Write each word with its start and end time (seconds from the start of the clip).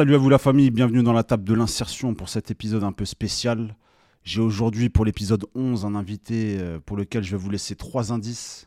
Salut 0.00 0.14
à 0.14 0.18
vous 0.18 0.30
la 0.30 0.38
famille, 0.38 0.70
bienvenue 0.70 1.02
dans 1.02 1.12
la 1.12 1.24
table 1.24 1.44
de 1.44 1.52
l'insertion 1.52 2.14
pour 2.14 2.30
cet 2.30 2.50
épisode 2.50 2.84
un 2.84 2.92
peu 2.92 3.04
spécial. 3.04 3.76
J'ai 4.24 4.40
aujourd'hui 4.40 4.88
pour 4.88 5.04
l'épisode 5.04 5.44
11 5.54 5.84
un 5.84 5.94
invité 5.94 6.56
euh, 6.58 6.78
pour 6.78 6.96
lequel 6.96 7.22
je 7.22 7.32
vais 7.32 7.36
vous 7.36 7.50
laisser 7.50 7.76
trois 7.76 8.10
indices. 8.10 8.66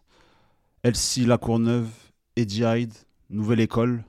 Elsie 0.84 1.26
Lacourneuve, 1.26 1.88
Eddie 2.36 2.64
Hyde, 2.64 2.94
Nouvelle 3.32 3.62
École. 3.62 4.04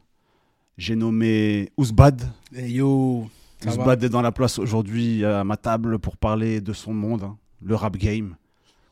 J'ai 0.77 0.97
nommé 0.97 1.71
Ousbad. 1.79 2.21
Hey 2.55 2.73
yo, 2.73 3.31
ça 3.71 3.83
va 3.83 3.93
est 3.95 4.09
dans 4.09 4.23
la 4.23 4.33
place 4.33 4.59
aujourd'hui 4.59 5.25
à 5.25 5.45
ma 5.45 5.57
table 5.57 5.99
pour 5.99 6.17
parler 6.17 6.61
de 6.61 6.73
son 6.73 6.93
monde, 6.95 7.23
hein, 7.25 7.37
le 7.63 7.75
rap 7.75 7.97
game. 7.97 8.37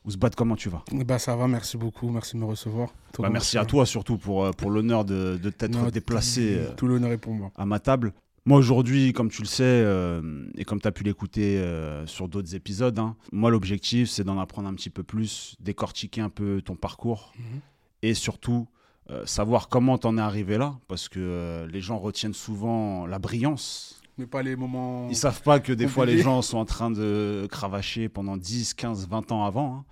Ousbad, 0.05 0.35
comment 0.35 0.55
tu 0.57 0.67
vas? 0.69 0.83
Bah 1.05 1.17
ça 1.17 1.35
va, 1.35 1.47
merci 1.47 1.77
beaucoup, 1.77 2.09
merci 2.09 2.35
de 2.35 2.41
me 2.41 2.45
recevoir. 2.45 2.89
Bah, 3.19 3.29
Merci 3.29 3.57
à 3.57 3.63
toi 3.65 3.85
surtout 3.85 4.17
pour, 4.17 4.43
euh, 4.43 4.51
pour 4.51 4.69
l'honneur 4.69 5.05
de, 5.05 5.39
de 5.41 5.49
t'être 5.49 5.91
déplacé. 5.91 6.55
euh, 6.57 6.73
Tout 6.75 6.87
l'honneur 6.87 7.11
est 7.11 7.17
pour 7.17 7.33
moi. 7.33 7.51
à 7.55 7.65
ma 7.65 7.79
table. 7.79 8.11
Moi 8.45 8.57
aujourd'hui, 8.57 9.13
comme 9.13 9.29
tu 9.29 9.41
le 9.41 9.47
sais, 9.47 9.63
euh, 9.63 10.45
et 10.57 10.65
comme 10.65 10.81
tu 10.81 10.87
as 10.89 10.91
pu 10.91 11.05
l'écouter 11.05 11.57
euh, 11.59 12.05
sur 12.05 12.27
d'autres 12.27 12.53
épisodes, 12.53 12.99
hein, 12.99 13.15
moi 13.31 13.49
l'objectif 13.49 14.09
c'est 14.09 14.25
d'en 14.25 14.37
apprendre 14.37 14.67
un 14.67 14.73
petit 14.73 14.89
peu 14.89 15.03
plus, 15.03 15.55
décortiquer 15.61 16.19
un 16.19 16.27
peu 16.29 16.61
ton 16.61 16.75
parcours 16.75 17.31
Mhm. 17.39 17.59
et 18.01 18.13
surtout 18.13 18.67
euh, 19.09 19.25
savoir 19.25 19.69
comment 19.69 19.97
t'en 19.97 20.17
es 20.17 20.21
arrivé 20.21 20.57
là, 20.57 20.75
parce 20.89 21.07
que 21.07 21.19
euh, 21.21 21.67
les 21.67 21.79
gens 21.79 21.97
retiennent 21.97 22.33
souvent 22.33 23.05
la 23.05 23.19
brillance. 23.19 24.01
Mais 24.17 24.27
pas 24.27 24.43
les 24.43 24.55
moments. 24.55 25.07
Ils 25.09 25.15
savent 25.15 25.41
pas 25.41 25.59
que 25.59 25.73
des 25.73 25.87
fois 25.87 26.05
les 26.05 26.19
gens 26.19 26.41
sont 26.41 26.57
en 26.57 26.65
train 26.65 26.91
de 26.91 27.47
cravacher 27.49 28.09
pendant 28.09 28.37
10, 28.37 28.73
15, 28.75 29.07
20 29.07 29.31
ans 29.31 29.45
avant, 29.45 29.75
hein, 29.77 29.85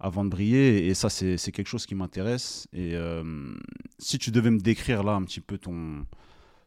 avant 0.00 0.24
de 0.24 0.30
briller, 0.30 0.86
et 0.86 0.94
ça 0.94 1.08
c'est 1.10 1.36
quelque 1.52 1.68
chose 1.68 1.86
qui 1.86 1.94
m'intéresse. 1.94 2.66
Et 2.72 2.94
euh, 2.94 3.54
si 3.98 4.18
tu 4.18 4.30
devais 4.30 4.50
me 4.50 4.58
décrire 4.58 5.02
là 5.04 5.12
un 5.12 5.22
petit 5.22 5.40
peu 5.40 5.58
ton, 5.58 6.04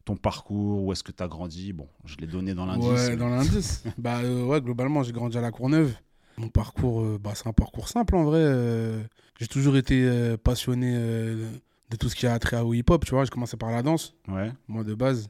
ton 0.06 0.16
parcours, 0.16 0.84
où 0.84 0.92
est-ce 0.94 1.04
que 1.04 1.12
tu 1.12 1.22
as 1.22 1.28
grandi, 1.28 1.74
bon, 1.74 1.88
je 2.06 2.16
l'ai 2.18 2.28
donné 2.28 2.54
dans 2.54 2.66
l'indice. 2.66 2.88
Ouais, 2.88 3.10
mais- 3.10 3.18
dans 3.18 3.30
l'indice. 3.30 3.84
bah 3.98 4.20
euh, 4.20 4.46
ouais, 4.46 4.62
globalement, 4.62 5.04
j'ai 5.04 5.12
grandi 5.12 5.38
à 5.38 5.42
la 5.42 5.52
Courneuve. 5.52 5.94
Mon 6.38 6.48
parcours, 6.48 7.02
euh, 7.02 7.20
bah, 7.22 7.32
c'est 7.36 7.48
un 7.48 7.54
parcours 7.54 7.90
simple 7.90 8.16
en 8.16 8.24
vrai. 8.24 9.04
j'ai 9.38 9.48
toujours 9.48 9.76
été 9.76 10.38
passionné 10.44 10.94
de 10.94 11.96
tout 12.00 12.08
ce 12.08 12.16
qui 12.16 12.26
a 12.26 12.40
trait 12.40 12.62
au 12.62 12.74
hip-hop, 12.74 13.04
tu 13.04 13.12
vois. 13.12 13.26
J'ai 13.26 13.30
commencé 13.30 13.58
par 13.58 13.70
la 13.70 13.84
danse, 13.84 14.16
Ouais, 14.30 14.52
moi 14.70 14.86
de 14.86 14.96
base. 14.96 15.30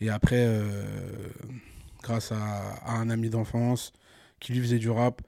Et 0.00 0.10
après, 0.10 0.44
euh, 0.46 0.84
grâce 2.02 2.32
à, 2.32 2.74
à 2.84 2.92
un 2.96 3.10
ami 3.10 3.30
d'enfance 3.30 3.92
qui 4.40 4.52
lui 4.52 4.60
faisait 4.60 4.78
du 4.78 4.90
rap, 4.90 5.22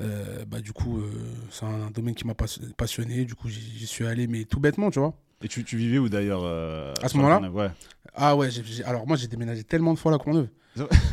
euh, 0.00 0.44
bah 0.46 0.60
du 0.60 0.72
coup, 0.72 0.98
euh, 0.98 1.10
c'est 1.50 1.64
un 1.64 1.90
domaine 1.90 2.14
qui 2.14 2.26
m'a 2.26 2.34
pas- 2.34 2.46
passionné. 2.76 3.24
Du 3.24 3.34
coup, 3.34 3.48
j'y 3.48 3.86
suis 3.86 4.06
allé, 4.06 4.26
mais 4.26 4.44
tout 4.44 4.60
bêtement, 4.60 4.90
tu 4.90 4.98
vois. 4.98 5.14
Et 5.42 5.48
tu, 5.48 5.64
tu 5.64 5.76
vivais 5.76 5.98
où 5.98 6.08
d'ailleurs 6.08 6.44
À 7.02 7.08
ce 7.08 7.16
moment-là 7.16 7.50
Ouais. 7.50 7.70
Ah 8.14 8.36
ouais, 8.36 8.48
alors 8.84 9.06
moi 9.06 9.16
j'ai 9.16 9.26
déménagé 9.26 9.64
tellement 9.64 9.94
de 9.94 9.98
fois 9.98 10.12
à 10.12 10.14
la 10.14 10.18
Courneuve. 10.18 10.48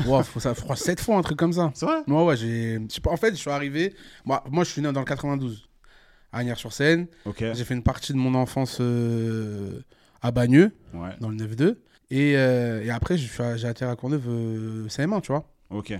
Wow, 0.05 0.23
faut 0.23 0.39
ça, 0.39 0.53
je 0.53 0.61
crois 0.61 0.75
7 0.75 0.99
fois, 1.01 1.17
un 1.17 1.21
truc 1.21 1.37
comme 1.37 1.53
ça. 1.53 1.71
C'est 1.73 1.85
vrai 1.85 2.01
Moi, 2.07 2.23
ouais, 2.25 2.37
j'ai. 2.37 2.79
En 3.07 3.17
fait, 3.17 3.31
je 3.31 3.35
suis 3.35 3.49
arrivé. 3.49 3.93
Moi, 4.25 4.43
moi 4.49 4.63
je 4.63 4.71
suis 4.71 4.81
né 4.81 4.91
dans 4.91 4.99
le 4.99 5.05
92, 5.05 5.67
à 6.31 6.39
Agnières-sur-Seine. 6.39 7.07
J'ai 7.55 7.63
fait 7.65 7.73
une 7.73 7.83
partie 7.83 8.13
de 8.13 8.17
mon 8.17 8.35
enfance 8.35 8.77
euh, 8.81 9.81
à 10.21 10.31
Bagneux, 10.31 10.71
Ouais, 10.93 11.09
dans 11.19 11.29
le 11.29 11.35
9-2. 11.35 11.75
Et, 12.11 12.35
euh, 12.37 12.83
et 12.83 12.89
après, 12.89 13.17
j'ai 13.17 13.67
atterri 13.67 13.91
à 13.91 13.95
Courneuve 13.95 14.27
euh, 14.27 14.89
CM1, 14.89 15.21
tu 15.21 15.31
vois. 15.31 15.45
ok. 15.69 15.93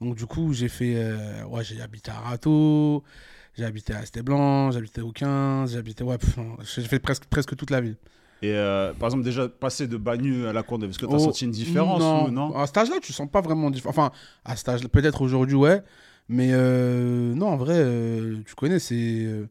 Donc, 0.00 0.16
du 0.16 0.26
coup, 0.26 0.52
j'ai 0.52 0.68
fait. 0.68 0.94
euh, 0.96 1.44
ouais, 1.44 1.62
j'ai 1.62 1.80
habité 1.80 2.10
à 2.10 2.14
Rateau, 2.18 3.04
j'ai 3.56 3.64
habité 3.64 3.94
à 3.94 4.02
Esté-Blanc, 4.02 4.70
j'ai 4.72 4.78
habité 4.78 5.00
au 5.00 5.12
15, 5.12 5.72
j'ai 5.72 5.78
habité. 5.78 6.02
Ouais, 6.04 6.16
j'ai 6.74 6.82
fait 6.82 6.98
presque, 6.98 7.26
presque 7.26 7.54
toute 7.54 7.70
la 7.70 7.80
ville. 7.80 7.96
Et 8.40 8.50
euh, 8.52 8.92
par 8.94 9.08
exemple, 9.08 9.22
déjà 9.22 9.48
passer 9.48 9.86
de 9.86 9.96
Bagneux 9.96 10.48
à 10.48 10.52
la 10.52 10.64
Courneuve, 10.64 10.90
est-ce 10.90 10.98
que 10.98 11.06
tu 11.06 11.12
as 11.12 11.16
Oh, 11.16 11.20
senti 11.26 11.44
une 11.44 11.52
différence 11.52 12.00
non. 12.00 12.24
ou 12.24 12.30
non? 12.30 12.56
À 12.56 12.66
cet 12.66 12.78
âge-là, 12.78 12.96
tu 13.00 13.12
sens 13.12 13.30
pas 13.30 13.40
vraiment 13.40 13.70
différence. 13.70 13.96
Enfin, 13.96 14.10
à 14.44 14.56
cet 14.56 14.68
âge 14.70 14.88
peut-être 14.88 15.22
aujourd'hui, 15.22 15.54
ouais. 15.54 15.82
Mais 16.28 16.48
euh, 16.52 17.34
non, 17.34 17.48
en 17.48 17.56
vrai, 17.56 17.74
euh, 17.76 18.42
tu 18.44 18.54
connais, 18.56 18.80
c'est. 18.80 18.96
euh, 18.96 19.46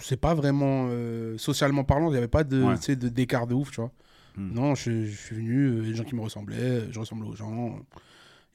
c'est 0.00 0.16
pas 0.20 0.34
vraiment. 0.34 0.86
euh, 0.90 1.36
socialement 1.38 1.82
parlant, 1.84 2.08
il 2.08 2.12
n'y 2.12 2.18
avait 2.18 2.28
pas 2.28 2.44
de, 2.44 2.62
Ouais. 2.62 2.76
sais, 2.76 2.94
de- 2.96 3.08
d'écart 3.08 3.46
de 3.46 3.54
ouf, 3.54 3.70
tu 3.70 3.80
vois. 3.80 3.90
Hmm. 4.36 4.52
Non, 4.54 4.74
je, 4.74 5.04
je 5.06 5.16
suis 5.16 5.34
venu, 5.36 5.66
euh, 5.66 5.80
les 5.82 5.94
gens 5.94 6.04
qui 6.04 6.14
me 6.14 6.20
ressemblaient, 6.20 6.90
je 6.90 6.98
ressemblais 7.00 7.28
aux 7.28 7.34
gens. 7.36 7.78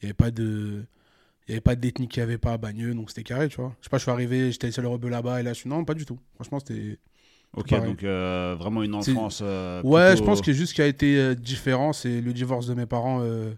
Il 0.02 0.06
n'y 0.06 0.08
avait 0.09 0.14
pas 0.14 0.31
de. 0.31 0.84
Il 1.47 1.52
n'y 1.52 1.53
avait 1.56 1.62
pas 1.62 1.75
d'ethnie 1.75 2.08
qui 2.08 2.22
avait 2.22 2.38
pas 2.38 2.53
à 2.53 2.58
Bagneux, 2.58 2.94
donc 2.94 3.09
c'était 3.09 3.24
carré, 3.24 3.50
tu 3.50 3.58
vois. 3.58 3.75
Je 3.80 3.86
sais 3.86 3.90
pas, 3.90 3.97
je 3.97 4.03
suis 4.03 4.12
arrivé, 4.12 4.52
j'étais 4.52 4.68
le 4.68 4.74
seul 4.74 4.86
rebeu 4.86 5.09
là-bas, 5.09 5.40
et 5.40 5.44
là, 5.44 5.53
je 5.53 5.59
suis. 5.59 5.70
Non, 5.70 5.84
pas 5.84 5.96
du 5.96 6.06
tout. 6.06 6.20
Franchement, 6.36 6.59
c'était. 6.59 7.00
Ok, 7.53 7.70
pareil. 7.72 7.90
donc 7.90 8.03
euh, 8.03 8.56
vraiment 8.58 8.81
une 8.84 8.96
enfance. 8.96 9.41
euh, 9.44 9.81
Ouais, 9.84 10.16
je 10.16 10.24
pense 10.24 10.40
que 10.41 10.53
juste 10.53 10.70
ce 10.70 10.75
qui 10.75 10.81
a 10.81 10.88
été 10.88 11.18
euh, 11.18 11.36
différent, 11.36 11.91
c'est 11.94 12.22
le 12.22 12.31
divorce 12.31 12.68
de 12.68 12.74
mes 12.75 12.86
parents 12.86 13.20
euh, 13.22 13.52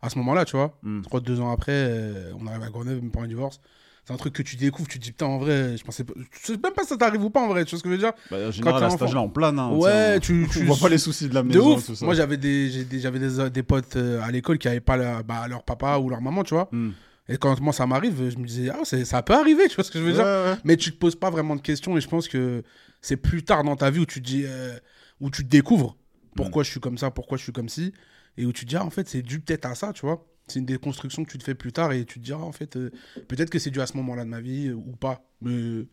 à 0.00 0.08
ce 0.08 0.16
moment-là, 0.18 0.44
tu 0.46 0.56
vois. 0.56 0.78
Je 1.02 1.06
crois 1.08 1.20
que 1.20 1.26
deux 1.26 1.40
ans 1.40 1.50
après, 1.50 1.72
euh, 1.74 2.32
on 2.40 2.46
arrive 2.46 2.62
à 2.62 2.70
Grenoble, 2.70 3.02
mes 3.02 3.10
parents 3.10 3.26
divorcent. 3.26 3.60
C'est 4.06 4.12
un 4.12 4.16
truc 4.16 4.34
que 4.34 4.42
tu 4.42 4.54
découvres, 4.54 4.88
tu 4.88 4.98
te 5.00 5.04
dis 5.04 5.10
putain, 5.10 5.26
en 5.26 5.38
vrai, 5.38 5.76
je 5.76 5.82
pensais 5.82 6.04
pas. 6.04 6.12
Je 6.16 6.46
sais 6.46 6.52
même 6.62 6.72
pas 6.72 6.82
si 6.82 6.90
ça 6.90 6.96
t'arrive 6.96 7.24
ou 7.24 7.30
pas 7.30 7.40
en 7.40 7.48
vrai, 7.48 7.64
tu 7.64 7.70
vois 7.70 7.78
ce 7.80 7.82
que 7.82 7.88
je 7.90 7.94
veux 7.94 8.00
dire? 8.00 8.12
Bah, 8.30 8.36
en 8.48 8.50
général, 8.52 8.84
à 8.84 8.90
cet 8.90 9.02
âge-là, 9.02 9.20
on 9.20 9.28
plane. 9.28 9.58
Hein, 9.58 9.72
Ouais, 9.72 10.20
tu 10.20 10.46
tu. 10.52 10.64
voit 10.64 10.76
pas 10.76 10.88
les 10.88 10.98
soucis 10.98 11.28
de 11.28 11.34
la 11.34 11.42
De 11.42 11.48
maison. 11.48 11.74
ouf 11.74 11.86
tout 11.86 11.94
ça. 11.96 12.04
Moi, 12.04 12.14
j'avais 12.14 12.36
des, 12.36 12.70
j'avais 13.00 13.18
des, 13.18 13.50
des 13.50 13.62
potes 13.64 13.96
euh, 13.96 14.22
à 14.22 14.30
l'école 14.30 14.58
qui 14.58 14.68
avaient 14.68 14.78
pas 14.80 14.96
la- 14.96 15.24
bah, 15.24 15.48
leur 15.48 15.64
papa 15.64 15.98
ou 15.98 16.08
leur 16.08 16.20
maman, 16.20 16.44
tu 16.44 16.54
vois. 16.54 16.68
Hmm. 16.70 16.90
Et 17.28 17.36
quand 17.36 17.60
moi 17.60 17.72
ça 17.72 17.84
m'arrive, 17.88 18.30
je 18.30 18.38
me 18.38 18.46
disais, 18.46 18.70
ah, 18.70 18.84
ça 18.84 19.22
peut 19.24 19.34
arriver, 19.34 19.66
tu 19.68 19.74
vois 19.74 19.82
ce 19.82 19.90
que 19.90 19.98
je 19.98 20.04
veux 20.04 20.10
Ouais, 20.10 20.16
dire 20.18 20.24
ouais. 20.24 20.54
Mais 20.62 20.76
tu 20.76 20.92
te 20.92 20.96
poses 20.98 21.16
pas 21.16 21.30
vraiment 21.30 21.56
de 21.56 21.60
questions 21.60 21.96
et 21.96 22.00
je 22.00 22.06
pense 22.06 22.28
que 22.28 22.62
c'est 23.00 23.16
plus 23.16 23.42
tard 23.42 23.64
dans 23.64 23.74
ta 23.74 23.90
vie 23.90 23.98
où 23.98 24.06
tu 24.06 24.22
te 24.22 24.26
dis, 24.26 24.44
euh, 24.46 24.78
où 25.20 25.30
tu 25.30 25.42
te 25.42 25.48
découvres 25.48 25.96
pourquoi 26.36 26.62
je 26.62 26.70
suis 26.70 26.78
comme 26.78 26.96
ça, 26.98 27.10
pourquoi 27.10 27.38
je 27.38 27.42
suis 27.42 27.52
comme 27.52 27.68
ci, 27.68 27.92
et 28.36 28.46
où 28.46 28.52
tu 28.52 28.64
te 28.64 28.70
dis, 28.70 28.76
ah, 28.76 28.84
en 28.84 28.90
fait, 28.90 29.08
c'est 29.08 29.22
dû 29.22 29.40
peut-être 29.40 29.66
à 29.66 29.74
ça, 29.74 29.92
tu 29.92 30.02
vois. 30.06 30.24
C'est 30.48 30.60
une 30.60 30.66
déconstruction 30.66 31.24
que 31.24 31.30
tu 31.30 31.38
te 31.38 31.44
fais 31.44 31.54
plus 31.56 31.72
tard 31.72 31.92
et 31.92 32.04
tu 32.04 32.20
te 32.20 32.24
dis, 32.24 32.32
ah, 32.32 32.38
en 32.38 32.52
fait, 32.52 32.76
euh, 32.76 32.90
peut-être 33.26 33.50
que 33.50 33.58
c'est 33.58 33.70
dû 33.70 33.80
à 33.80 33.86
ce 33.86 33.96
moment-là 33.96 34.24
de 34.24 34.28
ma 34.30 34.40
vie 34.40 34.68
euh, 34.68 34.74
ou 34.74 34.94
pas. 34.94 35.24
Mais, 35.42 35.84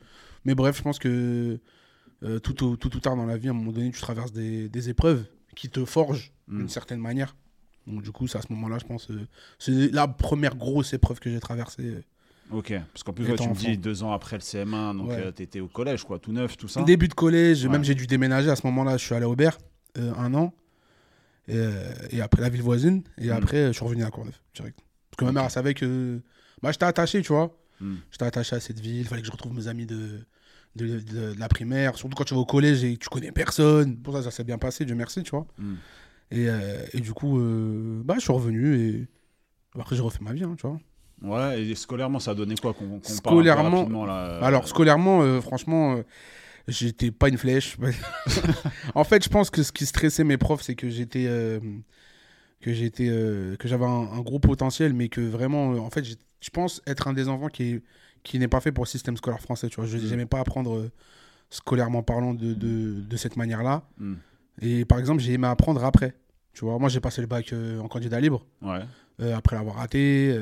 mais 0.46 0.54
bref, 0.54 0.78
je 0.78 0.84
pense 0.84 1.00
que 1.00 1.60
euh, 2.24 2.40
tout, 2.40 2.64
au- 2.64 2.78
tout 2.78 2.96
ou 2.96 3.00
tard 3.00 3.16
dans 3.16 3.26
la 3.26 3.36
vie, 3.36 3.48
à 3.48 3.52
un 3.52 3.56
moment 3.56 3.72
donné, 3.72 3.92
tu 3.92 4.00
traverses 4.00 4.32
des, 4.32 4.70
des 4.70 4.90
épreuves 4.90 5.26
qui 5.56 5.70
te 5.70 5.84
forgent 5.86 6.32
Mm. 6.50 6.58
d'une 6.58 6.70
certaine 6.70 7.00
manière. 7.00 7.38
Donc, 7.88 8.02
du 8.04 8.12
coup, 8.12 8.28
c'est 8.28 8.38
à 8.38 8.42
ce 8.42 8.52
moment-là, 8.52 8.78
je 8.78 8.84
pense, 8.86 9.10
euh, 9.12 9.26
c'est 9.60 9.90
la 9.94 10.10
première 10.10 10.56
grosse 10.58 10.94
épreuve 10.94 11.22
que 11.22 11.30
j'ai 11.32 11.40
traversée. 11.40 12.04
Ok, 12.52 12.74
parce 12.94 13.02
qu'en 13.04 13.14
plus, 13.14 13.26
ouais, 13.26 13.36
tu 13.38 13.48
me 13.48 13.56
dis 13.56 13.78
deux 13.78 14.04
ans 14.04 14.12
après 14.12 14.36
le 14.36 14.42
CM1, 14.42 14.98
donc 14.98 15.10
Ouais. 15.10 15.32
t'étais 15.32 15.62
au 15.62 15.70
collège, 15.70 16.04
quoi, 16.04 16.20
tout 16.20 16.34
neuf, 16.34 16.58
tout 16.58 16.68
ça. 16.68 16.84
Début 16.84 17.08
de 17.08 17.14
collège, 17.14 17.64
Ouais. 17.64 17.72
même 17.72 17.84
j'ai 17.86 17.96
dû 17.96 18.06
déménager 18.08 18.50
à 18.50 18.58
ce 18.58 18.68
moment-là. 18.68 18.98
Je 18.98 19.06
suis 19.06 19.16
allé 19.16 19.24
à 19.24 19.30
Aubert 19.30 19.58
un 19.96 20.34
an. 20.34 20.54
Et, 21.48 21.56
euh, 21.56 21.92
et 22.12 22.22
après 22.22 22.42
la 22.42 22.50
ville 22.50 22.62
voisine. 22.62 23.04
Et 23.18 23.28
Mm. 23.28 23.32
après, 23.32 23.68
je 23.68 23.72
suis 23.74 23.84
revenu 23.86 24.04
à 24.04 24.10
Courneuve, 24.12 24.38
direct. 24.56 24.80
Parce 25.12 25.18
que 25.18 25.26
ma 25.26 25.32
mère, 25.32 25.44
elle 25.44 25.50
savait 25.52 25.74
que. 25.74 26.20
Bah, 26.62 26.72
j'étais 26.72 26.86
attaché, 26.86 27.22
tu 27.22 27.34
vois. 27.34 27.56
Hmm. 27.82 27.96
J'étais 28.12 28.26
attaché 28.26 28.56
à 28.56 28.60
cette 28.60 28.80
ville. 28.80 28.98
Il 29.02 29.06
fallait 29.08 29.22
que 29.22 29.28
je 29.28 29.32
retrouve 29.32 29.54
mes 29.54 29.68
amis 29.68 29.86
de, 29.86 30.20
de, 30.76 30.88
de- 31.00 31.34
de 31.34 31.40
la 31.40 31.50
primaire. 31.50 31.98
Surtout 31.98 32.16
quand 32.16 32.24
tu 32.24 32.34
vas 32.34 32.40
au 32.40 32.46
collège 32.46 32.84
et 32.84 32.94
que 32.96 33.00
tu 33.04 33.10
connais 33.10 33.32
personne. 33.32 33.98
Pour 33.98 34.14
ça, 34.16 34.24
ça 34.24 34.32
s'est 34.32 34.44
bien 34.46 34.58
passé, 34.58 34.86
Dieu 34.86 34.96
merci, 34.96 35.22
tu 35.24 35.32
vois. 35.32 35.46
Hmm. 35.58 35.76
Et, 36.32 36.48
euh, 36.50 36.84
et 36.94 37.02
du 37.02 37.12
coup, 37.14 37.40
euh, 37.40 38.02
bah, 38.06 38.16
je 38.18 38.22
suis 38.22 38.32
revenu 38.34 38.76
et. 38.80 39.08
Après, 39.78 39.96
j'ai 39.96 40.02
refait 40.02 40.20
ma 40.22 40.34
vie, 40.34 40.44
hein, 40.44 40.56
tu 40.58 40.66
vois. 40.68 40.80
Ouais, 41.22 41.62
et 41.64 41.76
scolairement, 41.76 42.20
ça 42.20 42.32
a 42.32 42.36
donné 42.36 42.56
quoi 42.56 42.74
qu'on 42.74 42.88
parle 42.88 43.02
peu 43.02 43.14
Scolairement- 43.14 43.78
rapidement, 43.80 44.06
là, 44.06 44.26
euh, 44.28 44.42
Alors, 44.44 44.68
scolairement, 44.68 45.42
franchement, 45.42 46.00
j'étais 46.68 47.12
pas 47.12 47.30
une 47.30 47.38
flèche. 47.38 47.78
en 48.96 49.04
fait, 49.04 49.24
je 49.24 49.30
pense 49.30 49.50
que 49.50 49.64
ce 49.64 49.72
qui 49.72 49.86
stressait 49.86 50.24
mes 50.24 50.38
profs, 50.38 50.62
c'est 50.62 50.76
que 50.76 50.90
j'étais. 50.90 51.26
euh, 51.28 51.60
que 52.62 52.72
j'étais 52.72 53.10
euh, 53.10 53.58
que 53.58 53.68
j'avais 53.68 53.84
un, 53.86 53.90
un 54.14 54.22
gros 54.22 54.40
potentiel 54.40 54.94
mais 54.94 55.10
que 55.10 55.20
vraiment 55.20 55.74
euh, 55.74 55.80
en 55.80 55.90
fait 55.90 56.06
je 56.06 56.50
pense 56.50 56.82
être 56.88 57.10
un 57.10 57.14
des 57.14 57.28
enfants 57.28 57.50
qui 57.50 57.64
est- 57.64 57.84
qui 58.24 58.40
n'est 58.40 58.48
pas 58.48 58.62
fait 58.62 58.72
pour 58.72 58.86
le 58.86 58.90
système 58.90 59.18
scolaire 59.18 59.42
français 59.42 59.68
tu 59.68 59.76
vois 59.76 59.86
je 59.86 59.98
Mm. 59.98 60.10
n'aimais 60.12 60.26
pas 60.26 60.40
apprendre 60.40 60.78
euh, 60.78 60.90
scolairement 61.50 62.04
parlant 62.04 62.34
de, 62.34 62.54
de, 62.54 63.02
de 63.02 63.18
cette 63.18 63.36
manière 63.36 63.64
là 63.64 63.84
Hmm. 64.00 64.14
et 64.62 64.86
par 64.86 64.98
exemple 65.00 65.22
j'ai 65.22 65.34
aimé 65.34 65.46
apprendre 65.48 65.84
après 65.84 66.16
tu 66.54 66.64
vois 66.64 66.80
moi 66.80 66.88
j'ai 66.88 67.02
passé 67.02 67.20
le 67.20 67.28
bac 67.28 67.54
en 67.82 67.90
candidat 67.90 68.22
libre 68.22 68.46
Ouais. 68.62 69.34
après 69.34 69.58
l'avoir 69.58 69.76
raté. 69.76 70.34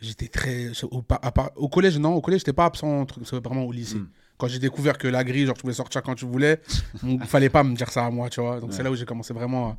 j'étais 0.00 0.28
très. 0.28 0.70
Au, 0.90 1.04
à 1.10 1.30
collège, 1.70 1.98
non, 1.98 2.14
au 2.14 2.22
collège, 2.22 2.40
j'étais 2.40 2.52
pas 2.54 2.64
absent, 2.66 3.06
c'est 3.24 3.44
vraiment 3.44 3.64
au 3.64 3.72
lycée. 3.72 3.96
Mm. 3.98 4.08
Quand 4.38 4.46
j'ai 4.48 4.58
découvert 4.60 4.96
que 4.96 5.08
la 5.08 5.24
grille, 5.24 5.46
genre, 5.46 5.54
tu 5.56 5.62
pouvais 5.62 5.72
sortir 5.74 6.02
quand 6.02 6.14
tu 6.14 6.24
voulais, 6.24 6.60
il 7.02 7.18
fallait 7.26 7.48
pas 7.50 7.64
me 7.64 7.74
dire 7.74 7.90
ça 7.90 8.06
à 8.06 8.10
moi, 8.10 8.30
tu 8.30 8.40
vois. 8.40 8.60
Donc, 8.60 8.70
Ouais. 8.70 8.76
c'est 8.76 8.82
là 8.84 8.90
où 8.90 8.94
j'ai 8.94 9.04
commencé 9.04 9.34
vraiment 9.34 9.70
à. 9.70 9.78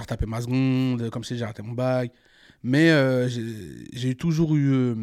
Retapé 0.00 0.26
ma 0.26 0.40
seconde, 0.42 1.08
comme 1.10 1.24
sais, 1.24 1.36
j'ai 1.36 1.44
raté 1.46 1.62
mon 1.62 1.72
bac. 1.72 2.12
Mais 2.62 2.90
euh, 2.90 3.28
j'ai 3.92 4.14
toujours 4.14 4.54
eu 4.54 4.70
euh, 4.72 4.94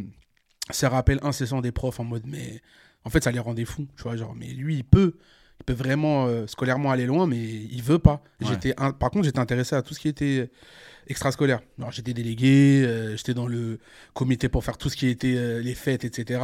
ces 0.70 0.86
rappels 0.88 1.18
incessants 1.24 1.62
des 1.62 1.72
profs 1.72 2.00
en 2.00 2.04
mode, 2.04 2.24
mais 2.28 2.62
en 3.04 3.10
fait, 3.10 3.24
ça 3.24 3.32
les 3.32 3.40
rendait 3.40 3.66
fous, 3.66 3.88
tu 3.98 4.04
vois. 4.04 4.16
Genre, 4.16 4.36
mais 4.36 4.48
lui, 4.48 4.76
il 4.78 4.84
peut. 4.84 5.16
Il 5.62 5.64
peut 5.66 5.74
vraiment 5.74 6.28
euh, 6.28 6.46
scolairement 6.48 6.92
aller 6.92 7.06
loin, 7.08 7.26
mais 7.26 7.38
il 7.42 7.82
veut 7.82 7.98
pas. 8.00 8.22
Ouais. 8.42 8.48
J'étais 8.50 8.74
un- 8.78 8.92
Par 8.92 9.10
contre, 9.12 9.26
j'étais 9.26 9.40
intéressé 9.40 9.76
à 9.76 9.82
tout 9.82 9.94
ce 9.96 10.00
qui 10.00 10.10
était 10.10 10.52
Extrascolaire. 11.08 11.62
Alors, 11.78 11.92
j'étais 11.92 12.14
délégué, 12.14 12.84
euh, 12.86 13.16
j'étais 13.18 13.34
dans 13.34 13.48
le 13.48 13.80
comité 14.14 14.50
pour 14.50 14.64
faire 14.64 14.78
tout 14.78 14.90
ce 14.90 14.96
qui 14.96 15.08
était 15.08 15.36
euh, 15.36 15.62
les 15.62 15.76
fêtes, 15.76 16.06
etc. 16.06 16.40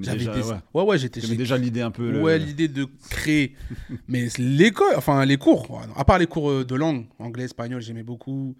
J'avais 0.00 0.18
déjà, 0.18 0.34
des... 0.34 0.42
ouais. 0.74 0.82
ouais, 0.82 0.98
j'étais. 0.98 1.20
Déjà 1.20 1.56
l'idée 1.56 1.80
un 1.82 1.90
peu. 1.90 2.10
le- 2.10 2.20
Ouais, 2.22 2.38
l'idée 2.38 2.68
de 2.68 2.86
créer. 3.10 3.54
Mais 4.08 4.28
l'école, 4.38 4.94
enfin 4.96 5.24
les 5.24 5.36
cours, 5.36 5.82
à 5.96 6.04
part 6.04 6.18
les 6.18 6.26
cours 6.26 6.50
euh, 6.50 6.64
de 6.64 6.74
langue, 6.74 7.06
anglais, 7.18 7.44
espagnol, 7.44 7.80
j'aimais 7.80 8.02
beaucoup. 8.02 8.56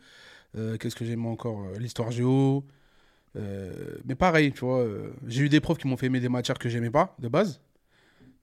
Euh, 0.57 0.77
Qu'est-ce 0.77 0.95
que 0.97 1.05
j'aimais 1.05 1.29
encore 1.29 1.67
L'histoire 1.79 2.11
géo. 2.11 2.65
Mais 3.35 4.15
pareil, 4.15 4.53
tu 4.53 4.61
vois, 4.61 4.87
j'ai 5.27 5.43
eu 5.43 5.49
des 5.49 5.61
profs 5.61 5.79
qui 5.79 5.87
m'ont 5.89 5.97
fait 5.97 6.07
aimer 6.07 6.21
des 6.21 6.29
matières 6.29 6.59
que 6.59 6.69
j'aimais 6.69 6.91
pas 6.91 7.17
de 7.19 7.29
base. 7.29 7.61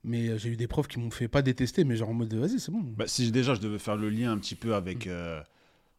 Mais 0.02 0.38
j'ai 0.38 0.48
eu 0.48 0.56
des 0.56 0.66
profs 0.66 0.88
qui 0.88 0.98
m'ont 0.98 1.10
fait 1.10 1.28
pas 1.28 1.42
détester, 1.42 1.84
mais 1.84 1.94
genre 1.94 2.08
en 2.08 2.14
mode 2.14 2.32
vas-y, 2.34 2.58
c'est 2.58 2.72
bon. 2.72 2.80
Bah, 2.96 3.04
si 3.06 3.30
déjà 3.30 3.54
je 3.54 3.60
devais 3.60 3.78
faire 3.78 3.96
le 3.96 4.08
lien 4.08 4.32
un 4.32 4.38
petit 4.38 4.54
peu 4.54 4.74
avec 4.74 5.06
euh, 5.06 5.40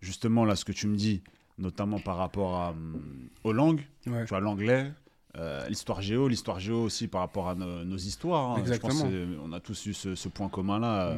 justement 0.02 0.46
là 0.46 0.56
ce 0.56 0.66
que 0.66 0.72
tu 0.72 0.88
me 0.88 0.96
dis, 0.96 1.22
notamment 1.58 2.00
par 2.00 2.18
rapport 2.18 2.56
à, 2.56 2.70
hum, 2.72 3.02
aux 3.44 3.54
langues, 3.54 3.86
Ouais. 4.08 4.24
tu 4.26 4.30
vois 4.30 4.40
l'anglais, 4.40 4.92
euh, 5.38 5.68
l'histoire 5.70 6.02
géo, 6.02 6.28
l'histoire 6.28 6.60
géo 6.60 6.84
aussi 6.84 7.08
par 7.08 7.22
rapport 7.22 7.48
à 7.50 7.56
nos, 7.56 7.84
nos 7.86 7.98
histoires. 7.98 8.52
hein. 8.58 8.64
Je 8.66 8.74
pense 8.78 9.04
on 9.44 9.54
a 9.54 9.60
tous 9.60 9.86
eu 9.86 9.94
ce, 9.94 10.16
ce 10.16 10.28
point 10.30 10.50
commun 10.50 10.80
là. 10.80 11.18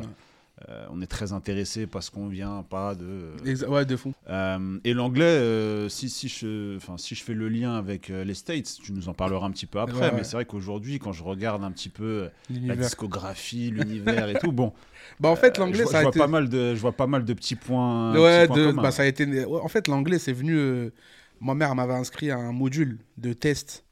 Ouais. 0.68 0.74
on 0.92 1.02
est 1.02 1.08
très 1.08 1.34
intéressé 1.34 1.88
parce 1.88 2.10
qu'on 2.10 2.28
vient 2.28 2.64
pas 2.70 2.96
de. 2.96 3.32
Ouais, 3.68 3.86
de 3.86 3.96
fou. 3.96 4.14
Euh, 4.30 4.78
et 4.84 4.94
l'anglais, 4.94 5.24
euh, 5.26 5.90
si, 5.90 6.10
si, 6.10 6.28
je, 6.30 6.78
si 6.98 7.16
je 7.16 7.24
fais 7.24 7.34
le 7.34 7.50
lien 7.50 7.76
avec 7.76 8.10
euh, 8.10 8.24
les 8.24 8.34
States, 8.36 8.78
tu 8.82 8.94
nous 8.94 9.10
en 9.10 9.14
parleras 9.14 9.46
un 9.48 9.52
petit 9.52 9.66
peu 9.66 9.80
après, 9.80 10.00
Ouais, 10.00 10.12
mais 10.12 10.18
ouais. 10.20 10.24
c'est 10.24 10.36
vrai 10.36 10.46
qu'aujourd'hui, 10.46 11.00
quand 11.00 11.12
je 11.12 11.24
regarde 11.24 11.64
un 11.64 11.72
petit 11.72 11.90
peu 11.90 12.30
la 12.50 12.76
discographie, 12.76 13.72
l'univers 13.72 14.30
et 14.30 14.36
tout, 14.36 14.52
bon, 14.52 14.74
Bah 15.20 15.30
en 15.30 15.36
fait, 15.36 15.58
euh, 15.60 15.64
l'anglais, 15.64 15.84
je, 15.86 15.90
ça 15.90 15.98
a 15.98 16.02
je 16.02 16.04
vois 16.04 16.10
été. 16.12 16.20
pas 16.20 16.28
mal 16.28 16.48
de, 16.50 16.76
je 16.76 16.80
vois 16.80 16.94
pas 16.94 17.08
mal 17.08 17.26
de 17.26 17.34
petits 17.34 17.56
points. 17.56 18.14
Ouais, 18.18 18.48
petits 18.48 18.60
de, 18.60 18.72
bah, 18.72 18.92
ça 18.92 19.04
a 19.04 19.06
été. 19.06 19.46
en 19.46 19.68
fait, 19.68 19.88
l'anglais, 19.88 20.20
c'est 20.20 20.34
venu. 20.34 20.56
euh, 20.56 20.92
ma 21.42 21.56
mère 21.56 21.76
m'avait 21.76 21.94
inscrit 21.94 22.32
à 22.32 22.38
un 22.38 22.52
module 22.54 23.00
de 23.18 23.34
test. 23.34 23.84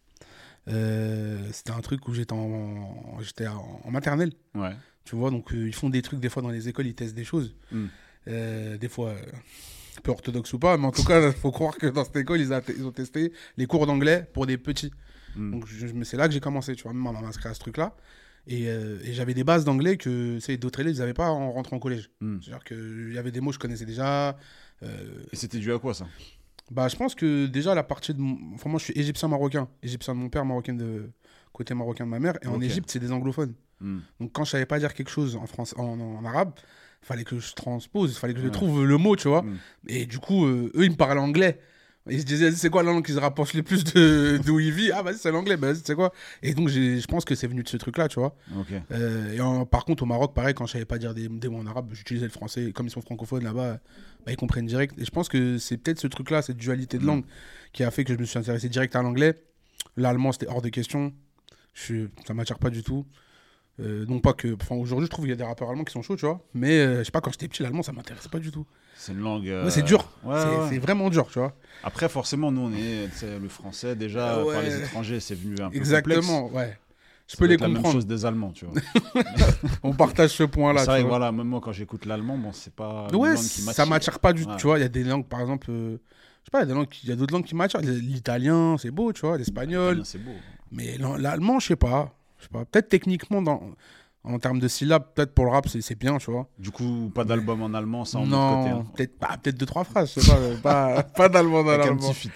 Euh, 0.67 1.37
C'était 1.51 1.71
un 1.71 1.81
truc 1.81 2.07
où 2.07 2.13
j'étais 2.13 2.33
en, 2.33 3.19
j'étais 3.19 3.47
en, 3.47 3.81
en 3.83 3.91
maternelle. 3.91 4.31
Ouais. 4.55 4.71
Tu 5.05 5.15
vois, 5.15 5.31
donc 5.31 5.51
euh, 5.53 5.67
ils 5.67 5.73
font 5.75 5.89
des 5.89 6.01
trucs, 6.01 6.19
des 6.19 6.29
fois 6.29 6.41
dans 6.41 6.49
les 6.51 6.69
écoles, 6.69 6.87
ils 6.87 6.93
testent 6.95 7.15
des 7.15 7.23
choses. 7.23 7.55
Mm. 7.71 7.85
Euh, 8.27 8.77
des 8.77 8.87
fois, 8.89 9.09
euh, 9.09 9.21
peu 10.03 10.11
orthodoxe 10.11 10.53
ou 10.53 10.59
pas, 10.59 10.77
mais 10.77 10.85
en 10.85 10.91
tout 10.91 11.03
cas, 11.03 11.27
il 11.27 11.33
faut 11.43 11.51
croire 11.51 11.75
que 11.77 11.87
dans 11.87 12.03
cette 12.05 12.15
école, 12.17 12.39
ils, 12.39 12.53
a- 12.53 12.61
ils 12.77 12.85
ont 12.85 12.91
testé 12.91 13.33
les 13.57 13.65
cours 13.65 13.87
d'anglais 13.87 14.27
pour 14.33 14.45
des 14.45 14.57
petits. 14.57 14.91
Mm. 15.35 15.51
Donc 15.51 15.65
c'est 16.03 16.17
là 16.17 16.27
que 16.27 16.33
j'ai 16.33 16.39
commencé, 16.39 16.75
tu 16.75 16.83
vois. 16.83 16.93
Ma 16.93 17.11
maman 17.11 17.21
m'a 17.21 17.27
inscrit 17.29 17.49
à 17.49 17.53
ce 17.53 17.59
truc-là. 17.59 17.95
Et, 18.47 18.63
et 18.63 19.13
j'avais 19.13 19.33
des 19.35 19.43
bases 19.43 19.65
d'anglais 19.65 19.97
que 19.97 20.39
d'autres 20.55 20.79
élèves, 20.79 20.95
ils 20.95 20.99
n'avaient 20.99 21.13
pas 21.13 21.29
en 21.29 21.51
rentrant 21.51 21.77
au 21.77 21.79
collège. 21.79 22.09
Mm. 22.21 22.37
C'est-à-dire 22.41 22.63
qu'il 22.63 23.11
y 23.13 23.17
avait 23.17 23.31
des 23.31 23.39
mots 23.41 23.51
que 23.51 23.55
je 23.55 23.59
connaissais 23.59 23.85
déjà. 23.85 24.37
Et 24.83 25.35
c'était 25.35 25.59
dû 25.59 25.71
à 25.73 25.77
quoi 25.79 25.93
ça? 25.93 26.07
Bah, 26.71 26.87
je 26.87 26.95
pense 26.95 27.15
que 27.15 27.45
déjà, 27.47 27.75
la 27.75 27.83
partie 27.83 28.13
de. 28.13 28.19
mon- 28.19 28.53
Enfin, 28.55 28.69
moi, 28.69 28.79
je 28.79 28.85
suis 28.85 28.93
égyptien-marocain. 28.97 29.67
Égyptien 29.83 30.15
de 30.15 30.19
mon 30.19 30.29
père, 30.29 30.45
marocain 30.45 30.73
de. 30.73 31.09
Côté 31.53 31.73
marocain 31.73 32.05
de 32.05 32.09
ma 32.09 32.19
mère. 32.19 32.37
Et 32.41 32.47
en. 32.47 32.53
Égypte, 32.61 32.89
c'est 32.91 32.99
des 32.99 33.11
anglophones. 33.11 33.53
Mm. 33.81 33.99
Donc, 34.19 34.31
quand 34.31 34.43
je 34.45 34.51
savais 34.51 34.65
pas 34.65 34.79
dire 34.79 34.93
quelque 34.93 35.09
chose 35.11 35.35
en, 35.35 35.47
France, 35.47 35.73
en, 35.77 36.23
arabe, 36.25 36.53
fallait 37.01 37.23
que 37.23 37.39
je 37.39 37.53
transpose, 37.53 38.17
fallait 38.17 38.33
que 38.33 38.41
je 38.41 38.47
trouve 38.49 38.85
le 38.85 38.97
mot, 38.97 39.15
tu 39.15 39.27
vois. 39.27 39.41
Mm. 39.41 39.57
Et 39.87 40.05
du 40.05 40.19
coup, 40.19 40.45
euh, 40.45 40.71
eux, 40.75 40.85
ils 40.85 40.91
me 40.91 40.95
parlaient 40.95 41.19
anglais. 41.19 41.59
Ils 42.09 42.21
se 42.21 42.25
disaient, 42.25 42.51
c'est 42.51 42.71
quoi 42.71 42.81
la 42.81 42.91
langue 42.91 43.05
qui 43.05 43.13
se 43.13 43.19
rapproche 43.19 43.53
le 43.53 43.61
plus 43.61 43.83
de 43.83 44.39
d'où 44.43 44.59
ils 44.59 44.71
vivent 44.71 44.91
Ah, 44.95 45.03
vas-y, 45.03 45.17
c'est 45.17 45.31
l'anglais, 45.31 45.55
bah, 45.55 45.73
c'est 45.75 45.93
quoi? 45.93 46.11
Et 46.41 46.55
donc, 46.55 46.67
je 46.69 47.05
pense 47.05 47.25
que 47.25 47.35
c'est 47.35 47.45
venu 47.45 47.61
de 47.61 47.69
ce 47.69 47.77
truc-là, 47.77 48.07
tu 48.07 48.19
vois. 48.19 48.35
Euh, 48.91 49.33
et 49.33 49.39
en- 49.41 49.67
par 49.67 49.85
contre, 49.85 50.01
au 50.01 50.07
Maroc, 50.07 50.33
pareil, 50.33 50.55
quand 50.55 50.65
je 50.65 50.71
savais 50.71 50.85
pas 50.85 50.97
dire 50.97 51.13
des, 51.13 51.27
des 51.27 51.47
mots 51.47 51.59
en 51.59 51.67
arabe, 51.67 51.91
j'utilisais 51.93 52.25
le 52.25 52.31
français. 52.31 52.65
Et 52.65 52.71
Comme 52.73 52.87
ils 52.87 52.91
sont 52.91 53.01
francophones 53.01 53.43
là-bas, 53.43 53.79
bah, 54.25 54.31
ils 54.31 54.35
comprennent 54.35 54.65
direct. 54.65 54.95
Et 54.97 55.05
je 55.05 55.11
pense 55.11 55.29
que 55.29 55.59
c'est 55.59 55.77
peut-être 55.77 55.99
ce 55.99 56.07
truc-là, 56.07 56.41
cette 56.41 56.57
dualité 56.57 56.97
de 56.97 57.03
Mm. 57.03 57.07
langue, 57.07 57.23
qui 57.71 57.83
a 57.83 57.91
fait 57.91 58.03
que 58.03 58.13
je 58.15 58.17
me 58.19 58.25
suis 58.25 58.39
intéressé 58.39 58.67
direct 58.67 58.95
à 58.95 59.03
l'anglais. 59.03 59.39
L'allemand, 59.95 60.31
c'était 60.31 60.47
hors 60.47 60.63
de 60.63 60.69
question. 60.69 61.13
Je, 61.75 62.07
ça 62.25 62.33
m'attire 62.33 62.57
pas 62.57 62.71
du 62.71 62.81
tout. 62.81 63.05
Euh, 63.81 64.05
non 64.07 64.19
pas 64.19 64.33
que. 64.33 64.55
Enfin, 64.61 64.75
aujourd'hui, 64.75 65.05
je 65.07 65.11
trouve 65.11 65.25
qu'il 65.25 65.29
y 65.31 65.33
a 65.33 65.37
des 65.37 65.43
rappeurs 65.43 65.69
allemands 65.69 65.83
qui 65.83 65.91
sont 65.93 66.01
chauds, 66.01 66.15
tu 66.15 66.25
vois. 66.25 66.39
Mais 66.53 66.79
euh, 66.79 66.99
je 66.99 67.03
sais 67.05 67.11
pas, 67.11 67.21
quand 67.21 67.31
j'étais 67.31 67.47
petit, 67.47 67.63
l'allemand, 67.63 67.83
ça 67.83 67.91
m'intéressait 67.91 68.29
pas 68.29 68.39
du 68.39 68.51
tout. 68.51 68.65
C'est 68.95 69.11
une 69.13 69.19
langue. 69.21 69.47
euh, 69.49 69.65
Ouais, 69.65 69.71
c'est 69.71 69.81
dur. 69.81 70.07
ouais, 70.23 70.35
c'est 70.69 70.73
ouais. 70.75 70.79
vraiment 70.79 71.09
dur, 71.09 71.27
tu 71.31 71.39
vois. 71.39 71.55
Après, 71.83 72.07
forcément, 72.09 72.51
nous, 72.51 72.61
on 72.61 72.73
est 72.73 73.09
le 73.39 73.49
français 73.49 73.95
déjà 73.95 74.35
Euh, 74.37 74.43
ouais. 74.45 74.53
par 74.53 74.61
les 74.63 74.77
étrangers, 74.81 75.19
c'est 75.19 75.35
venu 75.35 75.55
un 75.61 75.69
peu 75.69 75.77
Exactement, 75.77 76.47
ouais. 76.51 76.77
Je 77.27 77.37
peux 77.37 77.45
les 77.45 77.55
La 77.55 77.67
même 77.67 77.77
comprendre. 77.77 77.95
chose 77.95 78.05
des 78.05 78.25
Allemands, 78.25 78.51
tu 78.51 78.65
vois. 78.65 78.73
On 79.83 79.93
partage 79.93 80.31
ce 80.31 80.43
point-là. 80.43 80.81
c'est 80.81 80.87
vrai, 80.87 81.03
voilà, 81.03 81.31
même 81.31 81.47
moi 81.47 81.61
quand 81.63 81.71
j'écoute 81.71 82.05
l'allemand, 82.05 82.37
bon, 82.37 82.51
c'est 82.51 82.73
pas 82.73 83.07
une 83.09 83.15
Ouais, 83.15 83.29
langue 83.35 83.37
qui 83.43 83.61
ça 83.61 83.85
m'attire 83.85 84.19
pas 84.19 84.33
du 84.33 84.45
tout. 84.45 84.55
Tu 84.57 84.67
vois, 84.67 84.77
il 84.79 84.81
y 84.81 84.85
a 84.85 84.89
des 84.89 85.03
langues, 85.05 85.25
par 85.25 85.39
exemple, 85.39 85.67
euh, 85.71 85.91
je 86.43 86.45
sais 86.45 86.51
pas, 86.51 86.63
il 86.63 87.09
y 87.09 87.11
a 87.11 87.15
d'autres 87.15 87.33
langues 87.33 87.45
qui 87.45 87.55
m'attirent. 87.55 87.79
L'italien, 87.81 88.75
c'est 88.77 88.91
beau, 88.91 89.13
tu 89.13 89.21
vois, 89.21 89.37
l'espagnol. 89.37 90.01
C'est 90.03 90.17
beau. 90.23 90.31
Mais 90.71 90.97
l'allemand, 90.97 91.59
je 91.59 91.67
sais 91.67 91.75
pas. 91.75 92.13
Je 92.41 92.45
sais 92.45 92.49
pas. 92.51 92.65
Peut-être 92.65 92.89
techniquement, 92.89 93.41
dans, 93.41 93.61
en 94.23 94.37
termes 94.39 94.59
de 94.59 94.67
syllabes, 94.67 95.05
peut-être 95.15 95.33
pour 95.33 95.45
le 95.45 95.51
rap, 95.51 95.67
c'est 95.69 95.97
bien, 95.97 96.17
tu 96.17 96.29
vois. 96.31 96.49
Du 96.59 96.71
coup, 96.71 97.11
pas 97.15 97.23
d'album 97.23 97.61
en 97.61 97.73
allemand, 97.73 98.03
ça 98.03 98.17
en 98.19 98.25
non, 98.25 98.79
hein. 98.79 98.85
peut-être 98.95 99.17
pas, 99.17 99.37
peut-être 99.37 99.57
deux 99.57 99.65
trois 99.65 99.83
phrases, 99.83 100.13
je 100.15 100.19
sais 100.19 100.31
pas, 100.31 100.37
euh, 100.39 100.57
pas, 100.57 101.03
pas 101.15 101.29
d'allemand 101.29 101.63
dans 101.63 101.69
Avec 101.71 101.87
un 101.87 101.95
petit 101.95 102.13
fit. 102.13 102.31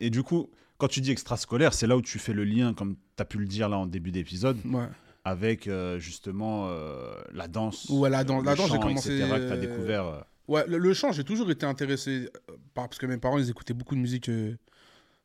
Et 0.00 0.10
du 0.10 0.22
coup, 0.22 0.50
quand 0.78 0.88
tu 0.88 1.00
dis 1.00 1.10
extrascolaire, 1.12 1.72
c'est 1.72 1.86
là 1.86 1.96
où 1.96 2.02
tu 2.02 2.18
fais 2.18 2.32
le 2.32 2.44
lien, 2.44 2.74
comme 2.74 2.96
tu 3.16 3.22
as 3.22 3.24
pu 3.24 3.38
le 3.38 3.46
dire 3.46 3.68
là 3.68 3.78
en 3.78 3.86
début 3.86 4.10
d'épisode, 4.10 4.58
Ouais. 4.66 4.86
avec 5.24 5.66
euh, 5.68 5.98
justement 5.98 6.66
euh, 6.68 7.14
la 7.32 7.48
danse. 7.48 7.88
Ouais, 7.90 8.10
la 8.10 8.24
danse- 8.24 8.42
le 8.42 8.50
la 8.50 8.56
danse, 8.56 8.70
j'ai 8.72 8.78
commencé, 8.78 9.16
etc., 9.16 9.28
que 9.28 9.34
as 9.50 9.54
euh, 9.54 9.56
découvert. 9.60 10.04
euh, 10.06 10.20
Ouais, 10.46 10.64
le, 10.68 10.76
le 10.76 10.92
chant, 10.92 11.10
j'ai 11.10 11.24
toujours 11.24 11.50
été 11.50 11.64
intéressé 11.64 12.28
euh, 12.50 12.56
par 12.74 12.88
parce 12.88 12.98
que 12.98 13.06
mes 13.06 13.16
parents 13.16 13.38
ils 13.38 13.48
écoutaient 13.48 13.72
beaucoup 13.72 13.94
de 13.94 14.00
musique 14.00 14.28
euh, 14.28 14.56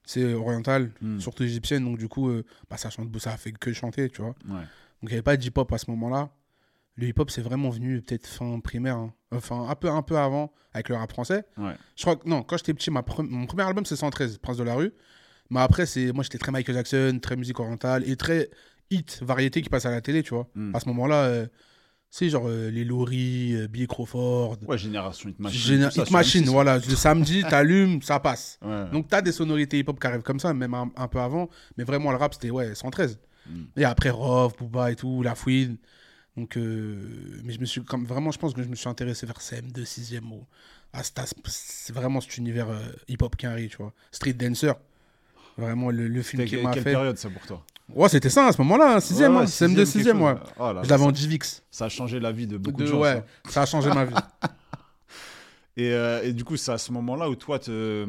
c'est 0.09 0.33
orientale, 0.33 0.89
hmm, 1.01 1.19
surtout 1.19 1.43
égyptienne, 1.43 1.85
donc 1.85 1.99
du 1.99 2.07
coup 2.07 2.29
euh, 2.29 2.43
bah, 2.67 2.77
ça 2.77 2.89
chante 2.89 3.15
ça 3.19 3.31
a 3.33 3.37
fait 3.37 3.51
que 3.51 3.71
chanter, 3.73 4.09
tu 4.09 4.21
vois. 4.23 4.33
ouais. 4.47 4.61
Donc 5.01 5.03
il 5.03 5.07
n'y 5.09 5.13
avait 5.13 5.21
pas 5.21 5.37
de 5.37 5.43
hip-hop 5.45 5.71
à 5.71 5.77
ce 5.77 5.89
moment-là. 5.91 6.29
Le 6.95 7.05
hip-hop 7.07 7.29
c'est 7.29 7.43
vraiment 7.43 7.69
venu 7.69 8.01
peut-être 8.01 8.25
fin 8.25 8.59
primaire, 8.59 8.97
hein. 8.97 9.13
enfin 9.31 9.67
un 9.69 9.75
peu 9.75 9.87
un 9.89 10.01
peu 10.01 10.17
avant 10.17 10.51
avec 10.73 10.89
le 10.89 10.95
rap 10.95 11.11
français. 11.11 11.45
Ouais. 11.57 11.73
Je 11.95 12.01
crois 12.01 12.15
que 12.15 12.27
non, 12.27 12.41
quand 12.41 12.57
j'étais 12.57 12.73
petit, 12.73 12.89
ma 12.89 13.01
pre- 13.01 13.21
mon 13.27 13.45
premier 13.45 13.63
album 13.63 13.85
c'est 13.85 13.95
113, 13.95 14.39
Prince 14.39 14.57
de 14.57 14.63
la 14.63 14.73
rue. 14.73 14.91
Mais 15.51 15.59
après 15.59 15.85
c'est 15.85 16.11
moi 16.11 16.23
j'étais 16.23 16.39
très 16.39 16.51
Michael 16.51 16.75
Jackson, 16.75 17.19
très 17.21 17.35
musique 17.35 17.59
orientale 17.59 18.03
et 18.09 18.15
très 18.15 18.49
hit 18.89 19.21
variété 19.21 19.61
qui 19.61 19.69
passe 19.69 19.85
à 19.85 19.91
la 19.91 20.01
télé, 20.01 20.23
tu 20.23 20.33
vois. 20.33 20.47
Hmm. 20.55 20.75
À 20.75 20.79
ce 20.79 20.87
moment-là, 20.89 21.23
euh, 21.25 21.47
c'est 22.11 22.29
genre 22.29 22.47
euh, 22.47 22.69
les 22.71 22.83
Laurie, 22.85 23.53
euh, 23.55 23.67
Billy 23.67 23.85
Crawford, 23.87 24.57
Ouais, 24.67 24.77
Génération 24.77 25.29
Hit 25.29 25.39
Machine. 25.39 25.59
Géné- 25.79 25.89
Hit 26.01 26.11
Machine, 26.11 26.43
M6. 26.45 26.49
voilà. 26.49 26.77
Le 26.77 26.95
samedi, 26.95 27.43
t'allumes, 27.49 28.01
ça 28.01 28.19
passe. 28.19 28.57
Ouais. 28.63 28.89
Donc 28.91 29.07
t'as 29.07 29.21
des 29.21 29.31
sonorités 29.31 29.77
hip-hop 29.79 29.99
qui 29.99 30.07
arrivent 30.07 30.23
comme 30.23 30.39
ça, 30.39 30.53
même 30.53 30.73
un, 30.73 30.91
un 30.95 31.07
peu 31.07 31.19
avant. 31.19 31.49
Mais 31.77 31.83
vraiment, 31.83 32.11
le 32.11 32.17
rap, 32.17 32.33
c'était 32.33 32.49
ouais, 32.49 32.73
113. 32.75 33.19
Mm. 33.47 33.51
Et 33.77 33.85
après, 33.85 34.09
Rov, 34.09 34.53
Booba 34.57 34.91
et 34.91 34.95
tout, 34.95 35.21
La 35.23 35.35
Fouine. 35.35 35.77
Donc, 36.37 36.57
euh, 36.57 37.41
mais 37.43 37.53
je 37.53 37.59
me 37.59 37.65
suis 37.65 37.83
comme 37.83 38.05
vraiment, 38.05 38.31
je 38.31 38.37
pense 38.39 38.53
que 38.53 38.63
je 38.63 38.67
me 38.69 38.75
suis 38.75 38.87
intéressé 38.89 39.25
vers 39.25 39.37
CM2, 39.39 39.83
6e. 39.85 40.31
Ou, 40.31 40.45
à 40.93 41.01
c'est 41.03 41.93
vraiment 41.93 42.19
cet 42.21 42.37
univers 42.37 42.69
euh, 42.69 42.79
hip-hop 43.07 43.35
qui 43.35 43.45
arrive, 43.45 43.69
tu 43.69 43.77
vois. 43.77 43.93
Street 44.11 44.33
Dancer. 44.33 44.73
Vraiment, 45.57 45.91
le, 45.91 46.07
le 46.07 46.21
film 46.23 46.45
qui 46.45 46.57
m'a 46.57 46.71
quelle 46.71 46.83
fait. 46.83 46.91
période 46.93 47.17
ça 47.17 47.29
pour 47.29 47.45
toi? 47.45 47.63
Ouais, 47.95 48.09
c'était 48.09 48.29
ça 48.29 48.47
à 48.47 48.51
ce 48.51 48.61
moment-là, 48.61 48.99
6e, 48.99 49.13
Ouais, 49.21 49.27
ouais, 49.27 49.35
hein, 49.37 49.45
CM2, 49.45 49.85
sixième, 49.85 50.17
6e, 50.17 50.19
quelque 50.19 50.23
ouais. 50.23 50.31
chose. 50.39 50.53
Oh 50.59 50.73
là 50.73 50.81
Je 50.83 50.89
l'avais 50.89 51.03
en 51.03 51.11
DivX. 51.11 51.63
ça 51.71 51.85
a 51.85 51.89
changé 51.89 52.19
la 52.19 52.31
vie 52.31 52.47
de 52.47 52.57
beaucoup 52.57 52.77
de, 52.79 52.85
De, 52.85 52.89
gens. 52.91 52.99
ouais, 52.99 53.23
ça. 53.45 53.51
ça 53.51 53.61
a 53.63 53.65
changé 53.65 53.89
ma 53.89 54.05
vie. 54.05 54.13
Et, 55.77 55.93
euh, 55.93 56.21
et 56.23 56.33
du 56.33 56.43
coup, 56.43 56.57
c'est 56.57 56.71
à 56.73 56.77
ce 56.77 56.91
moment-là 56.91 57.29
où 57.29 57.35
toi, 57.35 57.57
te... 57.57 58.05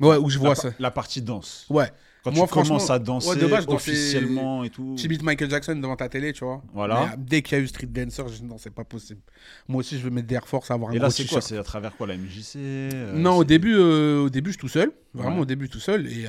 Ouais, 0.00 0.16
où 0.16 0.28
je 0.30 0.38
vois 0.38 0.56
ça. 0.56 0.70
la 0.80 0.90
partie 0.90 1.22
danse. 1.22 1.64
Ouais. 1.70 1.90
Quand 2.24 2.32
Moi, 2.34 2.46
tu 2.48 2.52
commences 2.54 2.90
à 2.90 2.98
danser 2.98 3.28
ouais, 3.30 3.36
de 3.36 3.46
base, 3.46 3.62
je 3.62 3.68
dansais- 3.68 3.74
officiellement 3.90 4.64
et 4.64 4.70
tout. 4.70 4.96
Tu 4.98 5.06
beat 5.06 5.22
Michael 5.22 5.48
Jackson 5.48 5.76
devant 5.76 5.94
ta 5.94 6.08
télé, 6.08 6.32
tu 6.32 6.44
vois. 6.44 6.60
Voilà. 6.74 7.00
Mais, 7.06 7.12
euh, 7.12 7.16
dès 7.18 7.42
qu'il 7.42 7.56
y 7.56 7.60
a 7.60 7.64
eu 7.64 7.68
Street 7.68 7.86
Dancer, 7.86 8.24
je 8.28 8.38
dis 8.38 8.44
non, 8.44 8.58
c'est 8.58 8.74
pas 8.74 8.82
possible. 8.84 9.20
Moi 9.68 9.78
aussi, 9.80 9.96
je 9.98 10.02
veux 10.04 10.10
mettre 10.10 10.26
des 10.26 10.34
Air 10.34 10.46
Force, 10.48 10.70
avoir 10.72 10.90
un 10.90 10.94
Et 10.94 10.98
là, 10.98 11.10
c'est 11.10 11.26
quoi? 11.26 11.40
C'est 11.40 11.56
à 11.56 11.62
travers 11.62 11.96
quoi 11.96 12.08
La 12.08 12.16
MJC 12.16 12.56
euh, 12.56 13.12
Non, 13.12 13.36
au 13.36 13.44
début, 13.44 13.74
euh, 13.76 14.22
au 14.24 14.30
début, 14.30 14.50
je 14.50 14.54
suis 14.54 14.60
tout 14.60 14.68
seul. 14.68 14.90
Vraiment, 15.14 15.36
Ouais. 15.36 15.42
au 15.42 15.46
début, 15.46 15.68
tout 15.68 15.78
seul. 15.80 16.06
Et 16.12 16.26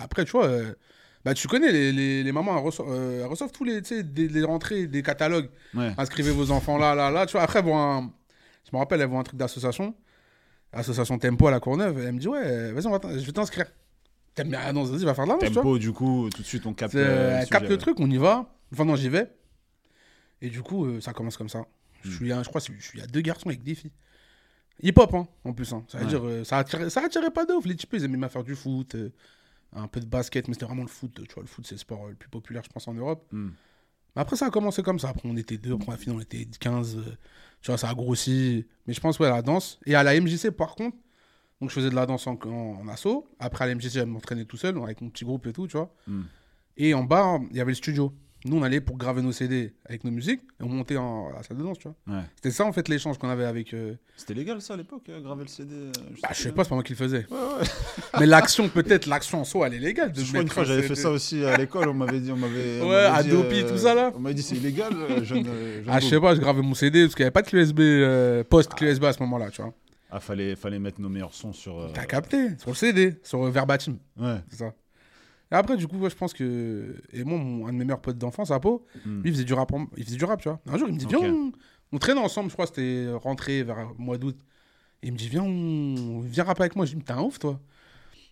après, 0.00 0.24
tu 0.24 0.30
vois, 0.32 0.48
bah, 1.24 1.34
tu 1.34 1.48
connais, 1.48 1.72
les, 1.72 1.92
les, 1.92 2.22
les 2.22 2.32
mamans, 2.32 2.56
elles 2.58 2.64
reçoivent, 2.64 2.88
euh, 2.90 3.20
elles 3.22 3.26
reçoivent 3.26 3.52
tous 3.52 3.64
les, 3.64 3.80
des, 3.80 4.28
rentrées, 4.44 4.86
des 4.86 5.02
catalogues. 5.02 5.48
Ouais. 5.74 5.92
Inscrivez 5.96 6.30
vos 6.30 6.50
enfants 6.50 6.76
là, 6.78 6.94
là, 6.94 7.10
là. 7.10 7.26
Tu 7.26 7.32
vois, 7.32 7.42
après, 7.42 7.60
elles 7.60 7.68
un... 7.72 8.12
je 8.64 8.70
me 8.76 8.78
rappelle, 8.78 9.00
elles 9.00 9.08
voient 9.08 9.20
un 9.20 9.24
truc 9.24 9.38
d'association. 9.38 9.94
Association 10.72 11.18
Tempo 11.18 11.46
à 11.46 11.50
la 11.50 11.60
Courneuve. 11.60 11.98
Et 12.00 12.04
elle 12.04 12.12
me 12.12 12.18
dit, 12.18 12.28
ouais, 12.28 12.72
vas-y, 12.72 12.86
on 12.86 12.90
va 12.90 13.00
je 13.18 13.24
vais 13.24 13.32
t'inscrire. 13.32 13.66
T'aimes 14.34 14.50
bien 14.50 14.72
danse, 14.72 14.90
vas-y, 14.90 15.04
va 15.04 15.14
faire 15.14 15.24
de 15.24 15.30
la 15.30 15.36
danse, 15.36 15.44
tu 15.46 15.52
vois. 15.54 15.62
Tempo, 15.62 15.78
du 15.78 15.92
coup, 15.92 16.28
tout 16.34 16.42
de 16.42 16.46
suite, 16.46 16.66
on 16.66 16.74
capte. 16.74 16.94
Euh, 16.96 17.36
elle 17.38 17.44
le 17.44 17.48
capte 17.48 17.68
le 17.68 17.78
truc, 17.78 18.00
on 18.00 18.10
y 18.10 18.16
va. 18.16 18.52
Enfin, 18.72 18.84
non, 18.84 18.96
j'y 18.96 19.08
vais. 19.08 19.30
Et 20.42 20.50
du 20.50 20.60
coup, 20.62 20.84
euh, 20.86 21.00
ça 21.00 21.12
commence 21.12 21.36
comme 21.36 21.48
ça. 21.48 21.64
Je, 22.02 22.08
Hmm. 22.10 22.12
suis, 22.12 22.32
un- 22.32 22.42
je 22.42 22.48
crois 22.48 22.60
que 22.60 22.66
je 22.76 22.84
suis 22.84 23.00
à 23.00 23.06
deux 23.06 23.20
garçons 23.20 23.48
avec 23.48 23.62
des 23.62 23.74
filles. 23.76 23.92
Hip-hop, 24.82 25.14
hein, 25.14 25.28
en 25.44 25.52
plus. 25.52 25.72
hein. 25.72 25.84
Ça 25.88 25.98
veut 25.98 26.04
Ouais. 26.20 26.34
dire, 26.34 26.44
ça, 26.44 26.58
attirait, 26.58 26.90
ça 26.90 27.02
attirait 27.04 27.30
pas 27.30 27.44
de 27.46 27.52
ouf. 27.52 27.64
Les 27.64 27.76
types, 27.76 27.90
ils 27.92 28.02
aimaient 28.04 28.18
bien 28.18 28.28
faire 28.28 28.42
du 28.42 28.56
foot, 28.56 28.96
un 29.74 29.88
peu 29.88 30.00
de 30.00 30.06
basket, 30.06 30.48
mais 30.48 30.54
c'était 30.54 30.66
vraiment 30.66 30.82
le 30.82 30.88
foot. 30.88 31.20
Tu 31.26 31.34
vois, 31.34 31.42
le 31.42 31.48
foot, 31.48 31.66
c'est 31.66 31.74
le 31.74 31.78
sport 31.80 32.06
euh, 32.06 32.10
le 32.10 32.14
plus 32.14 32.28
populaire, 32.28 32.62
je 32.64 32.70
pense, 32.70 32.86
en 32.88 32.94
Europe. 32.94 33.26
Hmm. 33.32 33.50
Mais 34.16 34.22
après, 34.22 34.36
ça 34.36 34.46
a 34.46 34.50
commencé 34.50 34.82
comme 34.82 34.98
ça. 34.98 35.08
Après, 35.08 35.28
on 35.28 35.36
était 35.36 35.58
deux. 35.58 35.74
Après, 35.74 35.96
la 36.06 36.12
on 36.12 36.20
était 36.20 36.46
15. 36.60 36.96
euh, 36.96 37.02
tu 37.60 37.70
vois, 37.70 37.78
ça 37.78 37.88
a 37.88 37.94
grossi. 37.94 38.66
Mais 38.86 38.94
je 38.94 39.00
pense, 39.00 39.18
ouais, 39.18 39.28
la 39.28 39.42
danse. 39.42 39.80
Et 39.86 39.94
à 39.94 40.02
la 40.02 40.18
MJC, 40.20 40.50
par 40.50 40.74
contre, 40.74 40.96
Donc 41.60 41.70
je 41.70 41.74
faisais 41.74 41.90
de 41.90 41.94
la 41.94 42.06
danse 42.06 42.26
en, 42.26 42.38
en, 42.44 42.48
en 42.80 42.88
asso. 42.88 43.26
Après 43.38 43.64
à 43.64 43.68
l'MJC, 43.72 43.90
j'allais 43.90 44.06
m'entraîner 44.06 44.44
tout 44.44 44.56
seul 44.56 44.76
avec 44.82 45.00
mon 45.00 45.08
petit 45.10 45.24
groupe 45.24 45.46
et 45.46 45.52
tout, 45.52 45.66
tu 45.66 45.76
vois. 45.76 45.92
Hmm. 46.06 46.22
Et 46.76 46.92
en 46.94 47.04
bas, 47.04 47.38
il 47.50 47.56
y 47.56 47.60
avait 47.60 47.70
le 47.70 47.76
studio. 47.76 48.12
Nous, 48.46 48.58
on 48.58 48.62
allait 48.62 48.82
pour 48.82 48.98
graver 48.98 49.22
nos 49.22 49.32
CD 49.32 49.72
avec 49.86 50.04
nos 50.04 50.10
musiques 50.10 50.42
et 50.60 50.64
on 50.64 50.68
montait 50.68 50.98
en, 50.98 51.30
à 51.30 51.36
la 51.36 51.42
salle 51.42 51.56
de 51.56 51.62
danse, 51.62 51.78
tu 51.78 51.88
vois. 51.88 51.96
Ouais. 52.18 52.24
C'était 52.36 52.50
ça, 52.50 52.66
en 52.66 52.72
fait, 52.74 52.88
l'échange 52.88 53.16
qu'on 53.16 53.30
avait 53.30 53.46
avec. 53.46 53.72
euh, 53.72 53.94
C'était 54.16 54.34
légal 54.34 54.60
ça 54.60 54.74
à 54.74 54.76
l'époque, 54.76 55.04
euh, 55.08 55.22
graver 55.22 55.44
le 55.44 55.48
CD 55.48 55.74
euh, 55.74 55.92
Bah, 56.22 56.28
je 56.32 56.42
sais 56.42 56.52
pas, 56.52 56.62
c'est 56.62 56.68
pas 56.68 56.74
moi 56.74 56.84
qui 56.84 56.92
le 56.92 56.98
faisais. 56.98 57.26
Ouais, 57.30 57.36
ouais. 57.38 57.66
Mais 58.20 58.26
l'action, 58.26 58.68
peut-être, 58.68 59.06
l'action 59.06 59.40
en 59.40 59.44
soi, 59.44 59.68
elle 59.68 59.74
est 59.74 59.78
légale. 59.78 60.12
De 60.12 60.20
Je 60.20 60.28
crois 60.28 60.42
une 60.42 60.48
fois 60.48 60.64
j'avais 60.64 60.82
fait 60.82 60.94
ça 60.94 61.10
aussi 61.10 61.42
à 61.42 61.56
l'école, 61.56 61.88
on 61.88 61.94
m'avait 61.94 62.20
dit, 62.20 62.30
on 62.32 62.36
m'avait. 62.36 62.82
Ouais, 62.82 62.94
Adopi, 63.06 63.64
tout 63.66 63.78
ça, 63.78 63.94
là. 63.94 64.12
On 64.14 64.20
m'avait 64.20 64.34
dit 64.34 64.42
c'est 64.42 64.56
illégal, 64.56 64.92
euh, 64.94 65.24
jeune. 65.24 65.46
euh, 65.48 65.82
Ah, 65.88 65.98
je 66.00 66.06
sais 66.08 66.20
pas, 66.20 66.34
je 66.34 66.40
gravais 66.40 66.60
mon 66.62 66.74
CD 66.74 67.04
parce 67.04 67.14
qu'il 67.14 67.22
n'y 67.22 67.28
avait 67.28 67.32
pas 67.32 67.42
de 67.42 67.48
clé 67.48 67.60
USB, 67.62 67.80
euh, 67.80 68.44
post-clé 68.44 68.90
USB 68.92 69.04
à 69.04 69.12
ce 69.14 69.20
moment-là, 69.22 69.48
tu 69.50 69.62
vois. 69.62 69.72
Ah, 70.10 70.20
fallait, 70.20 70.54
fallait 70.54 70.78
mettre 70.78 71.00
nos 71.00 71.08
meilleurs 71.08 71.32
sons 71.34 71.54
sur. 71.54 71.80
euh, 71.80 71.88
T'as 71.94 72.04
capté, 72.04 72.50
sur 72.58 72.68
le 72.70 72.76
CD, 72.76 73.14
sur 73.22 73.42
euh, 73.46 73.50
Verbatim, 73.50 73.96
Ouais. 74.20 74.36
c'est 74.50 74.58
ça. 74.58 74.74
Après, 75.58 75.76
du 75.76 75.86
coup, 75.88 75.98
ouais, 75.98 76.10
je 76.10 76.16
pense 76.16 76.32
que. 76.32 76.96
Et 77.12 77.24
moi, 77.24 77.38
mon- 77.38 77.66
un 77.66 77.72
de 77.72 77.78
mes 77.78 77.84
meilleurs 77.84 78.00
potes 78.00 78.18
d'enfance, 78.18 78.50
Apo, 78.50 78.84
Hmm. 79.04 79.20
lui, 79.22 79.30
il 79.30 79.32
faisait 79.32 79.44
du 79.44 79.54
rap, 79.54 79.72
en- 79.72 79.86
il 79.96 80.04
faisait 80.04 80.16
du 80.16 80.24
rap, 80.24 80.40
tu 80.40 80.48
vois. 80.48 80.60
Un 80.66 80.76
jour, 80.78 80.88
il 80.88 80.94
me 80.94 80.98
dit, 80.98 81.06
viens, 81.06 81.20
on... 81.20 81.52
on 81.92 81.98
traînait 81.98 82.20
ensemble, 82.20 82.48
je 82.50 82.54
crois, 82.54 82.66
c'était 82.66 83.08
rentré 83.12 83.62
vers 83.62 83.78
le 83.88 83.94
mois 83.98 84.18
d'août. 84.18 84.36
Et 85.02 85.08
il 85.08 85.12
me 85.12 85.18
dit, 85.18 85.28
viens, 85.28 85.42
on... 85.44 86.20
viens 86.20 86.44
rapper 86.44 86.62
avec 86.62 86.76
moi. 86.76 86.84
Je 86.86 86.90
dis, 86.92 86.96
mais 86.96 87.02
t'es 87.04 87.12
un 87.12 87.22
ouf, 87.22 87.38
toi. 87.38 87.60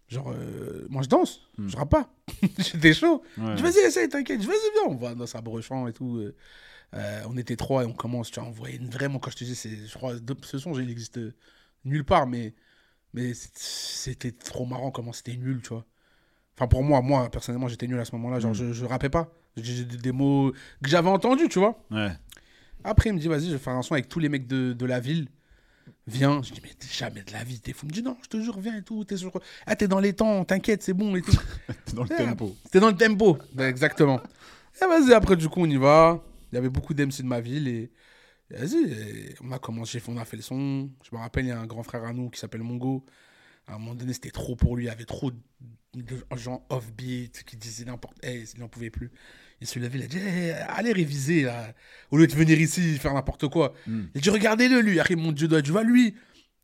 Genre, 0.08 0.30
euh, 0.36 0.86
moi, 0.90 1.02
je 1.02 1.08
danse, 1.08 1.40
Hmm. 1.58 1.68
je 1.68 1.76
rappe 1.76 1.90
pas. 1.90 2.12
J'étais 2.58 2.92
chaud. 2.92 3.22
Ouais. 3.38 3.44
Je 3.52 3.54
dis, 3.56 3.62
vas-y, 3.62 3.78
essaye, 3.78 4.08
t'inquiète. 4.08 4.40
Je 4.40 4.46
dis, 4.46 4.48
vas-y, 4.48 4.72
viens. 4.84 4.92
On 4.92 4.96
va 4.96 5.14
dans 5.14 5.26
sa 5.26 5.40
brechant 5.40 5.86
et 5.88 5.92
tout. 5.92 6.16
euh, 6.18 6.34
euh, 6.94 7.22
on 7.28 7.36
était 7.38 7.56
trois 7.56 7.84
et 7.84 7.86
on 7.86 7.92
commence, 7.94 8.30
tu 8.30 8.38
vois. 8.40 8.48
On 8.48 8.52
voyait 8.52 8.76
une- 8.76 8.90
vraiment, 8.90 9.18
quand 9.18 9.30
je 9.30 9.36
te 9.36 9.44
dis, 9.44 9.54
c'est, 9.54 9.86
je 9.86 9.94
crois, 9.94 10.14
ce 10.42 10.58
son, 10.58 10.78
il 10.78 10.90
existe 10.90 11.18
nulle 11.86 12.04
part, 12.04 12.26
mais, 12.26 12.54
mais 13.14 13.32
c'était 13.34 14.32
trop 14.32 14.66
marrant 14.66 14.90
comment 14.90 15.12
c'était 15.14 15.36
nul, 15.36 15.62
tu 15.62 15.70
vois. 15.70 15.86
Enfin, 16.56 16.66
pour 16.68 16.82
moi, 16.82 17.00
moi, 17.00 17.30
personnellement, 17.30 17.68
j'étais 17.68 17.86
nul 17.86 17.98
à 17.98 18.04
ce 18.04 18.12
moment-là. 18.16 18.38
Genre, 18.40 18.50
Mm. 18.52 18.54
je, 18.54 18.72
je 18.72 18.84
rappais 18.84 19.08
pas. 19.08 19.32
J'ai 19.56 19.84
des, 19.84 20.12
mots 20.12 20.52
que 20.82 20.88
j'avais 20.90 21.08
entendus, 21.08 21.48
tu 21.48 21.58
vois. 21.58 21.82
Ouais. 21.90 22.10
Après, 22.84 23.10
il 23.10 23.14
me 23.14 23.18
dit, 23.18 23.28
vas-y, 23.28 23.46
je 23.46 23.52
vais 23.52 23.58
faire 23.58 23.74
un 23.74 23.82
son 23.82 23.94
avec 23.94 24.08
tous 24.08 24.18
les 24.18 24.28
mecs 24.28 24.46
de, 24.46 24.72
de 24.72 24.86
la 24.86 24.98
ville. 25.00 25.28
Viens. 26.06 26.42
Je 26.42 26.52
dis, 26.52 26.60
mais 26.62 26.70
t'es 26.70 26.88
jamais 26.90 27.22
de 27.22 27.32
la 27.32 27.44
vie, 27.44 27.60
t'es 27.60 27.72
fou. 27.72 27.86
Il 27.86 27.88
me 27.90 27.92
dit, 27.94 28.02
non, 28.02 28.16
je 28.22 28.28
te 28.28 28.40
jure, 28.40 28.58
viens 28.60 28.76
et 28.76 28.82
tout. 28.82 29.04
T'es 29.04 29.16
sur... 29.16 29.30
Ah, 29.66 29.76
t'es 29.76 29.88
dans 29.88 30.00
les 30.00 30.12
temps, 30.14 30.44
t'inquiète, 30.44 30.82
c'est 30.82 30.92
bon 30.94 31.14
et 31.16 31.22
tout. 31.22 31.32
T'es 31.86 31.92
dans 31.94 32.04
le 32.04 32.08
Ouais. 32.10 32.16
tempo. 32.16 32.56
T'es 32.70 32.80
dans 32.80 32.88
le 32.88 32.96
tempo. 32.96 33.38
Exactement. 33.58 34.20
Et 34.80 34.86
vas-y, 34.86 35.12
après, 35.12 35.36
du 35.36 35.48
coup, 35.48 35.60
on 35.60 35.66
y 35.70 35.76
va. 35.76 36.22
Il 36.50 36.56
y 36.56 36.58
avait 36.58 36.68
beaucoup 36.70 36.92
d'MC 36.94 37.18
de 37.22 37.26
ma 37.26 37.40
ville 37.40 37.68
et. 37.68 37.90
et 38.50 38.56
Vas-y, 38.56 39.34
on 39.42 39.52
a 39.52 39.58
commencé, 39.58 40.02
on 40.08 40.16
a 40.16 40.24
fait 40.24 40.36
le 40.36 40.42
son. 40.42 40.90
Je 41.08 41.14
me 41.14 41.20
rappelle, 41.20 41.44
il 41.44 41.48
y 41.48 41.52
a 41.52 41.58
un 41.60 41.66
grand 41.66 41.82
frère 41.82 42.04
à 42.04 42.12
nous 42.12 42.30
qui 42.30 42.38
s'appelle 42.40 42.62
Mongo. 42.62 43.04
À 43.68 43.74
un 43.74 43.78
moment 43.78 43.94
donné, 43.94 44.12
c'était 44.12 44.30
trop 44.30 44.56
pour 44.56 44.76
lui. 44.76 44.84
Il 44.84 44.88
y 44.88 44.90
avait 44.90 45.04
trop 45.04 45.30
de 45.94 46.16
gens 46.36 46.64
off-beat 46.70 47.42
qui 47.44 47.56
disaient 47.56 47.84
n'importe 47.84 48.16
hey, 48.24 48.44
il 48.54 48.60
n'en 48.60 48.68
pouvait 48.68 48.90
plus. 48.90 49.10
Il 49.60 49.66
se 49.66 49.78
levait, 49.78 49.98
il 49.98 50.04
a 50.04 50.06
dit 50.08 50.18
Hey, 50.18 50.50
Allez 50.68 50.92
réviser, 50.92 51.42
là. 51.42 51.72
Au 52.10 52.16
lieu 52.16 52.26
de 52.26 52.34
venir 52.34 52.60
ici 52.60 52.98
faire 52.98 53.14
n'importe 53.14 53.48
quoi. 53.48 53.74
Hmm. 53.86 54.04
Il 54.14 54.18
a 54.18 54.20
dit 54.20 54.30
Regardez-le, 54.30 54.80
lui. 54.80 54.98
Après, 54.98 55.14
mon 55.16 55.32
Dieu, 55.32 55.46
doigt, 55.48 55.62
tu 55.62 55.70
vois, 55.70 55.82
lui, 55.84 56.14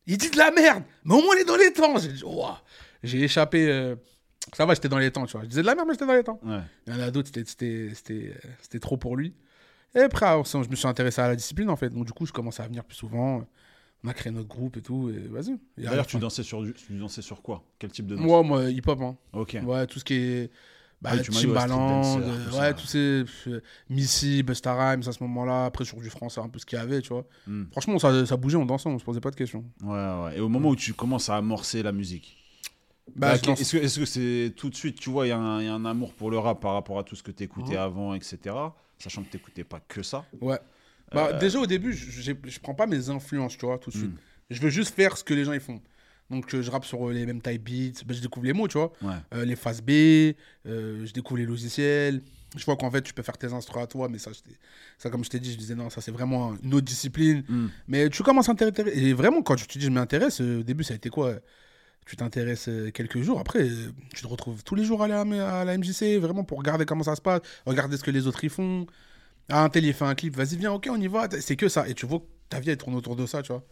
il 0.06 0.16
dit 0.18 0.30
de 0.30 0.36
la 0.38 0.50
merde. 0.50 0.82
Mais 1.04 1.14
au 1.14 1.22
moins, 1.22 1.34
il 1.36 1.42
est 1.42 1.44
dans 1.44 1.56
les 1.56 1.72
temps. 1.72 1.96
J'ai 1.98 2.08
dit. 2.12 2.24
J'ai 3.04 3.22
échappé. 3.22 3.68
euh, 3.68 3.94
Ça 4.56 4.64
va, 4.66 4.74
j'étais 4.74 4.88
dans 4.88 4.98
les 4.98 5.10
temps, 5.10 5.26
tu 5.26 5.32
vois. 5.32 5.42
Je 5.42 5.48
disais 5.48 5.62
de 5.62 5.66
la 5.66 5.74
merde, 5.74 5.86
mais 5.88 5.94
j'étais 5.94 6.06
dans 6.06 6.14
les 6.14 6.24
temps. 6.24 6.40
Ouais. 6.42 6.60
Il 6.86 6.94
y 6.94 6.96
en 6.96 7.00
a 7.00 7.10
d'autres, 7.10 7.30
c'était- 7.34 8.80
trop 8.80 8.96
pour 8.96 9.16
lui. 9.16 9.34
Et 9.94 10.00
après, 10.00 10.26
je 10.44 10.58
me 10.68 10.74
suis 10.74 10.88
intéressé 10.88 11.20
à 11.20 11.28
la 11.28 11.36
discipline, 11.36 11.68
en 11.70 11.76
fait. 11.76 11.90
Donc, 11.90 12.04
du 12.06 12.12
coup, 12.12 12.26
je 12.26 12.32
commençais 12.32 12.62
à 12.62 12.66
venir 12.66 12.82
plus 12.84 12.96
souvent. 12.96 13.46
On 14.04 14.08
a 14.08 14.14
créé 14.14 14.32
notre 14.32 14.48
groupe 14.48 14.76
et 14.76 14.82
tout. 14.82 15.10
Et 15.10 15.26
vas-y. 15.28 15.58
D'ailleurs, 15.76 16.06
tu 16.06 16.18
dansais 16.18 16.42
sur, 16.42 16.62
du- 16.62 16.72
tu 16.74 16.92
dansais 16.96 17.22
sur 17.22 17.42
quoi? 17.42 17.62
Quel 17.78 17.90
type 17.90 18.06
de 18.06 18.14
danse? 18.16 18.24
Moi, 18.24 18.42
moi, 18.42 18.70
hip-hop. 18.70 19.00
Hein. 19.00 19.16
Ok. 19.32 19.56
Ouais, 19.64 19.86
tout 19.86 19.98
ce 19.98 20.04
qui 20.04 20.14
est. 20.14 20.50
Bah, 21.00 21.10
Ah 21.12 21.16
ouais, 21.16 21.22
Timbaland, 21.22 22.18
ouais, 22.20 22.50
ça. 22.50 22.74
tous 22.74 22.86
ces. 22.88 23.24
euh, 23.46 23.60
Missy, 23.88 24.42
Busta 24.42 24.74
Rhymes 24.74 25.02
à 25.06 25.12
ce 25.12 25.22
moment-là. 25.22 25.66
Après, 25.66 25.84
sur 25.84 25.98
du 26.00 26.10
français, 26.10 26.40
un 26.40 26.48
peu 26.48 26.58
ce 26.58 26.66
qu'il 26.66 26.76
y 26.76 26.80
avait, 26.82 27.00
tu 27.00 27.10
vois. 27.10 27.24
Hmm. 27.46 27.64
Franchement, 27.70 27.98
ça, 28.00 28.26
ça 28.26 28.36
bougeait, 28.36 28.56
on 28.56 28.66
dansait, 28.66 28.88
on 28.88 28.98
se 28.98 29.04
posait 29.04 29.20
pas 29.20 29.30
de 29.30 29.36
questions. 29.36 29.64
Ouais, 29.82 29.90
ouais. 30.24 30.38
Et 30.38 30.40
au 30.40 30.48
moment 30.48 30.70
où 30.70 30.76
tu 30.76 30.94
commences 30.94 31.28
à 31.28 31.36
amorcer 31.36 31.84
la 31.84 31.92
musique, 31.92 32.36
Bah, 33.14 33.36
bah, 33.38 33.52
est-ce 33.52 33.98
que 34.00 34.04
c'est 34.06 34.52
tout 34.56 34.70
de 34.70 34.74
suite, 34.74 34.98
tu 34.98 35.08
vois, 35.10 35.26
il 35.26 35.30
y, 35.30 35.32
a 35.32 35.38
un- 35.38 35.60
il 35.60 35.66
y 35.66 35.68
a 35.68 35.74
un 35.74 35.84
amour 35.84 36.12
pour 36.14 36.30
le 36.32 36.38
rap 36.38 36.60
par 36.60 36.72
rapport 36.74 36.98
à 36.98 37.04
tout 37.04 37.14
ce 37.16 37.22
que 37.22 37.30
tu 37.30 37.44
écoutais 37.44 37.74
Mhm. 37.74 37.78
avant, 37.78 38.14
etc. 38.14 38.54
Sachant 38.98 39.22
que 39.22 39.30
tu 39.30 39.36
n'écoutais 39.36 39.64
pas 39.64 39.78
que 39.80 40.02
ça? 40.02 40.24
Ouais. 40.40 40.58
Bah, 41.12 41.30
Euh, 41.34 41.38
Déjà, 41.38 41.58
au 41.60 41.66
début, 41.66 41.92
je, 41.92 42.20
je 42.22 42.58
prends 42.60 42.74
pas 42.74 42.86
mes 42.86 43.08
influences, 43.10 43.56
tu 43.56 43.66
vois, 43.66 43.78
tout 43.78 43.90
de 43.90 43.96
suite. 43.96 44.10
Hmm. 44.10 44.16
Je 44.50 44.60
veux 44.60 44.70
juste 44.70 44.94
faire 44.94 45.16
ce 45.16 45.24
que 45.24 45.34
les 45.34 45.44
gens 45.44 45.52
ils 45.52 45.60
font. 45.60 45.80
Donc, 46.30 46.54
euh, 46.54 46.60
je 46.62 46.70
rappe 46.70 46.84
sur 46.84 47.08
euh, 47.08 47.12
les 47.12 47.24
mêmes 47.24 47.40
type 47.40 47.62
beats. 47.62 48.02
Bah, 48.06 48.14
je 48.14 48.20
découvre 48.20 48.44
les 48.46 48.52
mots, 48.52 48.68
tu 48.68 48.76
vois. 48.78 48.92
Ouais. 49.02 49.14
Euh, 49.34 49.44
les 49.44 49.56
phases 49.56 49.80
B, 49.80 49.90
je 50.66 51.12
découvre 51.12 51.38
les 51.38 51.46
logiciels. 51.46 52.20
Je 52.56 52.64
vois 52.64 52.76
qu'en 52.76 52.90
fait, 52.90 53.02
tu 53.02 53.12
peux 53.12 53.22
faire 53.22 53.36
tes 53.36 53.52
instruments 53.52 53.84
à 53.84 53.86
toi, 53.86 54.08
mais 54.08 54.18
ça, 54.18 54.30
ça 54.96 55.10
comme 55.10 55.22
je 55.22 55.28
t'ai 55.28 55.38
dit, 55.38 55.52
je 55.52 55.58
disais 55.58 55.74
non, 55.74 55.90
ça 55.90 56.00
c'est 56.00 56.10
vraiment 56.10 56.54
une 56.62 56.72
autre 56.74 56.86
discipline. 56.86 57.44
Hmm. 57.48 57.68
Mais 57.88 58.08
tu 58.08 58.22
commences 58.22 58.48
à 58.48 58.54
t'intéresser. 58.54 58.98
Et 58.98 59.12
vraiment, 59.12 59.42
quand 59.42 59.56
je 59.58 59.66
te 59.66 59.78
dis 59.78 59.84
je 59.84 59.90
m'intéresse, 59.90 60.40
au 60.40 60.62
début, 60.62 60.82
ça 60.84 60.94
a 60.94 60.96
été 60.96 61.10
quoi? 61.10 61.34
Tu 62.06 62.16
t'intéresses 62.16 62.70
quelques 62.94 63.20
jours. 63.20 63.38
Après, 63.38 63.68
tu 64.14 64.22
te 64.22 64.26
retrouves 64.26 64.64
tous 64.64 64.74
les 64.74 64.84
jours 64.84 65.02
à 65.02 65.08
la, 65.08 65.20
à 65.20 65.64
la 65.66 65.76
MJC, 65.76 66.16
vraiment 66.18 66.42
pour 66.42 66.56
regarder 66.56 66.86
comment 66.86 67.02
ça 67.04 67.14
se 67.14 67.20
passe, 67.20 67.42
regarder 67.66 67.98
ce 67.98 68.02
que 68.02 68.10
les 68.10 68.26
autres 68.26 68.42
y 68.44 68.48
font. 68.48 68.86
Ah, 69.50 69.64
un 69.64 69.68
tel, 69.68 69.84
il 69.84 69.92
fait 69.94 70.04
un 70.04 70.14
clip, 70.14 70.36
vas-y, 70.36 70.56
viens, 70.56 70.72
ok, 70.72 70.88
on 70.90 71.00
y 71.00 71.06
va. 71.08 71.28
C'est 71.40 71.56
que 71.56 71.68
ça. 71.68 71.88
Et 71.88 71.94
tu 71.94 72.06
vois 72.06 72.18
que 72.20 72.24
ta 72.48 72.60
vie, 72.60 72.70
elle 72.70 72.76
tourne 72.76 72.94
autour 72.94 73.16
de 73.16 73.26
ça, 73.26 73.42
tu 73.42 73.52
vois. 73.52 73.64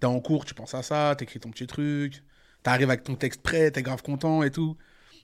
T'es 0.00 0.06
en 0.06 0.18
cours, 0.20 0.44
tu 0.44 0.54
penses 0.54 0.74
à 0.74 0.82
ça, 0.82 1.14
t'écris 1.16 1.38
ton 1.40 1.50
petit 1.50 1.66
truc, 1.66 2.22
t'arrives 2.62 2.90
avec 2.90 3.04
ton 3.04 3.14
texte 3.14 3.40
prêt, 3.42 3.70
t'es 3.70 3.82
grave 3.82 4.02
content 4.02 4.42
et 4.42 4.50
tout. 4.50 4.76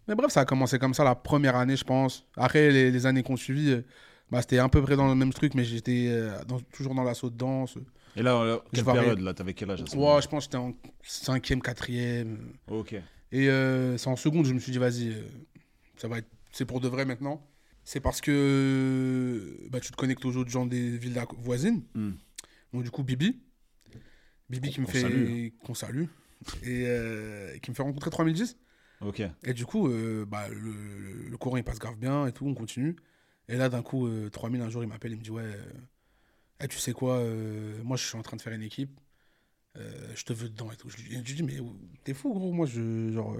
Mais 0.07 0.14
bref, 0.14 0.31
ça 0.31 0.40
a 0.40 0.45
commencé 0.45 0.78
comme 0.78 0.95
ça 0.95 1.05
la 1.05 1.14
première 1.14 1.57
année, 1.57 1.76
je 1.76 1.85
pense. 1.85 2.25
Après, 2.37 2.71
les, 2.71 2.90
les 2.90 3.07
années 3.07 3.23
qu'on 3.23 3.37
suivi, 3.37 3.73
euh, 3.73 3.83
bah, 4.31 4.40
c'était 4.40 4.59
à 4.59 4.69
peu 4.69 4.81
près 4.83 4.95
dans 4.97 5.09
le 5.09 5.14
même 5.14 5.33
truc, 5.33 5.55
mais 5.55 5.64
j'étais 5.64 6.07
euh, 6.09 6.43
dans- 6.45 6.61
toujours 6.61 6.95
dans 6.95 7.02
l'assaut 7.02 7.28
de 7.31 7.37
danse. 7.37 7.76
Et 8.17 8.23
là, 8.23 8.45
là, 8.45 8.61
quelle 8.73 8.85
variais. 8.85 9.00
période 9.02 9.21
là 9.21 9.35
T'avais 9.35 9.52
quel 9.55 9.71
âge 9.71 9.83
à 9.83 9.87
ce 9.87 9.97
Ouais, 9.97 10.23
je 10.23 10.28
pense 10.28 10.47
que 10.47 10.52
j'étais 10.52 10.57
en 10.64 10.73
cinquième, 11.02 11.61
quatrième. 11.61 12.55
Ok. 12.69 12.95
Et 13.33 13.49
euh, 13.50 13.99
c'est 13.99 14.09
en 14.09 14.17
seconde, 14.17 14.47
je 14.47 14.55
me 14.55 14.59
suis 14.61 14.73
dit, 14.73 14.78
vas-y, 14.78 15.12
ça 15.97 16.09
va 16.09 16.19
être, 16.19 16.28
c'est 16.52 16.64
pour 16.64 16.81
de 16.81 16.88
vrai 16.88 17.05
maintenant. 17.05 17.43
C'est 17.88 18.00
parce 18.00 18.21
que 18.21 19.66
bah, 19.71 19.80
tu 19.80 19.90
te 19.90 19.97
connectes 19.97 20.23
aux 20.26 20.37
autres 20.37 20.50
gens 20.50 20.66
des 20.66 20.99
villes 20.99 21.18
voisines. 21.38 21.83
Hmm. 21.95 22.11
Donc 22.75 22.83
du 22.83 22.90
coup, 22.90 23.02
Bibi. 23.02 23.40
Bibi 24.50 24.68
qui 24.68 24.83
me 24.83 24.87
fait... 24.87 25.00
salue. 25.00 25.49
Qu'on 25.64 25.73
salue. 25.73 26.04
Et 26.64 26.85
euh, 26.87 27.57
qui 27.61 27.71
me 27.71 27.75
fait 27.75 27.83
rencontrer 27.83 28.11
3010. 28.11 28.59
Ok. 29.00 29.23
Et 29.42 29.54
du 29.54 29.64
coup, 29.64 29.88
euh, 29.88 30.26
bah, 30.26 30.49
le, 30.50 31.30
le 31.30 31.37
courant, 31.38 31.57
il 31.57 31.64
passe 31.64 31.78
grave 31.78 31.97
bien 31.97 32.26
et 32.26 32.33
tout, 32.33 32.47
on 32.47 32.52
continue. 32.52 32.95
Et 33.49 33.57
là, 33.57 33.71
d'un 33.71 33.80
coup, 33.80 34.07
euh, 34.07 34.28
3000, 34.28 34.61
un 34.61 34.68
jour, 34.68 34.83
il 34.85 34.88
m'appelle, 34.90 35.12
il 35.12 35.16
me 35.16 35.23
dit, 35.23 35.30
ouais, 35.30 35.45
euh, 35.45 36.66
tu 36.68 36.76
sais 36.76 36.92
quoi, 36.92 37.14
euh, 37.14 37.83
moi, 37.85 37.97
je 37.97 38.04
suis 38.04 38.18
en 38.18 38.23
train 38.23 38.37
de 38.37 38.42
faire 38.42 38.52
une 38.52 38.61
équipe. 38.61 39.00
Euh, 39.78 40.12
je 40.14 40.25
te 40.25 40.35
veux 40.35 40.50
dedans 40.50 40.71
et 40.71 40.76
tout. 40.76 40.90
Je 40.90 40.99
lui, 40.99 41.12
je 41.12 41.16
lui 41.16 41.42
dis, 41.42 41.42
mais 41.42 41.57
t'es 42.04 42.12
fou, 42.12 42.35
gros, 42.35 42.52
moi, 42.52 42.66
je... 42.66 43.12
Genre... 43.12 43.35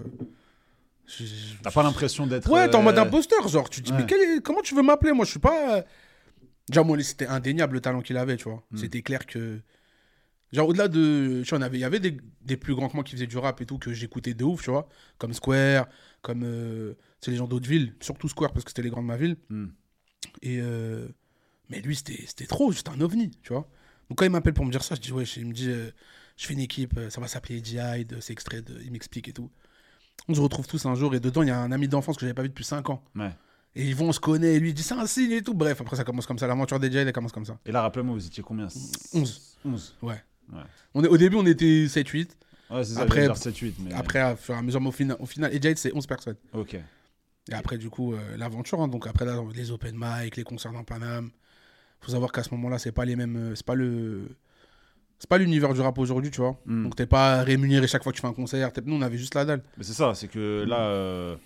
T'as 1.63 1.71
pas 1.71 1.83
l'impression 1.83 2.27
d'être. 2.27 2.51
Ouais, 2.51 2.69
t'es 2.69 2.77
en 2.77 2.83
mode 2.83 2.99
euh, 2.99 3.03
imposteur, 3.03 3.47
genre. 3.49 3.69
Tu 3.71 3.81
te 3.81 3.87
dis, 3.87 3.93
ouais. 3.93 3.99
mais 3.99 4.07
quel 4.07 4.21
est- 4.21 4.41
comment 4.43 4.61
tu 4.63 4.75
veux 4.75 4.83
m'appeler 4.83 5.13
Moi, 5.13 5.25
je 5.25 5.31
suis 5.31 5.41
pas. 5.41 5.85
Déjà, 6.69 6.83
moi, 6.83 7.01
c'était 7.03 7.27
indéniable 7.27 7.75
le 7.75 7.81
talent 7.81 8.03
qu'il 8.03 8.17
avait, 8.17 8.37
tu 8.37 8.45
vois. 8.45 8.63
Mm. 8.71 8.77
C'était 8.77 9.03
clair 9.03 9.27
que. 9.27 9.61
Genre, 10.53 10.69
au-delà 10.69 10.89
de. 10.89 11.43
Tu 11.45 11.51
vois, 11.51 11.59
on 11.59 11.63
avait- 11.63 11.79
il 11.79 11.81
y 11.81 11.85
avait 11.85 12.01
des, 12.01 12.17
des 12.43 12.57
plus 12.57 12.75
grands 12.75 12.89
que 12.89 12.95
moi 12.95 13.05
qui 13.05 13.13
faisaient 13.13 13.27
du 13.27 13.39
rap 13.39 13.61
et 13.61 13.67
tout, 13.67 13.79
que 13.79 13.93
j'écoutais 13.93 14.35
de 14.35 14.45
ouf, 14.45 14.63
tu 14.63 14.71
vois. 14.71 14.89
Comme 15.19 15.33
Square, 15.35 15.89
comme. 16.23 16.43
euh, 16.45 16.95
c'est 17.21 17.31
les 17.31 17.37
gens 17.37 17.47
d'autres 17.49 17.69
villes, 17.69 17.95
surtout 18.01 18.29
Square, 18.29 18.53
parce 18.53 18.65
que 18.65 18.71
c'était 18.71 18.83
les 18.83 18.91
grands 18.91 19.03
de 19.03 19.07
ma 19.09 19.17
ville. 19.17 19.37
hmm. 19.51 19.67
Et. 20.43 20.59
euh, 20.61 21.09
Mais 21.71 21.81
lui, 21.81 21.97
c'était 21.97 22.47
trop, 22.47 22.73
c'était 22.73 22.91
un 22.91 23.01
ovni, 23.01 23.31
tu 23.43 23.53
vois. 23.53 23.69
Donc, 24.09 24.19
quand 24.19 24.25
il 24.25 24.31
m'appelle 24.31 24.55
pour 24.55 24.65
me 24.65 24.71
dire 24.71 24.83
ça, 24.83 24.95
je 24.95 25.01
dis, 25.03 25.13
ouais, 25.13 25.25
il 25.37 25.47
me 25.47 25.53
dit, 25.53 25.69
euh, 25.69 25.91
je 26.39 26.47
fais 26.47 26.55
une 26.55 26.61
équipe, 26.61 26.99
ça 27.11 27.21
va 27.21 27.29
s'appeler 27.29 27.59
Hyde, 27.59 28.17
c'est 28.21 28.33
extrait 28.33 28.63
de. 28.63 28.81
Il 28.85 28.91
m'explique 28.93 29.29
et 29.29 29.33
tout. 29.35 29.51
On 30.27 30.35
se 30.35 30.41
retrouve 30.41 30.67
tous 30.67 30.85
un 30.87 30.95
jour, 30.95 31.15
et 31.15 31.21
dedans, 31.21 31.43
il 31.43 31.49
y 31.49 31.51
a 31.51 31.59
un 31.61 31.73
ami 31.73 31.89
d'enfance 31.89 32.17
que 32.17 32.23
j'avais 32.23 32.35
pas 32.35 32.43
vu 32.43 32.49
depuis 32.49 32.65
5 32.65 32.91
ans. 32.91 33.03
Ouais. 33.15 33.31
Et 33.75 33.85
ils 33.87 33.95
vont, 33.95 34.09
on 34.09 34.13
se 34.13 34.21
connaît, 34.21 34.55
et 34.55 34.61
lui 34.61 34.71
il 34.71 34.75
dit 34.75 34.83
c'est 34.83 34.95
un 34.95 35.07
signe 35.07 35.31
et 35.33 35.43
tout. 35.43 35.55
Bref, 35.55 35.81
après 35.81 35.95
ça 35.97 36.05
commence 36.05 36.27
comme 36.27 36.39
ça. 36.39 36.47
L'aventure 36.47 36.81
des 36.81 36.95
elle 36.97 37.13
commence 37.13 37.33
comme 37.33 37.45
ça. 37.45 37.59
Et 37.65 37.71
là, 37.73 37.83
rappelle-moi, 37.83 38.15
vous 38.15 38.27
étiez 38.27 38.43
combien? 38.43 38.67
11. 39.15 39.57
11. 39.65 39.97
Ouais. 40.03 40.23
Ouais. 40.53 40.61
On 40.95 41.05
est, 41.05 41.09
au 41.09 41.17
début, 41.17 41.37
on 41.37 41.47
était 41.47 41.87
7-8. 41.87 42.31
Ouais, 42.71 42.85
c'est 42.85 42.95
ça, 42.95 43.03
Après- 43.03 43.27
après... 43.27 43.51
7-8. 43.51 43.75
Mais... 43.81 43.93
Après, 43.93 44.19
à 44.19 44.37
fur 44.37 44.55
et 44.55 44.59
à 44.59 44.63
mesure, 44.63 44.81
mais 44.81 44.89
au 44.89 44.93
final, 44.93 45.17
au 45.21 45.27
final 45.27 45.55
et 45.55 45.61
Jade, 45.61 45.77
c'est 45.79 45.95
11 45.95 46.07
personnes. 46.07 46.37
Ok. 46.55 46.75
Et 46.75 47.55
après, 47.55 47.79
du 47.79 47.89
coup, 47.89 48.13
euh, 48.15 48.37
l'aventure. 48.37 48.81
hein. 48.83 48.89
donc 48.89 49.07
après, 49.07 49.25
là, 49.25 49.43
les 49.55 49.71
open 49.71 49.95
mic, 49.99 50.37
les 50.37 50.43
concerts 50.45 50.73
dans 50.73 50.85
Paname. 50.85 51.31
faut 52.01 52.11
savoir 52.11 52.33
qu'à 52.33 52.43
ce 52.43 52.51
moment-là, 52.55 52.79
c'est 52.79 52.93
pas 52.93 53.05
les 53.05 53.17
mêmes. 53.17 53.37
euh, 53.37 53.55
C'est 53.55 53.65
pas 53.67 53.75
le. 53.75 54.29
C'est 55.19 55.29
pas 55.29 55.39
l'univers 55.39 55.75
du 55.75 55.81
rap 55.81 55.99
aujourd'hui, 55.99 56.31
tu 56.31 56.41
vois. 56.41 56.57
Hmm. 56.67 56.85
Donc 56.85 56.97
t'es 56.97 57.07
pas 57.07 57.43
rémunéré 57.43 57.87
chaque 57.89 58.03
fois 58.05 58.13
que 58.13 58.17
tu 58.17 58.23
fais 58.23 58.29
un 58.29 58.33
concert. 58.33 58.71
Nous, 58.85 58.95
on 58.95 59.03
avait 59.03 59.19
juste 59.19 59.35
la 59.35 59.45
dalle. 59.45 59.63
Mais 59.77 59.85
c'est 59.85 59.93
ça, 59.93 60.15
c'est 60.15 60.29
que 60.29 60.65
là, 60.69 60.81
euh, 60.81 61.37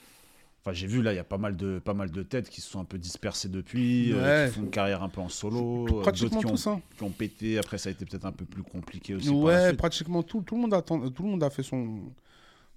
Enfin, 0.65 0.73
j'ai 0.75 0.87
vu 0.87 1.03
là, 1.03 1.13
il 1.13 1.17
y 1.17 1.19
a 1.19 1.25
pas 1.25 1.39
mal 1.39 1.57
de 1.57 1.81
pas 1.81 1.93
mal 1.93 2.13
de 2.13 2.23
têtes 2.23 2.49
qui 2.49 2.61
se 2.61 2.71
sont 2.71 2.79
un 2.79 2.85
peu 2.85 2.97
dispersées 2.97 3.49
depuis, 3.49 4.13
euh, 4.13 4.45
Ouais. 4.45 4.49
qui 4.49 4.55
font 4.55 4.63
une 4.63 4.71
carrière 4.71 5.03
un 5.03 5.09
peu 5.09 5.21
en 5.21 5.29
solo, 5.29 5.89
euh, 5.89 6.03
Pratiquement 6.03 6.39
qui, 6.41 6.47
tous, 6.47 6.67
ont- 6.69 6.75
hein. 6.75 6.81
qui 6.97 7.03
ont 7.03 7.11
pété. 7.11 7.59
Après, 7.59 7.79
ça 7.79 7.89
a 7.89 7.93
été 7.93 8.05
peut-être 8.05 8.27
un 8.27 8.31
peu 8.31 8.45
plus 8.45 8.63
compliqué 8.63 9.17
aussi. 9.17 9.27
par 9.27 9.37
la 9.39 9.43
Ouais, 9.43 9.73
pratiquement 9.73 10.23
tout, 10.23 10.43
tout, 10.43 10.55
le 10.55 10.61
monde 10.61 10.73
a, 10.75 10.81
ten- 10.81 11.11
tout 11.13 11.25
le 11.25 11.31
monde 11.31 11.43
a 11.43 11.51
fait 11.51 11.65
son, 11.65 11.99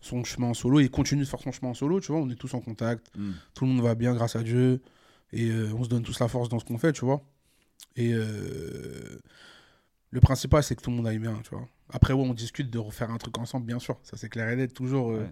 son 0.01 0.23
chemin 0.23 0.47
en 0.47 0.53
solo 0.55 0.79
et 0.79 0.89
continue 0.89 1.21
de 1.21 1.27
faire 1.27 1.39
son 1.41 1.51
chemin 1.51 1.69
en 1.71 1.73
solo, 1.75 1.99
tu 1.99 2.11
vois. 2.11 2.19
On 2.21 2.29
est 2.31 2.35
tous 2.35 2.55
en 2.55 2.59
contact, 2.59 3.11
Mm. 3.15 3.31
tout 3.53 3.65
le 3.65 3.69
monde 3.71 3.83
va 3.83 3.93
bien 3.93 4.15
grâce 4.15 4.35
à 4.35 4.41
Dieu 4.41 4.81
et 5.31 5.47
euh, 5.51 5.69
on 5.77 5.83
se 5.83 5.89
donne 5.89 6.01
tous 6.01 6.19
la 6.19 6.27
force 6.27 6.49
dans 6.49 6.57
ce 6.57 6.65
qu'on 6.65 6.79
fait, 6.79 6.91
tu 6.91 7.05
vois. 7.05 7.21
Et 7.97 8.13
euh, 8.15 9.19
le 10.15 10.21
principal, 10.21 10.63
c'est 10.63 10.75
que 10.75 10.81
tout 10.81 10.89
le 10.89 10.95
monde 10.95 11.07
aille 11.07 11.19
bien, 11.19 11.39
tu 11.43 11.49
vois. 11.51 11.67
Après, 11.93 12.13
ouais, 12.13 12.23
on 12.27 12.33
discute 12.33 12.71
de 12.71 12.79
refaire 12.79 13.11
un 13.11 13.17
truc 13.17 13.37
ensemble, 13.37 13.65
bien 13.67 13.79
sûr. 13.79 13.97
Ça, 14.03 14.17
c'est 14.17 14.29
clair 14.29 14.49
et 14.49 14.55
net, 14.55 14.73
toujours. 14.73 15.11
euh, 15.11 15.19
Ouais. 15.19 15.29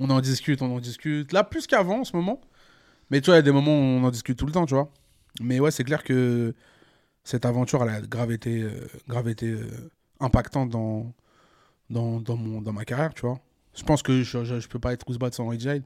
On 0.00 0.10
en 0.10 0.20
discute, 0.20 0.62
on 0.62 0.74
en 0.74 0.80
discute. 0.80 1.32
Là, 1.32 1.44
plus 1.44 1.66
qu'avant 1.66 2.00
en 2.00 2.04
ce 2.04 2.16
moment. 2.16 2.40
Mais 3.10 3.20
tu 3.20 3.26
vois, 3.26 3.34
il 3.34 3.38
y 3.38 3.40
a 3.40 3.42
des 3.42 3.52
moments 3.52 3.72
où 3.72 3.80
on 4.00 4.04
en 4.04 4.10
discute 4.10 4.38
tout 4.38 4.46
le 4.46 4.52
temps, 4.52 4.66
tu 4.66 4.74
vois. 4.74 4.90
Mais 5.40 5.60
ouais, 5.60 5.70
c'est 5.70 5.84
clair 5.84 6.02
que 6.02 6.54
cette 7.24 7.44
aventure, 7.46 7.82
elle 7.82 7.90
a 7.90 8.00
grave 8.00 8.32
été, 8.32 8.62
euh, 8.62 8.70
grave 9.08 9.28
été 9.28 9.48
euh, 9.48 9.68
impactante 10.20 10.70
dans, 10.70 11.12
dans, 11.90 12.20
dans, 12.20 12.36
mon, 12.36 12.62
dans 12.62 12.72
ma 12.72 12.84
carrière, 12.84 13.14
tu 13.14 13.22
vois. 13.22 13.38
Je 13.76 13.82
pense 13.84 14.02
que 14.02 14.22
je, 14.22 14.44
je, 14.44 14.60
je 14.60 14.68
peux 14.68 14.78
pas 14.80 14.92
être 14.94 15.08
Ouzbad 15.08 15.34
sans 15.34 15.52
Jihad. 15.52 15.82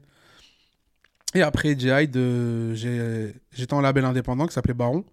Et 1.33 1.41
après 1.41 1.75
j'ai- 1.77 3.33
j'étais 3.51 3.73
en 3.73 3.81
label 3.81 4.05
indépendant 4.05 4.47
qui 4.47 4.53
s'appelait 4.53 4.73
Baron, 4.73 5.03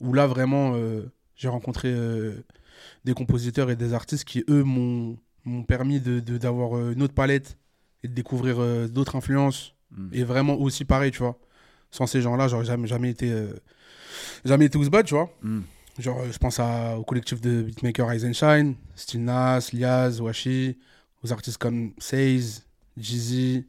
où 0.00 0.12
là, 0.12 0.26
vraiment, 0.26 0.74
euh, 0.74 1.10
j'ai 1.36 1.48
rencontré 1.48 1.88
euh, 1.88 2.44
des 3.04 3.14
compositeurs 3.14 3.70
et 3.70 3.76
des 3.76 3.94
artistes 3.94 4.24
qui, 4.24 4.44
eux, 4.48 4.64
m'ont 4.64 5.18
m'ont 5.44 5.62
permis 5.62 6.00
d'avoir 6.00 6.22
de, 6.24 6.38
d'avoir 6.38 6.76
euh, 6.76 6.92
une 6.92 7.02
autre 7.02 7.14
palette 7.14 7.56
et 8.02 8.08
de 8.08 8.14
découvrir 8.14 8.56
euh, 8.58 8.88
d'autres 8.88 9.14
influences 9.14 9.76
Mm. 9.90 10.08
et 10.12 10.24
vraiment 10.24 10.54
aussi 10.54 10.84
pareil, 10.84 11.10
tu 11.10 11.18
vois. 11.18 11.38
Sans 11.90 12.06
ces 12.06 12.20
gens-là, 12.20 12.48
j'aurais 12.48 12.64
jamais, 12.64 12.86
jamais 12.86 13.10
été, 13.10 13.32
jamais 14.44 14.66
été 14.66 14.76
Ouzbad, 14.78 15.06
tu 15.06 15.14
vois. 15.14 15.30
Mm. 15.42 15.60
Genre, 15.98 16.24
je 16.30 16.38
pense 16.38 16.60
à, 16.60 16.98
au 16.98 17.04
collectif 17.04 17.40
de 17.40 17.62
beatmakers 17.62 18.12
Eisenshine, 18.12 18.74
Still 18.94 19.24
Nas, 19.24 19.70
Liaz, 19.72 20.20
Washi, 20.20 20.78
aux 21.22 21.32
artistes 21.32 21.58
comme 21.58 21.92
Saze, 21.98 22.66
Jeezy, 22.98 23.66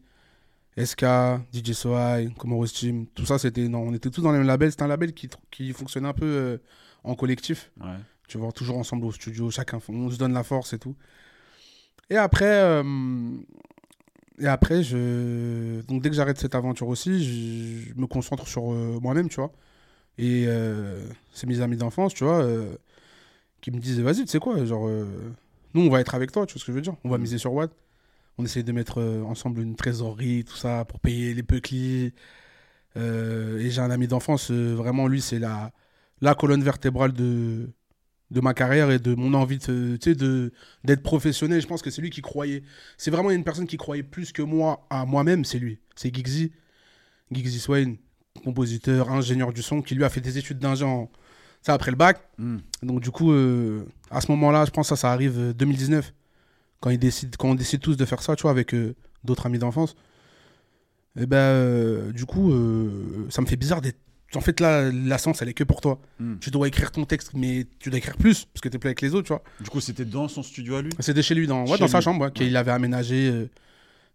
SK, 0.77 1.05
DJ 1.51 1.71
Sohai, 1.73 2.29
Comoros 2.37 2.67
Team. 2.67 3.07
Tout 3.07 3.25
ça, 3.25 3.39
c'était, 3.39 3.67
on 3.73 3.93
était 3.93 4.09
tous 4.11 4.21
dans 4.21 4.31
le 4.31 4.37
même 4.39 4.47
label. 4.47 4.69
C'était 4.71 4.83
un 4.83 4.87
label 4.87 5.13
qui, 5.13 5.29
qui 5.49 5.73
fonctionnait 5.73 6.07
un 6.07 6.13
peu 6.13 6.25
euh, 6.25 6.57
en 7.03 7.15
collectif. 7.15 7.71
Ouais. 7.81 7.97
Tu 8.27 8.37
vois, 8.37 8.51
toujours 8.51 8.77
ensemble 8.77 9.05
au 9.05 9.11
studio, 9.11 9.49
chacun, 9.49 9.79
on 9.89 10.09
se 10.09 10.17
donne 10.17 10.33
la 10.33 10.43
force 10.43 10.73
et 10.73 10.79
tout. 10.79 10.95
Et 12.09 12.17
après, 12.17 12.61
euh, 12.61 12.83
et 14.39 14.47
après 14.47 14.83
je... 14.83 15.81
donc 15.87 16.01
dès 16.01 16.09
que 16.09 16.15
j'arrête 16.15 16.37
cette 16.37 16.55
aventure 16.55 16.87
aussi, 16.87 17.23
je, 17.23 17.89
je 17.89 17.99
me 17.99 18.05
concentre 18.05 18.47
sur 18.47 18.71
euh, 18.71 18.99
moi-même, 19.01 19.29
tu 19.29 19.37
vois. 19.37 19.51
Et 20.17 20.47
c'est 21.31 21.45
mes 21.45 21.61
amis 21.61 21.77
d'enfance, 21.77 22.13
tu 22.13 22.23
vois, 22.23 22.43
qui 23.61 23.69
me 23.69 23.77
disent, 23.79 23.99
vas-y, 23.99 24.21
tu 24.21 24.27
sais 24.27 24.39
quoi, 24.39 24.65
genre, 24.65 24.89
nous, 25.75 25.81
on 25.81 25.89
va 25.89 26.01
être 26.01 26.15
avec 26.15 26.31
toi, 26.31 26.47
tu 26.47 26.53
vois 26.53 26.59
ce 26.59 26.65
que 26.65 26.71
je 26.71 26.75
veux 26.75 26.81
dire 26.81 26.95
On 27.03 27.09
va 27.09 27.19
miser 27.19 27.37
sur 27.37 27.53
Watt. 27.53 27.71
On 28.37 28.45
essaye 28.45 28.63
de 28.63 28.71
mettre 28.71 28.99
euh, 29.01 29.23
ensemble 29.23 29.61
une 29.61 29.75
trésorerie, 29.75 30.43
tout 30.45 30.55
ça, 30.55 30.85
pour 30.85 30.99
payer 30.99 31.33
les 31.33 31.43
Peuclis. 31.43 32.13
Euh, 32.95 33.59
et 33.59 33.69
j'ai 33.69 33.81
un 33.81 33.91
ami 33.91 34.07
d'enfance, 34.07 34.51
euh, 34.51 34.73
vraiment, 34.75 35.07
lui, 35.07 35.21
c'est 35.21 35.39
la, 35.39 35.71
la 36.21 36.35
colonne 36.35 36.63
vertébrale 36.63 37.13
de, 37.13 37.69
de 38.31 38.41
ma 38.41 38.53
carrière 38.53 38.91
et 38.91 38.99
de 38.99 39.15
mon 39.15 39.33
envie 39.33 39.57
de, 39.57 40.51
d'être 40.83 41.03
professionnel. 41.03 41.61
Je 41.61 41.67
pense 41.67 41.81
que 41.81 41.89
c'est 41.89 42.01
lui 42.01 42.09
qui 42.09 42.21
croyait. 42.21 42.63
C'est 42.97 43.11
vraiment 43.11 43.31
une 43.31 43.43
personne 43.43 43.67
qui 43.67 43.77
croyait 43.77 44.03
plus 44.03 44.31
que 44.31 44.41
moi 44.41 44.85
à 44.89 45.05
moi-même, 45.05 45.45
c'est 45.45 45.59
lui. 45.59 45.79
C'est 45.95 46.13
Giggsy. 46.13 46.51
Giggsy 47.31 47.59
Swain, 47.59 47.95
compositeur, 48.43 49.11
ingénieur 49.11 49.51
du 49.53 49.61
son, 49.61 49.81
qui 49.81 49.95
lui 49.95 50.03
a 50.03 50.09
fait 50.09 50.21
des 50.21 50.37
études 50.37 50.59
d'ingé 50.59 50.85
en- 50.85 51.09
ça 51.61 51.73
après 51.73 51.91
le 51.91 51.97
bac. 51.97 52.19
Mm. 52.37 52.57
Donc 52.83 53.01
du 53.01 53.11
coup, 53.11 53.31
euh, 53.31 53.85
à 54.09 54.21
ce 54.21 54.31
moment-là, 54.31 54.65
je 54.65 54.71
pense 54.71 54.87
que 54.89 54.95
ça, 54.95 55.01
ça 55.01 55.11
arrive 55.11 55.37
euh, 55.37 55.53
2019, 55.53 56.13
quand, 56.79 56.89
ils 56.89 56.99
décident, 56.99 57.31
quand 57.37 57.49
on 57.49 57.55
décide 57.55 57.79
tous 57.81 57.97
de 57.97 58.05
faire 58.05 58.21
ça, 58.21 58.35
tu 58.35 58.43
vois, 58.43 58.51
avec 58.51 58.73
euh, 58.73 58.95
d'autres 59.23 59.45
amis 59.45 59.59
d'enfance. 59.59 59.95
Et 61.19 61.25
ben, 61.25 61.37
euh, 61.37 62.11
du 62.11 62.25
coup, 62.25 62.51
euh, 62.51 63.25
ça 63.29 63.41
me 63.41 63.47
fait 63.47 63.55
bizarre 63.55 63.81
d'être... 63.81 63.97
En 64.35 64.41
fait, 64.41 64.59
là, 64.59 64.91
la 64.91 65.17
science, 65.17 65.41
elle 65.41 65.47
est 65.49 65.53
que 65.53 65.63
pour 65.63 65.79
toi. 65.81 65.99
Mm. 66.19 66.35
Tu 66.41 66.51
dois 66.51 66.67
écrire 66.67 66.91
ton 66.91 67.05
texte, 67.05 67.31
mais 67.33 67.65
tu 67.79 67.89
dois 67.89 67.97
écrire 67.97 68.17
plus, 68.17 68.43
parce 68.45 68.61
que 68.61 68.67
t'es 68.69 68.77
plus 68.77 68.89
avec 68.89 69.01
les 69.01 69.15
autres, 69.15 69.23
tu 69.27 69.33
vois. 69.33 69.41
Du 69.61 69.69
coup, 69.69 69.79
c'était 69.79 70.03
dans 70.05 70.27
son 70.27 70.43
studio 70.43 70.75
à 70.75 70.81
lui? 70.81 70.91
C'était 70.99 71.23
chez 71.23 71.33
lui, 71.33 71.47
dans, 71.47 71.61
ouais, 71.65 71.73
Chez 71.73 71.79
dans 71.79 71.87
sa 71.87 72.01
chambre, 72.01 72.19
ouais, 72.19 72.27
Ouais. 72.27 72.31
qu'il 72.33 72.55
avait 72.57 72.71
aménagé. 72.71 73.47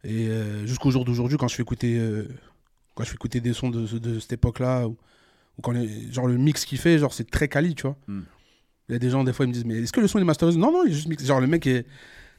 et 0.05 0.29
jusqu'au 0.67 0.91
jour 0.91 1.05
d'aujourd'hui, 1.07 1.39
quand 1.39 1.49
je 1.49 1.55
fais 1.57 1.63
écouter, 1.63 1.99
quand 2.95 3.05
je 3.05 3.09
fais 3.09 3.15
écouter 3.15 3.41
des 3.41 3.55
sons 3.55 3.71
de, 3.71 3.87
de 3.99 4.19
cette 4.21 4.35
époque-là, 4.35 4.87
ou, 4.87 4.99
ou 5.59 5.63
quand 5.63 5.73
les- 5.73 6.13
genre 6.13 6.27
le 6.27 6.37
mix 6.37 6.67
qu'il 6.67 6.79
fait, 6.79 6.99
genre 6.99 7.15
c'est 7.15 7.31
très 7.31 7.49
quali, 7.49 7.75
tu 7.75 7.83
vois. 7.83 7.97
Mm. 8.07 8.21
Il 8.91 8.93
y 8.93 8.97
a 8.97 8.99
des 8.99 9.09
gens, 9.11 9.25
des 9.25 9.33
fois, 9.33 9.47
ils 9.47 9.49
me 9.49 9.55
disent, 9.55 9.65
mais 9.65 9.79
est-ce 9.81 9.93
que 9.93 10.01
le 10.01 10.09
son 10.09 10.19
est 10.19 10.25
masterisé? 10.25 10.59
Non, 10.59 10.71
non, 10.73 10.85
il 10.85 10.91
est 10.91 10.95
juste 10.95 11.09
mixé. 11.09 11.25
Genre 11.25 11.41
le 11.41 11.47
mec 11.47 11.67
est. 11.67 11.87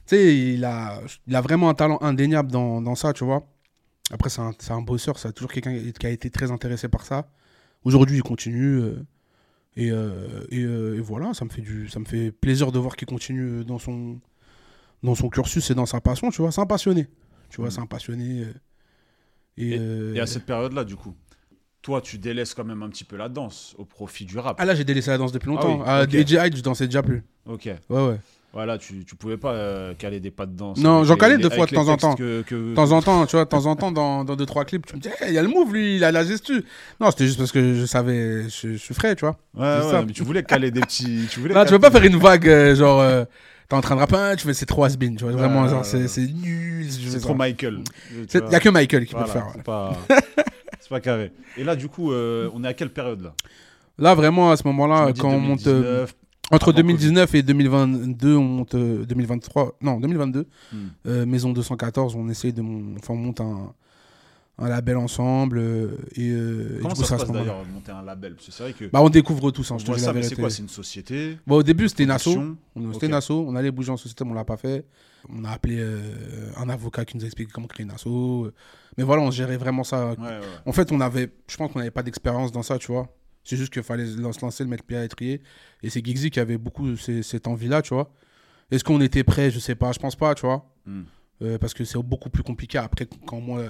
Tu 0.06 0.16
sais, 0.16 0.36
il 0.54 0.64
a, 0.64 1.00
il 1.26 1.34
a 1.34 1.40
vraiment 1.40 1.68
un 1.70 1.74
talent 1.74 1.98
indéniable 2.02 2.50
dans, 2.50 2.80
dans 2.82 2.94
ça, 2.94 3.12
tu 3.12 3.24
vois. 3.24 3.46
Après, 4.10 4.28
c'est 4.28 4.40
un, 4.42 4.52
un 4.70 4.82
bosseur, 4.82 5.18
c'est 5.18 5.32
toujours 5.32 5.50
quelqu'un 5.50 5.74
qui 5.98 6.06
a 6.06 6.10
été 6.10 6.28
très 6.30 6.50
intéressé 6.50 6.88
par 6.88 7.06
ça. 7.06 7.26
Aujourd'hui, 7.84 8.16
il 8.18 8.22
continue. 8.22 8.76
euh, 8.80 9.02
et, 9.76 9.90
euh, 9.90 10.44
et, 10.50 10.62
euh, 10.62 10.96
et 10.98 11.00
voilà, 11.00 11.34
ça 11.34 11.44
me, 11.44 11.50
fait 11.50 11.62
du, 11.62 11.88
ça 11.88 11.98
me 11.98 12.04
fait 12.04 12.30
plaisir 12.30 12.70
de 12.70 12.78
voir 12.78 12.96
qu'il 12.96 13.08
continue 13.08 13.64
dans 13.64 13.78
son, 13.78 14.20
dans 15.02 15.14
son 15.14 15.28
cursus 15.30 15.70
et 15.70 15.74
dans 15.74 15.86
sa 15.86 16.00
passion, 16.00 16.30
tu 16.30 16.42
vois. 16.42 16.52
C'est 16.52 16.60
un 16.60 16.66
passionné. 16.66 17.08
Tu 17.48 17.56
vois, 17.60 17.68
Mm. 17.68 17.70
c'est 17.72 17.80
un 17.80 17.86
passionné. 17.86 18.44
et, 19.56 19.74
Et 20.14 20.20
à 20.20 20.26
cette 20.26 20.44
période-là, 20.46 20.84
du 20.84 20.96
coup, 20.96 21.14
toi, 21.82 22.00
tu 22.00 22.18
délaisses 22.18 22.54
quand 22.54 22.64
même 22.64 22.82
un 22.82 22.88
petit 22.88 23.04
peu 23.04 23.16
la 23.16 23.28
danse 23.28 23.74
au 23.78 23.84
profit 23.84 24.24
du 24.26 24.38
rap. 24.38 24.56
Ah 24.60 24.64
là, 24.64 24.74
j'ai 24.74 24.84
délaissé 24.84 25.10
la 25.10 25.18
danse 25.18 25.32
depuis 25.32 25.48
longtemps. 25.48 25.82
Ah 25.84 26.00
Ah 26.00 26.06
oui, 26.10 26.20
ok. 26.20 26.26
DJ 26.26 26.32
Hyde, 26.32 26.56
je 26.56 26.62
dansais 26.62 26.86
déjà 26.86 27.02
plus. 27.02 27.22
Ok. 27.46 27.64
Ouais, 27.66 28.06
ouais. 28.08 28.18
Voilà, 28.54 28.78
tu, 28.78 29.04
tu 29.04 29.16
pouvais 29.16 29.36
pas 29.36 29.52
euh, 29.52 29.94
caler 29.94 30.20
des 30.20 30.30
pas 30.30 30.46
de 30.46 30.52
danse. 30.56 30.78
Non, 30.78 31.02
j'en 31.02 31.16
calais 31.16 31.38
deux 31.38 31.50
fois 31.50 31.66
de 31.66 31.74
temps 31.74 31.88
en 31.88 31.96
temps. 31.96 32.14
que- 32.14 32.42
De 32.70 32.74
temps 32.76 32.92
en 32.92 33.02
temps, 33.02 33.26
tu 33.26 33.34
vois, 33.34 33.44
de 33.44 33.50
temps 33.50 33.66
en 33.66 33.74
temps, 33.74 33.90
dans, 33.90 34.22
dans 34.24 34.36
deux, 34.36 34.46
trois 34.46 34.64
clips, 34.64 34.86
tu 34.86 34.94
me 34.94 35.00
dis, 35.00 35.08
Hey, 35.08 35.30
il 35.30 35.34
y 35.34 35.38
a 35.38 35.42
le 35.42 35.48
move, 35.48 35.72
lui, 35.74 35.96
il 35.96 36.04
a 36.04 36.12
la 36.12 36.24
gestu. 36.24 36.64
Non, 37.00 37.10
c'était 37.10 37.26
juste 37.26 37.38
parce 37.38 37.50
que 37.50 37.74
je 37.74 37.84
savais, 37.84 38.44
je, 38.44 38.74
je 38.74 38.76
suis 38.76 38.94
frais, 38.94 39.16
tu 39.16 39.24
vois. 39.24 39.36
Ouais, 39.56 39.84
ouais, 39.84 40.04
mais 40.06 40.12
tu 40.12 40.22
voulais 40.22 40.44
caler 40.44 40.70
des 40.70 40.80
petits. 40.82 41.26
Tu 41.32 41.40
voulais 41.40 41.52
Là, 41.52 41.64
tu 41.64 41.72
veux 41.72 41.80
pas 41.80 41.90
faire 41.90 42.04
une 42.04 42.16
vague, 42.16 42.48
euh, 42.48 42.76
genre, 42.76 43.00
euh, 43.00 43.24
t'es 43.68 43.74
en 43.74 43.80
train 43.80 43.96
de 43.96 44.00
rapper, 44.00 44.36
tu 44.38 44.46
fais 44.46 44.54
c'est 44.54 44.66
trop 44.66 44.84
has-been, 44.84 45.16
tu 45.16 45.24
vois. 45.24 45.32
Vraiment, 45.32 45.66
genre, 45.66 45.84
c'est 45.84 46.26
nul. 46.26 46.86
C'est 46.90 47.18
trop 47.20 47.34
Michael. 47.34 47.80
Il 48.12 48.40
y 48.52 48.54
a 48.54 48.60
que 48.60 48.68
Michael 48.68 49.04
qui 49.06 49.14
Voilà, 49.14 49.26
peut 49.32 49.38
le 49.40 49.64
faire. 49.64 50.16
C'est 50.80 50.90
pas, 50.90 51.00
carré. 51.00 51.32
Et 51.56 51.64
là, 51.64 51.74
du 51.74 51.88
coup, 51.88 52.12
euh, 52.12 52.50
on 52.54 52.62
est 52.62 52.68
à 52.68 52.74
quelle 52.74 52.90
période 52.92 53.22
là? 53.22 53.32
Là, 53.98 54.14
vraiment, 54.14 54.50
à 54.50 54.56
ce 54.56 54.62
moment-là, 54.66 55.12
quand 55.18 55.30
on 55.30 55.40
monte. 55.40 55.66
Euh, 56.52 56.56
2019, 56.56 56.56
Entre 56.56 56.68
avant 56.68 56.76
2019 56.76 57.34
et 57.34 57.42
2022, 57.42 58.36
on 58.36 58.42
monte. 58.44 58.74
euh, 58.74 59.04
2023. 59.06 59.76
Non, 59.80 59.98
2022. 60.00 60.46
Hmm. 60.72 60.76
euh, 61.06 61.26
Maison 61.26 61.52
214, 61.52 62.14
on 62.16 62.28
essaye 62.28 62.52
de. 62.52 62.62
mon- 62.62 62.96
Enfin, 62.96 63.14
on 63.14 63.16
monte 63.16 63.40
un, 63.40 63.72
un 64.58 64.68
label 64.68 64.96
ensemble. 64.98 65.58
euh, 65.58 65.96
et, 66.14 66.30
euh, 66.30 66.76
et 66.78 66.82
Comment 66.82 66.94
coup, 66.94 66.96
ça 66.96 67.02
se 67.02 67.08
c'est 67.08 67.14
à 67.14 67.18
passe 67.18 67.30
d'ailleurs 67.32 67.64
monter 67.72 67.92
un 67.92 68.02
label? 68.02 68.34
Parce 68.34 68.46
que 68.46 68.52
c'est 68.52 68.62
vrai 68.62 68.72
que. 68.72 68.84
Bah, 68.86 69.00
on 69.02 69.08
découvre 69.08 69.50
tous, 69.50 69.70
hein, 69.72 69.78
je 69.78 69.84
te 69.86 69.92
dis 69.92 70.00
c'est 70.28 70.34
quoi? 70.36 70.50
C'est 70.50 70.62
une 70.62 70.68
société? 70.68 71.38
Bon, 71.46 71.56
au 71.56 71.62
début, 71.62 71.88
c'était 71.88 72.04
une 72.04 72.10
asso. 72.10 72.28
On- 72.76 72.92
C'était 72.92 73.06
Ok. 73.06 73.10
une 73.10 73.14
asso. 73.14 73.30
On 73.30 73.56
allait 73.56 73.70
bouger 73.70 73.90
en 73.90 73.96
société, 73.96 74.24
mais 74.24 74.30
on 74.30 74.34
l'a 74.34 74.44
pas 74.44 74.56
fait. 74.56 74.84
On 75.34 75.42
a 75.44 75.50
appelé 75.50 75.76
euh, 75.78 76.50
un 76.58 76.68
avocat 76.68 77.04
qui 77.06 77.16
nous 77.16 77.22
a 77.22 77.26
expliqué 77.26 77.50
comment 77.52 77.66
créer 77.66 77.84
une 77.84 77.90
asso. 77.92 78.50
Mais 78.98 79.02
voilà, 79.04 79.22
on 79.22 79.30
gérait 79.30 79.56
vraiment 79.56 79.82
ça. 79.82 80.10
Ouais, 80.10 80.16
ouais. 80.18 80.40
En 80.66 80.72
fait, 80.72 80.92
on 80.92 81.00
avait, 81.00 81.32
je 81.48 81.56
pense 81.56 81.72
qu'on 81.72 81.78
n'avait 81.78 81.90
pas 81.90 82.02
d'expérience 82.02 82.52
dans 82.52 82.62
ça, 82.62 82.78
tu 82.78 82.92
vois. 82.92 83.08
C'est 83.44 83.56
juste 83.56 83.72
qu'il 83.72 83.82
fallait 83.82 84.06
se 84.06 84.16
lancer, 84.40 84.64
le 84.64 84.70
mettre 84.70 84.84
pied 84.84 84.96
à 84.96 85.02
l'étrier. 85.02 85.42
Et 85.82 85.90
c'est 85.90 86.04
Giggsy 86.04 86.30
qui 86.30 86.40
avait 86.40 86.58
beaucoup 86.58 86.96
cette 86.96 87.46
envie-là, 87.46 87.82
tu 87.82 87.92
vois. 87.94 88.10
Est-ce 88.70 88.82
qu'on 88.82 89.00
était 89.02 89.22
prêt? 89.24 89.50
Je 89.50 89.58
sais 89.58 89.74
pas, 89.74 89.92
je 89.92 89.98
pense 89.98 90.16
pas, 90.16 90.34
tu 90.34 90.46
vois. 90.46 90.66
Hmm. 90.86 91.02
Euh, 91.42 91.58
parce 91.58 91.74
que 91.74 91.84
c'est 91.84 91.98
beaucoup 91.98 92.30
plus 92.30 92.42
compliqué 92.42 92.78
après 92.78 93.06
quand 93.26 93.40
moi. 93.40 93.64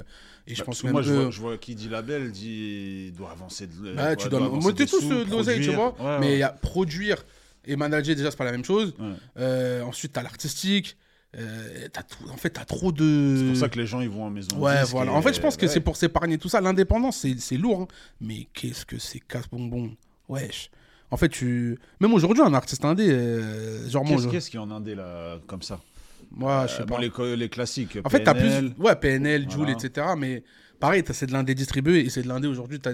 Et 0.46 0.54
je 0.54 0.60
Bah, 0.60 0.66
pense 0.66 0.80
que 0.82 0.86
même 0.86 0.92
moi, 0.92 1.02
je 1.02 1.10
eux- 1.12 1.22
vois, 1.22 1.30
je 1.30 1.40
vois 1.40 1.58
qui 1.58 1.74
dit 1.74 1.88
label 1.88 2.30
dit 2.30 3.10
doit 3.16 3.30
avancer 3.32 3.66
de 3.66 3.94
Bah, 3.94 4.14
doit- 4.14 4.16
tu 4.16 4.28
doit 4.28 4.38
donnes. 4.38 4.48
avancer 4.48 4.72
des 4.74 4.86
tous 4.86 5.00
sous, 5.00 5.10
euh, 5.12 5.24
de 5.24 5.30
l'oseille, 5.30 5.60
tu 5.64 5.72
vois. 5.72 5.94
Ouais, 6.00 6.18
mais 6.20 6.26
ouais. 6.28 6.38
y 6.38 6.42
a 6.42 6.50
produire 6.50 7.24
et 7.64 7.74
manager, 7.76 8.14
déjà, 8.14 8.30
c'est 8.30 8.36
pas 8.36 8.44
la 8.44 8.52
même 8.52 8.64
chose. 8.64 8.94
Ouais. 8.98 9.14
Euh, 9.38 9.82
ensuite, 9.82 10.12
t'as 10.12 10.22
l'artistique. 10.22 10.96
Euh, 11.36 11.88
tout- 11.92 12.28
en 12.30 12.36
fait, 12.36 12.50
t'as 12.50 12.64
trop 12.64 12.92
de. 12.92 13.34
C'est 13.38 13.46
pour 13.48 13.56
ça 13.56 13.68
que 13.68 13.78
les 13.78 13.86
gens 13.86 14.00
ils 14.00 14.08
vont 14.08 14.24
en 14.24 14.30
maison. 14.30 14.56
Ouais, 14.58 14.80
disque 14.80 14.92
voilà. 14.92 15.12
et- 15.12 15.14
En 15.14 15.22
fait, 15.22 15.34
je 15.34 15.40
pense 15.40 15.56
que 15.56 15.66
ouais. 15.66 15.72
c'est 15.72 15.80
pour 15.80 15.96
s'épargner 15.96 16.38
tout 16.38 16.48
ça. 16.48 16.60
L'indépendance, 16.60 17.26
c'est 17.38 17.56
lourd. 17.56 17.82
hein. 17.82 17.88
Mais 18.20 18.46
qu'est-ce 18.54 18.84
que 18.86 18.98
c'est 18.98 19.20
casse-bonbon 19.20 19.96
Wesh. 20.28 20.70
En 21.10 21.16
fait, 21.16 21.28
tu. 21.28 21.78
Même 22.00 22.14
aujourd'hui, 22.14 22.42
un 22.42 22.54
artiste 22.54 22.84
indé, 22.84 23.08
euh, 23.10 23.88
genre 23.88 24.04
moi, 24.04 24.14
Qu'est-ce 24.16 24.26
je- 24.26 24.30
qu'est-ce 24.32 24.50
qui 24.50 24.56
est 24.56 24.60
en 24.60 24.70
indé 24.70 24.94
là 24.94 25.38
comme 25.46 25.62
ça? 25.62 25.80
Moi, 26.30 26.66
je 26.66 26.72
sais 26.74 26.82
Euh, 26.82 26.84
pas. 26.86 26.96
bon, 26.96 26.98
les, 27.24 27.36
les 27.36 27.48
classiques. 27.48 27.98
En 28.04 28.08
fait, 28.08 28.24
t'as 28.24 28.34
plus. 28.34 28.72
Ouais, 28.78 28.96
PNL, 28.96 29.48
Joule, 29.50 29.66
Voilà. 29.66 29.72
etc. 29.84 30.06
Mais 30.18 30.42
pareil, 30.80 31.02
t'as- 31.02 31.12
c'est 31.14 31.26
de 31.26 31.32
l'indé 31.32 31.54
distribué 31.54 32.00
et 32.00 32.10
c'est 32.10 32.22
de 32.22 32.28
l'indé 32.28 32.48
aujourd'hui. 32.48 32.78
T'es 32.80 32.92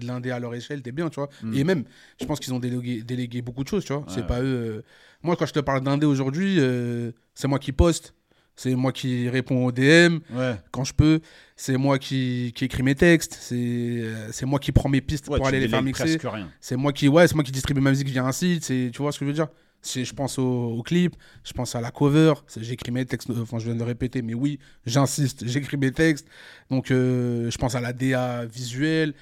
de 0.00 0.06
l'indé 0.06 0.30
à 0.30 0.38
leur 0.38 0.54
échelle, 0.54 0.82
t'es 0.82 0.92
bien, 0.92 1.08
tu 1.08 1.16
vois. 1.16 1.28
Mm. 1.42 1.54
Et 1.54 1.64
même, 1.64 1.84
je 2.20 2.26
pense 2.26 2.40
qu'ils 2.40 2.52
ont 2.54 2.58
délégué, 2.58 3.02
délégué 3.02 3.42
beaucoup 3.42 3.64
de 3.64 3.68
choses, 3.68 3.84
tu 3.84 3.92
vois. 3.92 4.04
c'est 4.08 4.20
Ouais, 4.20 4.26
pas 4.26 4.40
eux. 4.40 4.44
euh, 4.78 4.82
Moi, 5.22 5.34
quand 5.36 5.46
je 5.46 5.52
te 5.52 5.60
parle 5.60 5.82
d'indé 5.82 6.06
aujourd'hui, 6.06 6.56
euh, 6.58 7.10
c'est 7.34 7.48
moi 7.48 7.58
qui 7.58 7.72
poste. 7.72 8.14
C'est 8.54 8.74
moi 8.74 8.90
qui 8.92 9.28
réponds 9.28 9.64
aux 9.66 9.70
DM 9.72 10.18
Ouais. 10.34 10.56
quand 10.72 10.82
je 10.82 10.92
peux. 10.92 11.20
C'est 11.54 11.76
moi 11.76 11.96
qui, 11.98 12.52
qui 12.56 12.64
écris 12.64 12.82
mes 12.82 12.96
textes. 12.96 13.38
C'est 13.40 13.54
euh, 13.56 14.28
moi 14.46 14.58
qui 14.58 14.72
prends 14.72 14.88
mes 14.88 15.00
pistes 15.00 15.28
Ouais, 15.28 15.36
pour 15.38 15.46
aller 15.46 15.60
les 15.60 15.68
faire 15.68 15.80
mixer. 15.82 16.18
C'est 16.60 16.76
moi 16.76 16.92
qui 16.92 17.06
ouais, 17.08 17.28
c'est 17.28 17.34
moi 17.36 17.44
qui 17.44 17.52
distribue 17.52 17.80
ma 17.80 17.90
musique 17.90 18.08
via 18.08 18.24
un 18.24 18.32
site. 18.32 18.64
C'est 18.64 18.90
tu 18.92 19.00
vois 19.00 19.12
ce 19.12 19.18
que 19.20 19.24
je 19.24 19.30
veux 19.30 19.34
dire. 19.34 19.46
Je 19.84 20.12
pense 20.12 20.38
au, 20.38 20.82
clip, 20.84 21.16
je 21.44 21.52
pense 21.52 21.74
à 21.74 21.80
la 21.80 21.90
cover. 21.90 22.34
J'écris 22.56 22.90
mes 22.92 23.06
textes. 23.06 23.30
euh, 23.30 23.42
Enfin, 23.42 23.58
je 23.58 23.64
viens 23.66 23.74
de 23.74 23.78
le 23.78 23.84
répéter, 23.84 24.22
mais 24.22 24.34
oui, 24.34 24.58
j'insiste. 24.86 25.46
J'écris 25.46 25.76
mes 25.76 25.92
textes. 25.92 26.26
Donc, 26.70 26.90
euh, 26.90 27.50
je 27.50 27.58
pense 27.58 27.74
à 27.74 27.80
la 27.80 27.92
DA 27.92 28.44
visuelle. 28.46 29.14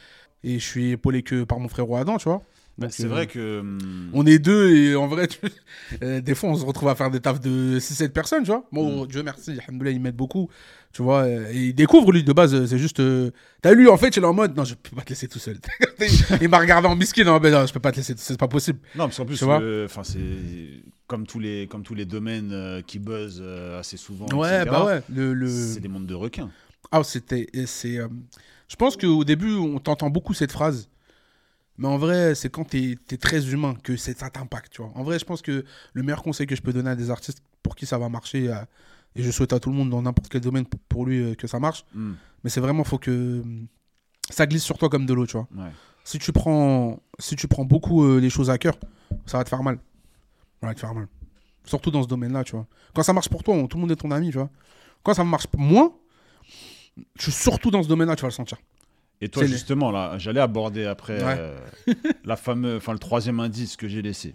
Et 0.43 0.59
je 0.59 0.65
suis 0.65 0.91
épaulé 0.93 1.23
que 1.23 1.45
par 1.45 1.59
mon 1.59 1.69
frère 1.69 1.87
Adam, 1.95 2.19
tu 2.19 2.25
vois. 2.29 2.43
Bah, 2.79 2.89
c'est 2.91 3.05
euh, 3.05 3.09
vrai 3.09 3.27
que. 3.27 3.61
hum, 3.61 4.11
On 4.13 4.27
est 4.27 4.39
deux 4.39 4.71
et 4.77 4.95
en 4.97 5.07
vrai, 5.07 5.29
tu- 5.29 5.39
euh, 6.03 6.21
des 6.21 6.35
fois, 6.35 6.51
on 6.51 6.55
se 6.57 6.65
retrouve 6.65 6.89
à 6.91 6.95
faire 6.95 7.11
des 7.11 7.21
tafs 7.21 7.41
de 7.41 7.79
6-7 7.81 8.11
personnes, 8.11 8.43
tu 8.43 8.51
vois. 8.51 8.67
Mm. 8.71 8.75
Bon, 8.75 9.07
Dieu 9.07 9.23
merci, 9.23 9.53
alhamdoulilah, 9.67 9.93
il 9.93 10.01
m'aide 10.01 10.15
beaucoup, 10.17 10.51
tu 10.93 11.03
vois. 11.03 11.23
euh, 11.23 11.51
Et 11.53 11.69
il 11.69 11.75
découvre, 11.75 12.13
lui, 12.13 12.23
de 12.23 12.33
base, 12.35 12.55
euh, 12.55 12.67
c'est 12.67 12.77
juste... 12.79 13.01
euh, 13.01 13.31
T'as 13.63 13.73
lu, 13.73 13.89
en 13.89 13.97
fait, 13.97 14.15
il 14.17 14.23
est 14.23 14.27
en 14.27 14.35
mode, 14.35 14.55
non, 14.57 14.65
je 14.65 14.75
peux 14.75 14.95
pas 14.95 15.03
te 15.03 15.09
laisser 15.09 15.27
tout 15.27 15.39
seul. 15.39 15.57
il 16.43 16.49
m'a 16.51 16.59
regardé 16.59 16.87
en 16.87 16.97
biscuit, 16.97 17.25
non, 17.25 17.41
mais 17.41 17.51
non, 17.51 17.65
je 17.67 17.73
peux 17.73 17.81
pas 17.81 17.93
te 17.93 17.97
laisser, 17.97 18.15
c'est 18.19 18.39
pas 18.39 18.49
possible. 18.49 18.79
Non, 18.95 19.05
parce 19.05 19.17
qu'en 19.17 19.25
plus, 19.25 19.43
euh, 19.43 19.87
enfin, 19.87 20.05
c'est 20.05 20.19
comme 21.07 21.27
tous 21.27 21.39
les 21.39 21.69
comme 21.69 21.83
tous 21.85 21.95
les 21.95 22.05
domaines 22.05 22.51
euh, 22.53 22.83
qui 22.83 22.99
buzzent 22.99 23.41
euh, 23.41 23.81
assez 23.81 23.97
souvent. 23.97 24.27
Ouais, 24.35 24.49
etc., 24.55 24.71
bah 24.71 24.85
ouais. 24.85 25.03
Le, 25.09 25.33
le... 25.33 25.49
C'est 25.49 25.81
des 25.81 25.89
mondes 25.89 26.07
de 26.07 26.15
requins. 26.15 26.51
Ah, 26.93 27.03
c'était... 27.05 27.47
c'est... 27.67 27.97
euh, 27.99 28.09
Je 28.69 28.77
pense 28.77 28.97
qu'au 28.99 29.25
début, 29.25 29.55
on 29.55 29.79
t'entend 29.79 30.11
beaucoup 30.11 30.35
cette 30.35 30.53
phrase. 30.53 30.89
Mais 31.79 31.89
en 31.89 31.99
vrai, 31.99 32.35
c'est 32.35 32.49
quand 32.51 32.65
t'es 32.65 32.97
es 33.11 33.17
très 33.17 33.51
humain 33.53 33.75
que 33.83 33.97
ça 33.97 34.15
t'impacte, 34.31 34.73
tu 34.73 34.83
vois. 34.83 34.91
En 34.95 35.03
vrai, 35.03 35.19
je 35.19 35.25
pense 35.25 35.43
que 35.43 35.65
le 35.93 36.03
meilleur 36.03 36.23
conseil 36.23 36.47
que 36.47 36.57
je 36.57 36.63
peux 36.63 36.73
donner 36.73 36.91
à 36.91 36.97
des 36.97 37.11
artistes 37.11 37.43
pour 37.63 37.77
qui 37.77 37.85
ça 37.87 37.99
va 37.99 38.09
marcher, 38.09 38.51
euh, 38.53 38.57
et 39.15 39.23
je 39.23 39.31
souhaite 39.31 39.53
à 39.53 39.61
tout 39.61 39.71
le 39.71 39.77
monde 39.77 39.91
dans 39.91 40.03
n'importe 40.03 40.29
quel 40.31 40.41
domaine 40.41 40.65
pour- 40.89 41.05
lui 41.07 41.21
euh, 41.23 41.35
que 41.35 41.47
ça 41.47 41.59
marche, 41.61 41.85
Hum, 41.95 42.17
mais 42.45 42.51
c'est 42.51 42.61
vraiment, 42.61 42.83
faut 42.85 42.99
que 42.99 43.11
euh, 43.11 43.43
ça 44.31 44.47
glisse 44.47 44.65
sur 44.65 44.79
toi 44.79 44.89
comme 44.89 45.05
de 45.07 45.13
l'eau, 45.15 45.27
tu 45.27 45.33
vois. 45.37 45.49
ouais. 45.57 45.71
Si 46.05 46.19
tu 46.19 46.33
prends, 46.33 47.01
si 47.19 47.35
tu 47.37 47.49
prends 47.49 47.65
beaucoup 47.65 48.05
euh, 48.05 48.21
les 48.21 48.31
choses 48.31 48.49
à 48.51 48.59
cœur, 48.59 48.79
ça 49.27 49.39
va 49.39 49.45
te 49.45 49.49
faire 49.49 49.63
mal. 49.63 49.79
Ça 50.61 50.67
va 50.69 50.75
te 50.75 50.81
faire 50.81 50.95
mal. 50.95 51.09
Surtout 51.65 51.91
dans 51.91 52.03
ce 52.03 52.09
domaine-là, 52.09 52.45
tu 52.45 52.53
vois. 52.53 52.67
Quand 52.95 53.03
ça 53.03 53.13
marche 53.13 53.29
pour 53.29 53.43
toi, 53.43 53.55
on- 53.55 53.67
tout 53.67 53.77
le 53.77 53.81
monde 53.83 53.91
est 53.91 53.97
ton 53.97 54.11
ami, 54.13 54.31
tu 54.31 54.39
vois. 54.39 54.49
Quand 55.03 55.15
ça 55.15 55.25
marche 55.25 55.47
pour 55.49 55.61
moi, 55.61 55.93
je 57.19 57.23
suis 57.25 57.33
surtout 57.33 57.71
dans 57.71 57.83
ce 57.83 57.89
domaine-là, 57.89 58.17
tu 58.17 58.23
vas 58.23 58.29
le 58.29 58.33
sentir. 58.33 58.59
Et 59.21 59.29
toi, 59.29 59.45
justement, 59.47 59.91
là, 59.91 60.19
j'allais 60.19 60.41
aborder 60.41 60.85
après 60.85 61.23
Ouais. 61.23 61.37
euh, 61.39 61.59
la 62.25 62.37
fameuse, 62.37 62.77
enfin, 62.77 62.93
le 62.93 62.99
troisième 62.99 63.41
indice 63.41 63.77
que 63.77 63.89
j'ai 63.89 64.03
laissé, 64.03 64.35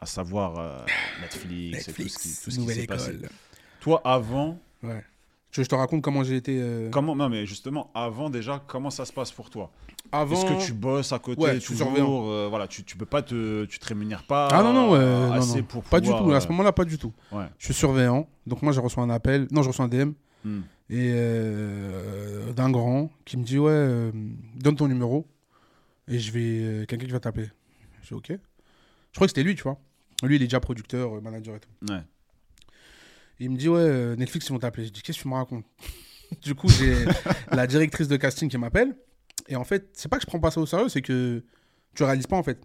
à 0.00 0.06
savoir 0.06 0.58
euh, 0.58 0.78
Netflix, 1.20 1.88
et 1.88 1.92
tout 1.92 2.08
ce 2.08 2.18
qui, 2.18 2.28
s'est 2.28 2.86
passé. 2.86 3.18
Toi, 3.80 4.00
avant, 4.04 4.58
Ouais. 4.82 5.02
Je 5.50 5.62
te 5.62 5.74
raconte 5.76 6.02
comment 6.02 6.24
j'ai 6.24 6.34
été. 6.36 6.58
euh, 6.60 6.90
comment, 6.90 7.14
non, 7.14 7.28
mais 7.28 7.46
justement, 7.46 7.90
avant 7.94 8.28
déjà, 8.28 8.60
comment 8.66 8.90
ça 8.90 9.04
se 9.04 9.12
passe 9.12 9.30
pour 9.30 9.50
toi? 9.50 9.70
Avant. 10.10 10.34
Est-ce 10.34 10.46
que 10.46 10.66
tu 10.66 10.72
bosses 10.72 11.12
à 11.12 11.20
côté 11.20 11.40
Ouais, 11.40 11.60
je 11.60 11.66
toujours 11.66 11.92
euh, 12.28 12.48
Voilà, 12.50 12.66
tu, 12.66 12.82
tu 12.82 12.96
peux 12.96 13.06
pas 13.06 13.22
te, 13.22 13.64
tu 13.66 13.78
te 13.78 13.86
rémunères 13.86 14.24
pas 14.24 14.48
Ah 14.50 14.62
non, 14.64 14.72
non, 14.72 14.94
euh, 14.96 15.28
non, 15.28 15.32
assez 15.34 15.58
non. 15.58 15.62
pour 15.64 15.84
Pas 15.84 16.00
du 16.00 16.08
tout. 16.08 16.32
À 16.32 16.40
ce 16.40 16.48
moment-là, 16.48 16.72
pas 16.72 16.84
du 16.84 16.98
tout. 16.98 17.12
ouais. 17.30 17.44
Je 17.58 17.66
suis 17.66 17.74
surveillant. 17.74 18.26
Donc, 18.48 18.62
moi, 18.62 18.72
j'ai 18.72 18.80
reçu 18.80 18.98
un 18.98 19.10
appel. 19.10 19.46
Non, 19.52 19.62
je 19.62 19.68
reçois 19.68 19.84
un 19.84 19.88
DM. 19.88 20.10
Hmm. 20.44 20.60
Et 20.90 21.12
euh, 21.14 22.52
d'un 22.52 22.70
grand 22.70 23.10
qui 23.24 23.36
me 23.36 23.44
dit 23.44 23.58
ouais 23.58 23.70
euh, 23.72 24.12
donne 24.56 24.76
ton 24.76 24.88
numéro 24.88 25.26
et 26.08 26.18
je 26.18 26.30
vais 26.30 26.40
euh, 26.40 26.86
quelqu'un 26.86 27.06
qui 27.06 27.12
va 27.12 27.20
t'appeler. 27.20 27.48
Je 28.02 28.08
dis 28.08 28.14
ok. 28.14 28.28
Je 28.28 29.14
crois 29.14 29.26
que 29.26 29.30
c'était 29.30 29.42
lui 29.42 29.54
tu 29.54 29.62
vois. 29.62 29.80
Lui 30.22 30.36
il 30.36 30.42
est 30.42 30.46
déjà 30.46 30.60
producteur 30.60 31.16
euh, 31.16 31.20
manager 31.20 31.56
et 31.56 31.60
tout. 31.60 31.70
Ouais. 31.90 32.02
il 33.40 33.50
me 33.50 33.56
dit 33.56 33.68
ouais 33.68 34.16
Netflix 34.16 34.46
ils 34.48 34.52
vont 34.52 34.58
t'appeler. 34.58 34.86
Je 34.86 34.92
dis 34.92 35.02
qu'est-ce 35.02 35.18
que 35.18 35.22
tu 35.22 35.28
me 35.28 35.34
racontes? 35.34 35.66
Du 36.42 36.54
coup 36.54 36.68
j'ai 36.68 37.04
la 37.52 37.66
directrice 37.66 38.08
de 38.08 38.16
casting 38.16 38.48
qui 38.48 38.58
m'appelle. 38.58 38.96
Et 39.48 39.56
en 39.56 39.64
fait 39.64 39.88
c'est 39.94 40.08
pas 40.08 40.16
que 40.16 40.22
je 40.22 40.26
prends 40.26 40.40
pas 40.40 40.50
ça 40.50 40.60
au 40.60 40.66
sérieux 40.66 40.88
c'est 40.88 41.02
que 41.02 41.42
tu 41.94 42.02
réalises 42.02 42.26
pas 42.26 42.36
en 42.36 42.42
fait. 42.42 42.60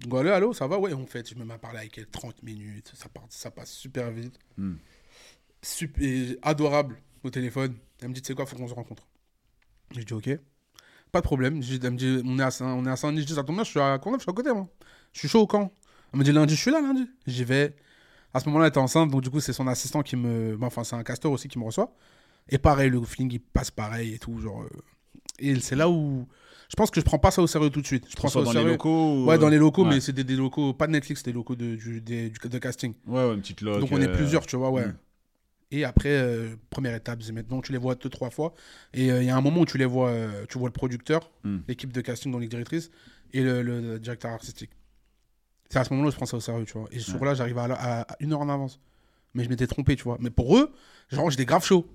Donc 0.00 0.20
allô 0.20 0.30
allô 0.30 0.52
ça 0.52 0.68
va? 0.68 0.78
Ouais 0.78 0.92
en 0.92 1.06
fait 1.06 1.28
je 1.28 1.34
me 1.34 1.44
mets 1.44 1.54
à 1.54 1.58
parler 1.58 1.78
avec 1.78 1.98
elle 1.98 2.06
30 2.06 2.42
minutes 2.44 2.92
ça, 2.94 3.08
part, 3.08 3.24
ça 3.30 3.50
passe 3.50 3.72
super 3.72 4.10
vite. 4.12 4.38
Hmm. 4.56 4.74
super, 5.62 6.36
adorable 6.42 6.98
au 7.24 7.30
téléphone. 7.30 7.74
Elle 8.00 8.08
me 8.08 8.14
dit, 8.14 8.22
tu 8.22 8.28
sais 8.28 8.34
quoi, 8.34 8.46
faut 8.46 8.56
qu'on 8.56 8.68
se 8.68 8.74
rencontre. 8.74 9.06
J'ai 9.92 10.04
dit, 10.04 10.12
ok. 10.12 10.30
Pas 11.10 11.20
de 11.20 11.24
problème. 11.24 11.60
Elle 11.62 11.90
me 11.90 11.96
dit, 11.96 12.22
on 12.24 12.38
est 12.38 12.42
à 12.42 12.50
Saint-Denis. 12.96 13.20
Je 13.22 13.26
dis, 13.26 13.34
ça 13.34 13.44
tombe 13.44 13.56
bien, 13.56 13.64
je 13.64 13.70
suis 13.70 13.80
à 13.80 13.98
Courneuve, 13.98 14.20
je 14.20 14.24
suis 14.24 14.30
à 14.30 14.34
côté, 14.34 14.52
moi. 14.52 14.68
Je 15.12 15.18
suis 15.20 15.28
chaud 15.28 15.40
au 15.40 15.46
camp. 15.46 15.72
Elle 16.12 16.18
me 16.20 16.24
dit, 16.24 16.32
lundi, 16.32 16.54
je 16.54 16.60
suis 16.60 16.70
là, 16.70 16.80
lundi. 16.80 17.06
J'y 17.26 17.44
vais. 17.44 17.76
À 18.34 18.40
ce 18.40 18.46
moment-là, 18.46 18.66
elle 18.66 18.70
était 18.70 18.78
enceinte, 18.78 19.10
donc 19.10 19.20
du 19.22 19.28
coup, 19.30 19.40
c'est 19.40 19.52
son 19.52 19.66
assistant 19.66 20.02
qui 20.02 20.16
me. 20.16 20.56
bah, 20.56 20.66
Enfin, 20.68 20.84
c'est 20.84 20.96
un 20.96 21.02
casteur 21.02 21.30
aussi 21.32 21.48
qui 21.48 21.58
me 21.58 21.64
reçoit. 21.64 21.94
Et 22.48 22.58
pareil, 22.58 22.88
le 22.90 23.00
feeling, 23.02 23.30
il 23.32 23.40
passe 23.40 23.70
pareil 23.70 24.14
et 24.14 24.18
tout. 24.18 24.38
Genre, 24.40 24.62
euh, 24.62 24.68
Et 25.38 25.58
c'est 25.60 25.76
là 25.76 25.88
où. 25.90 26.26
Je 26.70 26.74
pense 26.76 26.90
que 26.90 26.98
je 27.00 27.04
prends 27.04 27.18
pas 27.18 27.30
ça 27.30 27.42
au 27.42 27.46
sérieux 27.46 27.68
tout 27.68 27.82
de 27.82 27.86
suite. 27.86 28.06
Je 28.08 28.16
prends 28.16 28.28
ça 28.28 28.40
au 28.40 28.44
dans 28.44 28.50
les 28.52 28.56
sérieux. 28.56 28.70
locaux 28.72 28.88
ou- 29.16 29.26
Ouais, 29.26 29.36
dans 29.36 29.50
les 29.50 29.58
locaux, 29.58 29.82
Ouais. 29.84 29.90
mais 29.90 30.00
c'est 30.00 30.14
des, 30.14 30.24
des 30.24 30.36
locaux, 30.36 30.72
pas 30.72 30.86
de 30.86 30.92
Netflix, 30.92 31.22
des 31.22 31.32
locaux 31.32 31.54
de, 31.54 31.76
du, 31.76 32.00
des- 32.00 32.30
du- 32.30 32.48
de 32.48 32.58
casting. 32.58 32.94
Ouais, 33.06 33.26
ouais, 33.28 33.34
une 33.34 33.42
petite 33.42 33.60
loc. 33.60 33.80
Donc 33.80 33.92
on 33.92 34.00
est 34.00 34.08
euh, 34.08 34.14
plusieurs, 34.16 34.46
tu 34.46 34.56
vois, 34.56 34.70
ouais. 34.70 34.86
hmm. 34.86 34.94
Et 35.74 35.84
après, 35.84 36.10
euh, 36.10 36.54
première 36.70 36.94
étape, 36.94 37.22
c'est 37.22 37.32
maintenant 37.32 37.60
tu 37.62 37.72
les 37.72 37.78
vois 37.78 37.94
deux, 37.94 38.08
trois 38.10 38.30
fois. 38.30 38.52
Et 38.94 39.10
euh, 39.10 39.22
il 39.22 39.26
y 39.26 39.30
a 39.30 39.36
un 39.36 39.40
moment 39.40 39.62
où 39.62 39.66
tu 39.66 39.78
les 39.78 39.84
vois, 39.86 40.10
euh, 40.10 40.44
tu 40.48 40.58
vois 40.58 40.68
le 40.68 40.72
producteur, 40.72 41.30
Hmm. 41.44 41.58
l'équipe 41.66 41.92
de 41.92 42.00
casting, 42.00 42.30
donc 42.30 42.42
les 42.42 42.48
directrices, 42.48 42.90
et 43.32 43.42
le, 43.42 43.62
le- 43.62 43.80
le 43.80 43.98
directeur 43.98 44.30
artistique. 44.32 44.70
C'est 45.70 45.78
à 45.78 45.84
ce 45.84 45.90
moment-là 45.90 46.08
où 46.08 46.12
je 46.12 46.16
prends 46.16 46.26
ça 46.26 46.36
au 46.36 46.40
sérieux, 46.40 46.66
tu 46.66 46.74
vois. 46.78 46.86
Et 46.92 46.98
ce 46.98 47.10
jour-là, 47.10 47.34
j'arrive 47.34 47.56
à, 47.58 47.64
à- 47.64 48.00
à 48.02 48.16
une 48.20 48.32
heure 48.34 48.40
en 48.42 48.48
avance. 48.50 48.78
Mais 49.34 49.44
je 49.44 49.48
m'étais 49.48 49.66
trompé, 49.66 49.96
tu 49.96 50.02
vois. 50.04 50.18
Mais 50.20 50.28
pour 50.28 50.58
eux, 50.58 50.70
genre, 51.10 51.30
j'étais 51.30 51.46
grave 51.46 51.64
chaud. 51.64 51.86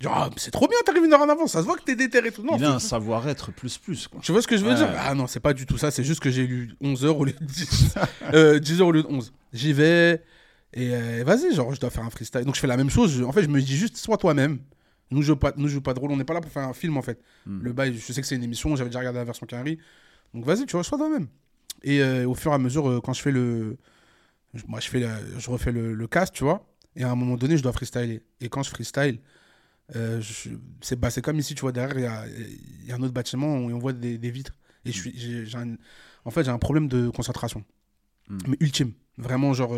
Genre, 0.00 0.12
ah, 0.14 0.30
c'est 0.38 0.50
trop 0.50 0.66
bien, 0.68 0.78
t'arrives 0.86 1.04
une 1.04 1.12
heure 1.12 1.20
en 1.20 1.28
avance, 1.28 1.52
ça 1.52 1.60
se 1.60 1.66
voit 1.66 1.76
que 1.76 1.82
t'es 1.82 1.96
déterré 1.96 2.30
tout. 2.32 2.42
Non, 2.42 2.56
Il 2.56 2.64
a 2.64 2.72
un 2.74 2.78
savoir-être 2.78 3.52
plus 3.52 3.76
plus. 3.78 4.08
Quoi. 4.08 4.20
tu 4.22 4.32
vois 4.32 4.40
ce 4.42 4.46
que 4.46 4.56
je 4.56 4.62
veux 4.62 4.70
Ouais. 4.70 4.76
dire? 4.76 4.88
Ah 4.98 5.14
non, 5.14 5.26
c'est 5.26 5.40
pas 5.40 5.52
du 5.54 5.66
tout 5.66 5.76
ça. 5.78 5.90
C'est 5.90 6.04
juste 6.04 6.20
que 6.20 6.30
j'ai 6.30 6.46
lu 6.46 6.72
11 6.82 7.04
heures 7.04 7.18
au 7.18 7.24
lieu 7.26 7.32
de 7.32 7.44
10, 7.44 7.94
euh, 8.34 8.58
10 8.58 8.80
heures 8.80 8.88
au 8.88 8.92
lieu 8.92 9.02
de 9.02 9.08
11. 9.08 9.32
J'y 9.52 9.72
vais 9.74 10.22
et 10.72 10.94
euh, 10.94 11.22
vas-y, 11.24 11.54
genre, 11.54 11.74
je 11.74 11.80
dois 11.80 11.90
faire 11.90 12.04
un 12.04 12.10
freestyle. 12.10 12.44
Donc 12.44 12.54
je 12.54 12.60
fais 12.60 12.66
la 12.66 12.76
même 12.76 12.90
chose. 12.90 13.12
Je- 13.18 13.24
en 13.24 13.32
fait, 13.32 13.42
je 13.42 13.48
me 13.48 13.60
dis 13.60 13.76
juste, 13.76 13.96
sois 13.96 14.16
toi-même. 14.18 14.58
Nous 15.10 15.22
joue 15.22 15.36
pas, 15.36 15.52
nous 15.56 15.68
joue 15.68 15.80
pas 15.80 15.94
de 15.94 16.00
rôle. 16.00 16.10
On 16.10 16.16
n'est 16.16 16.24
pas 16.24 16.34
là 16.34 16.40
pour 16.40 16.50
faire 16.50 16.66
un 16.68 16.72
film 16.74 16.96
en 16.96 17.02
fait. 17.02 17.20
Hmm. 17.46 17.60
Le 17.62 17.72
bail, 17.72 17.96
je 17.96 18.12
sais 18.12 18.20
que 18.20 18.26
c'est 18.26 18.34
une 18.36 18.42
émission. 18.42 18.74
J'avais 18.76 18.90
déjà 18.90 18.98
regardé 18.98 19.18
la 19.18 19.24
version 19.24 19.46
Carrie. 19.46 19.78
Donc 20.34 20.44
vas-y, 20.44 20.66
tu 20.66 20.72
vois, 20.72 20.82
sois 20.84 20.98
toi-même. 20.98 21.28
Et 21.82 22.00
euh, 22.02 22.28
au 22.28 22.34
fur 22.34 22.50
et 22.50 22.54
à 22.54 22.58
mesure, 22.58 22.88
euh, 22.88 23.00
quand 23.00 23.12
je 23.12 23.22
fais 23.22 23.30
le, 23.30 23.76
moi, 24.66 24.80
je 24.80 24.88
fais, 24.88 24.98
la- 25.00 25.20
je 25.38 25.50
refais 25.50 25.70
le, 25.72 25.94
le 25.94 26.06
cast, 26.08 26.34
tu 26.34 26.42
vois. 26.44 26.66
Et 26.96 27.04
à 27.04 27.10
un 27.10 27.14
moment 27.14 27.36
donné, 27.36 27.56
je 27.56 27.62
dois 27.62 27.72
freestyler. 27.72 28.22
Et 28.40 28.48
quand 28.48 28.62
je 28.64 28.70
freestyle, 28.70 29.20
je- 29.94 30.50
c'est 30.80 30.98
bah, 30.98 31.08
comme 31.22 31.38
ici, 31.38 31.54
tu 31.54 31.60
vois, 31.60 31.72
derrière, 31.72 32.24
il 32.26 32.84
y 32.84 32.88
y 32.88 32.92
a 32.92 32.96
un 32.96 33.02
autre 33.02 33.14
bâtiment 33.14 33.58
où 33.58 33.70
on 33.70 33.78
voit 33.78 33.92
des, 33.92 34.18
des 34.18 34.30
vitres. 34.30 34.56
Et 34.84 34.92
je 34.92 35.00
suis, 35.00 35.12
j'ai, 35.46 35.56
un- 35.56 35.76
en 36.24 36.30
fait, 36.30 36.44
j'ai 36.44 36.50
un 36.50 36.58
problème 36.58 36.88
de 36.88 37.08
concentration. 37.10 37.64
Mm. 38.28 38.38
Mais 38.48 38.56
ultime. 38.60 38.92
Vraiment, 39.18 39.52
genre, 39.54 39.74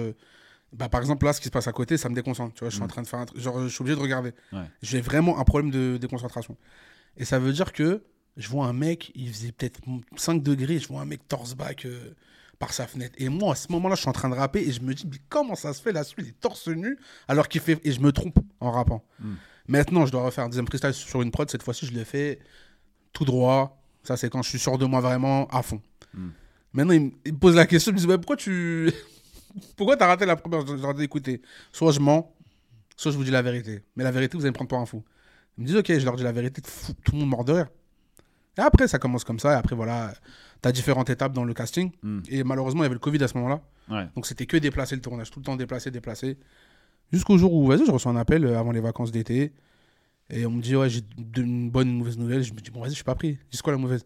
bah, 0.72 0.88
par 0.88 1.00
exemple, 1.00 1.24
là, 1.24 1.32
ce 1.32 1.40
qui 1.40 1.46
se 1.46 1.50
passe 1.50 1.66
à 1.68 1.72
côté, 1.72 1.96
ça 1.96 2.08
me 2.08 2.14
déconcentre. 2.14 2.54
Tu 2.54 2.60
vois, 2.60 2.68
je 2.68 2.74
suis 2.74 2.82
Mm. 2.82 2.84
en 2.84 2.88
train 2.88 3.02
de 3.02 3.06
faire 3.06 3.20
un. 3.20 3.26
Genre, 3.34 3.62
je 3.62 3.68
suis 3.68 3.80
obligé 3.82 3.96
de 3.96 4.00
regarder. 4.02 4.32
Ouais. 4.52 4.64
J'ai 4.82 5.00
vraiment 5.00 5.38
un 5.38 5.44
problème 5.44 5.70
de 5.70 5.96
déconcentration. 5.96 6.56
Et 7.16 7.24
ça 7.24 7.38
veut 7.38 7.52
dire 7.52 7.72
que 7.72 8.02
je 8.36 8.48
vois 8.48 8.66
un 8.66 8.72
mec, 8.72 9.10
il 9.14 9.32
faisait 9.32 9.52
peut-être 9.52 9.80
5 10.16 10.42
degrés, 10.42 10.78
je 10.78 10.88
vois 10.88 11.00
un 11.00 11.04
mec 11.06 11.26
torse 11.26 11.54
back 11.54 11.86
euh, 11.86 12.14
par 12.58 12.72
sa 12.72 12.86
fenêtre. 12.86 13.14
Et 13.18 13.28
moi, 13.28 13.52
à 13.52 13.56
ce 13.56 13.70
moment-là, 13.72 13.94
je 13.96 14.00
suis 14.00 14.08
en 14.08 14.12
train 14.12 14.28
de 14.28 14.34
rapper 14.34 14.60
et 14.60 14.70
je 14.72 14.80
me 14.80 14.94
dis, 14.94 15.06
mais 15.10 15.18
comment 15.28 15.54
ça 15.56 15.72
se 15.72 15.80
fait? 15.82 15.90
Là 15.92 16.02
il 16.18 16.28
est 16.28 16.38
torse 16.40 16.68
nu 16.68 16.98
alors 17.28 17.48
qu'il 17.48 17.60
fait. 17.60 17.80
Et 17.84 17.90
je 17.92 18.00
me 18.00 18.12
trompe 18.12 18.38
en 18.60 18.70
rappant. 18.70 19.04
Mm. 19.20 19.34
Maintenant, 19.68 20.06
je 20.06 20.12
dois 20.12 20.22
refaire 20.22 20.44
un 20.44 20.48
deuxième 20.48 20.66
freestyle 20.66 20.92
sur 20.94 21.20
une 21.22 21.30
prod. 21.30 21.50
Cette 21.50 21.62
fois-ci, 21.62 21.86
je 21.86 21.92
l'ai 21.92 22.04
fait 22.04 22.38
tout 23.12 23.24
droit. 23.24 23.82
Ça, 24.02 24.16
c'est 24.16 24.30
quand 24.30 24.42
je 24.42 24.48
suis 24.50 24.58
sûr 24.58 24.78
de 24.78 24.84
moi 24.86 25.00
vraiment 25.00 25.46
à 25.48 25.62
fond. 25.62 25.80
Mm. 26.14 26.28
Maintenant, 26.74 26.92
il 26.94 27.00
me, 27.00 27.10
il 27.24 27.32
me 27.32 27.38
pose 27.38 27.54
la 27.56 27.66
question, 27.66 27.90
il 27.92 27.94
me 27.94 27.98
dit, 28.00 28.06
bah, 28.06 28.18
pourquoi 28.18 28.36
tu. 28.36 28.90
Pourquoi 29.76 29.96
t'as 29.96 30.06
raté 30.06 30.26
la 30.26 30.36
première 30.36 30.60
ai 30.60 30.94
dit, 30.94 31.04
écoutez, 31.04 31.42
soit 31.72 31.92
je 31.92 32.00
mens, 32.00 32.34
soit 32.96 33.12
je 33.12 33.16
vous 33.16 33.24
dis 33.24 33.30
la 33.30 33.42
vérité. 33.42 33.82
Mais 33.96 34.04
la 34.04 34.10
vérité, 34.10 34.36
vous 34.36 34.44
allez 34.44 34.50
me 34.50 34.54
prendre 34.54 34.68
pour 34.68 34.78
un 34.78 34.86
fou. 34.86 35.04
Ils 35.56 35.62
me 35.62 35.66
disent, 35.66 35.76
ok, 35.76 35.98
je 35.98 36.04
leur 36.04 36.16
dis 36.16 36.22
la 36.22 36.32
vérité, 36.32 36.62
fou, 36.64 36.92
tout 37.04 37.12
le 37.12 37.18
monde 37.18 37.30
mord 37.30 37.44
de 37.44 37.52
rire. 37.52 37.68
Et 38.56 38.60
après, 38.60 38.88
ça 38.88 38.98
commence 38.98 39.24
comme 39.24 39.38
ça. 39.38 39.52
Et 39.52 39.56
après, 39.56 39.76
voilà, 39.76 40.12
t'as 40.60 40.72
différentes 40.72 41.10
étapes 41.10 41.32
dans 41.32 41.44
le 41.44 41.54
casting. 41.54 41.92
Hmm. 42.02 42.20
Et 42.28 42.42
malheureusement, 42.44 42.82
il 42.82 42.84
y 42.84 42.86
avait 42.86 42.94
le 42.94 43.00
Covid 43.00 43.22
à 43.22 43.28
ce 43.28 43.36
moment-là. 43.38 43.62
Ouais. 43.88 44.06
Donc 44.14 44.26
c'était 44.26 44.46
que 44.46 44.56
déplacer 44.56 44.96
le 44.96 45.00
tournage, 45.00 45.30
tout 45.30 45.38
le 45.40 45.44
temps 45.44 45.56
déplacer, 45.56 45.90
déplacer. 45.90 46.36
Jusqu'au 47.12 47.38
jour 47.38 47.52
où, 47.54 47.66
vas-y, 47.66 47.86
je 47.86 47.90
reçois 47.90 48.12
un 48.12 48.16
appel 48.16 48.44
euh, 48.44 48.58
avant 48.58 48.72
les 48.72 48.80
vacances 48.80 49.12
d'été. 49.12 49.52
Et 50.30 50.44
on 50.44 50.50
me 50.50 50.60
dit, 50.60 50.76
ouais, 50.76 50.90
j'ai 50.90 51.00
une 51.36 51.70
bonne, 51.70 51.88
une 51.88 51.98
mauvaise 51.98 52.18
nouvelle. 52.18 52.42
Je 52.42 52.52
me 52.52 52.60
dis, 52.60 52.70
bon, 52.70 52.80
vas-y, 52.80 52.90
je 52.90 52.96
suis 52.96 53.04
pas 53.04 53.14
pris. 53.14 53.38
Dis, 53.50 53.58
quoi 53.58 53.72
la 53.72 53.78
mauvaise? 53.78 54.04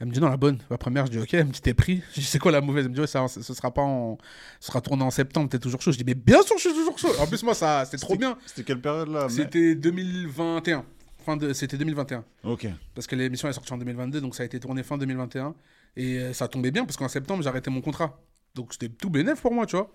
Elle 0.00 0.06
me 0.06 0.12
dit, 0.12 0.18
non, 0.20 0.28
la 0.30 0.36
bonne. 0.38 0.58
La 0.70 0.78
première, 0.78 1.04
je 1.06 1.10
dis, 1.12 1.18
ok. 1.18 1.34
Elle 1.34 1.46
me 1.46 1.52
dit, 1.52 1.60
t'es 1.60 1.74
pris. 1.74 2.02
Je 2.14 2.20
dis, 2.20 2.26
c'est 2.26 2.38
quoi 2.38 2.50
la 2.50 2.62
mauvaise? 2.62 2.84
Elle 2.86 2.90
me 2.90 2.94
dit, 2.94 3.00
ouais, 3.02 3.06
ça, 3.06 3.28
ce 3.28 3.42
sera 3.42 3.70
pas 3.70 3.82
en. 3.82 4.16
Ce 4.58 4.68
sera 4.68 4.80
tourné 4.80 5.02
en 5.04 5.10
septembre, 5.10 5.48
t'es 5.50 5.58
toujours 5.58 5.82
chaud. 5.82 5.92
Je 5.92 5.98
dis, 5.98 6.04
mais 6.04 6.14
bien 6.14 6.42
sûr, 6.42 6.56
je 6.56 6.62
suis 6.68 6.72
toujours 6.72 6.98
chaud. 6.98 7.10
En 7.20 7.26
plus, 7.26 7.42
moi, 7.42 7.54
ça, 7.54 7.84
c'était 7.84 7.98
trop 7.98 8.16
bien. 8.16 8.36
C'était 8.46 8.64
quelle 8.64 8.80
période 8.80 9.08
là 9.08 9.26
mais- 9.28 9.34
C'était 9.34 9.74
2021. 9.74 10.84
Fin 11.24 11.36
de... 11.36 11.52
C'était 11.52 11.76
2021. 11.76 12.24
Ok. 12.44 12.66
Parce 12.94 13.06
que 13.06 13.14
l'émission 13.14 13.46
est 13.48 13.52
sortie 13.52 13.72
en 13.74 13.78
2022, 13.78 14.22
donc 14.22 14.34
ça 14.34 14.42
a 14.42 14.46
été 14.46 14.58
tourné 14.58 14.82
fin 14.82 14.96
2021. 14.96 15.54
Et 15.96 16.18
euh, 16.18 16.32
ça 16.32 16.48
tombait 16.48 16.70
bien 16.70 16.86
parce 16.86 16.96
qu'en 16.96 17.08
septembre, 17.08 17.42
j'ai 17.42 17.48
arrêté 17.50 17.68
mon 17.70 17.82
contrat. 17.82 18.18
Donc 18.54 18.72
c'était 18.72 18.88
tout 18.88 19.10
bénéf 19.10 19.40
pour 19.42 19.52
moi, 19.52 19.66
tu 19.66 19.76
vois. 19.76 19.92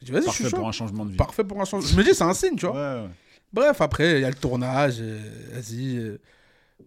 J'ai 0.00 0.06
dit, 0.06 0.12
vas-y, 0.12 0.24
je 0.24 0.30
suis 0.30 0.42
Parfait 0.42 0.50
chaud. 0.50 0.56
pour 0.56 0.68
un 0.68 0.72
changement 0.72 1.04
de 1.04 1.10
vie. 1.12 1.16
Parfait 1.16 1.44
pour 1.44 1.60
un 1.60 1.64
changement. 1.64 1.88
Je 1.88 1.96
me 1.96 2.02
dis, 2.02 2.12
c'est 2.12 2.24
un 2.24 2.34
signe, 2.34 2.56
tu 2.56 2.66
vois. 2.66 2.74
Ouais, 2.74 3.02
ouais. 3.04 3.10
Bref, 3.52 3.80
après, 3.80 4.18
il 4.18 4.22
y 4.22 4.24
a 4.24 4.28
le 4.30 4.34
tournage. 4.34 4.96
euh, 4.98 5.20
Vas-y. 5.52 5.96
euh, 5.98 6.18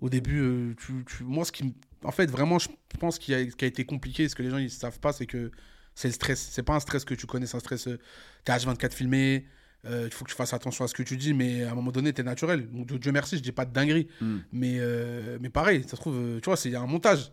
au 0.02 0.10
début, 0.10 0.42
euh, 0.42 0.74
tu, 0.78 1.06
tu- 1.06 1.24
moi, 1.24 1.46
ce 1.46 1.52
qui. 1.54 1.74
En 2.08 2.12
fait, 2.12 2.30
vraiment, 2.32 2.58
je 2.60 2.70
pense 3.00 3.20
qu'il 3.20 3.38
y 3.38 3.42
a, 3.42 3.46
qui 3.46 3.66
a 3.66 3.68
été 3.68 3.86
compliqué, 3.86 4.28
ce 4.30 4.36
que 4.36 4.44
les 4.44 4.50
gens 4.50 4.58
ils 4.58 4.72
savent 4.72 5.00
pas, 5.00 5.12
c'est 5.14 5.26
que 5.26 5.52
c'est 5.94 6.08
le 6.08 6.14
stress. 6.14 6.50
C'est 6.52 6.64
pas 6.64 6.76
un 6.76 6.80
stress 6.80 7.04
que 7.06 7.14
tu 7.14 7.26
connais, 7.28 7.46
c'est 7.46 7.58
un 7.58 7.60
stress. 7.60 7.88
euh, 7.88 8.00
T'es 8.46 8.54
H24 8.54 8.94
filmé, 8.94 9.46
euh, 9.86 10.04
il 10.08 10.14
faut 10.14 10.24
que 10.26 10.30
tu 10.30 10.36
fasses 10.36 10.54
attention 10.54 10.86
à 10.86 10.88
ce 10.88 10.94
que 10.94 11.04
tu 11.04 11.18
dis, 11.18 11.34
mais 11.34 11.64
à 11.64 11.72
un 11.72 11.76
moment 11.76 11.92
donné, 11.92 12.14
t'es 12.14 12.24
naturel. 12.24 12.70
Donc, 12.72 12.92
Dieu 13.00 13.12
merci, 13.12 13.38
je 13.38 13.44
dis 13.44 13.52
pas 13.52 13.66
de 13.66 13.74
dinguerie. 13.74 14.08
Hmm. 14.22 14.38
Mais, 14.52 14.78
euh, 14.80 15.38
mais 15.42 15.50
pareil, 15.50 15.84
ça 15.84 15.92
se 15.92 15.96
trouve, 15.98 16.16
euh, 16.18 16.40
tu 16.40 16.46
vois, 16.50 16.58
il 16.66 16.72
y 16.72 16.76
a 16.76 16.82
un 16.82 16.88
montage. 16.88 17.32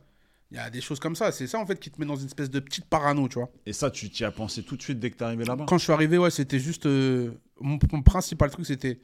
Il 0.51 0.57
y 0.57 0.61
a 0.61 0.71
des 0.71 0.81
choses 0.81 1.01
comme 1.01 1.17
ça. 1.17 1.33
C'est 1.33 1.47
ça, 1.47 1.59
en 1.59 1.67
fait, 1.67 1.79
qui 1.81 1.91
te 1.91 1.99
met 2.01 2.07
dans 2.07 2.17
une 2.17 2.27
espèce 2.27 2.51
de 2.51 2.61
petite 2.61 2.85
parano, 2.87 3.29
tu 3.29 3.39
vois. 3.39 3.51
Et 3.67 3.73
ça, 3.73 3.91
tu 3.91 4.11
t'y 4.11 4.25
as 4.25 4.31
pensé 4.31 4.63
tout 4.63 4.77
de 4.77 4.83
suite 4.83 4.99
dès 5.01 5.11
que 5.11 5.17
t'es 5.17 5.25
arrivé 5.25 5.45
là-bas? 5.45 5.65
Quand 5.69 5.79
je 5.79 5.85
suis 5.85 5.93
arrivé, 5.93 6.19
ouais, 6.19 6.31
c'était 6.31 6.59
juste. 6.61 6.87
euh, 6.87 7.33
mon, 7.61 7.79
mon 7.93 8.03
principal 8.03 8.51
truc, 8.51 8.67
c'était. 8.67 9.01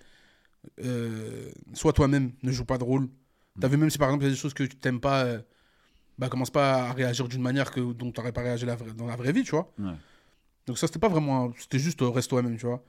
euh, 0.85 1.51
sois 1.75 1.93
toi-même, 1.93 2.33
ne 2.43 2.53
joue 2.53 2.65
pas 2.65 2.79
de 2.79 2.85
rôle. 2.85 3.09
T'as 3.61 3.69
vu, 3.69 3.77
même 3.77 3.91
si 3.91 3.99
par 3.99 4.09
exemple, 4.09 4.25
il 4.25 4.29
y 4.29 4.31
a 4.31 4.35
des 4.35 4.39
choses 4.41 4.55
que 4.55 4.63
tu 4.65 4.77
t'aimes 4.77 5.01
pas, 5.01 5.25
euh, 5.25 5.41
bah, 6.21 6.29
commence 6.29 6.51
pas 6.51 6.85
à 6.89 6.93
réagir 6.93 7.27
d'une 7.27 7.43
manière 7.43 7.71
que, 7.73 7.81
dont 7.93 8.13
t'aurais 8.13 8.31
pas 8.33 8.43
réagi 8.43 8.67
la 8.67 8.77
vraie- 8.77 8.93
dans 8.93 9.07
la 9.07 9.17
vraie 9.17 9.33
vie, 9.33 9.43
tu 9.43 9.51
vois. 9.53 9.73
Ouais. 9.79 9.95
Donc 10.67 10.79
ça, 10.79 10.87
c'était 10.87 10.99
pas 11.01 11.09
vraiment. 11.09 11.47
un- 11.47 11.53
C'était 11.59 11.79
juste 11.79 12.03
euh, 12.03 12.09
reste 12.11 12.31
toi-même, 12.31 12.57
tu 12.59 12.67
vois. 12.67 12.85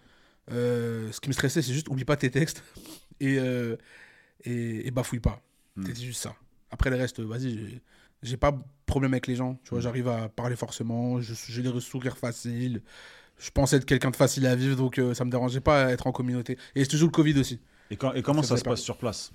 Euh, 0.51 1.11
ce 1.11 1.19
qui 1.21 1.29
me 1.29 1.33
stressait, 1.33 1.61
c'est 1.61 1.73
juste 1.73 1.87
oublie 1.89 2.05
pas 2.05 2.17
tes 2.17 2.29
textes 2.29 2.61
et, 3.19 3.37
euh, 3.39 3.77
et, 4.43 4.87
et 4.87 4.91
bafouille 4.91 5.19
pas. 5.19 5.41
Hmm. 5.75 5.85
C'était 5.85 6.01
juste 6.01 6.21
ça. 6.21 6.35
Après 6.69 6.89
le 6.89 6.97
reste, 6.97 7.19
vas-y, 7.21 7.81
j'ai- 8.23 8.37
pas 8.37 8.51
de 8.51 8.59
problème 8.85 9.13
avec 9.13 9.27
les 9.27 9.35
gens. 9.35 9.55
Tu 9.63 9.69
vois, 9.71 9.79
Hmm. 9.79 9.83
j'arrive 9.83 10.07
à 10.09 10.29
parler 10.29 10.55
forcément, 10.55 11.19
j'ai 11.21 11.61
des 11.63 11.79
sourires 11.79 12.17
faciles. 12.17 12.81
Je 13.39 13.49
pense 13.49 13.73
être 13.73 13.85
quelqu'un 13.85 14.11
de 14.11 14.15
facile 14.15 14.45
à 14.45 14.55
vivre, 14.55 14.75
donc 14.75 14.99
ça 15.15 15.25
me 15.25 15.31
dérangeait 15.31 15.61
pas 15.61 15.85
à 15.85 15.91
être 15.91 16.05
en 16.05 16.11
communauté. 16.11 16.57
Et 16.75 16.83
c'est 16.83 16.89
toujours 16.91 17.07
le 17.07 17.11
Covid 17.13 17.39
aussi. 17.39 17.59
Et, 17.89 17.97
quand- 17.97 18.13
et 18.13 18.21
comment 18.21 18.43
Ça 18.43 18.57
se 18.57 18.63
pas. 18.63 18.71
passe 18.71 18.81
sur 18.81 18.97
place? 18.97 19.31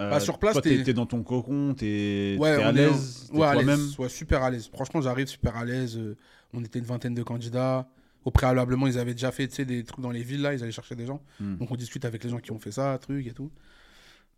Euh, 0.00 0.10
Bah, 0.10 0.20
sur 0.20 0.38
place, 0.38 0.52
toi, 0.52 0.62
t'es- 0.62 0.92
dans 0.92 1.06
ton 1.06 1.22
cocon, 1.22 1.74
t'es 1.74 2.36
Ouais, 2.38 2.56
t'es 2.56 2.62
à 2.62 2.72
l'aise, 2.72 3.28
t'es 3.32 3.36
Ouais, 3.38 3.46
à 3.46 3.52
toi-même. 3.54 3.78
l'aise. 3.80 3.98
Ouais, 3.98 4.08
super 4.08 4.42
à 4.42 4.50
l'aise. 4.50 4.68
Franchement, 4.72 5.00
j'arrive 5.00 5.26
super 5.26 5.56
à 5.56 5.64
l'aise. 5.64 5.96
Euh, 5.98 6.16
On 6.54 6.64
était 6.64 6.78
une 6.78 6.84
vingtaine 6.86 7.14
de 7.14 7.22
candidats. 7.22 7.86
Au 8.24 8.30
préalablement, 8.30 8.86
ils 8.86 8.98
avaient 8.98 9.12
déjà 9.12 9.30
fait 9.30 9.46
des 9.64 9.84
trucs 9.84 10.00
dans 10.00 10.10
les 10.10 10.22
villes, 10.22 10.40
là. 10.40 10.54
Ils 10.54 10.62
allaient 10.62 10.72
chercher 10.72 10.94
des 10.94 11.04
gens. 11.04 11.20
Hmm. 11.40 11.56
Donc, 11.56 11.70
on 11.70 11.76
discute 11.76 12.04
avec 12.06 12.24
les 12.24 12.30
gens 12.30 12.38
qui 12.38 12.52
ont 12.52 12.58
fait 12.58 12.70
ça, 12.72 12.96
truc 12.98 13.26
et 13.26 13.32
tout. 13.32 13.50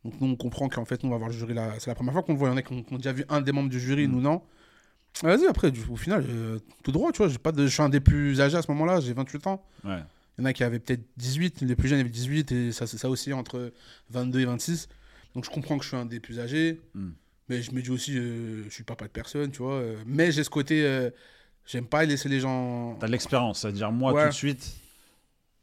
Donc, 0.05 0.14
nous, 0.20 0.27
on 0.29 0.35
comprend 0.37 0.68
qu'en 0.68 0.85
fait, 0.85 1.03
nous, 1.05 1.09
on 1.09 1.12
va 1.12 1.18
voir 1.18 1.29
le 1.31 1.37
jury 1.37 1.55
là. 1.55 1.75
C'est 1.79 1.88
la 1.88 1.94
première 1.94 2.12
fois 2.14 2.23
qu'on 2.23 2.33
le 2.33 2.38
voit. 2.38 2.49
Il 2.49 2.53
y 2.53 2.55
en 2.55 2.57
a 2.57 2.62
qui 2.62 2.73
ont, 2.73 2.83
qui 2.83 2.92
ont 2.94 2.96
déjà 2.96 3.12
vu 3.12 3.25
un 3.29 3.40
des 3.40 3.53
membres 3.53 3.68
du 3.68 3.79
jury, 3.79 4.09
Hmm. 4.09 4.12
nous, 4.12 4.20
non. 4.20 4.42
Vas-y, 5.23 5.46
après, 5.46 5.70
au 5.90 5.96
final, 5.96 6.25
euh, 6.29 6.59
tout 6.83 6.90
droit, 6.92 7.12
tu 7.12 7.18
vois. 7.18 7.29
j'ai 7.29 7.38
Pas 7.38 7.53
de... 7.53 7.66
Je 7.66 7.73
suis 7.73 7.83
un 7.83 7.88
des 7.88 8.01
plus 8.01 8.40
âgés 8.40 8.57
à 8.57 8.62
ce 8.62 8.70
moment-là. 8.73 9.01
J'ai 9.01 9.12
28 9.12 9.46
ans. 9.46 9.62
Ouais. 9.85 9.99
Il 10.38 10.42
y 10.42 10.42
en 10.42 10.46
a 10.46 10.53
qui 10.53 10.64
avaient 10.64 10.79
peut-être 10.81 11.03
18, 11.16 11.61
les 11.61 11.77
plus 11.77 11.88
jeunes 11.88 12.01
avaient 12.01 12.09
18, 12.09 12.51
et 12.53 12.73
ça, 12.73 12.87
c'est 12.87 12.96
ça 12.99 13.09
aussi 13.11 13.33
entre 13.33 13.73
22 14.11 14.40
et 14.40 14.44
26. 14.46 14.88
Donc 15.35 15.45
je 15.45 15.51
comprends 15.51 15.77
que 15.79 15.85
je 15.85 15.88
suis 15.88 15.97
un 15.97 16.07
des 16.07 16.21
plus 16.21 16.40
âgés, 16.40 16.81
Mm. 16.95 17.11
mais 17.49 17.62
je 17.62 17.73
me 17.73 17.83
dis 17.83 17.90
aussi, 17.90 18.16
euh, 18.19 18.64
je 18.64 18.71
suis 18.71 18.85
papa 18.85 19.07
de 19.07 19.11
personne, 19.12 19.51
tu 19.51 19.59
vois. 19.62 19.75
euh, 19.75 19.97
mais 20.07 20.33
j'ai 20.33 20.43
ce 20.45 20.51
côté, 20.51 20.85
euh, 20.85 21.11
j'aime 21.66 21.87
pas 21.87 22.05
laisser 22.05 22.29
les 22.29 22.40
gens. 22.40 22.97
T'as 22.99 23.07
de 23.07 23.12
l'expérience, 23.12 23.61
c'est-à-dire 23.61 23.93
moi 23.93 24.12
Ouais. 24.12 24.23
tout 24.25 24.29
de 24.31 24.35
suite, 24.35 24.73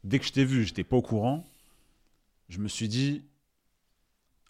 dès 0.04 0.18
que 0.18 0.24
je 0.24 0.32
t'ai 0.32 0.44
vu, 0.44 0.64
j'étais 0.64 0.84
pas 0.84 0.96
au 0.96 1.02
courant. 1.02 1.44
Je 2.48 2.58
me 2.60 2.68
suis 2.68 2.88
dit, 2.88 3.22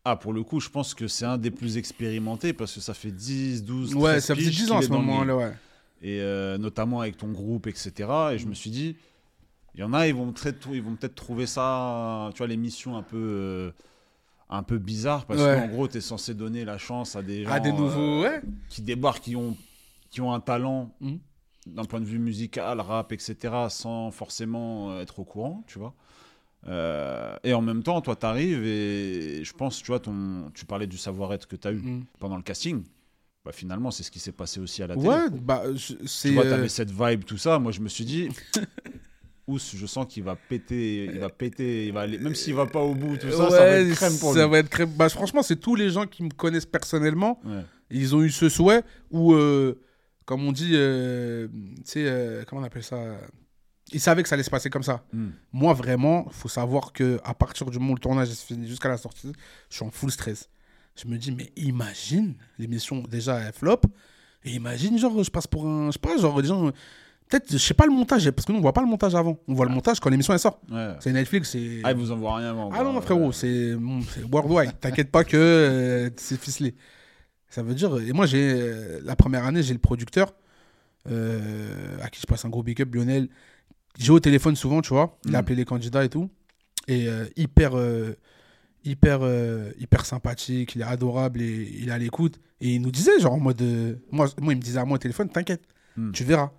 ah 0.05 0.17
pour 0.17 0.33
le 0.33 0.43
coup, 0.45 0.61
je 0.61 0.69
pense 0.69 0.95
que 0.95 1.09
c'est 1.09 1.25
un 1.25 1.37
des 1.39 1.51
plus 1.51 1.77
expérimentés 1.77 2.53
parce 2.53 2.75
que 2.75 2.81
ça 2.81 2.95
fait 2.95 3.11
10, 3.11 3.65
12, 3.65 3.91
13 3.91 4.03
Ouais, 4.03 4.21
ça 4.21 4.35
faisait 4.37 4.47
piges 4.51 4.57
10 4.61 4.65
qu'il 4.67 4.73
ans 4.73 4.81
est 4.81 4.85
ce 4.85 4.91
moment-là, 4.91 5.37
ouais. 5.37 5.53
Et 6.01 6.21
euh, 6.21 6.59
notamment 6.59 7.01
avec 7.01 7.17
ton 7.17 7.29
groupe, 7.33 7.67
etc. 7.67 7.93
Et 8.33 8.39
je 8.39 8.47
me 8.47 8.55
suis 8.55 8.71
dit, 8.71 8.97
il 9.75 9.81
y 9.81 9.83
en 9.83 9.93
a, 9.93 10.07
ils 10.07 10.15
vont 10.15 10.33
ils 10.73 10.81
vont 10.83 10.95
peut-être 10.95 11.17
trouver 11.17 11.47
ça, 11.47 12.31
tu 12.35 12.39
vois, 12.39 12.47
l'émission 12.47 12.97
un 12.97 13.03
peu. 13.03 13.73
Un 14.51 14.63
peu 14.63 14.79
bizarre 14.79 15.27
parce 15.27 15.41
Ouais. 15.43 15.57
qu'en 15.57 15.69
gros 15.69 15.89
tu 15.89 15.99
es 15.99 16.01
censé 16.01 16.35
donner 16.35 16.65
la 16.65 16.79
chance 16.79 17.17
à 17.17 17.23
des 17.23 17.45
gens 17.45 17.51
Ah, 17.53 17.61
des 17.61 17.73
nouveaux, 17.73 18.01
euh, 18.01 18.23
ouais. 18.23 18.43
qui 18.69 18.83
débarquent 18.83 19.23
qui 19.25 19.37
ont 19.37 19.57
qui 20.11 20.21
ont 20.23 20.33
un 20.33 20.41
talent 20.41 20.91
Mhm. 21.03 21.19
d'un 21.67 21.85
point 21.85 22.01
de 22.01 22.07
vue 22.07 22.19
musical, 22.19 22.81
rap, 22.81 23.13
etc., 23.13 23.37
sans 23.69 24.11
forcément 24.11 24.91
euh, 24.93 25.03
être 25.03 25.19
au 25.19 25.25
courant, 25.25 25.63
tu 25.67 25.79
vois. 25.79 25.93
Euh, 26.67 27.37
et 27.45 27.53
en 27.55 27.61
même 27.61 27.83
temps, 27.83 28.01
toi, 28.01 28.17
tu 28.17 28.25
arrives 28.27 28.65
et 28.65 29.45
je 29.45 29.53
pense, 29.53 29.79
tu 29.83 29.87
vois, 29.89 30.01
ton, 30.01 30.51
tu 30.55 30.65
parlais 30.65 30.87
du 30.87 30.97
savoir-être 30.99 31.47
que 31.47 31.57
tu 31.57 31.69
as 31.69 31.73
eu 31.73 31.77
Mm. 31.83 32.05
pendant 32.19 32.37
le 32.37 32.43
casting. 32.43 32.83
Bah, 33.45 33.53
finalement, 33.53 33.91
c'est 33.91 34.03
ce 34.03 34.11
qui 34.11 34.19
s'est 34.19 34.33
passé 34.33 34.61
aussi 34.61 34.83
à 34.83 34.87
la 34.87 34.97
télé. 34.97 35.07
Ouais, 35.09 35.31
bah, 35.31 35.63
c'est. 35.77 36.29
Tu 36.29 36.35
vois, 36.35 36.45
t'avais 36.45 36.69
cette 36.69 36.91
vibe, 36.91 37.25
tout 37.25 37.39
ça. 37.39 37.59
Moi, 37.59 37.71
je 37.71 37.81
me 37.81 37.89
suis 37.89 38.05
dit, 38.05 38.29
Ous, 39.49 39.59
je 39.59 39.87
sens 39.87 40.07
qu'il 40.07 40.23
va 40.23 40.37
péter, 40.37 41.07
il 41.07 41.19
va 41.19 41.31
péter, 41.31 41.87
il 41.87 41.93
va 41.93 42.03
aller, 42.03 42.19
même 42.19 42.35
s'il 42.35 42.55
va 42.55 42.67
pas 42.67 42.81
au 42.81 42.95
bout, 42.95 43.17
tout 43.17 43.31
ça, 43.31 43.51
ça 43.51 43.59
va 43.59 43.67
être 43.79 43.95
crème 43.95 44.19
pour 44.19 44.35
ça 44.35 44.45
lui. 44.45 44.51
va 44.51 44.59
être 44.59 44.69
crème. 44.69 44.91
Bah, 44.91 45.09
franchement, 45.09 45.43
c'est 45.43 45.57
tous 45.57 45.75
les 45.75 45.89
gens 45.89 46.07
qui 46.07 46.23
me 46.23 46.29
connaissent 46.29 46.67
personnellement. 46.67 47.41
Ouais. 47.45 47.65
Ils 47.91 48.15
ont 48.15 48.23
eu 48.23 48.31
ce 48.31 48.51
souhait 48.51 48.83
où, 49.11 49.33
euh, 49.33 49.81
comme 50.27 50.47
on 50.47 50.53
dit, 50.53 50.73
euh, 50.75 51.49
tu 51.49 51.83
sais, 51.85 52.05
euh, 52.07 52.45
comment 52.47 52.61
on 52.61 52.65
appelle 52.65 52.83
ça? 52.83 52.99
Ils 53.91 54.01
savaient 54.01 54.23
que 54.23 54.29
ça 54.29 54.35
allait 54.35 54.43
se 54.43 54.51
passer 54.51 54.69
comme 54.69 54.83
ça. 54.83 55.07
Mm. 55.15 55.29
Moi, 55.55 55.73
vraiment, 55.73 56.27
il 56.27 56.35
faut 56.35 56.49
savoir 56.49 56.93
que 56.93 57.19
à 57.25 57.33
partir 57.33 57.71
du 57.71 57.79
moment 57.79 57.93
où 57.93 57.97
le 57.97 58.01
tournage 58.01 58.31
est 58.31 58.45
fini 58.45 58.69
jusqu'à 58.69 58.91
la 58.91 58.99
sortie, 58.99 59.33
je 59.71 59.77
suis 59.77 59.85
en 59.85 59.91
full 59.91 60.11
stress. 60.11 60.51
Je 60.95 61.09
me 61.09 61.17
dis, 61.17 61.33
mais 61.33 61.51
imagine, 61.57 62.35
l'émission, 62.59 63.03
déjà, 63.09 63.39
elle 63.39 63.55
flop. 63.55 63.81
Et 64.45 64.51
imagine, 64.51 64.99
genre, 64.99 65.23
je 65.23 65.31
passe 65.31 65.47
pour 65.47 65.67
un. 65.67 65.87
Je 65.87 65.93
sais 65.93 65.99
pas, 65.99 66.19
genre, 66.19 66.41
les 66.41 66.49
gens. 66.49 66.71
Peut-être, 67.29 67.53
je 67.53 67.59
sais 67.59 67.75
pas 67.75 67.85
le 67.85 67.93
montage, 67.93 68.31
parce 68.31 68.47
que 68.47 68.53
nous, 68.53 68.59
on 68.59 68.63
voit 68.63 68.73
pas 68.73 68.81
le 68.81 68.87
montage 68.87 69.15
avant. 69.15 69.39
On 69.47 69.55
voit 69.55 69.67
le 69.67 69.73
montage 69.73 70.01
quand 70.01 70.09
l'émission, 70.09 70.33
elle 70.33 70.39
sort. 70.39 70.61
Ouais. 70.71 70.95
C'est 71.01 71.13
Netflix, 71.13 71.51
c'est. 71.51 71.81
Ah, 71.85 71.93
il 71.93 71.97
vous 71.99 72.11
envoie 72.11 72.37
rien 72.37 72.51
avant. 72.51 72.71
Ah 72.73 72.83
non, 72.83 72.93
quoi. 72.93 73.03
frérot, 73.03 73.33
c'est 73.33 73.75
bon, 73.75 74.01
c'est 74.03 74.23
worldwide. 74.25 74.73
T'inquiète 74.81 75.11
pas 75.11 75.25
que 75.25 75.37
euh, 75.37 76.11
c'est 76.17 76.41
ficelé. 76.41 76.75
Ça 77.51 77.63
veut 77.63 77.75
dire. 77.75 77.99
Et 78.01 78.13
moi, 78.13 78.25
j'ai 78.27 78.51
euh, 78.53 79.01
la 79.05 79.15
première 79.17 79.45
année, 79.45 79.63
j'ai 79.63 79.75
le 79.75 79.79
producteur 79.79 80.33
euh, 81.11 81.97
à 82.03 82.09
qui 82.09 82.21
je 82.21 82.27
passe 82.27 82.45
un 82.45 82.49
gros 82.49 82.63
big 82.63 82.81
up, 82.83 82.95
Lionel. 82.95 83.29
J'ai 83.99 84.13
au 84.13 84.21
téléphone 84.21 84.57
souvent, 84.57 84.81
tu 84.81 84.91
vois. 84.91 85.19
Il 85.25 85.31
a 85.35 85.39
Mhm. 85.39 85.41
appelé 85.41 85.57
les 85.57 85.65
candidats 85.65 86.05
et 86.05 86.09
tout. 86.09 86.31
Et 86.87 87.09
hyper, 87.37 87.73
hyper, 88.85 89.21
hyper 89.79 90.07
sympathique. 90.07 90.75
Il 90.77 90.81
est 90.81 90.85
adorable 90.85 91.43
et 91.43 91.69
il 91.81 91.89
est 91.89 91.93
à 91.93 91.99
l'écoute. 91.99 92.39
Et 92.61 92.75
il 92.75 92.83
nous 92.83 92.91
disait, 92.91 93.19
genre 93.21 93.35
en 93.35 93.41
mode. 93.41 93.61
moi, 94.11 94.29
moi, 94.41 94.53
il 94.53 94.57
me 94.57 94.63
disait 94.63 94.79
à 94.81 94.85
moi 94.85 94.97
au 94.97 94.99
téléphone, 94.99 95.29
t'inquiète, 95.29 95.63
Mhm. 95.97 96.13
tu 96.13 96.25
verras. 96.25 96.51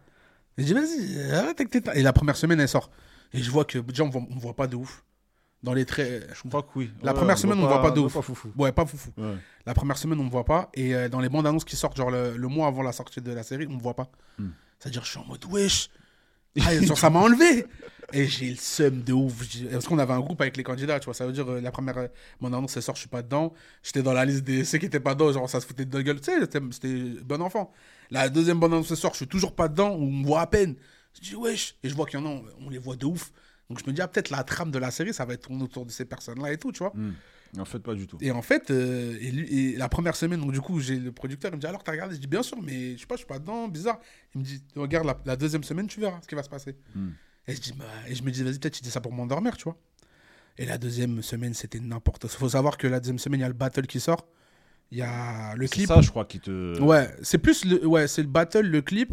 Et 0.60 0.63
je 0.63 0.67
dis, 0.67 0.74
vas-y, 0.74 1.32
arrête 1.32 1.60
avec 1.60 1.69
tes 1.72 1.82
ta- 1.82 1.95
Et 1.95 2.02
la 2.04 2.13
première 2.13 2.36
semaine, 2.36 2.60
elle 2.60 2.67
sort. 2.69 2.91
Et 3.34 3.41
je 3.41 3.50
vois 3.50 3.65
que 3.65 3.80
déjà, 3.80 4.04
on 4.04 4.10
voit, 4.10 4.22
on 4.30 4.38
voit 4.38 4.56
pas 4.56 4.67
de 4.67 4.76
ouf. 4.76 5.04
Dans 5.62 5.74
les 5.74 5.86
traits. 5.86 6.30
Je 6.34 6.48
crois 6.48 6.63
que 6.63 6.69
oui. 6.76 6.89
La 7.04 7.12
Ouais, 7.12 7.17
première 7.17 7.38
semaine, 7.38 7.60
on 7.60 7.67
voit 7.67 7.82
pas 7.82 7.91
de 7.91 8.00
ouf. 8.00 8.13
foufou. 8.22 8.52
Ouais, 8.58 8.72
pas 8.72 8.86
foufou. 8.86 9.12
Ouais. 9.17 9.36
La 9.65 9.74
première 9.74 9.98
semaine, 9.98 10.17
on 10.19 10.24
ne 10.24 10.28
me 10.28 10.32
voit 10.32 10.45
pas. 10.45 10.69
Et 10.74 10.95
euh, 10.95 11.10
dans 11.10 11.19
les 11.19 11.28
bandes 11.28 11.45
annonces 11.48 11.65
qui 11.65 11.76
sortent, 11.76 11.98
genre 11.98 12.12
le, 12.12 12.38
le 12.38 12.48
mois 12.48 12.67
avant 12.67 12.82
la 12.82 12.93
sortie 12.93 13.19
de 13.22 13.32
la 13.34 13.43
série, 13.43 13.65
on 13.67 13.72
ne 13.72 13.76
me 13.76 13.82
voit 13.82 13.93
pas. 13.95 14.10
Hmm. 14.38 14.50
C'est-à-dire, 14.80 15.04
je 15.04 15.10
suis 15.10 15.19
en 15.19 15.26
mode, 15.26 15.43
wesh. 15.50 15.89
Ça 16.95 17.09
m'a 17.09 17.19
enlevé. 17.19 17.65
Et 18.12 18.25
j'ai 18.27 18.49
le 18.49 18.55
seum 18.55 19.03
de 19.03 19.13
ouf. 19.13 19.33
Parce 19.71 19.85
qu'on 19.85 19.99
avait 19.99 20.13
un 20.13 20.19
groupe 20.19 20.41
avec 20.41 20.57
les 20.57 20.63
candidats, 20.63 20.99
tu 20.99 21.05
vois. 21.05 21.13
Ça 21.13 21.25
veut 21.25 21.31
dire, 21.31 21.47
euh, 21.49 21.62
la 21.62 21.71
première 21.71 21.97
euh, 21.97 22.07
bande 22.41 22.55
annonce, 22.55 22.75
elle 22.75 22.83
sort, 22.83 22.95
je 22.95 23.01
suis 23.01 23.09
pas 23.09 23.21
dedans. 23.21 23.53
J'étais 23.83 24.01
dans 24.01 24.13
la 24.13 24.25
liste 24.25 24.43
des 24.43 24.63
ceux 24.63 24.79
qui 24.79 24.88
étaient 24.88 24.99
pas 24.99 25.13
dedans, 25.13 25.31
genre, 25.31 25.49
ça 25.49 25.62
se 25.62 25.67
foutait 25.67 25.85
de 25.85 26.01
gueule. 26.01 26.19
Tu 26.19 26.31
sais, 26.31 26.39
c'était- 26.71 27.21
bon 27.23 27.41
enfant. 27.41 27.71
La 28.09 28.29
deuxième 28.29 28.59
bande 28.59 28.73
annonce, 28.73 28.89
elle 28.89 28.97
sort, 28.97 29.12
je 29.12 29.17
suis 29.17 29.27
toujours 29.27 29.53
pas 29.53 29.67
dedans, 29.67 29.91
on 29.91 30.09
me 30.09 30.25
voit 30.25 30.41
à 30.41 30.47
peine. 30.47 30.75
Je 31.13 31.21
dis, 31.21 31.35
wesh. 31.35 31.75
Et 31.83 31.89
je 31.89 31.95
vois 31.95 32.05
qu'il 32.05 32.19
y 32.19 32.23
en 32.23 32.25
a, 32.25 32.41
on, 32.59 32.69
les 32.69 32.79
voit 32.79 32.95
de 32.95 33.05
ouf. 33.05 33.31
Donc 33.69 33.79
je 33.79 33.85
me 33.88 33.93
dis, 33.93 34.01
ah, 34.01 34.07
peut-être 34.07 34.31
la 34.31 34.43
trame 34.43 34.71
de 34.71 34.79
la 34.79 34.89
série, 34.89 35.13
ça 35.13 35.25
va 35.25 35.35
être 35.35 35.43
tourné 35.43 35.63
autour 35.63 35.85
de 35.85 35.91
ces 35.91 36.05
personnes-là 36.05 36.51
et 36.51 36.57
tout, 36.57 36.71
tu 36.71 36.79
vois. 36.79 36.93
Hmm. 36.95 37.13
En 37.57 37.65
fait, 37.65 37.79
pas 37.79 37.95
du 37.95 38.05
tout. 38.05 38.17
Et 38.21 38.31
en 38.31 38.41
fait, 38.41 38.69
euh, 38.69 39.17
et 39.19 39.31
lui- 39.31 39.71
et 39.73 39.75
la 39.75 39.89
première 39.89 40.15
semaine, 40.15 40.39
donc 40.39 40.51
du 40.51 40.62
coup, 40.62 40.79
j'ai 40.79 40.97
le 40.99 41.12
producteur, 41.12 41.51
il 41.51 41.55
me 41.55 41.59
dit 41.62 41.65
alors 41.67 41.83
t'as 41.83 41.91
regardé? 41.93 42.15
Je 42.15 42.19
dis 42.21 42.27
bien 42.27 42.43
sûr, 42.43 42.62
mais 42.62 42.93
je 42.95 42.99
sais 43.01 43.05
pas, 43.07 43.15
je 43.15 43.19
suis 43.19 43.27
pas 43.27 43.39
dedans, 43.39 43.67
bizarre. 43.67 43.99
Il 44.35 44.41
me 44.41 44.45
dit 44.45 44.62
regarde 44.75 45.07
la, 45.07 45.17
la 45.25 45.35
deuxième 45.35 45.63
semaine, 45.63 45.88
tu 45.88 45.99
verras 45.99 46.19
ce 46.21 46.27
qui 46.27 46.35
va 46.35 46.43
se 46.43 46.49
passer. 46.49 46.75
Hmm. 46.93 47.09
Et 47.47 47.55
je 47.55 47.62
dis 47.62 47.73
bah, 47.73 47.85
et 48.07 48.13
je 48.13 48.21
me 48.23 48.29
dis 48.31 48.43
vas-y 48.43 48.59
peut-être 48.59 48.79
il 48.79 48.83
dit 48.83 48.91
ça 48.91 49.01
pour 49.01 49.12
m'endormir, 49.13 49.57
tu 49.57 49.63
vois. 49.63 49.77
Et 50.57 50.65
la 50.65 50.77
deuxième 50.77 51.23
semaine, 51.23 51.53
c'était 51.53 51.79
n'importe 51.79 52.21
quoi. 52.23 52.29
Faut 52.29 52.49
savoir 52.49 52.77
que 52.77 52.85
la 52.85 52.99
deuxième 52.99 53.17
semaine, 53.19 53.39
il 53.39 53.43
y 53.43 53.45
a 53.45 53.49
le 53.49 53.53
battle 53.53 53.88
qui 53.88 53.99
sort. 53.99 54.27
Il 54.91 54.97
y 54.97 55.01
a 55.01 55.55
le 55.55 55.65
C'est 55.67 55.73
clip. 55.75 55.88
ça, 55.88 56.01
je 56.01 56.09
crois, 56.09 56.25
qui 56.25 56.39
te. 56.39 56.79
Ouais, 56.81 57.09
c'est 57.21 57.38
plus 57.38 57.63
le, 57.65 57.85
ouais, 57.88 58.07
c'est 58.07 58.21
le 58.23 58.27
battle, 58.27 58.65
le 58.67 58.81
clip 58.81 59.12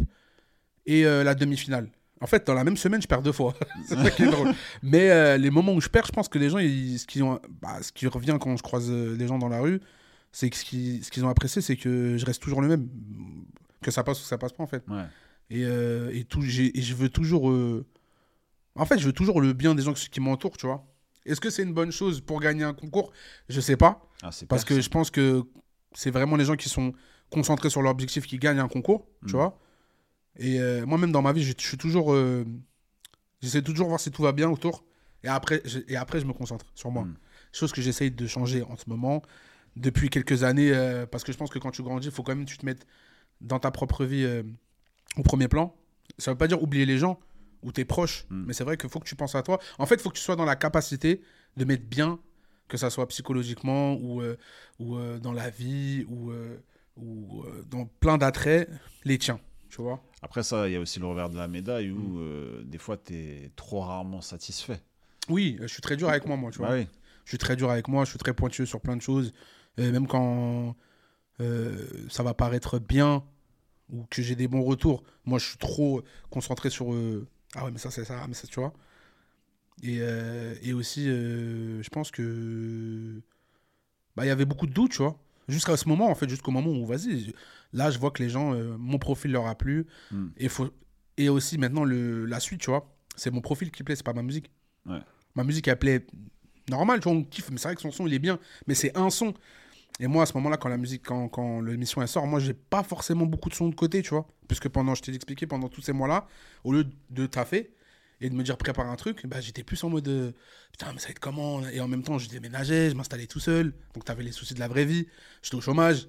et 0.85 1.05
euh, 1.05 1.23
la 1.23 1.35
demi-finale. 1.35 1.89
En 2.21 2.27
fait, 2.27 2.45
dans 2.47 2.53
la 2.55 2.63
même 2.63 2.77
semaine, 2.77 3.01
je 3.01 3.07
perds 3.07 3.21
deux 3.21 3.31
fois. 3.31 3.53
c'est 3.85 3.95
ça 3.95 4.09
qui 4.09 4.23
est 4.23 4.27
drôle. 4.31 4.51
Mais 4.81 5.09
euh, 5.11 5.37
les 5.37 5.49
moments 5.51 5.73
où 5.73 5.81
je 5.81 5.89
perds, 5.89 6.05
je 6.07 6.11
pense 6.11 6.27
que 6.27 6.39
les 6.39 6.49
gens, 6.49 6.57
ils- 6.57 6.97
ce, 6.99 7.05
qui 7.05 7.21
ont, 7.21 7.39
bah, 7.61 7.81
ce 7.83 7.91
qui 7.91 8.07
revient 8.07 8.37
quand 8.41 8.55
je 8.57 8.63
croise 8.63 8.87
euh, 8.89 9.15
les 9.15 9.27
gens 9.27 9.37
dans 9.37 9.49
la 9.49 9.59
rue, 9.61 9.79
c'est 10.31 10.49
que 10.49 10.55
ce 10.55 10.65
qu'ils 10.65 11.03
ce 11.05 11.11
qu'ils 11.11 11.23
ont 11.25 11.29
apprécié, 11.29 11.61
c'est 11.61 11.75
que 11.77 12.17
je 12.17 12.25
reste 12.25 12.41
toujours 12.41 12.61
le 12.61 12.67
même. 12.67 12.87
Que 13.81 13.91
ça 13.91 14.03
passe 14.03 14.19
ou 14.19 14.23
que 14.23 14.27
ça 14.27 14.37
passe 14.37 14.53
pas, 14.53 14.63
en 14.63 14.67
fait. 14.67 14.83
Ouais. 14.89 15.03
Et, 15.51 15.63
euh, 15.63 16.09
et, 16.13 16.23
tout, 16.23 16.41
j'ai- 16.41 16.77
et 16.77 16.81
je 16.81 16.95
veux 16.95 17.09
toujours. 17.09 17.53
En 18.75 18.85
fait, 18.85 18.99
je 18.99 19.05
veux 19.05 19.13
toujours 19.13 19.41
le 19.41 19.53
bien 19.53 19.73
des 19.75 19.83
gens 19.83 19.93
qui 19.93 20.19
m'entourent, 20.19 20.57
tu 20.57 20.65
vois. 20.67 20.85
Est-ce 21.25 21.41
que 21.41 21.49
c'est 21.49 21.63
une 21.63 21.73
bonne 21.73 21.91
chose 21.91 22.21
pour 22.21 22.39
gagner 22.39 22.63
un 22.63 22.73
concours? 22.73 23.11
Je 23.49 23.59
sais 23.59 23.75
pas. 23.77 24.01
Ah, 24.23 24.29
Parce 24.49 24.63
que 24.63 24.79
je 24.81 24.89
pense 24.89 25.09
que 25.11 25.43
c'est 25.93 26.11
vraiment 26.11 26.35
les 26.35 26.45
gens 26.45 26.55
qui 26.55 26.69
sont 26.69 26.93
concentrés 27.29 27.69
sur 27.69 27.81
leur 27.81 27.91
objectif 27.91 28.25
qui 28.25 28.37
gagnent 28.37 28.59
un 28.59 28.67
concours, 28.67 29.07
tu 29.27 29.33
Mm. 29.33 29.37
vois. 29.37 29.59
Et 30.37 30.59
euh, 30.59 30.85
moi-même, 30.85 31.11
dans 31.11 31.21
ma 31.21 31.33
vie, 31.33 31.43
je, 31.43 31.53
je 31.57 31.67
suis 31.67 31.77
toujours. 31.77 32.13
euh, 32.13 32.45
J'essaie 33.41 33.61
toujours 33.61 33.85
de 33.85 33.89
voir 33.89 33.99
si 33.99 34.11
tout 34.11 34.23
va 34.23 34.31
bien 34.31 34.49
autour. 34.49 34.83
Et 35.23 35.27
après, 35.27 35.61
je, 35.65 35.79
et 35.87 35.95
après, 35.95 36.19
je 36.19 36.25
me 36.25 36.33
concentre 36.33 36.65
sur 36.75 36.89
moi. 36.91 37.03
Mm. 37.03 37.15
Chose 37.53 37.71
que 37.71 37.81
j'essaye 37.81 38.11
de 38.11 38.27
changer 38.27 38.63
en 38.63 38.75
ce 38.75 38.83
moment 38.87 39.21
depuis 39.75 40.09
quelques 40.09 40.43
années, 40.43 40.71
euh, 40.73 41.05
parce 41.05 41.23
que 41.23 41.31
je 41.31 41.37
pense 41.37 41.49
que 41.51 41.59
quand 41.59 41.71
tu 41.71 41.83
grandis, 41.83 42.07
il 42.07 42.11
faut 42.13 42.23
quand 42.23 42.35
même 42.35 42.45
que 42.45 42.49
tu 42.49 42.57
te 42.57 42.65
mettes 42.65 42.87
dans 43.41 43.59
ta 43.59 43.69
propre 43.69 44.05
vie 44.05 44.23
euh, 44.23 44.41
au 45.17 45.23
premier 45.23 45.47
plan. 45.47 45.75
Ça 46.17 46.31
veut 46.31 46.37
pas 46.37 46.47
dire 46.47 46.61
oublier 46.63 46.85
les 46.87 46.97
gens 46.97 47.19
ou 47.63 47.71
tes 47.71 47.85
proches, 47.85 48.25
Mm. 48.29 48.45
mais 48.47 48.53
c'est 48.53 48.63
vrai 48.63 48.75
qu'il 48.77 48.89
faut 48.89 48.99
que 48.99 49.07
tu 49.07 49.15
penses 49.15 49.35
à 49.35 49.43
toi. 49.43 49.59
En 49.77 49.85
fait, 49.85 49.95
il 49.95 50.01
faut 50.01 50.09
que 50.09 50.17
tu 50.17 50.23
sois 50.23 50.35
dans 50.35 50.45
la 50.45 50.55
capacité 50.55 51.21
de 51.57 51.65
mettre 51.65 51.85
bien, 51.85 52.19
que 52.67 52.77
ça 52.77 52.89
soit 52.89 53.07
psychologiquement 53.07 53.93
ou, 53.95 54.21
ou 54.79 54.97
dans 55.19 55.31
la 55.31 55.49
vie 55.49 56.05
ou, 56.09 56.31
ou 56.97 57.45
dans 57.69 57.85
plein 57.85 58.17
d'attraits, 58.17 58.69
les 59.05 59.17
tiens. 59.17 59.39
Tu 59.69 59.81
vois 59.81 60.01
Après 60.21 60.43
ça, 60.43 60.67
il 60.67 60.73
y 60.73 60.75
a 60.75 60.79
aussi 60.79 60.99
le 60.99 61.05
revers 61.07 61.29
de 61.29 61.37
la 61.37 61.47
médaille 61.47 61.89
Mm. 61.89 61.97
où 61.97 62.19
euh, 62.19 62.63
des 62.63 62.77
fois, 62.77 62.97
tu 62.97 63.13
es 63.15 63.51
trop 63.55 63.81
rarement 63.81 64.21
satisfait. 64.21 64.81
Oui, 65.29 65.57
je 65.61 65.67
suis 65.67 65.81
très 65.81 65.97
dur 65.97 66.09
avec 66.09 66.25
moi, 66.25 66.37
moi, 66.37 66.51
tu 66.51 66.59
vois. 66.59 66.69
Bah 66.69 66.75
oui. 66.75 66.87
Je 67.25 67.31
suis 67.31 67.37
très 67.37 67.55
dur 67.57 67.69
avec 67.69 67.87
moi, 67.89 68.05
je 68.05 68.11
suis 68.11 68.19
très 68.19 68.33
pointueux 68.33 68.65
sur 68.65 68.79
plein 68.79 68.95
de 68.95 69.01
choses. 69.01 69.33
Euh, 69.79 69.91
même 69.91 70.07
quand 70.07 70.75
euh, 71.41 71.85
ça 72.09 72.23
va 72.23 72.33
paraître 72.33 72.79
bien 72.79 73.23
ou 73.89 74.05
que 74.09 74.21
j'ai 74.21 74.35
des 74.35 74.47
bons 74.47 74.63
retours, 74.63 75.03
moi 75.25 75.37
je 75.39 75.45
suis 75.49 75.57
trop 75.57 76.01
concentré 76.29 76.69
sur 76.69 76.93
euh, 76.93 77.27
ah 77.55 77.65
ouais 77.65 77.71
mais 77.71 77.77
ça 77.77 77.91
c'est 77.91 78.05
ça, 78.05 78.25
mais 78.27 78.33
ça 78.33 78.47
tu 78.47 78.59
vois. 78.59 78.73
Et, 79.83 79.99
euh, 80.01 80.55
et 80.63 80.73
aussi 80.73 81.07
euh, 81.09 81.83
je 81.83 81.89
pense 81.89 82.09
que 82.11 83.21
bah 84.15 84.25
il 84.25 84.29
y 84.29 84.31
avait 84.31 84.45
beaucoup 84.45 84.65
de 84.65 84.73
doutes, 84.73 84.91
tu 84.93 84.97
vois. 85.03 85.17
Jusqu'à 85.47 85.77
ce 85.77 85.87
moment 85.87 86.09
en 86.09 86.15
fait, 86.15 86.29
jusqu'au 86.29 86.51
moment 86.51 86.71
où 86.71 86.85
vas-y, 86.85 87.33
là 87.73 87.89
je 87.89 87.99
vois 87.99 88.11
que 88.11 88.21
les 88.21 88.29
gens 88.29 88.53
euh, 88.53 88.75
mon 88.77 88.97
profil 88.97 89.31
leur 89.31 89.47
a 89.47 89.55
plu 89.55 89.85
Mm. 90.11 90.27
et 90.37 90.49
faut 90.49 90.69
et 91.17 91.29
aussi 91.29 91.57
maintenant 91.57 91.83
le 91.83 92.25
la 92.25 92.39
suite, 92.39 92.61
tu 92.61 92.69
vois. 92.69 92.93
C'est 93.15 93.31
mon 93.31 93.41
profil 93.41 93.71
qui 93.71 93.83
plaît, 93.83 93.95
c'est 93.95 94.03
pas 94.05 94.13
ma 94.13 94.21
musique. 94.23 94.51
Ouais. 94.85 94.99
Ma 95.35 95.43
musique 95.43 95.67
elle 95.67 95.79
plaît 95.79 96.05
normal, 96.69 96.99
tu 96.99 97.09
vois, 97.09 97.17
on 97.17 97.23
kiffe, 97.23 97.49
mais 97.49 97.57
c'est 97.57 97.69
vrai 97.69 97.75
que 97.75 97.81
son 97.81 97.91
son 97.91 98.07
il 98.07 98.13
est 98.13 98.19
bien, 98.19 98.39
mais 98.67 98.75
c'est 98.75 98.95
un 98.97 99.09
son. 99.09 99.33
Et 99.99 100.05
moi, 100.05 100.23
à 100.23 100.25
ce 100.27 100.33
moment-là, 100.35 100.57
quand 100.57 100.69
la 100.69 100.77
musique, 100.77 101.01
quand, 101.07 101.27
quand 101.27 101.59
l'émission 101.61 102.03
elle 102.03 102.07
sort, 102.07 102.27
moi, 102.27 102.39
j'ai 102.39 102.53
pas 102.53 102.83
forcément 102.83 103.25
beaucoup 103.25 103.49
de 103.49 103.55
sons 103.55 103.67
de 103.69 103.73
côté, 103.73 104.03
tu 104.03 104.11
vois. 104.11 104.27
Puisque 104.47 104.69
pendant, 104.69 104.93
je 104.93 105.01
t'ai 105.01 105.11
expliqué, 105.15 105.47
pendant 105.47 105.69
tous 105.69 105.81
ces 105.81 105.91
mois-là, 105.91 106.27
au 106.63 106.71
lieu 106.71 106.85
de 107.09 107.25
taffer 107.25 107.71
et 108.21 108.29
de 108.29 108.35
me 108.35 108.43
dire 108.43 108.57
prépare 108.57 108.87
un 108.89 108.95
truc, 108.95 109.25
bah, 109.27 109.41
j'étais 109.41 109.63
plus 109.63 109.83
en 109.83 109.89
mode 109.89 110.07
euh, 110.07 110.31
putain, 110.71 110.91
mais 110.93 110.99
ça 110.99 111.07
va 111.07 111.11
être 111.11 111.19
comment? 111.19 111.61
Et 111.67 111.79
en 111.79 111.87
même 111.87 112.03
temps, 112.03 112.17
je 112.17 112.27
déménageais, 112.29 112.89
je 112.89 112.95
m'installais 112.95 113.27
tout 113.27 113.39
seul. 113.39 113.73
Donc, 113.93 114.05
t'avais 114.05 114.23
les 114.23 114.31
soucis 114.31 114.53
de 114.53 114.59
la 114.59 114.67
vraie 114.67 114.85
vie. 114.85 115.07
J'étais 115.43 115.55
au 115.55 115.61
chômage. 115.61 116.07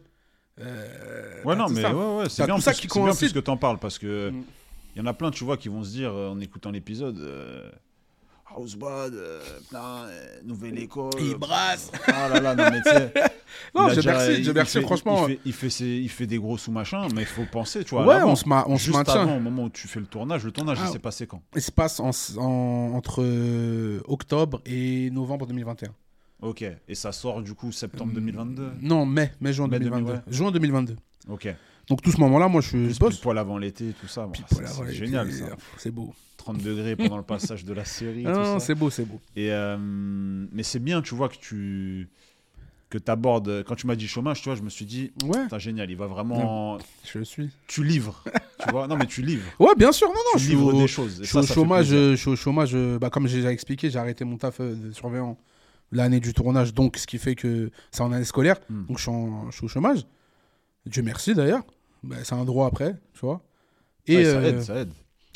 Euh, 0.61 1.43
Ouais, 1.45 1.55
non, 1.55 1.69
mais 1.69 1.83
ça. 1.83 1.95
ouais, 1.95 2.19
ouais, 2.23 2.29
c'est 2.29 2.45
bien, 2.47 2.59
ça 2.61 2.73
plus- 2.73 2.81
qui 2.89 2.99
bien 3.01 3.15
plus 3.15 3.33
que 3.33 3.39
t'en 3.39 3.57
parles 3.57 3.79
parce 3.79 3.99
que 3.99 4.31
Mm. 4.31 4.45
il 4.97 4.99
y 4.99 5.03
en 5.03 5.07
a 5.07 5.15
plein, 5.15 5.31
tu 5.31 5.45
vois, 5.45 5.57
qui 5.57 5.69
vont 5.69 5.85
se 5.85 5.91
dire 5.91 6.13
euh, 6.13 6.31
en 6.31 6.41
écoutant 6.41 6.71
l'épisode 6.71 7.19
euh, 7.19 7.71
Housebud, 8.57 9.15
euh, 9.15 9.41
putain, 9.61 10.07
euh, 10.09 10.27
nouvelle 10.45 10.79
école. 10.79 11.11
Il 11.21 11.35
brasse. 11.37 11.91
Ah 12.07 12.29
là 12.29 12.41
là, 12.41 12.55
non, 12.55 12.65
mais 12.71 12.83
tu 12.83 12.91
sais. 12.91 13.13
Non, 13.75 13.89
je 13.89 14.01
merci, 14.03 14.45
je 14.45 14.51
merci, 14.53 14.73
fait- 14.79 14.83
franchement. 14.83 15.27
Il 15.27 15.35
fait, 15.35 15.41
il, 15.47 15.53
fait 15.53 15.71
ses- 15.71 15.85
il 15.87 16.09
fait 16.09 16.27
des 16.27 16.39
gros 16.39 16.57
sous-machins, 16.59 17.09
mais 17.15 17.23
il 17.23 17.27
faut 17.27 17.45
penser, 17.51 17.83
tu 17.85 17.91
vois. 17.95 18.07
Ouais, 18.07 18.23
on 18.23 18.37
se, 18.37 18.49
ma- 18.49 18.65
on 18.69 18.77
se 18.77 18.85
Juste 18.85 18.97
maintient. 18.97 19.23
avant, 19.23 19.37
au 19.37 19.41
moment 19.41 19.65
où 19.65 19.71
tu 19.71 19.89
fais 19.89 20.01
le 20.01 20.07
tournage, 20.07 20.45
le 20.45 20.53
tournage, 20.53 20.79
Ah. 20.81 20.87
il 20.89 20.93
s'est 20.93 20.99
passé 20.99 21.27
quand 21.27 21.43
Il 21.55 21.63
se 21.63 21.73
passe 21.73 21.99
en, 22.01 22.11
en- 22.41 22.93
entre 22.95 23.23
euh, 23.23 24.01
octobre 24.07 24.61
et 24.67 25.11
novembre 25.11 25.47
2021. 25.47 25.89
Ok, 26.41 26.63
et 26.63 26.95
ça 26.95 27.11
sort 27.13 27.43
du 27.43 27.55
coup 27.55 27.73
septembre 27.73 28.13
2022 28.13 28.71
Non, 28.81 29.05
mai, 29.07 29.33
mai, 29.41 29.53
juin 29.53 29.67
Mai 29.67 29.79
2022. 29.81 30.05
2022. 30.13 30.33
Juin 30.37 30.51
2022. 30.53 30.97
Ok. 31.29 31.49
Donc 31.89 32.03
tout 32.03 32.11
ce 32.13 32.19
moment-là, 32.21 32.49
moi 32.49 32.61
je, 32.61 32.71
Plus 32.71 32.99
bosse. 32.99 33.15
pile 33.15 33.23
poil 33.23 33.39
avant 33.39 33.57
l'été, 33.59 33.95
tout 34.01 34.09
ça. 34.09 34.27
bon, 34.27 34.33
c'est- 34.53 34.93
génial 34.93 35.33
ça. 35.33 35.47
C'est 35.79 35.91
beau. 35.91 36.15
30 36.37 36.59
degrés 36.63 36.97
pendant 36.97 37.17
le 37.17 37.23
passage 37.23 37.65
de 37.65 37.73
la 37.73 37.85
série. 37.85 38.25
Ah 38.27 38.59
c'est 38.61 38.75
beau, 38.75 38.91
c'est 38.91 39.05
beau. 39.05 39.21
Et 39.37 39.51
euh, 39.53 39.77
mais 39.79 40.63
c'est 40.63 40.79
bien, 40.79 41.03
tu 41.03 41.15
vois, 41.15 41.29
que 41.29 41.37
tu 41.37 42.09
que 42.91 42.99
abordes. 43.09 43.65
Quand 43.65 43.75
tu 43.75 43.87
m'as 43.87 43.97
dit 43.97 44.09
chômage, 44.09 44.41
tu 44.41 44.49
vois, 44.49 44.57
je 44.57 44.63
me 44.63 44.71
suis 44.71 44.87
dit, 44.87 45.13
Ouais, 45.25 45.47
génial, 45.59 45.91
il 45.91 45.97
va 45.97 46.07
vraiment. 46.07 46.79
je 47.05 47.21
suis. 47.23 47.51
Tu 47.67 47.85
livres. 47.85 48.23
tu 48.65 48.71
vois, 48.71 48.87
non, 48.87 48.97
mais 48.97 49.05
tu 49.07 49.21
livres. 49.21 49.45
Ouais, 49.59 49.75
bien 49.77 49.93
sûr, 49.93 50.09
non, 50.09 50.15
non, 50.15 50.21
tu 50.35 50.39
je 50.39 50.45
suis 50.45 50.53
livres 50.55 50.75
au, 50.75 50.81
des 50.81 50.87
choses. 50.89 51.17
je 51.21 51.25
suis 51.25 51.33
ça, 51.33 51.41
au 51.41 51.43
ça 51.43 51.53
chômage. 51.55 51.93
euh, 51.93 52.13
Je 52.13 52.17
suis 52.17 52.31
au 52.31 52.37
chômage. 52.37 52.71
euh, 52.75 52.99
Bah, 52.99 53.11
comme 53.11 53.27
j'ai 53.27 53.37
déjà 53.39 53.53
expliqué, 53.53 53.91
j'ai 53.91 53.99
arrêté 53.99 54.25
mon 54.25 54.39
taf 54.39 54.61
euh, 54.61 54.75
de 54.75 54.91
surveillant 54.93 55.37
l'année 55.93 56.21
du 56.21 56.33
tournage, 56.33 56.73
donc 56.73 56.97
ce 56.97 57.07
qui 57.07 57.19
fait 57.19 57.35
que 57.35 57.71
c'est 57.91 58.01
en 58.03 58.13
année 58.13 58.25
scolaire. 58.25 58.57
Hmm. 58.71 58.87
Donc 58.87 58.97
je 58.99 59.03
suis, 59.03 59.11
en- 59.11 59.51
je 59.51 59.57
suis 59.57 59.65
au 59.67 59.69
chômage. 59.69 60.07
Dieu 60.87 61.03
merci 61.03 61.35
d'ailleurs. 61.35 61.65
Bah, 62.03 62.17
c'est 62.23 62.35
un 62.35 62.45
droit 62.45 62.67
après, 62.67 62.95
tu 63.15 63.21
vois. 63.21 63.43
Et 64.07 64.17
Ouais, 64.17 64.25
ça 64.25 64.31
euh, 64.39 64.43
aide, 64.49 64.61
ça 64.63 64.77
aide. 64.81 64.91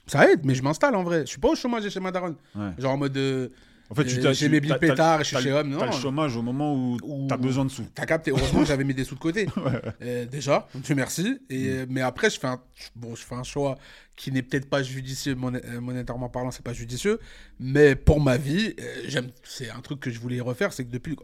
ça 0.06 0.30
aide, 0.32 0.40
mais 0.44 0.54
je 0.54 0.62
m'installe 0.62 0.94
en 0.94 1.02
vrai. 1.02 1.20
Je 1.22 1.26
suis 1.26 1.40
pas 1.40 1.48
au 1.48 1.54
chômage 1.56 1.88
chez 1.88 2.00
Madaron. 2.00 2.36
Ouais. 2.54 2.70
Genre 2.78 2.92
en 2.92 2.96
mode. 2.96 3.16
euh, 3.16 3.48
En 3.90 3.94
fait, 3.94 4.04
tu 4.06 4.18
euh, 4.18 4.22
t'as- 4.22 4.32
j'ai 4.32 4.48
mes 4.48 4.60
billes 4.60 4.74
pétards, 4.80 5.18
je 5.18 5.24
suis 5.36 5.36
chez 5.36 5.52
Homme. 5.52 5.76
T'as 5.78 5.86
le 5.86 5.92
chômage 5.92 6.34
au 6.36 6.40
moment 6.42 6.74
où 6.74 6.96
Où- 7.02 7.26
t'as 7.28 7.36
besoin 7.36 7.66
de 7.66 7.70
sous. 7.70 7.84
T'as 7.94 8.06
capté. 8.06 8.30
Heureusement 8.30 8.64
j'avais 8.64 8.84
mis 8.84 8.94
des 8.94 9.04
sous 9.04 9.16
de 9.16 9.20
côté. 9.20 9.46
Euh, 10.02 10.24
déjà, 10.24 10.66
Dieu 10.74 10.94
merci. 10.94 11.38
Et, 11.50 11.68
euh, 11.68 11.86
Mais 11.90 12.00
après, 12.00 12.30
je 12.30 12.40
fais, 12.40 12.46
un, 12.46 12.60
bon, 12.96 13.14
je 13.14 13.22
fais 13.22 13.34
un 13.34 13.42
choix 13.42 13.76
qui 14.16 14.32
n'est 14.32 14.42
peut-être 14.42 14.68
pas 14.70 14.82
judicieux, 14.82 15.34
moné- 15.34 15.60
euh, 15.66 15.80
monétairement 15.80 16.28
parlant, 16.30 16.50
c'est 16.50 16.64
pas 16.64 16.72
judicieux. 16.72 17.18
Mais 17.60 17.94
pour 17.94 18.20
ma 18.20 18.36
vie, 18.38 18.74
euh, 18.80 19.02
j'aime. 19.08 19.28
c'est 19.44 19.68
un 19.70 19.80
truc 19.80 20.00
que 20.00 20.10
je 20.10 20.18
voulais 20.18 20.40
refaire. 20.40 20.72
C'est 20.72 20.84
que 20.86 20.90
depuis 20.90 21.16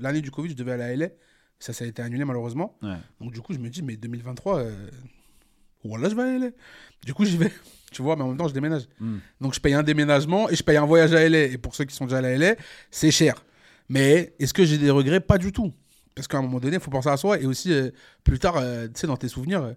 l'année 0.00 0.20
du 0.22 0.30
Covid, 0.30 0.50
je 0.50 0.56
devais 0.56 0.72
aller 0.72 0.82
à 0.84 0.92
LA. 0.96 1.08
Ça, 1.58 1.72
ça 1.72 1.84
a 1.84 1.88
été 1.88 2.02
annulé 2.02 2.24
malheureusement. 2.24 2.76
Ouais. 2.82 2.96
Donc 3.20 3.32
du 3.32 3.40
coup, 3.40 3.52
je 3.54 3.58
me 3.58 3.68
dis, 3.70 3.82
mais 3.82 3.96
2023, 3.96 4.58
euh, 4.58 4.90
voilà, 5.84 6.08
je 6.08 6.14
vais 6.14 6.22
à 6.22 6.38
LA. 6.38 6.50
Du 7.04 7.14
coup, 7.14 7.24
j'y 7.24 7.36
vais. 7.36 7.52
Tu 7.92 8.02
vois, 8.02 8.16
mais 8.16 8.22
en 8.22 8.28
même 8.28 8.36
temps, 8.36 8.48
je 8.48 8.52
déménage. 8.54 8.88
Mm. 8.98 9.18
Donc 9.40 9.54
je 9.54 9.60
paye 9.60 9.72
un 9.74 9.84
déménagement 9.84 10.50
et 10.50 10.56
je 10.56 10.64
paye 10.64 10.76
un 10.76 10.84
voyage 10.84 11.14
à 11.14 11.28
LA. 11.28 11.44
Et 11.44 11.58
pour 11.58 11.76
ceux 11.76 11.84
qui 11.84 11.94
sont 11.94 12.06
déjà 12.06 12.18
à 12.18 12.22
LA, 12.22 12.56
c'est 12.90 13.12
cher. 13.12 13.44
Mais 13.88 14.34
est-ce 14.40 14.52
que 14.52 14.64
j'ai 14.64 14.78
des 14.78 14.90
regrets? 14.90 15.20
Pas 15.20 15.38
du 15.38 15.52
tout. 15.52 15.72
Parce 16.16 16.26
qu'à 16.26 16.38
un 16.38 16.42
moment 16.42 16.58
donné, 16.58 16.74
il 16.78 16.80
faut 16.82 16.90
penser 16.90 17.08
à 17.08 17.16
soi. 17.16 17.38
Et 17.40 17.46
aussi, 17.46 17.72
euh, 17.72 17.90
plus 18.24 18.40
tard, 18.40 18.56
euh, 18.56 18.86
tu 18.88 18.92
sais, 19.00 19.06
dans 19.06 19.16
tes 19.16 19.28
souvenirs, 19.28 19.62
euh, 19.62 19.72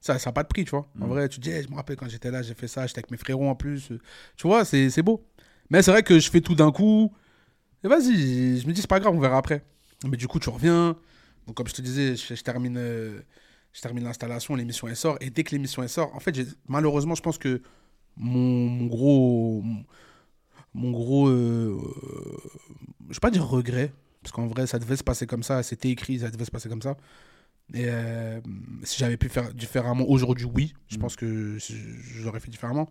ça 0.00 0.16
n'a 0.26 0.32
pas 0.32 0.42
de 0.42 0.48
prix, 0.48 0.64
tu 0.64 0.70
vois. 0.72 0.88
En 1.00 1.06
Mm. 1.06 1.08
vrai, 1.10 1.28
tu 1.28 1.36
te 1.38 1.42
dis, 1.42 1.50
Eh, 1.52 1.62
je 1.62 1.68
me 1.70 1.76
rappelle 1.76 1.94
quand 1.96 2.08
j'étais 2.08 2.32
là, 2.32 2.42
j'ai 2.42 2.54
fait 2.54 2.66
ça, 2.66 2.88
j'étais 2.88 2.98
avec 2.98 3.12
mes 3.12 3.16
frérots 3.18 3.48
en 3.48 3.54
plus. 3.54 3.92
Tu 4.36 4.48
vois, 4.48 4.64
c'est 4.64 4.90
c'est 4.90 5.02
beau. 5.02 5.24
Mais 5.70 5.80
c'est 5.80 5.92
vrai 5.92 6.02
que 6.02 6.18
je 6.18 6.28
fais 6.30 6.40
tout 6.40 6.56
d'un 6.56 6.72
coup. 6.72 7.12
Et 7.84 7.88
vas-y, 7.88 8.58
je 8.60 8.66
me 8.66 8.72
dis, 8.72 8.80
c'est 8.80 8.88
pas 8.90 8.98
grave, 8.98 9.14
on 9.14 9.20
verra 9.20 9.38
après. 9.38 9.62
Mais 10.04 10.16
du 10.16 10.28
coup, 10.28 10.38
tu 10.38 10.48
reviens. 10.50 10.96
Donc, 11.46 11.56
comme 11.56 11.66
je 11.68 11.74
te 11.74 11.82
disais, 11.82 12.16
je, 12.16 12.34
je 12.34 12.42
termine, 12.42 12.76
euh, 12.78 13.20
je 13.72 13.80
termine 13.80 14.04
l'installation, 14.04 14.54
l'émission 14.54 14.88
elle 14.88 14.96
sort. 14.96 15.16
Et 15.20 15.30
dès 15.30 15.44
que 15.44 15.50
l'émission 15.52 15.82
elle 15.82 15.88
sort, 15.88 16.14
en 16.14 16.20
fait, 16.20 16.34
malheureusement, 16.68 17.14
je 17.14 17.22
pense 17.22 17.38
que 17.38 17.60
mon, 18.16 18.68
mon 18.68 18.86
gros. 18.86 19.62
Mon, 19.62 19.84
mon 20.74 20.90
gros. 20.90 21.28
euh, 21.28 21.78
je 23.08 23.14
vais 23.14 23.20
pas 23.20 23.30
dire 23.30 23.46
regret. 23.46 23.92
Parce 24.22 24.32
qu'en 24.32 24.46
vrai, 24.46 24.66
ça 24.66 24.78
devait 24.78 24.96
se 24.96 25.04
passer 25.04 25.26
comme 25.26 25.42
ça. 25.42 25.62
C'était 25.62 25.90
écrit, 25.90 26.20
ça 26.20 26.30
devait 26.30 26.46
se 26.46 26.50
passer 26.50 26.68
comme 26.70 26.80
ça. 26.82 26.96
Et 27.74 27.84
euh, 27.88 28.40
si 28.82 28.98
j'avais 28.98 29.16
pu 29.18 29.28
faire 29.28 29.52
différemment 29.52 30.04
aujourd'hui, 30.08 30.46
oui. 30.46 30.74
Je 30.88 30.96
Mm. 30.96 31.00
pense 31.00 31.16
que 31.16 31.58
j'aurais 32.22 32.40
fait 32.40 32.50
différemment. 32.50 32.88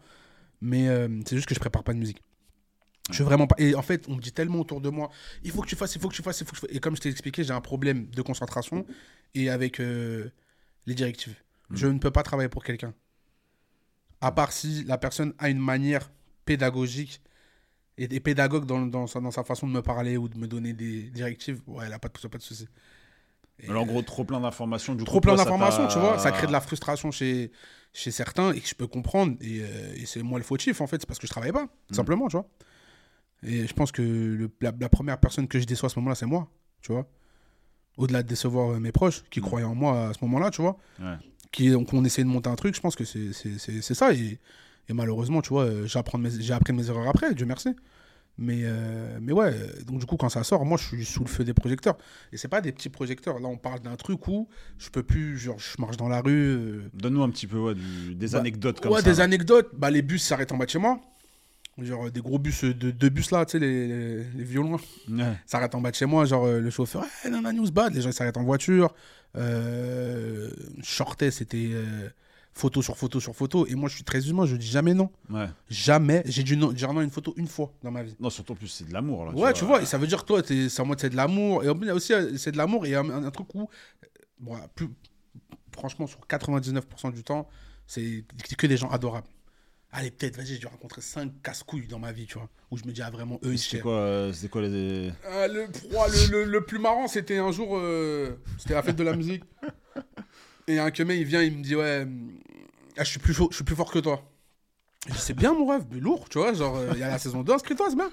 Mais 0.62 0.88
euh, 0.90 1.08
c'est 1.26 1.36
juste 1.36 1.48
que 1.48 1.56
je 1.56 1.60
prépare 1.60 1.84
pas 1.84 1.94
de 1.94 2.00
musique. 2.00 2.22
Je 3.10 3.16
suis 3.16 3.24
vraiment 3.24 3.48
pas. 3.48 3.56
Et 3.58 3.76
en 3.76 3.82
fait, 3.82 4.08
on 4.08 4.16
me 4.16 4.22
dit 4.22 4.32
tellement 4.32 4.60
autour 4.60 4.80
de 4.80 4.90
moi 4.90 5.10
il 5.44 5.52
faut 5.52 5.62
que 5.62 5.68
tu 5.68 5.76
fasses, 5.76 5.94
il 5.96 6.02
faut 6.02 6.08
que 6.10 6.16
tu 6.16 6.22
fasses, 6.22 6.40
il 6.42 6.46
faut 6.48 6.52
que 6.52 6.60
tu 6.60 6.62
fasses. 6.68 6.76
Et 6.76 6.80
comme 6.80 6.96
je 6.96 7.02
t'ai 7.02 7.10
expliqué, 7.10 7.44
j'ai 7.44 7.52
un 7.54 7.62
problème 7.62 8.08
de 8.08 8.22
concentration 8.22 8.86
et 9.36 9.50
avec 9.50 9.80
euh, 9.82 10.32
les 10.86 10.96
directives. 10.96 11.36
Mm. 11.70 11.76
Je 11.76 11.88
ne 11.88 12.00
peux 12.00 12.12
pas 12.12 12.24
travailler 12.24 12.50
pour 12.50 12.64
quelqu'un. 12.64 12.94
À 14.22 14.32
part 14.32 14.54
si 14.54 14.86
la 14.86 14.98
personne 14.98 15.34
a 15.38 15.50
une 15.50 15.60
manière 15.60 16.10
pédagogique 16.46 17.22
et 17.98 18.08
des 18.08 18.22
pédagogues 18.22 18.66
dans, 18.66 18.86
dans, 18.86 19.06
sa, 19.06 19.20
dans 19.20 19.32
sa 19.32 19.44
façon 19.44 19.68
de 19.68 19.74
me 19.74 19.82
parler 19.82 20.16
ou 20.16 20.30
de 20.30 20.38
me 20.38 20.48
donner 20.48 20.72
des 20.74 21.04
directives, 21.10 21.62
ouais, 21.68 21.84
elle 21.86 21.94
a 21.94 22.00
pas 22.00 22.08
de, 22.08 22.28
pas 22.30 22.38
de 22.38 22.44
souci. 22.44 22.68
Et, 23.60 23.70
Alors, 23.70 23.84
en 23.84 23.86
gros, 23.86 24.02
trop 24.02 24.24
plein 24.24 24.40
d'informations. 24.40 24.96
Trop 24.98 25.16
coup, 25.18 25.22
plein 25.22 25.36
d'informations, 25.36 25.88
tu 25.88 26.00
vois. 26.00 26.18
Ça 26.20 26.32
crée 26.32 26.48
de 26.48 26.52
la 26.54 26.62
frustration 26.62 27.12
chez, 27.12 27.52
chez 27.92 28.12
certains 28.12 28.52
et 28.54 28.62
que 28.62 28.68
je 28.68 28.76
peux 28.76 28.88
comprendre. 28.88 29.36
Et, 29.42 29.60
euh, 29.62 29.94
et 29.96 30.06
c'est 30.06 30.24
moi 30.24 30.40
le 30.40 30.46
fautif, 30.46 30.82
en 30.82 30.88
fait. 30.88 31.02
C'est 31.02 31.06
parce 31.06 31.20
que 31.20 31.28
je 31.28 31.32
travaille 31.32 31.52
pas, 31.52 31.66
Mm. 31.92 31.94
simplement, 31.94 32.28
tu 32.30 32.38
vois. 32.38 32.48
Et 33.46 33.68
je 33.68 33.74
pense 33.74 33.92
que 33.92 34.02
le- 34.02 34.50
la, 34.62 34.72
la 34.80 34.90
première 34.90 35.20
personne 35.20 35.48
que 35.48 35.60
je 35.60 35.66
déçois 35.66 35.88
à 35.88 35.90
ce 35.90 36.00
moment-là, 36.00 36.16
c'est 36.16 36.26
moi, 36.26 36.50
tu 36.82 36.92
vois. 36.92 37.08
Au-delà 37.98 38.24
de 38.24 38.28
décevoir 38.28 38.72
euh, 38.72 38.80
mes 38.80 38.92
proches 38.92 39.24
qui 39.30 39.40
Mm. 39.40 39.44
croyaient 39.44 39.66
en 39.66 39.76
moi 39.76 40.08
à 40.10 40.14
ce 40.14 40.20
moment-là, 40.24 40.50
tu 40.50 40.62
vois. 40.62 40.78
Ouais. 41.00 41.16
Qui, 41.52 41.70
donc, 41.70 41.94
on 41.94 42.04
essaie 42.04 42.24
de 42.24 42.28
monter 42.30 42.50
un 42.50 42.56
truc, 42.56 42.76
je 42.76 42.82
pense 42.82 42.96
que 42.96 43.04
c'est 43.06 43.94
ça. 43.94 44.14
Et, 44.14 44.40
et 44.90 44.94
malheureusement, 44.94 45.42
tu 45.42 45.50
vois, 45.50 45.66
euh, 45.66 45.86
j'apprends 45.86 46.18
de 46.18 46.24
mes- 46.24 46.42
j'ai 46.42 46.54
appris 46.54 46.74
mes 46.74 46.88
erreurs 46.90 47.08
après, 47.08 47.34
Dieu 47.36 47.46
merci. 47.46 47.70
Mais, 48.40 48.62
euh, 48.64 49.20
mais 49.22 49.32
ouais, 49.32 49.54
donc 49.86 50.00
du 50.00 50.08
coup, 50.08 50.18
quand 50.18 50.30
ça 50.30 50.44
sort, 50.44 50.66
moi, 50.66 50.80
je 50.80 50.88
suis 50.88 51.06
sous 51.06 51.20
le 51.20 51.28
feu 51.30 51.44
des 51.44 51.54
projecteurs. 51.54 51.96
Et 52.32 52.38
c'est 52.38 52.48
pas 52.48 52.62
des 52.62 52.72
petits 52.72 52.90
projecteurs. 52.90 53.40
Là, 53.40 53.48
on 53.48 53.58
parle 53.58 53.82
d'un 53.82 53.96
truc 53.96 54.28
où 54.28 54.50
je 54.80 54.90
peux 54.90 55.04
plus, 55.04 55.38
genre, 55.38 55.60
je 55.60 55.80
marche 55.80 55.98
dans 55.98 56.08
la 56.10 56.22
rue. 56.22 56.32
euh, 56.34 56.90
Donne-nous 56.96 57.22
un 57.22 57.30
petit 57.30 57.46
peu 57.46 57.60
ouais, 57.60 57.76
du- 57.76 58.16
des 58.16 58.30
Bah, 58.30 58.40
anecdotes 58.40 58.80
comme 58.80 58.92
ouais, 58.92 59.02
ça. 59.02 59.10
des 59.12 59.20
anecdotes. 59.20 59.70
Bah, 59.78 59.92
les 59.92 60.02
bus 60.02 60.24
s'arrêtent 60.24 60.52
en 60.52 60.58
bas 60.58 60.66
de 60.66 60.72
chez 60.72 60.80
moi. 60.80 61.00
Genre, 61.80 62.06
euh, 62.06 62.12
des 62.12 62.22
gros 62.22 62.38
bus, 62.38 62.64
euh, 62.66 62.74
de, 62.74 62.92
deux 62.92 63.10
bus 63.10 63.32
là, 63.32 63.46
tu 63.46 63.54
sais, 63.54 63.60
les, 63.60 63.88
les, 63.88 64.24
les 64.24 64.44
violons. 64.44 64.78
Ouais. 65.10 65.34
s'arrête 65.46 65.74
en 65.74 65.82
bas 65.82 65.90
de 65.92 65.96
chez 65.96 66.06
moi. 66.06 66.26
Genre, 66.26 66.46
euh, 66.46 66.60
le 66.60 66.70
chauffeur, 66.70 67.04
hey, 67.24 67.32
non, 67.32 67.42
non, 67.42 67.52
news 67.52 67.72
bad. 67.72 67.94
Les 67.94 68.02
gens 68.02 68.10
ils 68.10 68.14
s'arrêtent 68.14 68.38
en 68.38 68.44
voiture. 68.44 68.94
Euh, 69.36 70.50
c'était. 71.32 71.70
euh, 71.74 72.10
photo 72.56 72.84
sur 72.84 72.96
photo 72.98 73.20
sur 73.20 73.36
photo. 73.36 73.66
Et 73.66 73.74
moi, 73.74 73.90
je 73.90 73.96
suis 73.96 74.04
très 74.04 74.30
humain, 74.30 74.46
je 74.46 74.56
dis 74.56 74.68
jamais 74.68 74.94
non. 74.94 75.10
Ouais. 75.32 75.48
Jamais. 75.72 76.22
J'ai 76.28 76.44
dû 76.44 76.56
non- 76.56 76.72
dire 76.72 76.94
non 76.94 77.00
à 77.00 77.04
une 77.04 77.10
photo 77.10 77.34
une 77.38 77.48
fois 77.48 77.74
dans 77.82 77.90
ma 77.90 78.04
vie. 78.04 78.16
Non, 78.20 78.30
surtout 78.30 78.54
plus, 78.54 78.68
c'est 78.68 78.88
de 78.88 78.94
l'amour. 78.94 79.26
Là, 79.26 79.32
Ouais, 79.32 79.54
tu 79.54 79.66
vois, 79.66 79.82
et 79.82 79.86
ça 79.88 79.98
veut 79.98 80.06
dire 80.06 80.22
que 80.22 80.28
toi, 80.28 80.42
c'est 80.46 80.80
en 80.80 80.86
mode 80.86 81.00
c'est 81.00 81.10
de 81.10 81.16
l'amour. 81.16 81.64
Et 81.64 81.70
en 81.70 81.76
plus, 81.76 81.86
il 81.86 81.90
y 81.90 81.92
a 81.92 81.96
aussi, 81.96 82.14
c'est 82.38 82.52
de 82.52 82.58
l'amour. 82.58 82.86
Et 82.86 82.90
il 82.90 82.92
y 82.92 82.96
a 82.96 83.00
un, 83.00 83.24
un 83.26 83.32
truc 83.32 83.48
où, 83.56 83.68
bon, 84.40 84.56
plus, 84.76 84.88
franchement, 85.76 86.06
sur 86.06 86.20
99% 86.30 87.12
du 87.12 87.24
temps, 87.24 87.50
c'est 87.88 88.24
que 88.56 88.68
des 88.68 88.78
gens 88.78 88.90
adorables. 88.92 89.28
Allez, 89.96 90.10
peut-être, 90.10 90.38
vas-y, 90.38 90.48
j'ai 90.48 90.58
dû 90.58 90.66
rencontrer 90.66 91.02
5 91.02 91.32
casse-couilles 91.44 91.86
dans 91.88 92.00
ma 92.00 92.12
vie, 92.12 92.26
tu 92.26 92.34
vois. 92.40 92.50
Où 92.72 92.78
je 92.78 92.84
me 92.86 92.92
dis, 92.92 93.02
ah, 93.04 93.12
vraiment, 93.12 93.40
eux, 93.44 93.54
ils 93.54 93.60
C'était 93.60 93.80
quoi, 93.80 93.94
euh, 94.00 94.34
c'était 94.34 94.50
quoi 94.50 94.64
les. 94.64 95.12
Ah, 95.30 95.48
le, 95.48 95.68
le, 95.68 96.32
le- 96.32 96.44
le 96.46 96.66
plus 96.66 96.80
marrant, 96.80 97.08
c'était 97.08 97.38
un 97.38 97.52
jour, 97.52 97.78
euh, 97.78 98.36
c'était 98.58 98.74
la 98.74 98.82
fête 98.82 98.96
de 98.96 99.04
la 99.04 99.16
musique. 99.16 99.44
Et 100.68 100.80
un 100.80 100.90
keumé, 100.92 101.18
il 101.18 101.26
vient, 101.26 101.42
il 101.44 101.56
me 101.58 101.64
dit, 101.64 101.76
ouais, 101.76 102.02
hum, 102.04 102.40
ah, 102.98 103.04
je, 103.04 103.10
suis 103.12 103.20
plus 103.20 103.34
chaud- 103.34 103.50
je 103.52 103.56
suis 103.58 103.64
plus 103.64 103.76
fort 103.76 103.92
que 103.92 104.00
toi. 104.00 104.24
Je 105.08 105.14
dis, 105.14 105.20
c'est 105.20 105.34
bien, 105.36 105.54
mon 105.54 105.68
rêve, 105.68 105.86
mais 105.92 106.00
lourd, 106.00 106.28
tu 106.30 106.40
vois, 106.40 106.54
genre, 106.54 106.76
euh, 106.78 106.90
il 106.94 107.00
y 107.00 107.04
a 107.04 107.10
la 107.10 107.20
saison 107.20 107.44
2, 107.44 107.54
inscris-toi, 107.54 107.88
c'est 107.90 107.96
bien. 107.96 108.10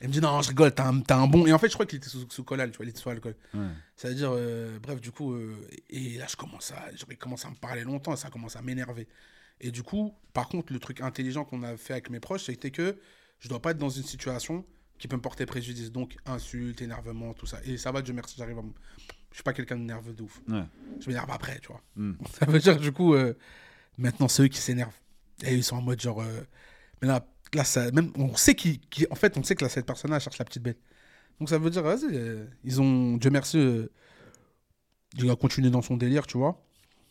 Il 0.00 0.08
me 0.08 0.12
dit, 0.12 0.20
non, 0.20 0.40
je 0.40 0.48
rigole, 0.50 0.72
t'as 0.72 0.86
un, 0.86 1.00
t'as 1.00 1.16
un 1.16 1.26
bon. 1.26 1.44
Et 1.46 1.52
en 1.52 1.58
fait, 1.58 1.68
je 1.68 1.74
crois 1.74 1.84
qu'il 1.84 1.96
était 1.98 2.08
sous, 2.08 2.24
sous 2.30 2.44
collal, 2.44 2.70
tu 2.70 2.76
vois, 2.76 2.86
il 2.86 2.90
était 2.90 3.00
sous 3.00 3.10
alcool. 3.10 3.34
Ouais. 3.52 3.66
Ça 3.96 4.08
veut 4.08 4.14
dire, 4.14 4.30
euh, 4.32 4.78
bref, 4.80 5.00
du 5.00 5.10
coup, 5.10 5.32
euh, 5.34 5.56
et 5.90 6.16
là, 6.18 6.26
je 6.30 6.36
commence 6.36 6.70
à, 6.72 6.88
commence 7.16 7.44
à 7.44 7.50
me 7.50 7.56
parler 7.56 7.82
longtemps, 7.82 8.14
et 8.14 8.16
ça 8.16 8.30
commence 8.30 8.54
à 8.56 8.62
m'énerver. 8.62 9.08
Et 9.60 9.70
du 9.70 9.82
coup, 9.82 10.14
par 10.32 10.48
contre, 10.48 10.72
le 10.72 10.78
truc 10.78 11.00
intelligent 11.00 11.44
qu'on 11.44 11.62
a 11.62 11.76
fait 11.76 11.94
avec 11.94 12.10
mes 12.10 12.20
proches, 12.20 12.44
c'était 12.44 12.70
que 12.70 12.98
je 13.40 13.48
dois 13.48 13.60
pas 13.60 13.72
être 13.72 13.78
dans 13.78 13.88
une 13.88 14.04
situation 14.04 14.64
qui 14.98 15.08
peut 15.08 15.16
me 15.16 15.22
porter 15.22 15.46
préjudice. 15.46 15.92
Donc, 15.92 16.16
insultes, 16.26 16.82
énervement, 16.82 17.34
tout 17.34 17.46
ça. 17.46 17.58
Et 17.64 17.76
ça 17.76 17.92
va, 17.92 18.02
Dieu 18.02 18.14
merci, 18.14 18.34
j'arrive 18.36 18.58
à. 18.58 18.62
Je 19.30 19.36
suis 19.36 19.42
pas 19.42 19.52
quelqu'un 19.52 19.76
de 19.76 19.82
nerveux 19.82 20.14
de 20.14 20.22
ouf. 20.22 20.40
Ouais. 20.48 20.62
Je 21.00 21.08
m'énerve 21.08 21.30
après, 21.30 21.58
tu 21.60 21.68
vois. 21.68 21.82
Hmm. 21.96 22.14
Ça 22.38 22.46
veut 22.46 22.58
dire, 22.58 22.78
du 22.78 22.92
coup, 22.92 23.14
euh, 23.14 23.34
maintenant, 23.98 24.26
c'est 24.26 24.42
eux 24.42 24.48
qui 24.48 24.58
s'énervent. 24.58 24.98
Et 25.44 25.54
ils 25.54 25.62
sont 25.62 25.76
en 25.76 25.82
mode 25.82 26.00
genre. 26.00 26.22
euh, 26.22 26.40
mais 27.00 27.08
là, 27.08 27.24
là 27.52 27.62
ça, 27.62 27.90
même, 27.92 28.10
on 28.16 28.34
sait 28.36 28.54
qui, 28.54 28.80
en 29.10 29.14
fait, 29.14 29.36
on 29.36 29.42
sait 29.42 29.54
que 29.54 29.64
là, 29.64 29.68
cette 29.68 29.86
personne-là 29.86 30.18
cherche 30.18 30.38
la 30.38 30.44
petite 30.44 30.62
bête. 30.62 30.80
Donc 31.38 31.48
ça 31.50 31.58
veut 31.58 31.70
dire, 31.70 31.82
vas-y, 31.82 32.06
euh, 32.10 32.46
ils 32.64 32.80
ont, 32.80 33.16
Dieu 33.16 33.30
merci, 33.30 33.58
il 35.16 35.30
a 35.30 35.36
continué 35.36 35.70
dans 35.70 35.82
son 35.82 35.96
délire, 35.96 36.26
tu 36.26 36.38
vois. 36.38 36.64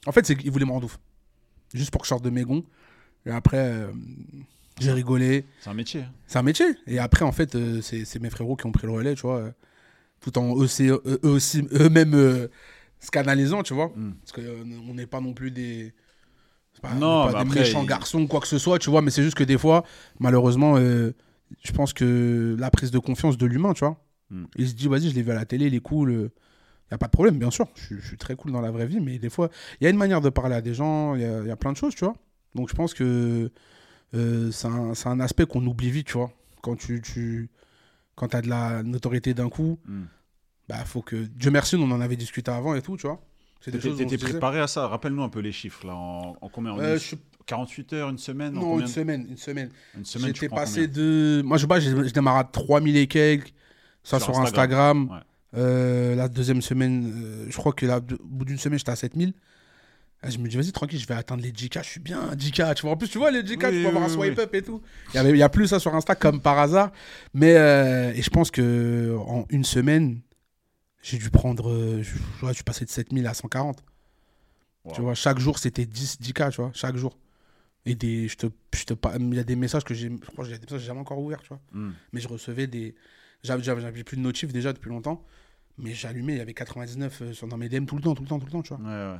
En 0.06 0.12
fait, 0.12 0.26
c'est 0.26 0.36
qu'ils 0.36 0.52
voulaient 0.52 0.66
me 0.66 0.72
rendre 0.72 0.86
ouf. 0.86 1.00
Juste 1.74 1.92
pour 1.92 2.02
que 2.02 2.06
je 2.06 2.10
sorte 2.10 2.24
de 2.24 2.30
mes 2.30 2.44
gonds. 2.44 2.64
Et 3.26 3.32
après, 3.32 3.58
euh, 3.58 3.88
j'ai 4.80 4.92
rigolé. 4.92 5.46
C'est 5.62 5.70
un 5.70 5.74
métier. 5.74 6.02
hein. 6.02 6.12
C'est 6.28 6.40
un 6.40 6.44
métier. 6.44 6.66
Et 6.88 7.00
après, 7.00 7.26
en 7.26 7.32
fait, 7.32 7.56
euh, 7.56 7.82
c'est 7.82 8.06
c'est 8.06 8.20
mes 8.20 8.30
frérots 8.30 8.56
qui 8.56 8.66
ont 8.66 8.72
pris 8.72 8.88
le 8.88 8.94
relais, 8.94 9.16
tu 9.16 9.22
vois. 9.22 9.38
euh, 9.40 9.52
tout 10.22 10.36
en 10.40 10.60
eux, 10.60 10.68
c'est- 10.68 10.88
eux, 10.88 11.02
eux 11.06 11.30
aussi, 11.30 11.68
eux-mêmes 11.74 12.16
euh, 12.16 12.48
se 13.00 13.12
canalisant, 13.12 13.62
tu 13.64 13.74
vois. 13.74 13.92
Mm. 13.96 14.14
Parce 14.22 14.32
qu'on 14.32 14.94
n'est 14.94 15.06
pas 15.06 15.20
non 15.22 15.34
plus 15.34 15.52
des. 15.52 15.94
c'est 16.74 16.82
Pas, 16.82 16.94
Non, 16.94 17.08
on 17.08 17.26
n'est 17.28 17.32
pas 17.34 17.38
mais 17.40 17.44
des 17.44 17.50
après, 17.52 17.60
méchants 17.62 17.84
il- 17.84 17.88
garçons 17.88 18.22
ou 18.22 18.28
quoi 18.28 18.40
que 18.40 18.48
ce 18.48 18.58
soit, 18.58 18.80
tu 18.80 18.90
vois. 18.90 19.02
Mais 19.02 19.12
c'est 19.12 19.24
juste 19.24 19.38
que 19.38 19.44
des 19.44 19.58
fois, 19.58 19.84
malheureusement, 20.20 20.76
euh, 20.78 21.12
je 21.64 21.72
pense 21.72 21.94
que 21.94 22.56
la 22.60 22.72
prise 22.72 22.92
de 22.92 23.00
confiance 23.00 23.38
de 23.38 23.46
l'humain, 23.46 23.74
tu 23.74 23.80
vois. 23.86 24.04
Mm. 24.32 24.46
Il 24.56 24.68
se 24.70 24.74
dit, 24.74 24.88
vas-y, 24.88 25.10
je 25.10 25.16
l'ai 25.16 25.22
vu 25.22 25.32
à 25.32 25.36
la 25.36 25.46
télé, 25.46 25.68
il 25.68 25.76
est 25.76 25.80
cool. 25.82 26.30
Il 26.90 26.94
n'y 26.94 26.96
a 26.96 26.98
pas 27.00 27.08
de 27.08 27.12
problème, 27.12 27.38
bien 27.38 27.52
sûr. 27.52 27.68
Je, 27.76 27.84
suis- 27.86 27.96
je 28.00 28.08
suis 28.08 28.18
très 28.18 28.36
cool 28.36 28.52
dans 28.52 28.62
la 28.62 28.72
vraie 28.72 28.86
vie, 28.88 29.00
mais 29.02 29.20
des 29.20 29.30
fois, 29.30 29.50
il 29.82 29.84
y 29.84 29.88
a 29.88 29.90
une 29.90 29.98
manière 29.98 30.22
de 30.22 30.30
parler 30.30 30.56
à 30.56 30.62
des 30.62 30.74
gens, 30.74 31.16
il 31.16 31.22
y 31.22 31.48
y 31.48 31.52
a 31.52 31.56
plein 31.58 31.72
de 31.74 31.78
choses, 31.78 31.94
tu 31.96 32.06
vois. 32.06 32.16
Donc 32.56 32.70
je 32.70 32.74
pense 32.76 32.94
que 32.94 33.52
euh, 34.16 34.52
c'est 34.52 34.68
un, 35.08 35.20
aspect 35.20 35.46
qu'on 35.46 35.66
oublie 35.66 35.92
vite, 35.92 36.08
tu 36.08 36.14
vois. 36.14 36.32
Quand 36.62 36.76
tu, 36.78 37.02
tu 37.02 37.50
quand 38.16 38.34
as 38.34 38.42
de 38.42 38.50
la 38.50 38.84
notoriété 38.84 39.34
d'un 39.34 39.50
coup, 39.50 39.80
Hmm. 39.86 40.06
bah 40.70 40.78
faut 40.86 41.02
que. 41.02 41.16
Dieu 41.16 41.52
merci, 41.52 41.76
on 41.76 41.92
en 41.92 42.00
avait 42.02 42.16
discuté 42.16 42.50
avant 42.52 42.74
et 42.74 42.82
tout, 42.82 42.96
tu 42.98 43.06
vois. 43.08 43.22
T'étais 43.62 43.90
on 43.90 44.18
préparé 44.18 44.60
à 44.62 44.68
ça 44.68 44.88
Rappelle-nous 44.88 45.24
un 45.24 45.30
peu 45.30 45.40
les 45.40 45.52
chiffres 45.52 45.86
là. 45.88 45.96
En, 45.96 46.38
en 46.40 46.48
combien 46.50 46.72
en 46.72 46.80
Euh, 46.80 46.94
une- 46.94 47.00
je 47.00 47.04
suis- 47.06 47.18
48 47.48 47.94
heures, 47.94 48.10
une 48.10 48.18
semaine 48.18 48.54
Non, 48.54 48.62
combien 48.62 48.86
une 48.86 48.92
semaine, 48.92 49.26
une 49.30 49.38
semaine. 49.38 49.70
Une 49.98 50.06
semaine, 50.06 50.34
J'étais 50.34 50.48
passé 50.50 50.88
de. 50.88 51.42
Moi, 51.44 51.58
je 51.58 51.66
je 51.80 52.08
je 52.08 52.14
démarre 52.14 52.38
à 52.38 52.44
3000 52.44 52.96
et 52.98 53.08
quelques. 53.08 53.54
Ça 54.04 54.20
Sur 54.20 54.34
sur, 54.34 54.40
Instagram, 54.42 54.98
Instagram. 55.04 55.12
ouais. 55.12 55.24
Euh, 55.56 56.16
la 56.16 56.28
deuxième 56.28 56.62
semaine, 56.62 57.14
euh, 57.16 57.46
je 57.50 57.56
crois 57.58 57.74
que 57.74 57.86
là, 57.86 57.98
au 57.98 58.26
bout 58.26 58.46
d'une 58.46 58.58
semaine, 58.58 58.80
j'étais 58.80 58.92
à 58.92 58.96
7000. 58.96 59.34
Ah, 60.22 60.30
je 60.30 60.40
me 60.40 60.48
dis, 60.48 60.58
vas-y, 60.58 60.72
tranquille, 60.72 61.00
je 61.00 61.08
vais 61.08 61.14
atteindre 61.14 61.44
les 61.44 61.52
10K. 61.52 61.84
Je 61.84 61.90
suis 61.90 62.00
bien, 62.00 62.34
10K. 62.34 62.74
Tu 62.76 62.82
vois, 62.82 62.92
en 62.92 62.98
plus, 62.98 63.08
tu 63.08 63.18
vois, 63.18 63.30
les 63.32 63.44
10K, 63.44 63.70
Oui, 63.70 63.78
tu 63.78 63.82
peux 63.84 63.88
avoir 63.88 64.04
un 64.04 64.10
swipe 64.10 64.38
oui. 64.38 64.44
up 64.44 64.54
et 64.56 64.62
tout. 64.64 64.82
Il 65.14 65.34
n'y 65.34 65.44
a 65.44 65.50
plus 65.50 65.68
ça 65.68 65.80
sur 65.80 65.94
Insta 65.94 66.16
comme 66.16 66.42
par 66.42 66.58
hasard. 66.58 66.92
Mais, 67.34 67.56
euh, 67.56 68.12
et 68.14 68.22
je 68.22 68.30
pense 68.30 68.50
que 68.50 69.16
en 69.28 69.46
une 69.50 69.64
semaine, 69.64 70.22
j'ai 71.04 71.18
dû 71.18 71.30
prendre. 71.30 72.02
je, 72.02 72.48
je 72.48 72.54
suis 72.54 72.64
passé 72.64 72.84
de 72.84 72.90
7000 72.90 73.28
à 73.28 73.34
140. 73.34 73.84
Wow. 74.86 74.94
Tu 74.94 75.02
vois, 75.02 75.14
chaque 75.14 75.38
jour, 75.40 75.60
c'était 75.60 75.86
10, 75.86 76.18
10K, 76.22 76.50
tu 76.52 76.62
vois, 76.62 76.72
chaque 76.74 76.96
jour. 76.96 77.18
Et 77.86 77.96
des, 77.96 78.28
je 78.28 78.36
te, 78.36 78.48
je 78.76 78.84
te, 78.86 78.94
il 79.18 79.36
y 79.36 79.40
a 79.40 79.44
des 79.44 79.56
messages 79.56 79.84
que 79.84 79.94
j'ai, 79.94 80.10
je 80.10 80.32
crois 80.32 80.46
que 80.46 80.52
j'ai 80.52 80.80
jamais 80.80 81.00
encore 81.00 81.20
ouverts, 81.20 81.42
tu 81.42 81.50
vois. 81.50 81.62
Hmm. 81.72 81.92
Mais 82.12 82.20
je 82.20 82.28
recevais 82.28 82.68
des. 82.68 82.96
J'avais 83.44 84.04
plus 84.04 84.18
de 84.18 84.22
notifs 84.22 84.52
déjà 84.52 84.74
depuis 84.74 84.90
longtemps. 84.90 85.24
Mais 85.78 85.94
j'allumais, 85.94 86.34
il 86.34 86.38
y 86.38 86.42
avait 86.42 86.54
99 86.54 87.22
euh, 87.22 87.34
sur, 87.34 87.48
dans 87.48 87.58
mes 87.58 87.70
DM 87.70 87.86
tout 87.86 87.96
le 87.96 88.02
temps, 88.02 88.16
tout 88.16 88.24
le 88.24 88.28
temps, 88.30 88.40
tout 88.40 88.46
le 88.46 88.52
temps, 88.52 88.62
tu 88.64 88.74
vois. 88.74 88.84
Ouais, 88.84 89.14
ouais. 89.14 89.20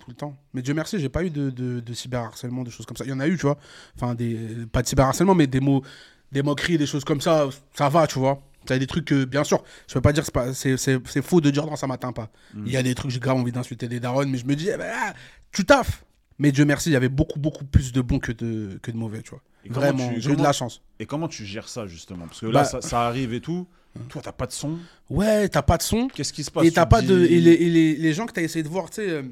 Tout 0.00 0.10
le 0.10 0.16
temps. 0.16 0.36
Mais 0.52 0.60
Dieu 0.62 0.74
merci, 0.74 0.98
j'ai 0.98 1.08
pas 1.08 1.24
eu 1.24 1.30
de, 1.30 1.48
de, 1.50 1.80
de 1.80 1.94
cyberharcèlement, 1.94 2.62
de 2.62 2.70
choses 2.70 2.84
comme 2.86 2.96
ça. 2.96 3.04
Il 3.04 3.10
y 3.10 3.12
en 3.14 3.20
a 3.20 3.26
eu, 3.26 3.36
tu 3.36 3.42
vois. 3.46 3.58
Enfin, 3.96 4.14
des, 4.14 4.66
pas 4.70 4.82
de 4.82 4.86
cyberharcèlement, 4.88 5.34
mais 5.34 5.46
des 5.46 5.60
mots, 5.60 5.82
des 6.32 6.42
moqueries, 6.42 6.76
des 6.78 6.86
choses 6.86 7.04
comme 7.04 7.20
ça, 7.20 7.48
ça 7.74 7.88
va, 7.88 8.06
tu 8.06 8.18
vois. 8.18 8.42
T'as 8.66 8.78
des 8.78 8.86
trucs 8.86 9.04
que, 9.06 9.24
bien 9.24 9.44
sûr, 9.44 9.62
je 9.88 9.94
peux 9.94 10.00
pas 10.00 10.12
dire, 10.12 10.24
c'est, 10.52 11.22
faux 11.22 11.40
de 11.40 11.50
dire 11.50 11.64
non, 11.66 11.76
ça 11.76 11.86
m'atteint 11.86 12.12
pas. 12.12 12.30
Il 12.54 12.70
y 12.72 12.76
a 12.76 12.82
des 12.82 12.94
trucs, 12.94 13.10
j'ai 13.12 13.20
grave 13.20 13.36
envie 13.38 13.52
d'insulter 13.52 13.88
des 13.88 14.00
darons, 14.00 14.26
mais 14.26 14.38
je 14.38 14.44
me 14.46 14.54
dis, 14.56 14.68
eh 14.68 14.76
ben, 14.76 14.92
ah, 14.92 15.14
tu 15.52 15.64
taffes. 15.64 16.04
Mais 16.38 16.52
Dieu 16.52 16.64
merci, 16.66 16.90
il 16.90 16.92
y 16.92 16.96
avait 16.96 17.08
beaucoup, 17.08 17.38
beaucoup 17.38 17.64
plus 17.64 17.92
de 17.92 18.00
bons 18.02 18.18
que 18.18 18.32
de, 18.32 18.78
que 18.82 18.90
de 18.90 18.96
mauvais, 18.96 19.22
tu 19.22 19.30
vois. 19.30 19.40
Et 19.64 19.70
Vraiment, 19.70 20.12
tu- 20.12 20.20
j'ai 20.20 20.32
eu 20.32 20.36
de 20.36 20.42
la 20.42 20.52
chance. 20.52 20.82
Et 20.98 21.06
comment 21.06 21.28
tu 21.28 21.46
gères 21.46 21.68
ça 21.68 21.86
justement? 21.86 22.26
Parce 22.26 22.40
que 22.40 22.46
Bah- 22.46 22.52
là, 22.52 22.64
ça, 22.64 22.82
ça 22.82 23.06
arrive 23.06 23.32
et 23.32 23.40
tout. 23.40 23.66
Toi, 24.08 24.22
t'as 24.22 24.32
pas 24.32 24.46
de 24.46 24.52
son. 24.52 24.78
Ouais, 25.10 25.48
t'as 25.48 25.62
pas 25.62 25.76
de 25.78 25.82
son. 25.82 26.08
Qu'est-ce 26.08 26.32
qui 26.32 26.44
se 26.44 26.50
passe? 26.50 26.64
Et 26.66 26.70
t'as 26.72 26.86
pas 26.86 27.02
de. 27.02 27.24
Et 27.26 27.40
les, 27.40 27.52
et 27.52 27.70
les, 27.70 27.96
les 27.96 28.12
gens 28.14 28.26
que 28.26 28.32
t'as 28.32 28.42
essayé 28.42 28.62
de 28.62 28.68
voir, 28.68 28.88
tu 28.90 28.96
sais. 28.96 29.08
euh, 29.08 29.22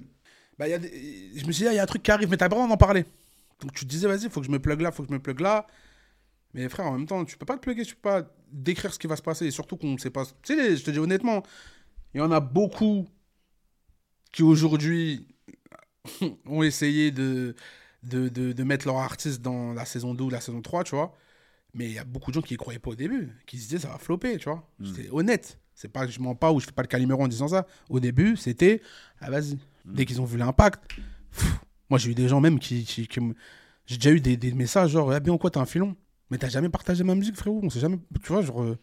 bah, 0.59 0.69
y 0.69 0.73
a 0.73 0.79
des- 0.79 1.33
je 1.35 1.47
me 1.47 1.53
suis 1.53 1.65
dit, 1.65 1.71
il 1.71 1.75
y 1.77 1.79
a 1.79 1.83
un 1.83 1.87
truc 1.87 2.03
qui 2.03 2.11
arrive, 2.11 2.29
mais 2.31 2.37
t'as 2.37 2.49
pas 2.49 2.57
droit 2.57 2.69
d'en 2.69 2.77
parler. 2.77 3.05
Donc 3.61 3.73
tu 3.73 3.85
te 3.85 3.91
disais, 3.91 4.07
vas-y, 4.09 4.29
faut 4.31 4.41
que 4.41 4.47
je 4.47 4.53
me 4.53 4.59
plug 4.59 4.81
là, 4.81 4.93
faut 4.93 5.03
que 5.03 5.09
je 5.09 5.15
me 5.15 5.19
plug 5.21 5.41
là. 5.41 5.67
Mais 6.55 6.69
frère, 6.69 6.87
en 6.87 6.93
même 6.93 7.07
temps, 7.07 7.25
tu 7.25 7.37
peux 7.37 7.47
pas 7.47 7.57
te 7.57 7.61
plugger, 7.62 7.85
tu 7.85 7.95
peux 7.97 8.03
pas 8.11 8.23
décrire 8.53 8.93
ce 8.95 8.99
qui 8.99 9.07
va 9.09 9.17
se 9.17 9.23
passer. 9.23 9.47
Et 9.47 9.51
surtout 9.51 9.77
qu'on 9.77 9.99
sait 9.99 10.11
pas. 10.11 10.25
Tu 10.43 10.55
sais, 10.57 10.77
je 10.77 10.85
te 10.85 10.91
dis 10.93 10.99
honnêtement, 11.01 11.43
il 12.15 12.19
y 12.19 12.21
en 12.21 12.31
a 12.31 12.41
beaucoup 12.41 13.07
qui 14.33 14.43
aujourd'hui 14.43 15.27
ont 16.47 16.62
essayé 16.62 17.11
de, 17.11 17.55
de, 18.03 18.29
de, 18.29 18.53
de 18.53 18.62
mettre 18.65 18.87
leur 18.87 18.99
artiste 18.99 19.41
dans 19.43 19.73
la 19.73 19.85
saison 19.85 20.15
2 20.15 20.25
ou 20.25 20.31
la 20.31 20.41
saison 20.41 20.61
3, 20.62 20.85
tu 20.85 20.95
vois. 20.95 21.17
Mais 21.75 21.87
il 21.87 21.93
y 21.93 21.99
a 21.99 22.05
beaucoup 22.05 22.31
de 22.31 22.35
gens 22.37 22.41
qui 22.43 22.55
y 22.55 22.57
croyaient 22.57 22.79
pas 22.79 22.91
au 22.91 22.95
début, 22.95 23.33
qui 23.47 23.59
se 23.59 23.64
disaient 23.64 23.79
ça 23.81 23.89
va 23.89 23.99
flopper, 23.99 24.39
tu 24.39 24.49
vois. 24.49 24.68
C'était 24.85 25.09
honnête. 25.11 25.59
C'est 25.75 25.89
pas 25.89 26.07
que 26.07 26.12
je 26.12 26.20
mens 26.20 26.37
pas 26.37 26.53
ou 26.53 26.61
je 26.61 26.66
fais 26.66 26.72
pas 26.72 26.83
le 26.83 26.87
calimero 26.89 27.22
en 27.22 27.29
disant 27.29 27.49
ça. 27.49 27.66
Au 27.91 27.99
début, 27.99 28.37
c'était 28.37 28.81
ah 29.20 29.29
vas-y. 29.31 29.59
Dès 29.85 30.05
qu'ils 30.07 30.20
ont 30.20 30.25
vu 30.25 30.39
l'impact, 30.39 30.85
moi 31.91 31.99
j'ai 31.99 32.11
eu 32.11 32.14
des 32.14 32.29
gens 32.29 32.41
même 32.41 32.59
qui, 32.61 32.85
qui, 32.85 33.07
qui 33.09 33.20
me- 33.20 33.35
j'ai 33.87 33.97
déjà 33.97 34.12
eu 34.12 34.20
des, 34.20 34.37
des 34.37 34.53
messages 34.53 34.93
genre 34.93 35.11
ah 35.12 35.20
bien 35.20 35.37
quoi 35.37 35.51
t'as 35.51 35.61
un 35.61 35.66
filon, 35.66 35.95
mais 36.31 36.39
t'as 36.39 36.49
jamais 36.49 36.68
partagé 36.68 37.03
ma 37.05 37.14
musique 37.16 37.37
frérot, 37.37 37.61
on 37.62 37.68
sait 37.70 37.81
jamais, 37.81 37.99
tu 38.22 38.33
vois 38.33 38.41
genre. 38.43 38.62
euh, 38.62 38.79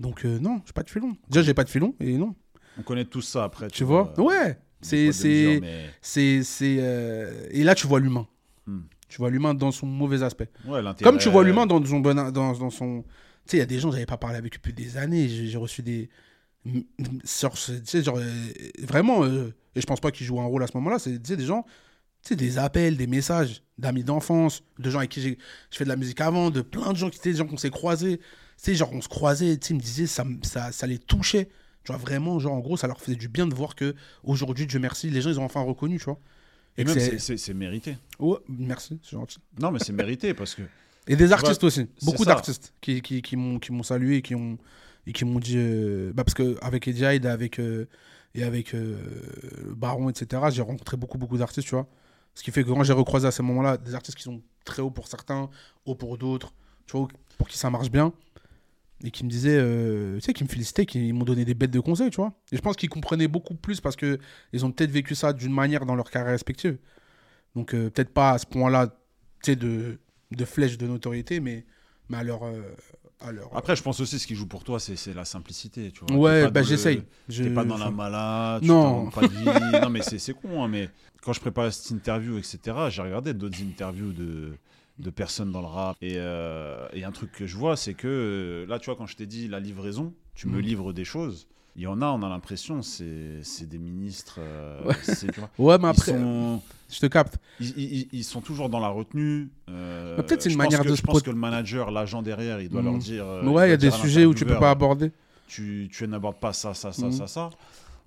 Donc 0.00 0.24
euh, 0.24 0.38
non, 0.38 0.60
j'ai 0.66 0.72
pas 0.72 0.82
de 0.82 0.90
filon. 0.90 1.16
Déjà 1.28 1.42
j'ai 1.42 1.54
pas 1.54 1.64
de 1.64 1.70
filon 1.70 1.94
et 2.00 2.16
non. 2.18 2.34
On 2.78 2.82
connaît 2.82 3.04
tous 3.04 3.22
ça 3.22 3.44
après. 3.44 3.68
Tu 3.68 3.84
vois? 3.84 4.12
euh, 4.18 4.22
Ouais. 4.22 4.58
C'est 4.80 5.12
c'est 5.12 5.58
mais- 5.60 5.90
c'est 6.00 6.42
c'est 6.42 6.76
euh, 6.80 7.46
et 7.50 7.62
là 7.62 7.74
tu 7.76 7.86
vois 7.86 8.00
l'humain. 8.00 8.26
Hmm. 8.66 8.80
Tu 9.12 9.18
vois 9.18 9.30
l'humain 9.30 9.52
dans 9.54 9.72
son 9.72 9.86
mauvais 9.86 10.22
aspect. 10.22 10.48
Ouais, 10.66 10.80
Comme 11.04 11.18
tu 11.18 11.28
vois 11.28 11.42
l'humain 11.44 11.66
dans 11.66 11.84
son 11.84 12.00
bon 12.00 12.14
dans, 12.14 12.30
dans 12.32 12.70
son 12.70 13.02
tu 13.44 13.50
sais 13.50 13.56
il 13.58 13.60
y 13.60 13.62
a 13.62 13.66
des 13.66 13.78
gens 13.78 13.90
j'avais 13.90 14.06
pas 14.06 14.16
parlé 14.16 14.36
avec 14.38 14.54
depuis 14.54 14.72
des 14.72 14.96
années, 14.96 15.28
j'ai 15.28 15.56
reçu 15.58 15.82
des 15.82 16.08
sur 17.24 17.58
ce- 17.58 17.72
tu 17.72 17.86
sais 17.86 18.02
genre 18.02 18.18
euh, 18.18 18.52
vraiment 18.82 19.24
euh, 19.24 19.52
et 19.74 19.80
je 19.80 19.86
pense 19.86 20.00
pas 20.00 20.10
qu'ils 20.10 20.26
jouent 20.26 20.40
un 20.40 20.44
rôle 20.46 20.62
à 20.62 20.66
ce 20.66 20.76
moment-là, 20.76 20.98
c'est 20.98 21.18
des 21.18 21.44
gens 21.44 21.64
tu 22.22 22.28
sais 22.28 22.36
des 22.36 22.56
appels, 22.58 22.96
des 22.96 23.08
messages 23.08 23.62
d'amis 23.78 24.04
d'enfance, 24.04 24.62
de 24.78 24.88
gens 24.90 24.98
avec 24.98 25.10
qui 25.10 25.20
j'ai 25.20 25.38
je 25.70 25.76
fais 25.76 25.84
de 25.84 25.88
la 25.88 25.96
musique 25.96 26.20
avant, 26.20 26.50
de 26.50 26.62
plein 26.62 26.92
de 26.92 26.96
gens 26.96 27.10
qui 27.10 27.18
étaient 27.18 27.32
des 27.32 27.38
gens 27.38 27.46
qu'on 27.46 27.56
s'est 27.56 27.70
croisés, 27.70 28.18
tu 28.18 28.24
sais 28.56 28.74
genre 28.76 28.92
on 28.92 29.00
se 29.00 29.08
croisait, 29.08 29.56
tu 29.58 29.74
me 29.74 29.80
disaient 29.80 30.06
ça 30.06 30.24
ça 30.42 30.72
ça 30.72 30.86
les 30.86 30.98
touchait. 30.98 31.48
Tu 31.84 31.90
vois 31.90 32.00
vraiment 32.00 32.38
genre 32.38 32.52
en 32.54 32.60
gros 32.60 32.76
ça 32.76 32.86
leur 32.86 33.00
faisait 33.00 33.16
du 33.16 33.26
bien 33.28 33.48
de 33.48 33.54
voir 33.54 33.74
que 33.74 33.96
aujourd'hui 34.22 34.66
Dieu 34.68 34.78
merci, 34.78 35.10
les 35.10 35.20
gens 35.20 35.30
ils 35.30 35.40
ont 35.40 35.44
enfin 35.44 35.62
reconnu, 35.62 35.98
tu 35.98 36.04
vois. 36.04 36.20
Et 36.78 36.84
même, 36.84 36.98
c'est- 36.98 37.54
mérité. 37.54 37.96
Ouais, 38.18 38.38
merci, 38.48 38.98
c'est 39.02 39.12
gentil. 39.12 39.38
Non, 39.60 39.70
mais 39.70 39.78
c'est 39.78 39.92
mérité 39.92 40.34
parce 40.34 40.54
que. 40.54 40.62
Et 41.08 41.16
des 41.16 41.32
artistes 41.32 41.64
aussi. 41.64 41.88
Beaucoup 42.02 42.24
d'artistes 42.24 42.72
qui, 42.80 43.02
qui, 43.02 43.22
qui 43.22 43.36
m'ont 43.36 43.58
qui 43.58 43.72
m'ont 43.72 43.82
salué 43.82 44.18
et 44.18 44.22
qui 44.22 44.36
ont 44.36 44.56
et 45.06 45.12
qui 45.12 45.24
m'ont 45.24 45.40
dit 45.40 45.56
euh, 45.56 46.12
bah 46.14 46.22
parce 46.22 46.34
que 46.34 46.56
avec 46.62 46.86
Eddie 46.86 47.02
Hyde 47.04 47.26
avec 47.26 47.58
euh, 47.58 47.88
et 48.36 48.44
avec 48.44 48.72
euh, 48.72 48.96
Baron 49.74 50.10
etc. 50.10 50.40
J'ai 50.52 50.62
rencontré 50.62 50.96
beaucoup 50.96 51.18
beaucoup 51.18 51.36
d'artistes 51.36 51.66
tu 51.66 51.74
vois. 51.74 51.88
Ce 52.34 52.44
qui 52.44 52.52
fait 52.52 52.62
que 52.62 52.68
quand 52.70 52.84
j'ai 52.84 52.92
recroisé 52.92 53.26
à 53.26 53.32
ce 53.32 53.42
moment-là 53.42 53.78
des 53.78 53.96
artistes 53.96 54.16
qui 54.16 54.22
sont 54.22 54.40
très 54.64 54.80
hauts 54.80 54.92
pour 54.92 55.08
certains, 55.08 55.50
hauts 55.86 55.96
pour 55.96 56.16
d'autres, 56.18 56.54
tu 56.86 56.96
vois 56.96 57.08
pour 57.36 57.48
qui 57.48 57.58
ça 57.58 57.68
marche 57.68 57.90
bien 57.90 58.12
et 59.04 59.10
qui 59.10 59.24
me 59.24 59.30
disaient 59.30 59.58
euh, 59.58 60.14
tu 60.16 60.20
sais 60.22 60.32
qui 60.32 60.44
me 60.44 60.48
félicitaient, 60.48 60.86
qui 60.86 61.12
m'ont 61.12 61.24
donné 61.24 61.44
des 61.44 61.54
bêtes 61.54 61.70
de 61.70 61.80
conseils 61.80 62.10
tu 62.10 62.16
vois. 62.16 62.32
Et 62.52 62.56
je 62.56 62.60
pense 62.62 62.76
qu'ils 62.76 62.88
comprenaient 62.88 63.28
beaucoup 63.28 63.54
plus 63.54 63.80
parce 63.80 63.96
que 63.96 64.18
ils 64.52 64.64
ont 64.64 64.70
peut-être 64.72 64.90
vécu 64.90 65.14
ça 65.14 65.32
d'une 65.32 65.52
manière 65.52 65.84
dans 65.86 65.94
leur 65.94 66.10
carrière 66.10 66.30
respective. 66.32 66.78
Donc 67.54 67.74
euh, 67.74 67.90
peut-être 67.90 68.12
pas 68.12 68.30
à 68.32 68.38
ce 68.38 68.46
point-là, 68.46 68.86
tu 69.42 69.52
sais, 69.52 69.56
de, 69.56 69.98
de 70.30 70.44
flèche 70.44 70.78
de 70.78 70.86
notoriété, 70.86 71.40
mais, 71.40 71.64
mais 72.08 72.18
à 72.18 72.22
leur. 72.24 72.44
euh, 72.44 72.62
à 73.24 73.30
leur 73.30 73.56
Après, 73.56 73.76
je 73.76 73.82
pense 73.82 74.00
aussi 74.00 74.18
ce 74.18 74.26
qui 74.26 74.34
joue 74.34 74.46
pour 74.48 74.64
toi, 74.64 74.80
c'est 74.80 75.14
la 75.14 75.24
simplicité. 75.24 75.92
Tu 75.92 76.04
vois. 76.04 76.16
Ouais, 76.16 76.50
bah, 76.50 76.62
j'essaye. 76.64 77.02
Je- 77.28 77.44
T'es 77.44 77.50
pas 77.50 77.64
dans 77.64 77.76
la 77.78 77.86
je- 77.86 77.90
mala, 77.92 78.58
tu 78.60 78.66
Non. 78.66 79.10
t'inventes 79.10 79.14
pas 79.14 79.20
de 79.28 79.32
vie. 79.32 79.80
non, 79.82 79.90
mais 79.90 80.02
c'est 80.02 80.18
c'est 80.18 80.32
con, 80.34 80.64
hein, 80.64 80.68
mais 80.68 80.88
quand 81.22 81.32
je 81.32 81.38
préparais 81.40 81.70
cette 81.70 81.90
interview, 81.92 82.36
etc., 82.38 82.58
j'ai 82.90 83.00
regardé 83.02 83.32
d'autres 83.32 83.62
interviews 83.62 84.12
de, 84.12 84.54
de 84.98 85.10
personnes 85.10 85.52
dans 85.52 85.60
le 85.60 85.66
rap. 85.66 85.96
Et, 86.00 86.14
euh, 86.16 86.86
et 86.92 87.04
un 87.04 87.12
truc 87.12 87.32
que 87.32 87.46
je 87.46 87.56
vois, 87.56 87.76
c'est 87.76 87.94
que 87.94 88.06
euh, 88.08 88.66
là, 88.68 88.78
tu 88.78 88.86
vois, 88.86 88.96
quand 88.96 89.06
je 89.06 89.16
t'ai 89.16 89.26
dit 89.26 89.48
la 89.48 89.60
livraison, 89.60 90.12
tu 90.34 90.46
me 90.48 90.56
Mhm. 90.56 90.60
livres 90.62 90.92
des 90.92 91.04
choses. 91.04 91.46
Il 91.74 91.82
y 91.82 91.86
en 91.86 92.02
a, 92.02 92.06
on 92.06 92.22
a 92.22 92.28
l'impression, 92.28 92.82
c'est 92.82 93.40
des 93.66 93.78
ministres. 93.78 94.36
euh, 94.40 94.82
Ouais. 94.84 94.94
mais 95.78 95.88
après, 95.88 96.12
sont, 96.12 96.60
je 96.90 97.00
te 97.00 97.06
capte. 97.06 97.38
ils, 97.60 97.70
ils- 97.78 98.08
ils 98.12 98.24
sont 98.24 98.42
toujours 98.42 98.68
dans 98.68 98.80
la 98.80 98.88
retenue. 98.88 99.48
euh, 99.70 100.16
Mais 100.18 100.22
peut-être 100.22 100.42
c'est 100.42 100.50
une 100.50 100.58
manière 100.58 100.82
que- 100.82 100.88
de 100.88 100.94
Je 100.94 100.96
se 100.96 101.02
pense 101.02 101.22
que 101.22 101.30
le 101.30 101.36
manager, 101.36 101.90
l'agent 101.90 102.20
derrière, 102.20 102.60
il 102.60 102.68
doit 102.68 102.82
Mhm. 102.82 102.86
leur 102.90 102.98
dire. 102.98 103.24
euh, 103.26 103.42
Mais 103.42 103.50
ouais, 103.50 103.68
il 103.68 103.70
y 103.70 103.72
a 103.72 103.76
des 103.78 103.88
dire 103.88 103.96
sujets 103.96 104.26
où 104.26 104.34
tu 104.34 104.44
peux 104.44 104.58
pas 104.58 104.70
aborder. 104.70 105.10
Tu, 105.48 105.88
tu 105.90 106.06
n'abordes 106.08 106.38
pas 106.38 106.52
ça, 106.52 106.72
ça, 106.74 106.92
ça, 106.92 107.06
Mhm. 107.06 107.12
ça, 107.12 107.26
ça. 107.26 107.50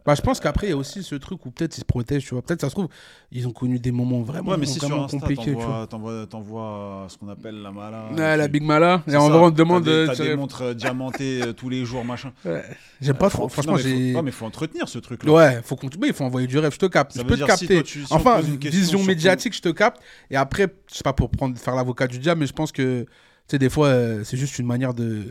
Bah, 0.06 0.14
je 0.14 0.22
pense 0.22 0.40
qu'après, 0.40 0.68
il 0.68 0.70
y 0.70 0.74
a 0.74 0.78
aussi 0.78 1.02
ce 1.02 1.16
truc 1.16 1.44
où 1.48 1.52
peut-être 1.52 1.76
ils 1.78 1.80
se 1.80 1.86
protègent, 1.86 2.24
tu 2.26 2.36
vois. 2.36 2.44
Peut-être 2.44 2.62
ça 2.62 2.70
se 2.70 2.76
trouve, 2.76 2.88
ils 3.32 3.48
ont 3.48 3.52
connu 3.52 3.80
des 3.80 3.92
moments 3.92 4.22
vraiment, 4.22 4.52
Ouais, 4.52 4.58
mais 4.58 4.68
si 4.68 4.80
sur 4.80 5.04
Insta, 5.04 5.18
compliqués, 5.18 5.44
tu 5.46 5.52
vois. 5.54 5.88
t'envoies, 5.90 6.28
t'envoies, 6.28 6.28
t'envoies 6.30 7.08
ce 7.10 7.18
qu'on 7.18 7.28
appelle 7.30 7.56
la 7.62 7.72
mala. 7.72 8.10
Ouais, 8.16 8.38
la 8.38 8.48
Big 8.48 8.62
Mala, 8.62 9.02
et 9.08 9.12
vrai, 9.12 9.18
on 9.20 9.30
te 9.30 9.34
t'as 9.34 9.50
demande 9.64 9.84
des- 9.84 9.90
de 9.90 10.06
T'as 10.06 10.14
tirer- 10.14 10.30
des 10.30 10.36
montres 10.36 10.62
euh, 10.62 10.74
diamantées 10.76 11.42
euh, 11.42 11.54
tous 11.54 11.70
les 11.70 11.86
jours, 11.86 12.06
machin. 12.06 12.32
Ouais. 12.46 12.64
J'aime 13.02 13.18
pas 13.18 13.30
Faut- 13.32 13.38
trop. 13.40 13.48
faut- 13.50 13.54
Franchement, 13.54 13.74
non, 13.74 13.78
j'ai. 13.80 14.14
Ouais, 14.16 14.22
mais 14.22 14.32
faut 14.32 14.46
entretenir 14.46 14.88
ce 14.88 15.00
truc-là. 15.00 15.32
Ouais, 15.32 15.62
faut 15.64 15.76
qu'on... 15.76 15.88
oui, 15.88 16.10
il 16.10 16.14
faut 16.14 16.24
envoyer 16.24 16.46
du 16.48 16.60
rêve, 16.60 16.72
je 16.72 16.78
te 16.78 16.86
capte. 16.86 17.14
Ça 17.14 17.22
je 17.22 17.26
peux 17.26 17.34
te 17.36 17.40
si 17.42 17.46
capter. 17.48 17.68
toi, 17.74 17.84
tu- 17.84 18.06
si 18.06 18.14
on 18.14 18.16
enfin, 18.18 18.42
une 18.44 18.58
vision 18.58 19.04
médiatique, 19.04 19.56
je 19.56 19.62
te 19.62 19.70
capte. 19.70 20.00
Et 20.30 20.36
après, 20.36 20.68
je 20.92 20.98
sais 20.98 21.04
pas 21.04 21.14
pour 21.14 21.32
prendre, 21.32 21.58
faire 21.58 21.74
l'avocat 21.74 22.06
du 22.08 22.20
diable, 22.20 22.42
mais 22.42 22.48
je 22.48 22.54
pense 22.54 22.72
que, 22.72 23.02
tu 23.04 23.08
sais, 23.48 23.58
des 23.58 23.70
fois, 23.72 23.88
euh, 23.88 24.24
c'est 24.24 24.38
juste 24.38 24.60
une 24.60 24.68
manière 24.68 24.94
de, 24.94 25.24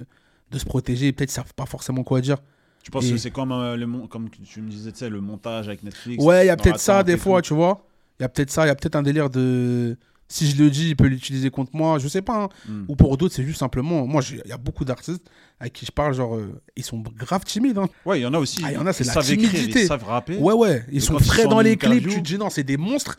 de 0.50 0.58
se 0.58 0.64
protéger. 0.64 1.12
Peut-être 1.12 1.28
qu'ils 1.30 1.34
savent 1.36 1.54
pas 1.54 1.66
forcément 1.66 2.02
quoi 2.02 2.20
dire. 2.20 2.38
Tu 2.84 2.90
penses 2.90 3.06
Et- 3.06 3.12
que 3.12 3.16
c'est 3.16 3.30
comme, 3.30 3.50
euh, 3.50 3.76
le 3.76 3.86
comme 4.08 4.28
tu 4.30 4.60
me 4.60 4.68
disais, 4.70 4.92
tu 4.92 4.98
sais, 4.98 5.08
le 5.08 5.20
montage 5.20 5.66
avec 5.68 5.82
Netflix 5.82 6.22
Ouais, 6.22 6.44
il 6.44 6.48
y 6.48 6.50
a 6.50 6.56
peut-être 6.56 6.78
ça 6.78 7.02
des 7.02 7.16
fois, 7.16 7.40
tu 7.42 7.54
vois. 7.54 7.84
Il 8.20 8.22
y 8.22 8.26
a 8.26 8.28
peut-être 8.28 8.50
ça, 8.50 8.64
il 8.64 8.68
y 8.68 8.70
a 8.70 8.74
peut-être 8.76 8.94
un 8.94 9.02
délire 9.02 9.30
de. 9.30 9.96
Si 10.28 10.48
je 10.50 10.62
le 10.62 10.70
dis, 10.70 10.90
il 10.90 10.96
peut 10.96 11.06
l'utiliser 11.06 11.50
contre 11.50 11.70
moi, 11.74 11.98
je 11.98 12.08
sais 12.08 12.22
pas. 12.22 12.44
hein. 12.44 12.48
Hmm. 12.68 12.84
Ou 12.88 12.96
pour 12.96 13.16
d'autres, 13.16 13.34
c'est 13.34 13.42
juste 13.42 13.58
simplement. 13.58 14.06
Moi, 14.06 14.22
il 14.44 14.48
y 14.48 14.52
a 14.52 14.56
beaucoup 14.58 14.84
d'artistes 14.84 15.24
avec 15.60 15.72
qui 15.72 15.86
je 15.86 15.92
parle, 15.92 16.14
genre, 16.14 16.36
euh, 16.36 16.60
ils 16.76 16.84
sont 16.84 17.02
grave 17.16 17.44
timides. 17.44 17.78
hein. 17.78 17.88
Ouais, 18.06 18.20
il 18.20 18.22
y 18.22 18.26
en 18.26 18.32
a 18.34 18.38
aussi. 18.38 18.62
Ah, 18.64 18.70
il 18.72 18.74
y 18.74 18.78
en 18.78 18.86
a, 18.86 18.92
c'est 18.92 19.04
ils 19.04 19.06
la 19.08 19.12
savent 19.14 19.30
écrire, 19.32 19.68
ils 19.76 19.86
savent 19.86 20.04
rapper. 20.04 20.36
Ouais, 20.36 20.54
ouais, 20.54 20.84
ils 20.90 20.96
Et 20.98 21.00
sont 21.00 21.18
ils 21.18 21.24
frais 21.24 21.42
sont 21.44 21.48
dans 21.50 21.60
les 21.60 21.76
clips. 21.76 22.08
Tu 22.08 22.16
te 22.16 22.20
dis 22.20 22.38
non, 22.38 22.50
c'est 22.50 22.64
des 22.64 22.76
monstres, 22.76 23.16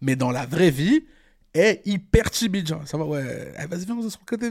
mais 0.00 0.14
dans 0.16 0.30
la 0.30 0.46
vraie 0.46 0.70
vie, 0.70 1.02
est 1.54 1.80
hyper 1.86 2.30
timide. 2.30 2.68
Genre, 2.68 2.82
ça 2.86 2.96
va, 2.98 3.04
ouais. 3.04 3.52
Eh, 3.62 3.66
vas-y, 3.66 3.84
viens, 3.84 3.96
on 3.96 4.08
se 4.08 4.16
côté. 4.26 4.50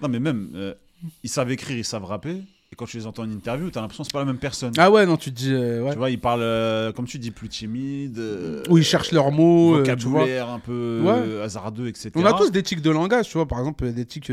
Non, 0.00 0.08
mais 0.08 0.20
même, 0.20 0.50
euh, 0.54 0.74
ils 1.22 1.30
savent 1.30 1.50
écrire, 1.52 1.76
ils 1.76 1.84
savent 1.84 2.04
rapper. 2.04 2.42
Et 2.74 2.76
quand 2.76 2.86
tu 2.86 2.96
les 2.96 3.06
entends 3.06 3.22
en 3.22 3.30
interview, 3.30 3.70
t'as 3.70 3.80
l'impression 3.80 4.02
que 4.02 4.08
c'est 4.08 4.12
pas 4.12 4.18
la 4.18 4.24
même 4.24 4.38
personne. 4.38 4.72
Ah 4.78 4.90
ouais, 4.90 5.06
non, 5.06 5.16
tu 5.16 5.30
te 5.30 5.36
dis. 5.36 5.52
euh, 5.54 5.80
ouais. 5.80 5.92
Tu 5.92 5.96
vois, 5.96 6.10
ils 6.10 6.18
parlent, 6.20 6.40
euh, 6.42 6.90
comme 6.90 7.06
tu 7.06 7.20
dis, 7.20 7.30
plus 7.30 7.48
timide. 7.48 8.18
euh, 8.18 8.64
Où 8.68 8.78
ils 8.78 8.82
cherchent 8.84 9.12
leurs 9.12 9.30
mots, 9.30 9.76
euh, 9.76 9.84
tu 9.84 9.90
vocabulaire 10.08 10.48
un 10.48 10.58
peu 10.58 11.00
Ouais. 11.04 11.40
hasardeux, 11.40 11.86
etc. 11.86 12.10
On 12.16 12.24
a 12.24 12.32
tous 12.32 12.50
des 12.50 12.64
tics 12.64 12.80
de 12.82 12.90
langage, 12.90 13.28
tu 13.28 13.34
vois. 13.34 13.46
Par 13.46 13.60
exemple, 13.60 13.92
des 13.92 14.04
tics. 14.04 14.32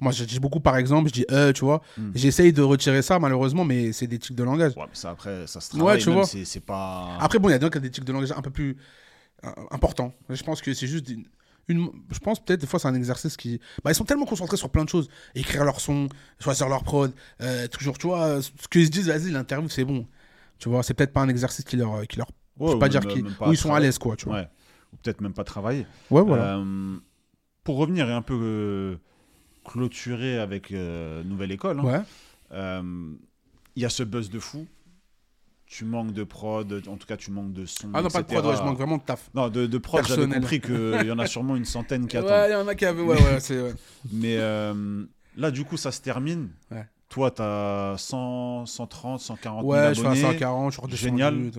Moi, 0.00 0.10
je 0.10 0.24
dis 0.24 0.40
beaucoup, 0.40 0.58
par 0.60 0.78
exemple, 0.78 1.10
je 1.10 1.12
dis 1.12 1.26
euh, 1.30 1.52
tu 1.52 1.66
vois. 1.66 1.82
Hmm. 1.98 2.12
J'essaye 2.14 2.54
de 2.54 2.62
retirer 2.62 3.02
ça, 3.02 3.18
malheureusement, 3.18 3.66
mais 3.66 3.92
c'est 3.92 4.06
des 4.06 4.18
tics 4.18 4.34
de 4.36 4.42
langage. 4.42 4.72
Ouais, 4.74 4.84
mais 4.84 4.94
ça, 4.94 5.10
après, 5.10 5.46
ça 5.46 5.60
se 5.60 5.74
Ouais, 5.74 5.78
travaille. 5.80 5.98
tu 6.00 6.08
même, 6.08 6.16
vois. 6.18 6.24
c'est- 6.26 6.46
C'est 6.46 6.60
pas. 6.64 7.10
Après, 7.20 7.38
bon, 7.38 7.50
il 7.50 7.52
y 7.52 7.54
a 7.54 7.58
ont 7.62 7.68
des 7.78 7.90
tics 7.90 8.04
de 8.04 8.12
langage 8.14 8.32
un 8.34 8.40
peu 8.40 8.50
plus 8.50 8.78
importants. 9.70 10.14
Je 10.30 10.42
pense 10.42 10.62
que 10.62 10.72
c'est 10.72 10.86
juste 10.86 11.04
une, 11.68 11.90
Je 12.10 12.18
pense 12.18 12.44
peut-être 12.44 12.60
des 12.60 12.66
fois 12.66 12.78
c'est 12.80 12.88
un 12.88 12.94
exercice 12.94 13.36
qui. 13.36 13.60
Bah, 13.84 13.90
ils 13.90 13.94
sont 13.94 14.04
tellement 14.04 14.26
concentrés 14.26 14.56
sur 14.56 14.70
plein 14.70 14.84
de 14.84 14.88
choses. 14.88 15.08
Écrire 15.34 15.64
leur 15.64 15.80
son, 15.80 16.08
choisir 16.40 16.68
leur 16.68 16.82
prod, 16.84 17.12
euh, 17.40 17.66
toujours, 17.68 17.98
tu 17.98 18.06
vois, 18.08 18.42
ce 18.42 18.50
qu'ils 18.70 18.86
se 18.86 18.90
disent, 18.90 19.08
vas-y, 19.08 19.30
l'interview, 19.30 19.68
c'est 19.68 19.84
bon. 19.84 20.06
Tu 20.58 20.68
vois, 20.68 20.82
c'est 20.82 20.94
peut-être 20.94 21.12
pas 21.12 21.20
un 21.22 21.28
exercice 21.28 21.64
qui 21.64 21.76
leur. 21.76 22.06
Qui 22.06 22.18
leur 22.18 22.28
Ouais, 22.58 22.66
je 22.66 22.72
peux 22.72 22.76
ou 22.76 22.78
pas 22.80 22.88
dire 22.90 23.00
même- 23.00 23.10
qui, 23.16 23.22
même 23.22 23.32
pas 23.34 23.48
où 23.48 23.52
ils 23.52 23.56
sont 23.56 23.72
à 23.72 23.80
l'aise, 23.80 23.98
quoi, 23.98 24.14
tu 24.14 24.26
vois. 24.26 24.34
Ouais. 24.36 24.48
Ou 24.92 24.96
peut-être 24.96 25.20
même 25.22 25.32
pas 25.32 25.42
travailler. 25.44 25.86
Ouais, 26.10 26.20
voilà. 26.22 26.58
Euh, 26.58 26.96
pour 27.64 27.76
revenir 27.78 28.08
et 28.10 28.12
un 28.12 28.20
peu 28.22 28.38
euh, 28.38 28.96
clôturer 29.64 30.38
avec 30.38 30.70
euh, 30.72 31.22
Nouvelle 31.24 31.52
École, 31.52 31.80
hein, 31.80 31.84
ouais. 31.84 32.00
euh, 32.52 33.12
il 33.76 33.82
y 33.82 33.86
a 33.86 33.88
ce 33.88 34.02
buzz 34.02 34.28
de 34.30 34.38
fou. 34.38 34.66
Tu 35.74 35.86
manques 35.86 36.12
de 36.12 36.22
prod, 36.22 36.82
en 36.86 36.98
tout 36.98 37.06
cas 37.06 37.16
tu 37.16 37.30
manques 37.30 37.54
de 37.54 37.64
son. 37.64 37.88
Ah 37.94 38.02
non, 38.02 38.10
pas 38.10 38.20
de 38.20 38.26
prod, 38.26 38.44
ouais, 38.44 38.56
je 38.58 38.62
manque 38.62 38.76
vraiment 38.76 38.98
de 38.98 39.04
taf. 39.04 39.30
Non, 39.32 39.48
de, 39.48 39.64
de 39.64 39.78
prod, 39.78 40.06
j'avais 40.06 40.28
compris 40.28 40.60
qu'il 40.60 41.06
y 41.06 41.10
en 41.10 41.18
a 41.18 41.26
sûrement 41.26 41.56
une 41.56 41.64
centaine 41.64 42.06
qui 42.06 42.16
attendent. 42.18 42.30
Ouais, 42.30 42.50
il 42.50 42.52
y 42.52 42.56
en 42.56 42.68
a 42.68 42.74
qui 42.74 42.84
avaient. 42.84 43.00
Ouais, 43.00 43.16
ouais, 43.16 43.40
c'est. 43.40 43.58
ouais. 43.58 43.72
Mais 44.12 44.36
euh, 44.36 45.04
là, 45.34 45.50
du 45.50 45.64
coup, 45.64 45.78
ça 45.78 45.90
se 45.90 46.02
termine. 46.02 46.50
Ouais. 46.70 46.86
Toi, 47.12 47.30
tu 47.30 47.42
as 47.42 47.94
100, 47.98 48.64
130, 48.64 49.20
140 49.20 49.64
Ouais, 49.66 49.78
000 49.78 49.88
je 49.90 49.94
suis 49.98 50.06
à 50.06 50.10
abonnés. 50.12 50.22
140, 50.22 50.72
je 50.88 50.96
suis 50.96 51.04
Génial. 51.04 51.50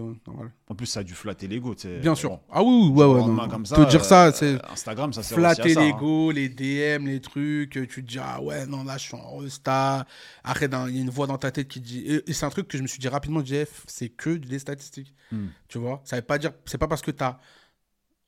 En 0.68 0.74
plus, 0.76 0.88
ça 0.88 1.02
a 1.02 1.04
dû 1.04 1.14
flatter 1.14 1.48
l'ego. 1.48 1.76
tu 1.76 1.82
sais. 1.84 2.00
Bien 2.00 2.16
sûr. 2.16 2.32
Bon, 2.32 2.40
Ah 2.52 2.64
oui, 2.64 2.90
ouais, 2.90 3.06
ouais. 3.06 3.22
non. 3.28 3.48
comme 3.48 3.64
Te 3.64 3.88
dire 3.88 4.04
ça, 4.04 4.26
euh, 4.28 4.32
c'est. 4.34 4.58
Instagram, 4.72 5.14
ça 5.14 5.22
sert 5.22 5.38
flatter 5.38 5.76
ça, 5.76 5.82
hein. 5.82 5.86
l'ego, 5.86 6.32
les 6.32 6.50
DM, 6.50 7.06
les 7.06 7.22
trucs, 7.22 7.78
euh, 7.78 7.86
tu 7.86 8.04
te 8.04 8.10
dis 8.10 8.18
ah 8.20 8.42
ouais 8.42 8.66
non 8.66 8.84
là 8.84 8.98
je 8.98 9.04
suis 9.04 9.16
en 9.16 9.38
resta. 9.38 10.08
Après 10.44 10.68
dans- 10.68 10.88
il 10.88 10.96
y 10.96 11.00
a 11.00 11.02
une 11.04 11.10
voix 11.12 11.28
dans 11.28 11.38
ta 11.38 11.52
tête 11.52 11.68
qui 11.68 11.80
dit 11.82 12.00
et, 12.00 12.28
et 12.28 12.34
c'est 12.34 12.46
un 12.48 12.50
truc 12.50 12.68
que 12.68 12.78
je 12.78 12.82
me 12.82 12.88
suis 12.88 12.98
dit 13.00 13.08
rapidement 13.08 13.46
Jeff, 13.46 13.84
c'est 13.88 14.10
que 14.10 14.32
des 14.32 14.58
statistiques. 14.58 15.14
Hmm. 15.32 15.48
Tu 15.68 15.78
vois, 15.78 16.02
ça 16.04 16.16
veut 16.16 16.22
pas 16.24 16.40
dire 16.40 16.52
c'est 16.66 16.80
pas 16.80 16.88
parce 16.88 17.04
que 17.04 17.12
tu 17.12 17.24
as 17.24 17.40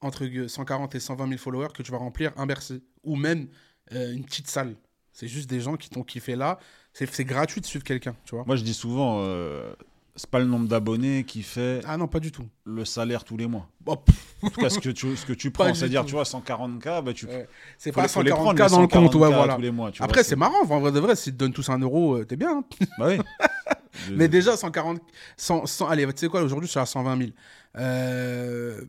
entre 0.02 0.26
gue- 0.28 0.48
140 0.48 0.94
et 0.94 1.00
120 1.00 1.28
000 1.28 1.40
followers 1.40 1.70
que 1.74 1.82
tu 1.82 1.92
vas 1.92 1.98
remplir 1.98 2.32
un 2.38 2.46
Bercy 2.46 2.84
ou 3.04 3.16
même 3.16 3.48
euh, 3.94 4.14
une 4.14 4.24
petite 4.26 4.48
salle. 4.48 4.76
C'est 5.12 5.28
juste 5.28 5.50
des 5.50 5.62
gens 5.62 5.76
qui 5.76 5.90
t'ont 5.90 6.04
kiffé 6.04 6.36
là, 6.36 6.60
c'est 6.98 7.14
c'est 7.14 7.26
gratuit 7.26 7.60
de 7.62 7.66
suivre 7.66 7.84
quelqu'un, 7.84 8.16
tu 8.26 8.36
vois. 8.36 8.44
Moi, 8.48 8.56
je 8.56 8.64
dis 8.64 8.74
souvent, 8.74 9.20
euh, 9.24 9.74
c'est 10.16 10.30
pas 10.30 10.40
le 10.40 10.46
nombre 10.46 10.68
d'abonnés 10.68 11.26
qui 11.26 11.44
fait 11.44 11.82
Ah 11.86 11.98
non, 11.98 12.08
pas 12.08 12.22
du 12.22 12.32
tout. 12.32 12.48
le 12.64 12.86
salaire 12.86 13.24
tous 13.26 13.36
les 13.36 13.48
mois. 13.48 13.68
Oh, 13.86 13.98
pff, 13.98 14.16
En 14.44 14.50
tout 14.50 14.62
cas, 14.62 14.70
ce 14.70 14.80
que 14.80 14.90
tu, 14.90 15.16
ce 15.18 15.26
que 15.26 15.34
tu 15.34 15.52
prends, 15.52 15.74
c'est-à-dire, 15.74 16.06
tu 16.06 16.14
vois, 16.14 16.24
140K, 16.24 17.02
bah, 17.04 17.14
tu 17.14 17.26
Ouais. 17.26 17.48
c'est 17.78 17.92
pas 17.92 18.04
les- 18.04 18.08
faut 18.08 18.22
les 18.22 18.30
140 18.32 18.44
prendre, 18.46 18.60
k 18.60 18.64
les 18.64 18.70
dans 18.76 18.82
le 18.82 18.88
compte, 18.88 19.14
140K 19.14 19.20
ouais, 19.30 19.36
voilà. 19.36 19.56
tous 19.56 19.62
les 19.62 19.72
mois. 19.72 19.92
tu 19.92 20.02
Après, 20.02 20.24
c'est 20.24 20.36
marrant, 20.38 20.62
en 20.62 20.80
vrai 20.80 20.92
de 20.94 21.00
vrai, 21.02 21.16
s'ils 21.18 21.34
te 21.34 21.38
donnent 21.38 21.52
tous 21.54 21.68
un 21.70 21.80
euro, 21.80 22.16
euh, 22.18 22.26
t'es 22.26 22.38
bien. 22.38 22.60
hein. 22.60 22.64
Bah 22.98 23.08
oui. 23.10 23.18
Mais 24.12 24.28
déjà, 24.30 24.56
140. 24.58 25.02
100, 25.38 25.66
100 25.66 25.88
allez, 25.90 26.06
tu 26.08 26.14
sais 26.16 26.28
quoi, 26.30 26.42
aujourd'hui, 26.44 26.68
je 26.68 26.72
suis 26.72 26.80
à 26.80 26.86
120 26.86 27.18
000. 27.18 27.30
Euh, 27.78 28.82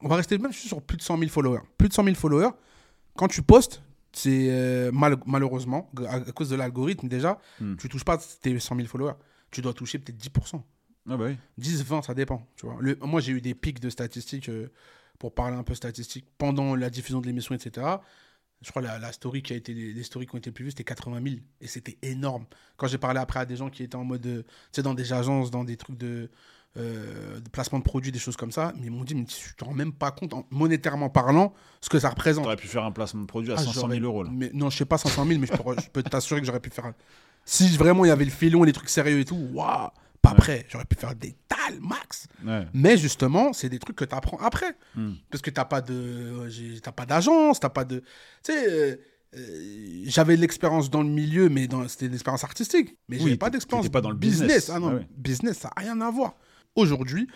on 0.00 0.08
va 0.08 0.16
rester 0.16 0.38
même 0.38 0.52
sur 0.52 0.80
plus 0.82 0.96
de 0.96 1.02
100 1.02 1.18
000 1.18 1.30
followers. 1.30 1.60
Plus 1.76 1.88
de 1.88 1.94
100 1.94 2.04
000 2.04 2.14
followers, 2.16 2.50
quand 3.16 3.28
tu 3.28 3.42
postes, 3.42 3.82
c'est 4.12 4.48
euh, 4.50 4.90
mal- 4.92 5.16
malheureusement, 5.26 5.90
à, 6.08 6.14
à 6.16 6.32
cause 6.32 6.48
de 6.50 6.56
l'algorithme 6.56 7.08
déjà, 7.08 7.38
Hmm. 7.60 7.76
tu 7.76 7.88
touches 7.88 8.04
pas 8.04 8.18
tes 8.40 8.58
100 8.58 8.76
000 8.76 8.88
followers. 8.88 9.14
Tu 9.50 9.62
dois 9.62 9.72
toucher 9.74 9.98
peut-être 9.98 10.16
10%. 10.18 10.62
Ah 11.10 11.16
bah 11.16 11.24
oui. 11.28 11.36
10, 11.56 11.82
20, 11.84 12.02
ça 12.02 12.14
dépend. 12.14 12.46
Tu 12.56 12.66
vois. 12.66 12.76
Le, 12.80 12.96
moi, 13.02 13.20
j'ai 13.20 13.32
eu 13.32 13.40
des 13.40 13.54
pics 13.54 13.80
de 13.80 13.88
statistiques, 13.90 14.48
euh, 14.50 14.70
pour 15.18 15.34
parler 15.34 15.56
un 15.56 15.62
peu 15.62 15.74
statistiques, 15.74 16.26
pendant 16.36 16.74
la 16.76 16.90
diffusion 16.90 17.20
de 17.20 17.26
l'émission, 17.26 17.54
etc. 17.54 17.86
Je 18.60 18.70
crois 18.70 18.82
la, 18.82 18.98
la 18.98 19.12
story 19.12 19.42
qui 19.42 19.52
a 19.52 19.56
été, 19.56 19.72
les, 19.72 19.92
les 19.92 20.02
stories 20.02 20.26
qui 20.26 20.34
ont 20.34 20.38
été 20.38 20.50
plus 20.52 20.64
vues, 20.64 20.70
c'était 20.72 20.84
80 20.84 21.22
000. 21.22 21.36
Et 21.60 21.66
c'était 21.66 21.96
énorme. 22.02 22.44
Quand 22.76 22.88
j'ai 22.88 22.98
parlé 22.98 23.20
après 23.20 23.40
à 23.40 23.46
des 23.46 23.56
gens 23.56 23.70
qui 23.70 23.82
étaient 23.84 23.96
en 23.96 24.04
mode, 24.04 24.26
euh, 24.26 24.42
tu 24.42 24.48
sais, 24.72 24.82
dans 24.82 24.94
des 24.94 25.12
agences, 25.12 25.50
dans 25.50 25.64
des 25.64 25.76
trucs 25.76 25.96
de, 25.96 26.28
euh, 26.78 27.40
de 27.40 27.48
placement 27.48 27.78
de 27.78 27.84
produits, 27.84 28.12
des 28.12 28.18
choses 28.18 28.36
comme 28.36 28.52
ça, 28.52 28.72
mais 28.78 28.86
ils 28.86 28.90
m'ont 28.92 29.04
dit, 29.04 29.14
mais 29.14 29.24
tu 29.24 29.54
te 29.56 29.64
rends 29.64 29.74
même 29.74 29.92
pas 29.92 30.10
compte, 30.10 30.32
en- 30.34 30.46
monétairement 30.50 31.10
parlant, 31.10 31.52
ce 31.80 31.88
que 31.88 31.98
ça 31.98 32.10
représente. 32.10 32.44
T'aurais 32.44 32.56
pu 32.56 32.68
faire 32.68 32.84
un 32.84 32.92
placement 32.92 33.22
de 33.22 33.26
produit 33.26 33.50
à 33.52 33.56
Ah, 33.56 33.58
500 33.58 33.72
000 33.72 33.82
j'aurais- 33.86 33.98
euros. 34.00 34.22
Là. 34.24 34.30
Mais, 34.32 34.50
non, 34.54 34.70
je 34.70 34.78
sais 34.78 34.84
pas 34.84 34.98
500 34.98 35.24
000, 35.26 35.40
mais 35.40 35.46
je 35.46 35.88
peux, 35.90 36.02
t'assurer 36.02 36.40
que 36.40 36.46
j'aurais 36.46 36.60
pu 36.60 36.70
faire. 36.70 36.86
un- 36.86 36.94
Si 37.44 37.68
vraiment 37.76 38.04
il 38.04 38.08
y 38.08 38.10
avait 38.10 38.24
le 38.26 38.30
filon 38.30 38.62
et 38.64 38.66
les 38.66 38.72
trucs 38.72 38.90
sérieux 38.90 39.20
et 39.20 39.24
tout, 39.24 39.36
waouh, 39.52 39.88
pas 40.20 40.30
Ouais. 40.30 40.36
prêt. 40.36 40.66
J'aurais 40.68 40.84
pu 40.84 40.96
faire 40.96 41.14
des 41.14 41.34
tales 41.48 41.80
max. 41.80 42.26
Ouais. 42.44 42.66
Mais 42.74 42.96
justement, 42.98 43.52
c'est 43.52 43.68
des 43.68 43.78
trucs 43.78 43.96
que 43.96 44.04
tu 44.04 44.14
apprends 44.14 44.38
après. 44.38 44.76
Hmm. 44.94 45.12
Parce 45.30 45.40
que 45.42 45.50
t'as 45.50 45.64
pas 45.64 45.80
de, 45.80 46.48
t'as 46.82 46.92
pas 46.92 47.06
d'agence, 47.06 47.60
t'as 47.60 47.70
pas 47.70 47.84
de, 47.84 48.00
tu 48.44 48.52
sais, 48.52 48.68
euh, 48.68 48.96
euh, 49.36 50.02
j'avais 50.04 50.36
de 50.36 50.40
l'expérience 50.40 50.90
dans 50.90 51.02
le 51.02 51.08
milieu, 51.08 51.48
mais 51.48 51.68
c'était 51.88 52.06
une 52.06 52.14
expérience 52.14 52.44
artistique. 52.44 52.96
Mais 53.08 53.16
Oui, 53.16 53.22
j'avais 53.24 53.36
pas 53.36 53.50
d'expérience 53.50 53.88
pas 53.88 54.00
dans 54.00 54.10
le 54.10 54.16
business. 54.16 54.70
Ah 54.74 54.78
non, 54.78 54.88
Ah 54.90 54.94
ouais. 54.96 55.08
business, 55.16 55.58
ça 55.58 55.70
a 55.74 55.80
rien 55.80 56.00
à 56.00 56.10
voir. 56.10 56.34
Aujourd'hui, 56.78 57.28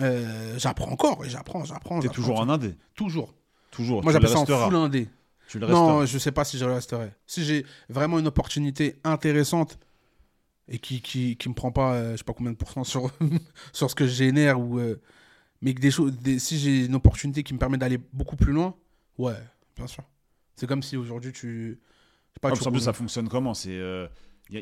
euh, 0.00 0.58
j'apprends 0.58 0.90
encore 0.90 1.24
et 1.24 1.30
j'apprends, 1.30 1.64
j'apprends. 1.64 2.00
T'es 2.00 2.08
toujours 2.08 2.40
en 2.40 2.48
indé. 2.48 2.74
Toujours. 2.94 3.34
Toujours. 3.70 4.02
Moi, 4.02 4.12
le 4.12 4.14
j'appelle 4.18 4.30
ça 4.30 4.40
en 4.40 4.46
full 4.66 4.74
indé. 4.76 5.08
Tu 5.48 5.58
le. 5.58 5.66
Non, 5.66 6.04
je 6.06 6.18
sais 6.18 6.32
pas 6.32 6.44
si 6.44 6.58
je 6.58 6.64
resterai. 6.64 7.10
Si 7.26 7.44
j'ai 7.44 7.64
vraiment 7.88 8.18
une 8.18 8.26
opportunité 8.26 8.96
intéressante 9.04 9.78
et 10.68 10.78
qui, 10.78 11.00
qui, 11.02 11.36
qui 11.36 11.48
me 11.48 11.54
prend 11.54 11.72
pas, 11.72 11.94
euh, 11.94 12.12
je 12.12 12.18
sais 12.18 12.24
pas 12.24 12.32
combien 12.32 12.52
de 12.52 12.56
pourcents 12.56 12.84
sur, 12.84 13.10
sur 13.72 13.90
ce 13.90 13.94
que 13.94 14.06
je 14.06 14.12
génère, 14.12 14.60
ou, 14.60 14.78
euh, 14.78 15.00
mais 15.60 15.74
que 15.74 15.80
des 15.80 15.90
choses, 15.90 16.12
des- 16.18 16.38
si 16.38 16.58
j'ai 16.58 16.86
une 16.86 16.94
opportunité 16.94 17.42
qui 17.42 17.52
me 17.54 17.58
permet 17.58 17.78
d'aller 17.78 17.98
beaucoup 18.12 18.36
plus 18.36 18.52
loin, 18.52 18.74
ouais, 19.18 19.36
bien 19.76 19.86
sûr. 19.86 20.04
C'est 20.56 20.66
comme 20.66 20.82
si 20.82 20.96
aujourd'hui 20.96 21.32
tu. 21.32 21.78
je 21.80 22.34
sais 22.34 22.40
pas, 22.40 22.48
Ah, 22.50 22.52
tu 22.56 22.62
qu'en 22.64 22.70
plus, 22.70 22.80
ça 22.80 22.92
fonctionne 22.92 23.28
comment? 23.28 23.54
C'est 23.54 23.78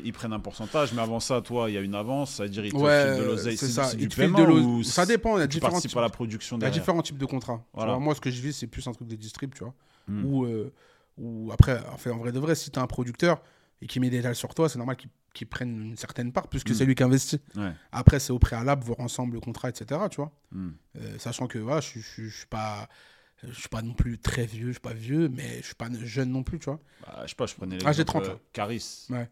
ils 0.03 0.13
prennent 0.13 0.33
un 0.33 0.39
pourcentage, 0.39 0.93
mais 0.93 1.01
avant 1.01 1.19
ça, 1.19 1.41
toi, 1.41 1.69
il 1.69 1.73
y 1.73 1.77
a 1.77 1.81
une 1.81 1.95
avance, 1.95 2.35
ça 2.35 2.43
veut 2.43 2.49
dire 2.49 2.65
ils 2.65 2.71
te 2.71 2.77
Ouais, 2.77 3.03
filent 3.15 3.19
de 3.19 3.25
l'oseille. 3.25 3.57
c'est 3.57 3.67
ça. 3.67 3.93
du 3.95 4.07
de 4.07 4.15
paiement 4.15 4.43
l'oseille. 4.45 4.65
ou 4.65 4.83
Ça 4.83 5.05
dépend, 5.05 5.37
il 5.37 5.41
y 5.41 5.43
a 5.43 5.47
différents 5.47 5.79
types. 5.79 5.95
à 5.97 6.01
la 6.01 6.09
production 6.09 6.57
Il 6.57 6.61
y 6.61 6.63
a 6.63 6.67
derrière. 6.69 6.81
différents 6.83 7.01
types 7.01 7.17
de 7.17 7.25
contrats. 7.25 7.57
Tu 7.57 7.69
Voilà. 7.73 7.93
vois, 7.93 7.99
moi, 8.01 8.15
ce 8.15 8.21
que 8.21 8.31
je 8.31 8.41
vis, 8.41 8.53
c'est 8.53 8.67
plus 8.67 8.87
un 8.87 8.91
truc 8.93 9.07
de 9.07 9.15
distrib, 9.15 9.53
tu 9.53 9.63
vois. 9.63 9.73
Hmm. 10.07 10.25
Ou, 10.25 10.45
euh, 10.45 10.73
ou 11.17 11.51
après, 11.51 11.79
enfin, 11.93 12.11
en 12.11 12.17
vrai 12.17 12.31
de 12.31 12.39
vrai, 12.39 12.55
si 12.55 12.71
tu 12.71 12.79
un 12.79 12.87
producteur 12.87 13.41
et 13.81 13.87
qui 13.87 13.99
met 13.99 14.09
des 14.09 14.17
détails 14.17 14.35
sur 14.35 14.53
toi, 14.53 14.69
c'est 14.69 14.77
normal 14.77 14.95
qu'il 14.97 15.09
qu'il 15.33 15.47
prenne 15.47 15.81
une 15.91 15.95
certaine 15.95 16.33
part, 16.33 16.49
puisque 16.49 16.71
Hmm. 16.71 16.73
c'est 16.73 16.83
lui 16.85 16.93
qui 16.93 17.03
investit. 17.03 17.39
Ouais. 17.55 17.71
Après, 17.93 18.19
c'est 18.19 18.33
au 18.33 18.37
préalable, 18.39 18.83
voir 18.83 18.99
ensemble 18.99 19.35
le 19.35 19.39
contrat, 19.39 19.69
etc. 19.69 20.01
Tu 20.11 20.17
vois. 20.17 20.29
Hmm. 20.51 20.71
Euh, 20.97 21.17
sachant 21.19 21.47
que 21.47 21.57
voilà, 21.57 21.79
je, 21.79 21.99
je 22.01 22.27
suis 22.27 22.45
pas. 22.47 22.89
Je 23.43 23.57
suis 23.59 23.69
pas 23.69 23.81
non 23.81 23.93
plus 23.93 24.19
très 24.19 24.45
vieux, 24.45 24.67
je 24.67 24.71
suis 24.73 24.81
pas 24.81 24.93
vieux, 24.93 25.29
mais 25.29 25.59
je 25.61 25.67
suis 25.67 25.73
pas 25.75 25.87
jeune 26.03 26.29
non 26.31 26.43
plus, 26.43 26.59
tu 26.59 26.65
vois. 26.65 26.79
Bah, 27.07 27.21
je 27.23 27.29
sais 27.29 27.35
pas, 27.35 27.45
je 27.47 27.55
prenais 27.55 27.77
Ah, 27.85 27.91
j'ai 27.93 27.99
l'exemple, 27.99 28.25
30 28.25 28.27
ans. 28.27 28.31
euh, 28.39 28.49
Caris. 28.53 29.07
Ouais. 29.09 29.29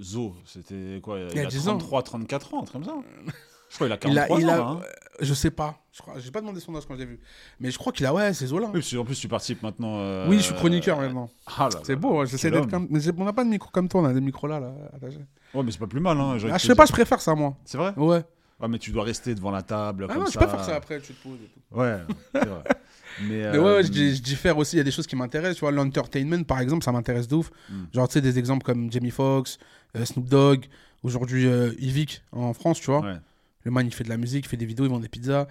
Zo, 0.00 0.34
c'était 0.46 1.00
quoi 1.02 1.18
Il, 1.30 1.36
y 1.36 1.40
a 1.40 1.44
a 1.44 1.46
10 1.46 1.68
ans. 1.68 1.78
33, 1.78 2.02
34 2.02 2.54
ans, 2.54 2.62
un 2.62 2.64
truc 2.64 2.84
comme 2.84 2.84
ça. 2.84 2.94
Je 3.70 3.76
crois 3.76 3.96
qu'il 3.96 4.10
a 4.10 4.12
Il 4.12 4.18
a, 4.18 4.28
43 4.28 4.40
il 4.40 4.50
ans. 4.50 4.52
a- 4.52 4.72
hein. 4.72 4.80
je 5.20 5.34
sais 5.34 5.50
pas, 5.50 5.76
je 5.90 6.00
crois, 6.00 6.14
j'ai 6.20 6.30
pas 6.30 6.40
demandé 6.40 6.60
son 6.60 6.76
âge 6.76 6.84
quand 6.86 6.96
j'ai 6.96 7.06
vu, 7.06 7.18
mais 7.58 7.72
je 7.72 7.78
crois 7.78 7.92
qu'il 7.92 8.06
a 8.06 8.14
ouais, 8.14 8.32
c'est 8.32 8.46
Zola. 8.46 8.66
Oui, 8.66 8.72
parce 8.74 8.94
qu'en 8.94 9.04
plus, 9.04 9.18
tu 9.18 9.26
participes 9.26 9.62
maintenant. 9.64 9.96
euh, 9.98 10.28
Oui, 10.28 10.36
je 10.36 10.42
suis 10.42 10.54
chroniqueur 10.54 11.00
maintenant. 11.00 11.28
Ah 11.46 11.68
là 11.72 11.80
C'est 11.82 11.96
beau, 11.96 12.20
hein, 12.20 12.24
j'essaie 12.24 12.52
d'être 12.52 12.70
comme. 12.70 12.86
Mais 12.90 13.00
on 13.18 13.24
n'a 13.24 13.32
pas 13.32 13.42
de 13.42 13.48
micro 13.50 13.70
comme 13.72 13.88
toi, 13.88 14.02
on 14.02 14.04
a 14.04 14.12
des 14.12 14.20
micros 14.20 14.46
là, 14.46 14.60
là 14.60 14.72
attachés. 14.94 15.18
Ouais, 15.54 15.62
mais 15.64 15.72
c'est 15.72 15.78
pas 15.78 15.88
plus 15.88 15.98
mal. 16.00 16.16
Hein, 16.20 16.36
Ah, 16.52 16.56
je 16.58 16.66
sais 16.68 16.74
pas, 16.76 16.86
je 16.86 16.92
préfère 16.92 17.20
ça 17.20 17.34
moi. 17.34 17.56
C'est 17.64 17.78
vrai? 17.78 17.92
Ouais. 17.96 18.22
Ouais, 18.60 18.68
mais 18.68 18.78
tu 18.78 18.92
dois 18.92 19.02
rester 19.02 19.34
devant 19.34 19.50
la 19.50 19.62
table. 19.62 20.06
Ah 20.08 20.12
comme 20.12 20.22
non, 20.22 20.26
je 20.28 20.32
ça. 20.32 20.40
peux 20.40 20.46
faire 20.46 20.64
ça 20.64 20.76
après, 20.76 21.00
tu 21.00 21.12
te 21.12 21.22
poses 21.26 21.38
et 21.42 21.48
tout. 21.48 21.76
Ouais, 21.76 21.96
c'est 22.32 22.44
vrai. 22.46 22.62
Mais, 23.22 23.28
Mais 23.28 23.44
euh, 23.46 23.76
ouais, 23.76 23.82
je, 23.84 23.92
je 23.92 24.22
diffère 24.22 24.58
aussi. 24.58 24.76
Il 24.76 24.78
y 24.78 24.80
a 24.80 24.84
des 24.84 24.90
choses 24.90 25.06
qui 25.06 25.16
m'intéressent. 25.16 25.56
Tu 25.56 25.60
vois, 25.60 25.72
l'entertainment, 25.72 26.42
par 26.44 26.60
exemple, 26.60 26.84
ça 26.84 26.92
m'intéresse 26.92 27.28
de 27.28 27.36
ouf. 27.36 27.50
Mm. 27.70 27.74
Genre, 27.92 28.08
tu 28.08 28.12
sais, 28.14 28.20
des 28.20 28.38
exemples 28.38 28.64
comme 28.64 28.90
Jamie 28.92 29.10
Foxx, 29.10 29.58
euh, 29.96 30.04
Snoop 30.04 30.28
Dogg, 30.28 30.66
aujourd'hui 31.02 31.46
euh, 31.46 31.72
Yvick 31.78 32.22
en 32.32 32.52
France, 32.54 32.80
tu 32.80 32.86
vois. 32.86 33.00
ouais. 33.02 33.16
Le 33.64 33.70
man, 33.70 33.86
il 33.86 33.94
fait 33.94 34.04
de 34.04 34.10
la 34.10 34.18
musique, 34.18 34.44
il 34.44 34.48
fait 34.48 34.56
des 34.58 34.66
vidéos, 34.66 34.84
il 34.84 34.90
vend 34.90 35.00
des 35.00 35.08
pizzas. 35.08 35.46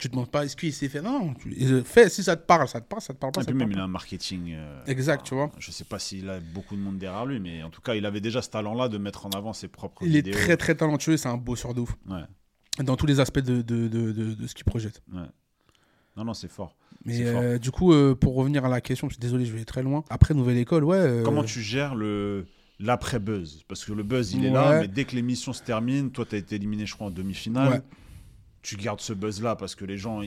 Tu 0.00 0.08
te 0.08 0.14
demandes 0.14 0.30
pas, 0.30 0.46
est-ce 0.46 0.56
qu'il 0.56 0.72
s'est 0.72 0.88
fait? 0.88 1.02
Non, 1.02 1.34
tu- 1.34 1.52
il 1.54 1.84
fait, 1.84 2.08
si 2.08 2.22
ça 2.24 2.34
te 2.34 2.46
parle, 2.46 2.66
ça 2.66 2.80
te 2.80 2.86
parle, 2.88 3.02
ça 3.02 3.12
te 3.12 3.18
parle 3.18 3.32
pas, 3.32 3.42
Et 3.42 3.44
ça 3.44 3.50
puis 3.50 3.52
te 3.52 3.58
même, 3.58 3.68
parle 3.68 3.80
il 3.80 3.82
a 3.82 3.84
un 3.84 3.88
marketing. 3.88 4.52
euh, 4.54 4.82
Exact, 4.86 5.26
tu 5.26 5.34
vois. 5.34 5.52
Je 5.58 5.70
sais 5.70 5.84
pas 5.84 5.98
s'il 5.98 6.30
a 6.30 6.40
beaucoup 6.40 6.74
de 6.74 6.80
monde 6.80 6.96
derrière 6.96 7.26
lui, 7.26 7.38
mais 7.38 7.62
en 7.62 7.68
tout 7.68 7.82
cas, 7.82 7.94
il 7.94 8.06
avait 8.06 8.22
déjà 8.22 8.40
ce 8.40 8.48
talent-là 8.48 8.88
de 8.88 8.96
mettre 8.96 9.26
en 9.26 9.30
avant 9.30 9.52
ses 9.52 9.68
propres 9.68 10.02
Il 10.06 10.16
est 10.16 10.32
très, 10.32 10.56
très 10.56 10.74
talentueux, 10.74 11.18
c'est 11.18 11.28
un 11.28 11.36
de 11.36 11.80
ouf. 11.80 11.94
Ouais, 12.08 12.22
Dans 12.82 12.96
tous 12.96 13.04
les 13.04 13.20
aspects 13.20 13.40
de, 13.40 13.60
de, 13.60 13.88
de, 13.88 14.12
de, 14.12 14.32
de 14.34 14.46
ce 14.46 14.54
qu'il 14.54 14.64
projette. 14.64 15.02
ouais. 15.12 15.20
Non, 16.16 16.24
non, 16.24 16.32
c'est 16.34 16.50
fort. 16.50 16.74
Mais 17.04 17.24
euh, 17.24 17.58
du 17.58 17.70
coup, 17.70 17.92
euh, 17.92 18.14
pour 18.14 18.34
revenir 18.34 18.64
à 18.64 18.68
la 18.68 18.80
question, 18.80 19.08
je 19.08 19.14
suis 19.14 19.20
désolé, 19.20 19.46
je 19.46 19.52
vais 19.56 19.64
très 19.64 19.82
loin. 19.82 20.04
Après 20.10 20.34
Nouvelle 20.34 20.58
École, 20.58 20.84
ouais. 20.84 20.96
euh, 20.98 21.22
Comment 21.22 21.44
tu 21.44 21.60
gères 21.60 21.94
le 21.94 22.46
l'après-buzz? 22.78 23.64
Parce 23.68 23.84
que 23.84 23.92
le 23.92 24.02
buzz, 24.02 24.32
il 24.34 24.44
est 24.44 24.50
là, 24.50 24.70
Ouais. 24.70 24.80
mais 24.82 24.88
dès 24.88 25.04
que 25.04 25.14
l'émission 25.16 25.52
se 25.52 25.62
termine, 25.62 26.10
toi, 26.10 26.24
tu 26.28 26.34
as 26.34 26.38
été 26.38 26.56
éliminé, 26.56 26.86
je 26.86 26.94
crois, 26.94 27.06
en 27.06 27.10
demi-finale. 27.10 27.72
Ouais. 27.72 27.80
Tu 28.62 28.76
gardes 28.76 29.00
ce 29.00 29.12
buzz-là 29.14 29.56
parce 29.56 29.74
que 29.74 29.84
les 29.86 29.96
gens, 29.96 30.20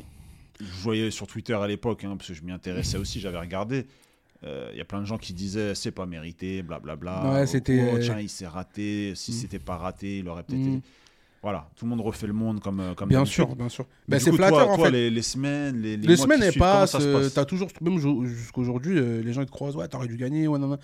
je 0.60 0.66
voyais 0.82 1.12
sur 1.12 1.28
Twitter 1.28 1.54
à 1.54 1.68
l'époque, 1.68 2.04
hein, 2.04 2.16
parce 2.18 2.30
que 2.30 2.34
je 2.34 2.42
m'y 2.44 2.52
intéressais 2.52 2.98
aussi, 2.98 3.20
j'avais 3.20 3.40
regardé. 3.40 3.86
Il 4.44 4.78
y 4.78 4.82
a 4.82 4.86
plein 4.86 5.00
de 5.00 5.06
gens 5.06 5.18
qui 5.18 5.34
disaient 5.34 5.74
c'est 5.74 5.92
pas 5.92 6.06
mérité, 6.06 6.64
blablabla. 6.64 7.32
Ouais, 7.34 7.40
Oh, 7.44 7.46
c'était, 7.46 7.92
oh, 7.94 7.98
tiens, 8.02 8.20
il 8.20 8.28
s'est 8.28 8.46
raté. 8.48 9.14
Si 9.16 9.32
Mm. 9.32 9.36
c'était 9.36 9.60
pas 9.60 9.78
raté, 9.78 10.18
il 10.18 10.28
aurait 10.28 10.44
peut-être. 10.44 10.60
Mm. 10.60 10.82
Voilà, 11.44 11.70
tout 11.76 11.84
le 11.86 11.90
monde 11.90 12.00
refait 12.02 12.26
le 12.26 12.34
monde 12.34 12.62
comme, 12.62 12.80
euh, 12.80 12.94
comme 12.96 13.10
Bien 13.10 13.26
sûr, 13.26 13.54
bien 13.56 13.68
sûr. 13.70 13.86
Bah, 14.08 14.18
c'est 14.20 14.32
flatteur 14.32 14.70
en 14.70 14.78
fait. 14.78 14.90
Les, 14.92 15.10
les 15.10 15.22
semaines, 15.22 15.76
les, 15.82 15.98
les 15.98 16.08
Les 16.08 16.16
mois 16.16 16.24
semaines, 16.24 16.40
qui 16.40 16.46
elles 16.46 16.54
passent. 16.58 16.96
euh, 17.00 17.30
T'as 17.30 17.44
toujours, 17.46 17.68
même 17.82 18.00
jo- 18.00 18.24
jusqu'aujourd'hui, 18.26 18.98
euh, 18.98 19.22
les 19.22 19.34
gens 19.34 19.42
ils 19.42 19.46
te 19.46 19.52
croisent, 19.52 19.76
ouais, 19.76 19.88
t'aurais 19.90 20.08
dû 20.08 20.16
gagner, 20.18 20.48
ouais, 20.48 20.58
non, 20.58 20.68
non. 20.68 20.78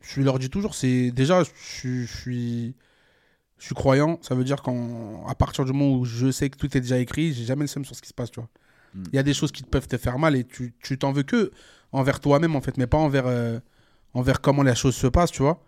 Je 0.00 0.20
leur 0.20 0.38
dis 0.40 0.50
toujours, 0.50 0.74
c'est 0.74 1.10
déjà, 1.12 1.44
je 1.44 1.50
suis, 1.54 2.06
je 2.06 2.74
suis, 3.58 3.74
croyant. 3.74 4.18
Ça 4.22 4.34
veut 4.34 4.44
dire 4.44 4.62
qu'à 4.62 5.34
partir 5.38 5.64
du 5.64 5.72
moment 5.72 5.96
où 5.96 6.04
je 6.04 6.30
sais 6.32 6.50
que 6.50 6.56
tout 6.56 6.76
est 6.76 6.80
déjà 6.80 6.98
écrit, 6.98 7.32
j'ai 7.32 7.44
jamais 7.44 7.62
le 7.62 7.68
seum 7.68 7.84
sur 7.84 7.94
ce 7.94 8.02
qui 8.02 8.08
se 8.08 8.14
passe, 8.14 8.30
tu 8.32 8.40
vois. 8.40 8.48
Il 8.94 9.00
Mm. 9.00 9.04
y 9.12 9.18
a 9.18 9.22
des 9.22 9.34
choses 9.34 9.52
qui 9.52 9.62
peuvent 9.62 9.86
te 9.86 9.96
faire 9.98 10.18
mal 10.18 10.34
et 10.34 10.44
tu, 10.44 10.74
tu 10.82 10.98
t'en 10.98 11.12
veux 11.12 11.22
que 11.22 11.50
envers 11.92 12.18
toi-même 12.20 12.56
en 12.56 12.60
fait, 12.60 12.76
mais 12.78 12.86
pas 12.86 12.96
envers, 12.98 13.26
euh, 13.26 13.58
envers 14.14 14.40
comment 14.40 14.62
les 14.62 14.74
choses 14.74 14.96
se 14.96 15.06
passent, 15.06 15.30
tu 15.30 15.42
vois. 15.42 15.62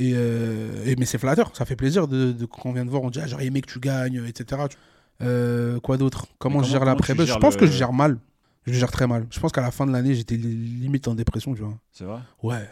Et, 0.00 0.12
euh, 0.14 0.84
et- 0.86 0.96
mais 0.96 1.04
c'est 1.04 1.18
flatteur, 1.18 1.54
ça 1.54 1.64
fait 1.64 1.76
plaisir 1.76 2.08
de, 2.08 2.32
de 2.32 2.44
quand 2.46 2.62
on 2.64 2.72
vient 2.72 2.84
de 2.84 2.90
voir, 2.90 3.02
on 3.02 3.10
dit 3.10 3.20
ah, 3.22 3.26
j'aurais 3.26 3.46
aimé 3.46 3.60
que 3.60 3.70
tu 3.70 3.78
gagnes, 3.80 4.24
etc. 4.26 4.62
tu- 4.70 4.76
Euh, 5.22 5.78
quoi 5.80 5.98
d'autre? 5.98 6.26
Comment 6.38 6.54
comment- 6.54 6.64
je 6.66 6.70
gère 6.72 6.80
tu 6.80 7.18
buzz 7.18 7.26
Je 7.26 7.32
pense 7.40 7.56
que 7.56 7.66
je 7.66 7.72
gère 7.78 7.92
mal. 7.92 8.16
Je 8.66 8.72
gère 8.72 8.90
très 8.90 9.06
mal. 9.06 9.26
Je 9.30 9.38
pense 9.40 9.52
qu'à 9.52 9.60
la 9.60 9.70
fin 9.70 9.86
de 9.86 9.92
l'année, 9.92 10.14
j'étais 10.14 10.36
li- 10.36 10.54
limite 10.80 11.06
en 11.08 11.14
dépression, 11.14 11.54
tu 11.54 11.60
vois. 11.62 11.78
C'est 11.92 12.04
vrai? 12.04 12.20
Ouais. 12.42 12.66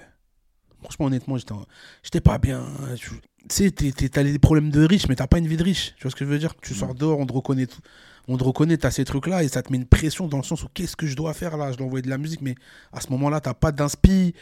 Franchement, 0.80 1.06
honnêtement, 1.06 1.36
j'étais 1.36 1.52
en- 1.52 1.66
j'étais 2.02 2.20
pas 2.20 2.38
bien. 2.38 2.64
Tu 2.96 3.10
tu 3.48 3.54
sais, 3.54 3.70
t'as 4.10 4.22
des 4.24 4.38
problèmes 4.38 4.70
de 4.70 4.84
riche, 4.84 5.08
mais 5.08 5.14
t'as 5.16 5.26
pas 5.26 5.38
une 5.38 5.46
vie 5.46 5.56
de 5.56 5.62
riche. 5.64 5.94
Tu 5.96 6.02
vois 6.02 6.10
ce 6.10 6.16
que 6.16 6.24
je 6.24 6.30
veux 6.30 6.38
dire? 6.38 6.54
Tu 6.62 6.74
sors 6.74 6.94
dehors, 6.94 7.18
on 7.18 7.26
te 7.26 7.32
reconnaît 7.32 7.66
tout. 7.66 7.80
On 8.28 8.36
te 8.36 8.44
reconnaît, 8.44 8.76
t'as 8.76 8.90
ces 8.90 9.04
trucs-là, 9.04 9.42
et 9.42 9.48
ça 9.48 9.62
te 9.62 9.70
met 9.72 9.78
une 9.78 9.86
pression 9.86 10.26
dans 10.28 10.36
le 10.38 10.42
sens 10.42 10.62
où 10.64 10.68
qu'est-ce 10.72 10.96
que 10.96 11.06
je 11.06 11.16
dois 11.16 11.32
faire 11.34 11.56
là? 11.56 11.72
Je 11.72 11.76
dois 11.78 11.86
envoyer 11.86 12.02
de 12.02 12.10
la 12.10 12.18
musique, 12.18 12.42
mais 12.42 12.54
à 12.92 13.00
ce 13.00 13.08
moment-là, 13.10 13.40
t'as 13.40 13.54
pas 13.54 13.72
d'inspi, 13.72 14.34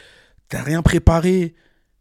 t'as 0.49 0.61
rien 0.63 0.81
préparé. 0.81 1.55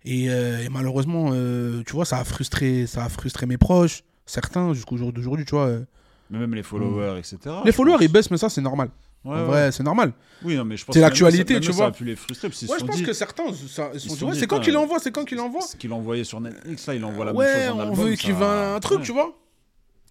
Et, 0.07 0.31
euh, 0.31 0.63
et 0.65 0.69
malheureusement, 0.69 1.31
euh, 1.33 1.83
tu 1.85 1.93
vois, 1.93 2.05
ça 2.05 2.19
a 2.19 2.25
frustré, 2.25 2.87
ça 2.87 3.05
a 3.05 3.09
frustré 3.09 3.45
mes 3.47 3.59
proches, 3.59 4.03
certains 4.25 4.73
jusqu'au 4.73 4.97
jour 4.97 5.13
d'aujourd'hui, 5.13 5.45
tu 5.45 5.55
vois. 5.55 5.67
euh. 5.67 5.85
Mais 6.31 6.39
même 6.39 6.55
les 6.55 6.63
followers, 6.63 7.19
etc. 7.19 7.39
les 7.65 7.73
followers, 7.73 7.97
pense. 7.99 8.05
ils 8.05 8.13
baissent, 8.13 8.31
mais 8.31 8.37
ça, 8.39 8.49
c'est 8.49 8.61
normal. 8.61 8.89
Ouais, 9.25 9.33
en 9.35 9.39
ouais. 9.41 9.45
vrai, 9.45 9.73
c'est 9.73 9.83
normal. 9.83 10.13
Oui, 10.45 10.55
non, 10.57 10.65
mais 10.65 10.77
je 10.77 10.85
pense 10.85 10.95
C'est 10.95 11.01
l'actualité, 11.01 11.55
ça- 11.55 11.61
tu 11.61 11.73
vois. 11.73 11.87
Ça 11.87 11.89
a 11.89 11.91
pu 11.91 12.05
les 12.05 12.15
frustrer. 12.15 12.49
Parce 12.49 12.59
qu'ils 12.61 12.71
Ouais, 12.71 12.77
je 12.81 12.85
pense 12.85 12.97
dit, 12.97 13.03
que 13.03 13.13
certains, 13.13 13.53
ça, 13.69 13.91
ils 13.95 13.99
sont 14.01 14.31
dit, 14.31 14.39
c'est 14.39 14.47
quand 14.47 14.61
qu'il 14.61 14.77
envoie, 14.77 15.01
c'est 15.01 15.11
quand 15.11 15.25
qu'il 15.25 15.41
envoie. 15.41 15.63
Ce 15.63 15.77
qu'il 15.77 15.93
envoyait 15.93 16.23
sur 16.25 16.41
Netflix, 16.41 16.87
là, 16.87 16.95
il 16.95 17.05
envoie 17.05 17.25
la 17.25 17.33
ouais, 17.35 17.45
même 17.45 17.63
chose 17.65 17.73
en 17.73 17.77
on 17.77 17.81
album. 17.91 18.07
veut 18.07 18.15
qu'il 18.15 18.35
ça- 18.37 18.75
un 18.77 18.81
truc, 18.81 19.03
tu 19.03 19.13
vois. 19.13 19.37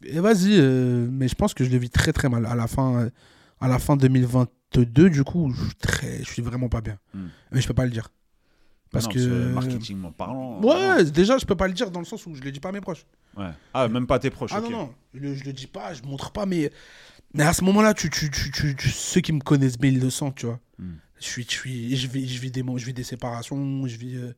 Et 0.03 0.19
vas-y, 0.19 0.57
euh, 0.59 1.07
mais 1.09 1.29
je 1.29 1.35
pense 1.35 1.53
que 1.53 1.63
je 1.63 1.69
le 1.69 1.77
vis 1.77 1.89
très 1.89 2.11
très 2.11 2.27
mal. 2.27 2.45
À 2.45 2.55
la 2.55 2.67
fin, 2.67 3.09
à 3.61 3.67
la 3.69 3.79
fin 3.79 3.95
2022, 3.95 5.09
du 5.09 5.23
coup, 5.23 5.51
je 5.55 5.63
suis, 5.65 5.75
très, 5.75 6.19
je 6.19 6.29
suis 6.29 6.41
vraiment 6.41 6.67
pas 6.67 6.81
bien. 6.81 6.97
Hmm. 7.13 7.27
Mais 7.51 7.61
je 7.61 7.67
peux 7.67 7.73
pas 7.73 7.85
le 7.85 7.91
dire. 7.91 8.09
Parce 8.95 9.05
Non, 9.07 9.11
que. 9.13 9.53
marketing 9.53 10.03
en 10.05 10.11
parlant. 10.11 10.61
Ouais, 10.61 11.03
déjà, 11.05 11.37
je 11.37 11.45
peux 11.45 11.55
pas 11.55 11.67
le 11.67 11.73
dire 11.73 11.91
dans 11.91 11.99
le 11.99 12.05
sens 12.05 12.25
où 12.25 12.33
je 12.33 12.41
le 12.41 12.51
dis 12.51 12.59
pas 12.59 12.69
à 12.69 12.71
mes 12.71 12.81
proches. 12.81 13.05
ouais. 13.37 13.49
Ah, 13.73 13.87
même 13.87 14.07
pas 14.07 14.19
tes 14.19 14.29
proches. 14.29 14.51
Ah 14.53 14.61
non, 14.61 14.69
non, 14.69 14.93
je 15.13 15.19
le, 15.19 15.35
je 15.35 15.43
le 15.43 15.51
dis 15.53 15.67
pas, 15.67 15.93
je 15.93 16.01
montre 16.03 16.31
pas, 16.31 16.45
mais. 16.45 16.71
Mais 17.33 17.43
à 17.43 17.51
ce 17.51 17.63
moment-là, 17.65 17.93
tu, 17.93 18.09
tu, 18.09 18.29
tu, 18.31 18.75
ceux 18.89 19.19
qui 19.19 19.33
me 19.33 19.41
connaissent 19.41 19.77
bien, 19.77 19.91
ils 19.91 19.99
le 19.99 20.09
sentent, 20.09 20.35
tu 20.35 20.45
vois. 20.45 20.59
Hmm. 20.79 20.93
Je, 21.19 21.25
suis, 21.25 21.43
je, 21.43 21.49
suis, 21.51 21.95
je, 21.97 22.07
vis, 22.07 22.27
je, 22.29 22.39
vis 22.39 22.51
des, 22.51 22.63
je 22.77 22.85
vis 22.85 22.93
des 22.93 23.03
séparations, 23.03 23.85
je 23.87 23.97
vis. 23.97 24.15
euh, 24.15 24.33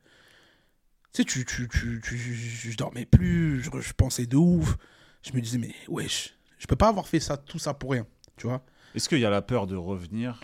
Tu 1.13 1.21
sais, 1.21 1.25
tu, 1.25 1.45
tu, 1.45 1.69
je, 2.03 2.69
je 2.71 2.77
dormais 2.77 3.05
plus, 3.05 3.61
je, 3.63 3.69
je 3.79 3.93
pensais 3.93 4.25
de 4.25 4.35
ouf. 4.37 4.77
Je 5.21 5.31
me 5.33 5.41
disais, 5.41 5.59
mais 5.59 5.75
wesh, 5.87 6.35
je 6.57 6.65
peux 6.65 6.75
pas 6.75 6.87
avoir 6.87 7.07
fait 7.07 7.19
ça, 7.19 7.37
tout 7.37 7.59
ça 7.59 7.73
pour 7.75 7.91
rien, 7.91 8.07
tu 8.37 8.47
vois. 8.47 8.63
Est-ce 8.95 9.07
qu'il 9.09 9.19
y 9.19 9.25
a 9.25 9.29
la 9.29 9.41
peur 9.43 9.67
de 9.67 9.75
revenir 9.75 10.41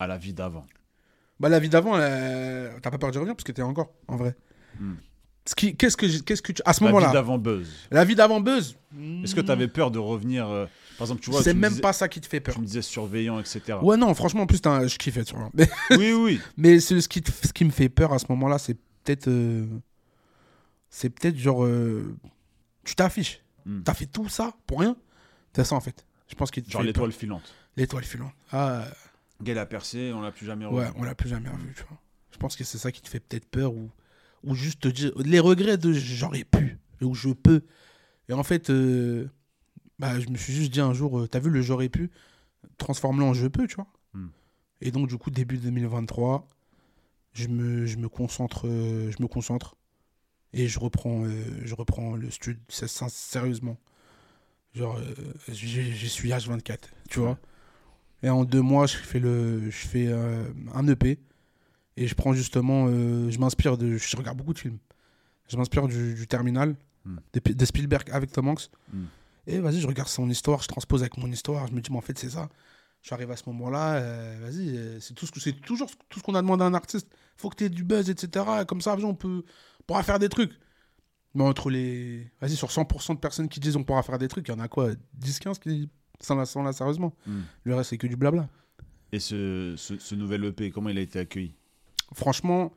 à 0.00 0.06
la 0.08 0.18
vie 0.18 0.32
d'avant? 0.32 0.66
Bah, 1.40 1.48
la 1.48 1.58
vie 1.58 1.68
d'avant, 1.68 1.92
euh, 1.96 2.70
t'as 2.82 2.90
pas 2.90 2.98
peur 2.98 3.10
de 3.10 3.18
revenir 3.18 3.34
parce 3.34 3.44
que 3.44 3.52
t'es 3.52 3.62
encore, 3.62 3.92
en 4.08 4.16
vrai. 4.16 4.36
Hmm. 4.78 4.94
Ce 5.46 5.54
qui- 5.54 5.76
Qu'est-ce 5.76 5.96
que, 5.96 6.06
qu'est-ce 6.22 6.40
que 6.40 6.52
tu. 6.52 6.62
À 6.64 6.72
ce 6.72 6.82
La 6.82 6.88
vie 6.88 6.94
moment-là, 6.94 7.12
d'avant 7.12 7.36
buzz. 7.38 7.68
la 7.90 8.04
vie 8.04 8.14
d'avant 8.14 8.40
buzz. 8.40 8.76
Est-ce 9.22 9.34
que 9.34 9.40
tu 9.42 9.50
avais 9.50 9.68
peur 9.68 9.90
de 9.90 9.98
revenir 9.98 10.48
euh, 10.48 10.64
Par 10.96 11.06
exemple, 11.06 11.20
tu 11.20 11.30
vois, 11.30 11.42
C'est 11.42 11.52
même 11.54 11.70
disais- 11.70 11.82
pas 11.82 11.92
ça 11.92 12.08
qui 12.08 12.20
te 12.20 12.26
fait 12.26 12.40
peur. 12.40 12.54
Tu 12.54 12.60
me 12.60 12.66
disais 12.66 12.80
surveillant, 12.82 13.38
etc. 13.40 13.78
Ouais, 13.82 13.96
non, 13.98 14.14
franchement, 14.14 14.42
en 14.42 14.46
plus, 14.46 14.60
je 14.64 14.96
kiffais, 14.96 15.24
tu 15.24 15.34
vois. 15.36 15.50
Mais, 15.54 15.68
Oui, 15.90 16.12
oui. 16.12 16.40
mais 16.56 16.80
ce, 16.80 16.98
ce 17.00 17.08
qui, 17.08 17.22
ce 17.42 17.52
qui 17.52 17.64
me 17.66 17.70
fait 17.70 17.88
peur 17.90 18.12
à 18.12 18.18
ce 18.18 18.26
moment-là, 18.30 18.58
c'est 18.58 18.74
peut-être. 19.02 19.28
euh, 19.28 19.66
c'est 20.88 21.10
peut-être 21.10 21.36
genre. 21.36 21.64
euh, 21.64 22.16
tu 22.84 22.94
t'affiches. 22.94 23.42
Hmm. 23.66 23.82
T'as 23.82 23.94
fait 23.94 24.06
tout 24.06 24.28
ça 24.28 24.54
pour 24.66 24.80
rien 24.80 24.96
C'est 25.54 25.64
ça, 25.64 25.74
en 25.74 25.80
fait. 25.80 26.06
Je 26.28 26.34
pense 26.36 26.50
qu'il 26.50 26.68
Genre 26.68 26.82
l'étoile 26.82 27.12
filante. 27.12 27.54
L'étoile 27.76 28.04
filante. 28.04 28.32
Ah, 28.52 28.84
Gay 29.42 29.56
a 29.58 29.66
percé, 29.66 30.12
on 30.14 30.20
l'a 30.20 30.32
plus 30.32 30.46
jamais 30.46 30.64
revu. 30.64 30.78
ouais, 30.78 30.90
on 30.96 31.02
l'a 31.02 31.14
plus 31.14 31.28
jamais 31.28 31.48
revu, 31.48 31.74
tu 31.76 31.82
vois. 31.88 31.98
Je 32.30 32.38
pense 32.38 32.56
que 32.56 32.64
c'est 32.64 32.78
ça 32.78 32.92
qui 32.92 33.00
te 33.00 33.08
fait 33.08 33.20
peut-être 33.20 33.46
peur 33.46 33.72
ou, 33.74 33.90
ou 34.42 34.54
juste 34.54 34.80
te 34.80 34.88
dire. 34.88 35.12
Les 35.18 35.40
regrets 35.40 35.76
de 35.76 35.92
j'aurais 35.92 36.44
pu, 36.44 36.78
ou 37.00 37.14
je 37.14 37.30
peux. 37.30 37.62
Et 38.28 38.32
en 38.32 38.42
fait, 38.42 38.70
euh, 38.70 39.28
bah, 39.98 40.18
je 40.20 40.28
me 40.28 40.36
suis 40.36 40.52
juste 40.52 40.72
dit 40.72 40.80
un 40.80 40.92
jour, 40.92 41.20
euh, 41.20 41.28
t'as 41.28 41.40
vu 41.40 41.50
le 41.50 41.62
j'aurais 41.62 41.88
pu? 41.88 42.10
Transforme-le 42.78 43.24
en 43.24 43.34
je 43.34 43.46
peux, 43.46 43.66
tu 43.66 43.76
vois. 43.76 43.86
Hmm. 44.14 44.28
Et 44.80 44.90
donc, 44.90 45.08
du 45.08 45.18
coup, 45.18 45.30
début 45.30 45.58
2023, 45.58 46.48
je 47.32 47.48
me, 47.48 47.86
je 47.86 47.96
me 47.98 48.08
concentre, 48.08 48.66
euh, 48.66 49.10
je 49.10 49.22
me 49.22 49.28
concentre 49.28 49.76
et 50.52 50.68
je 50.68 50.78
reprends, 50.78 51.24
je 51.62 51.74
reprends 51.74 52.14
le 52.14 52.30
stud 52.30 52.58
sérieusement. 52.68 53.76
Genre, 54.72 55.00
j'y 55.48 55.92
j'y 55.92 56.08
suis 56.08 56.30
H24, 56.30 56.78
tu 57.08 57.20
vois. 57.20 57.38
Et 58.24 58.30
en 58.30 58.44
deux 58.44 58.62
mois, 58.62 58.86
je 58.86 58.96
fais, 58.96 59.20
le, 59.20 59.70
je 59.70 59.86
fais 59.86 60.06
euh, 60.08 60.44
un 60.74 60.86
EP 60.88 61.18
et 61.96 62.06
je 62.08 62.14
prends 62.14 62.32
justement, 62.32 62.86
euh, 62.88 63.30
je 63.30 63.38
m'inspire 63.38 63.76
de, 63.76 63.96
je 63.98 64.16
regarde 64.16 64.36
beaucoup 64.38 64.54
de 64.54 64.58
films. 64.58 64.78
Je 65.48 65.56
m'inspire 65.56 65.86
du, 65.88 66.14
du 66.14 66.26
Terminal, 66.26 66.74
Hmm. 67.06 67.18
de, 67.34 67.52
de 67.52 67.64
Spielberg 67.66 68.08
avec 68.10 68.32
Tom 68.32 68.48
Hanks. 68.48 68.70
Hmm. 68.90 69.04
Et 69.46 69.58
vas-y, 69.58 69.78
je 69.78 69.86
regarde 69.86 70.08
son 70.08 70.30
histoire, 70.30 70.62
je 70.62 70.68
transpose 70.68 71.02
avec 71.02 71.18
mon 71.18 71.30
histoire, 71.30 71.66
je 71.66 71.74
me 71.74 71.82
dis, 71.82 71.90
mais 71.92 71.98
en 71.98 72.00
fait, 72.00 72.18
c'est 72.18 72.30
ça. 72.30 72.48
Je 73.02 73.08
suis 73.08 73.14
arrivé 73.14 73.30
à 73.34 73.36
ce 73.36 73.42
moment-là, 73.50 73.96
euh, 73.96 74.38
vas-y, 74.40 75.02
c'est 75.02 75.12
tout 75.12 75.26
ce 75.26 75.30
que- 75.32 75.38
c'est 75.38 75.52
toujours 75.52 75.90
tout 76.08 76.18
ce 76.18 76.24
qu'on 76.24 76.34
a 76.34 76.40
demandé 76.40 76.62
à 76.64 76.66
un 76.66 76.72
artiste. 76.72 77.06
faut 77.36 77.50
que 77.50 77.56
tu 77.56 77.64
aies 77.64 77.68
du 77.68 77.84
buzz, 77.84 78.08
etc. 78.08 78.64
Comme 78.66 78.80
ça, 78.80 78.96
on 79.02 79.14
peut, 79.14 79.44
On 79.80 79.82
pourra 79.86 80.02
faire 80.02 80.18
des 80.18 80.30
trucs. 80.30 80.58
Mais 81.34 81.44
entre 81.44 81.68
les. 81.68 82.30
Vas-y, 82.40 82.56
sur 82.56 82.70
100% 82.70 83.12
de 83.16 83.18
personnes 83.20 83.50
qui 83.50 83.60
disent 83.60 83.76
on 83.76 83.84
pourra 83.84 84.02
faire 84.02 84.16
des 84.18 84.28
trucs, 84.28 84.48
il 84.48 84.52
y 84.52 84.54
en 84.54 84.60
a 84.60 84.68
quoi 84.68 84.92
10-15 85.20 85.58
qui 85.58 85.90
s'en 86.20 86.36
là, 86.36 86.44
là 86.64 86.72
sérieusement. 86.72 87.14
Hmm. 87.26 87.40
Le 87.64 87.74
reste, 87.74 87.90
c'est 87.90 87.98
que 87.98 88.06
du 88.06 88.16
blabla. 88.16 88.48
Et 89.12 89.20
ce, 89.20 89.74
ce, 89.76 89.98
ce 89.98 90.14
nouvel 90.14 90.44
EP, 90.44 90.70
comment 90.70 90.88
il 90.88 90.98
a 90.98 91.02
été 91.02 91.18
accueilli? 91.18 91.54
Franchement, 92.14 92.72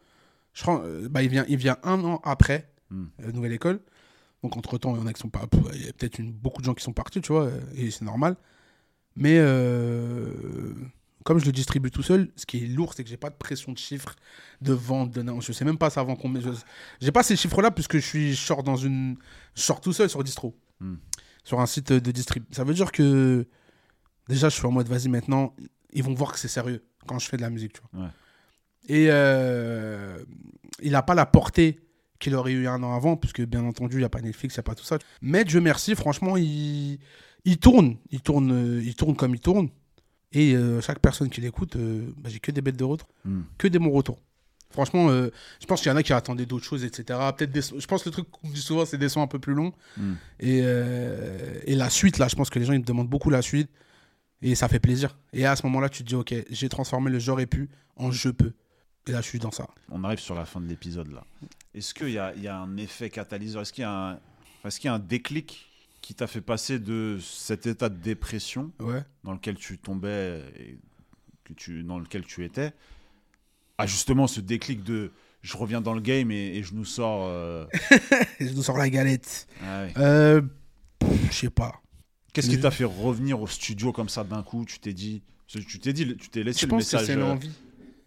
je 0.53 0.61
crois, 0.61 0.83
euh, 0.83 1.07
bah, 1.09 1.23
il, 1.23 1.29
vient, 1.29 1.45
il 1.47 1.57
vient 1.57 1.77
un 1.83 2.03
an 2.03 2.21
après 2.23 2.71
Hmm. 2.89 3.07
la 3.19 3.33
nouvelle 3.33 3.51
école. 3.51 3.81
Donc, 4.43 4.55
entre-temps, 4.55 4.95
il 4.95 4.99
y 4.99 5.03
en 5.03 5.07
a 5.07 5.11
qui 5.13 5.19
sont 5.19 5.29
pas. 5.29 5.45
Il 5.73 5.85
y 5.85 5.89
a 5.89 5.93
peut-être 5.93 6.21
beaucoup 6.21 6.61
de 6.61 6.65
gens 6.65 6.73
qui 6.73 6.83
sont 6.83 6.93
partis, 6.93 7.19
tu 7.19 7.33
vois, 7.33 7.47
euh, 7.47 7.59
et 7.75 7.91
c'est 7.91 8.05
normal. 8.05 8.37
Mais 9.17 9.37
euh, 9.39 10.73
comme 11.25 11.39
je 11.39 11.45
le 11.45 11.51
distribue 11.51 11.91
tout 11.91 12.03
seul, 12.03 12.31
ce 12.35 12.45
qui 12.45 12.63
est 12.63 12.67
lourd, 12.67 12.93
c'est 12.93 13.03
que 13.03 13.09
j'ai 13.09 13.17
pas 13.17 13.29
de 13.29 13.35
pression 13.35 13.71
de 13.73 13.77
chiffres, 13.77 14.15
de 14.61 14.71
vente, 14.73 15.11
de 15.11 15.21
non, 15.21 15.41
je 15.41 15.51
sais 15.51 15.65
même 15.65 15.77
pas 15.77 15.89
ça 15.89 15.99
avant 16.01 16.15
combien. 16.15 16.39
je- 16.39 16.49
J'ai 17.01 17.11
pas 17.11 17.23
ces 17.23 17.35
chiffres-là 17.35 17.71
puisque 17.71 17.95
je 17.97 18.05
suis 18.05 18.33
je 18.33 18.39
sors 18.41 18.63
dans 18.63 18.77
une, 18.77 19.17
je 19.55 19.61
sors 19.61 19.81
tout 19.81 19.91
seul 19.93 20.09
sur 20.09 20.23
distro, 20.23 20.55
Hmm. 20.79 20.95
Sur 21.47 21.61
un 21.61 21.65
site 21.65 21.93
de 21.93 22.11
distrib. 22.11 22.43
Ça 22.51 22.65
veut 22.65 22.73
dire 22.73 22.91
que 22.91 23.47
déjà 24.27 24.49
je 24.49 24.55
suis 24.55 24.65
en 24.65 24.71
mode 24.71 24.89
vas-y 24.89 25.07
maintenant, 25.07 25.55
ils 25.93 26.03
vont 26.03 26.13
voir 26.13 26.33
que 26.33 26.39
c'est 26.39 26.49
sérieux 26.49 26.83
quand 27.07 27.19
je 27.19 27.27
fais 27.29 27.37
de 27.37 27.41
la 27.41 27.49
musique, 27.49 27.71
tu 27.73 27.81
vois. 27.93 28.03
Ouais. 28.03 28.11
Et 28.89 29.07
euh, 29.09 30.17
il 30.81 30.93
a 30.95 31.01
pas 31.03 31.15
la 31.15 31.25
portée 31.25 31.79
qu'il 32.19 32.35
aurait 32.35 32.51
eu 32.51 32.67
un 32.67 32.83
an 32.83 32.93
avant, 32.95 33.15
puisque 33.15 33.41
bien 33.45 33.63
entendu, 33.63 33.95
il 33.95 33.99
n'y 33.99 34.05
a 34.05 34.09
pas 34.09 34.19
Netflix, 34.21 34.55
il 34.55 34.57
n'y 34.57 34.61
a 34.61 34.63
pas 34.63 34.75
tout 34.75 34.83
ça. 34.83 34.97
Mais 35.21 35.45
Dieu 35.45 35.61
merci, 35.61 35.95
franchement, 35.95 36.35
il, 36.35 36.99
il 37.45 37.57
tourne. 37.59 37.95
Il 38.11 38.21
tourne, 38.21 38.81
il 38.83 38.95
tourne 38.95 39.15
comme 39.15 39.33
il 39.35 39.39
tourne. 39.39 39.69
Et 40.33 40.53
euh, 40.53 40.81
chaque 40.81 40.99
personne 40.99 41.29
qui 41.29 41.39
l'écoute, 41.39 41.77
euh, 41.77 42.11
bah, 42.17 42.29
j'ai 42.29 42.39
que 42.39 42.51
des 42.51 42.61
bêtes 42.61 42.75
de 42.77 42.83
retour, 42.83 43.07
Hmm. 43.23 43.43
que 43.57 43.67
des 43.69 43.79
bons 43.79 43.91
retours. 43.91 44.19
Franchement, 44.69 45.09
euh, 45.09 45.29
je 45.61 45.65
pense 45.65 45.81
qu'il 45.81 45.89
y 45.89 45.93
en 45.93 45.97
a 45.97 46.03
qui 46.03 46.13
attendaient 46.13 46.45
d'autres 46.45 46.65
choses, 46.65 46.83
etc. 46.83 47.19
Peut-être 47.37 47.51
des- 47.51 47.61
je 47.61 47.85
pense 47.87 48.03
que 48.03 48.09
le 48.09 48.13
truc 48.13 48.29
qu'on 48.29 48.49
dit 48.49 48.61
souvent, 48.61 48.85
c'est 48.85 48.97
des 48.97 49.09
sons 49.09 49.21
un 49.21 49.27
peu 49.27 49.39
plus 49.39 49.53
longs. 49.53 49.73
Hmm. 49.95 50.13
Et, 50.39 50.61
euh, 50.63 51.59
et 51.65 51.75
la 51.75 51.89
suite, 51.89 52.17
là, 52.17 52.27
je 52.27 52.35
pense 52.35 52.49
que 52.49 52.59
les 52.59 52.65
gens, 52.65 52.73
ils 52.73 52.79
me 52.79 52.85
demandent 52.85 53.09
beaucoup 53.09 53.29
la 53.29 53.41
suite. 53.41 53.69
Et 54.41 54.53
ça 54.55 54.67
fait 54.67 54.79
plaisir. 54.79 55.17
Et 55.33 55.45
à 55.45 55.55
ce 55.55 55.63
moment-là, 55.65 55.89
tu 55.89 56.03
te 56.03 56.07
dis, 56.09 56.15
OK, 56.15 56.33
j'ai 56.49 56.69
transformé 56.69 57.09
le 57.09 57.17
j'aurais 57.17 57.47
pu 57.47 57.69
en 57.95 58.11
je 58.11 58.29
peux. 58.29 58.53
Et 59.07 59.11
là, 59.11 59.21
je 59.21 59.27
suis 59.27 59.39
dans 59.39 59.51
ça. 59.51 59.67
On 59.89 60.03
arrive 60.03 60.19
sur 60.19 60.35
la 60.35 60.45
fin 60.45 60.59
de 60.61 60.67
l'épisode 60.67 61.11
là. 61.11 61.23
Est-ce 61.73 61.93
qu'il 61.93 62.09
y 62.11 62.19
a, 62.19 62.35
y 62.35 62.47
a 62.47 62.57
un 62.59 62.77
effet 62.77 63.09
catalyseur? 63.09 63.61
Est-ce 63.63 63.71
qu'il 63.73 63.83
y, 63.83 63.85
a 63.85 63.91
un- 64.11 64.19
est-ce 64.65 64.79
qu'il 64.79 64.89
y 64.89 64.91
a 64.91 64.93
un 64.93 64.99
déclic 64.99 65.65
qui 66.01 66.13
t'a 66.13 66.27
fait 66.27 66.41
passer 66.41 66.77
de 66.77 67.17
cet 67.21 67.65
état 67.67 67.89
de 67.89 67.95
dépression 67.97 68.71
Ouais. 68.79 69.01
dans 69.23 69.31
lequel 69.33 69.55
tu 69.55 69.77
tombais 69.79 70.43
et 70.59 70.77
que 71.45 71.53
tu, 71.53 71.83
dans 71.83 71.97
lequel 71.99 72.23
tu 72.25 72.43
étais 72.45 72.73
à 73.77 73.85
justement 73.85 74.27
ce 74.27 74.39
déclic 74.41 74.83
de 74.83 75.11
je 75.41 75.55
reviens 75.55 75.81
dans 75.81 75.93
le 75.93 76.01
game 76.01 76.31
et, 76.31 76.57
et 76.57 76.63
je 76.63 76.73
nous 76.73 76.85
sors. 76.85 77.25
euh, 77.27 77.65
je 78.39 78.49
nous 78.53 78.63
sors 78.63 78.77
la 78.77 78.89
galette. 78.89 79.47
ah 79.63 79.83
ouais. 79.83 79.93
Euh, 79.97 80.41
je 81.29 81.33
sais 81.35 81.49
pas. 81.49 81.73
Qu'est-ce 82.33 82.49
qui 82.49 82.59
t'a 82.59 82.71
fait 82.71 82.83
revenir 82.83 83.41
au 83.41 83.47
studio 83.47 83.91
comme 83.91 84.09
ça 84.09 84.23
d'un 84.23 84.43
coup? 84.43 84.65
Tu 84.65 84.79
t'es 84.79 84.93
dit, 84.93 85.21
tu 85.47 85.79
t'es 85.79 85.93
dit, 85.93 86.15
tu 86.17 86.29
t'es 86.29 86.43
laissé 86.43 86.61
Je 86.61 86.65
le 86.65 86.69
pense 86.71 86.89
que 86.91 86.95
message. 86.97 87.07
c'est 87.07 87.15
euh, 87.15 87.19
l'envie. 87.19 87.49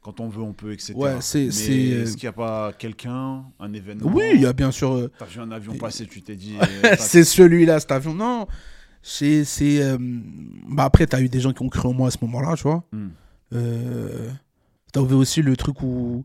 quand 0.02 0.20
on 0.20 0.28
veut, 0.28 0.42
on 0.42 0.52
peut, 0.52 0.72
etc. 0.72 0.92
Ouais, 0.94 1.16
c'est- 1.20 1.46
Mais 1.46 1.50
c'est, 1.50 1.72
Est-ce 1.72 2.12
qu'il 2.16 2.24
n'y 2.24 2.28
a 2.28 2.32
pas 2.32 2.72
quelqu'un, 2.72 3.44
un 3.58 3.72
événement? 3.72 4.10
Oui, 4.12 4.24
il 4.34 4.40
y 4.42 4.46
a 4.46 4.52
bien 4.52 4.70
sûr. 4.70 5.08
T'as 5.18 5.24
vu 5.24 5.40
un 5.40 5.50
avion 5.50 5.74
passer, 5.76 6.06
tu 6.06 6.22
t'es 6.22 6.36
dit. 6.36 6.56
c'est 6.98 7.24
celui-là, 7.24 7.80
cet 7.80 7.90
avion. 7.92 8.14
Non, 8.14 8.46
c'est. 9.02 9.44
c'est 9.44 9.80
bah 10.68 10.84
après, 10.84 11.06
t'as 11.06 11.20
eu 11.20 11.28
des 11.28 11.40
gens 11.40 11.52
qui 11.52 11.62
ont 11.62 11.68
cru 11.68 11.88
en 11.88 11.92
moi 11.92 12.08
à 12.08 12.10
ce 12.10 12.18
moment-là, 12.22 12.54
tu 12.56 12.64
vois. 12.64 12.84
Hmm. 12.92 13.08
Euh, 13.52 14.30
t'as 14.92 15.02
vu 15.02 15.14
aussi 15.14 15.42
le 15.42 15.56
truc 15.56 15.82
où. 15.82 16.24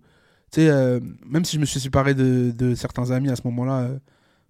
Tu 0.51 0.61
sais, 0.61 0.69
euh, 0.69 0.99
même 1.25 1.45
si 1.45 1.55
je 1.55 1.61
me 1.61 1.65
suis 1.65 1.79
séparé 1.79 2.13
de, 2.13 2.51
de 2.51 2.75
certains 2.75 3.11
amis 3.11 3.29
à 3.29 3.35
ce 3.35 3.41
moment-là, 3.45 3.79
euh, 3.81 3.99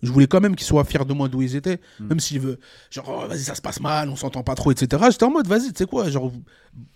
je 0.03 0.11
voulais 0.11 0.27
quand 0.27 0.41
même 0.41 0.55
qu'ils 0.55 0.67
soient 0.67 0.83
fiers 0.83 1.05
de 1.05 1.13
moi 1.13 1.27
d'où 1.29 1.41
ils 1.41 1.55
étaient. 1.55 1.79
Mm. 1.99 2.07
Même 2.07 2.19
s'ils 2.19 2.39
veulent. 2.39 2.59
Genre, 2.91 3.05
oh, 3.07 3.27
vas-y, 3.27 3.39
ça 3.39 3.55
se 3.55 3.61
passe 3.61 3.79
mal, 3.79 4.09
on 4.09 4.15
s'entend 4.15 4.43
pas 4.43 4.55
trop, 4.55 4.71
etc. 4.71 5.03
J'étais 5.09 5.23
en 5.23 5.31
mode, 5.31 5.47
vas-y, 5.47 5.71
tu 5.73 5.77
sais 5.77 5.85
quoi, 5.85 6.09
genre, 6.09 6.31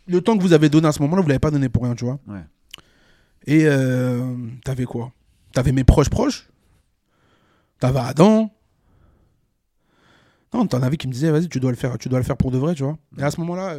le 0.08 0.22
temps 0.22 0.38
que 0.38 0.42
vous 0.42 0.54
avez 0.54 0.70
donné 0.70 0.88
à 0.88 0.92
ce 0.92 1.02
moment-là, 1.02 1.22
vous 1.22 1.28
l'avez 1.28 1.40
pas 1.40 1.52
donné 1.52 1.70
pour 1.70 1.84
rien, 1.84 1.96
tu 1.96 2.06
vois. 2.06 2.20
Ouais. 2.28 2.44
Et 3.46 3.66
euh, 3.66 4.36
t'avais 4.64 4.86
quoi? 4.86 5.12
T'avais 5.54 5.72
mes 5.72 5.84
proches 5.84 6.10
proches? 6.10 6.50
T'avais 7.80 8.00
Adam? 8.00 8.52
Non, 10.54 10.68
t'en 10.68 10.82
avais 10.82 10.98
qui 10.98 11.08
me 11.08 11.14
disaient, 11.14 11.32
vas-y, 11.32 11.48
tu 11.48 11.60
dois 11.60 11.72
le 11.72 11.78
faire, 11.78 11.98
tu 11.98 12.10
dois 12.10 12.20
le 12.20 12.26
faire 12.26 12.38
pour 12.38 12.52
de 12.52 12.58
vrai, 12.58 12.76
tu 12.76 12.84
vois. 12.84 12.98
Et 13.18 13.24
à 13.24 13.32
ce 13.32 13.40
moment-là, 13.40 13.78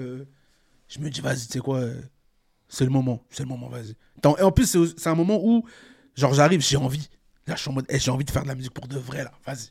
je 0.89 0.99
me 0.99 1.11
dis, 1.11 1.21
vas-y, 1.21 1.47
tu 1.47 1.53
sais 1.53 1.59
quoi, 1.59 1.83
c'est 2.71 2.85
le 2.85 2.91
moment, 2.91 3.23
c'est 3.29 3.43
le 3.43 3.49
moment, 3.49 3.69
vas-y. 3.69 3.97
Et 4.39 4.43
en 4.43 4.53
plus, 4.53 4.79
c'est 4.97 5.09
un 5.09 5.15
moment 5.15 5.41
où, 5.43 5.65
genre, 6.15 6.33
j'arrive, 6.33 6.61
j'ai 6.61 6.77
envie. 6.77 7.11
Là, 7.47 7.57
je 7.57 7.63
suis 7.63 7.69
en 7.69 7.73
mode, 7.73 7.87
eh, 7.89 7.99
j'ai 7.99 8.11
envie 8.13 8.25
de 8.25 8.31
faire 8.31 8.45
de 8.45 8.49
la 8.49 8.55
musique 8.55 8.73
pour 8.73 8.87
de 8.87 8.97
vrai, 8.97 9.25
là, 9.25 9.33
vas-y. 9.45 9.71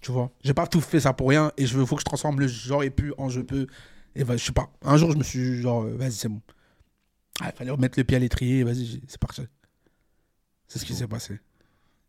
Tu 0.00 0.10
vois, 0.10 0.30
j'ai 0.42 0.54
pas 0.54 0.66
tout 0.66 0.80
fait 0.80 1.00
ça 1.00 1.12
pour 1.12 1.28
rien 1.28 1.52
et 1.56 1.66
je 1.66 1.76
veux, 1.76 1.84
faut 1.86 1.96
que 1.96 2.00
je 2.00 2.04
transforme 2.04 2.40
le 2.40 2.46
j'aurais 2.46 2.90
pu 2.90 3.12
en 3.16 3.28
je 3.28 3.40
peux. 3.40 3.66
Et 4.14 4.24
bah, 4.24 4.36
je 4.36 4.44
sais 4.44 4.52
pas. 4.52 4.70
Un 4.82 4.96
jour, 4.96 5.12
je 5.12 5.16
me 5.16 5.22
suis 5.22 5.60
genre, 5.60 5.84
euh, 5.84 5.96
vas-y, 5.96 6.12
c'est 6.12 6.28
bon. 6.28 6.40
Ah, 7.40 7.50
il 7.52 7.56
fallait 7.56 7.70
remettre 7.70 7.98
le 7.98 8.04
pied 8.04 8.16
à 8.16 8.20
l'étrier, 8.20 8.60
et 8.60 8.64
vas-y, 8.64 9.02
c'est 9.06 9.18
parti. 9.18 9.42
C'est 10.66 10.78
ce 10.78 10.84
qui 10.84 10.94
s'est 10.94 11.06
passé. 11.08 11.40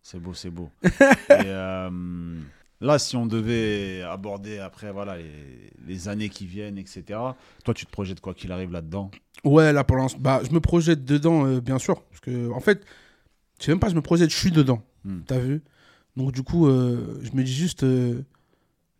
C'est 0.02 0.20
beau, 0.20 0.34
c'est 0.34 0.50
beau. 0.50 0.70
Et, 0.84 0.90
euh, 1.30 2.40
là, 2.82 3.00
si 3.00 3.16
on 3.16 3.26
devait 3.26 4.02
aborder 4.02 4.60
après 4.60 4.92
voilà, 4.92 5.18
les, 5.18 5.72
les 5.88 6.08
années 6.08 6.30
qui 6.30 6.46
viennent, 6.46 6.78
etc., 6.78 7.04
toi, 7.64 7.74
tu 7.74 7.86
te 7.86 7.92
projettes 7.92 8.22
quoi 8.22 8.34
qu'il 8.34 8.52
arrive 8.52 8.72
là-dedans? 8.72 9.12
Ouais, 9.44 9.74
là 9.74 9.84
pour 9.84 9.98
l'instant, 9.98 10.20
bah, 10.22 10.42
je 10.48 10.54
me 10.54 10.60
projette 10.60 11.06
dedans, 11.06 11.46
euh, 11.46 11.62
bien 11.62 11.80
sûr. 11.80 12.02
Parce 12.04 12.20
que, 12.22 12.52
en 12.52 12.60
fait, 12.60 12.84
je 13.60 13.66
sais 13.66 13.72
même 13.72 13.80
pas, 13.80 13.90
je 13.90 13.96
me 13.96 14.02
projette, 14.02 14.30
je 14.30 14.38
suis 14.38 14.52
dedans. 14.52 14.82
Hmm. 15.04 15.22
T'as 15.26 15.40
vu? 15.40 15.62
Donc, 16.16 16.32
du 16.32 16.44
coup, 16.44 16.68
euh, 16.68 17.20
je 17.22 17.32
me 17.34 17.44
dis 17.44 17.54
juste, 17.54 17.84
euh, 17.84 18.24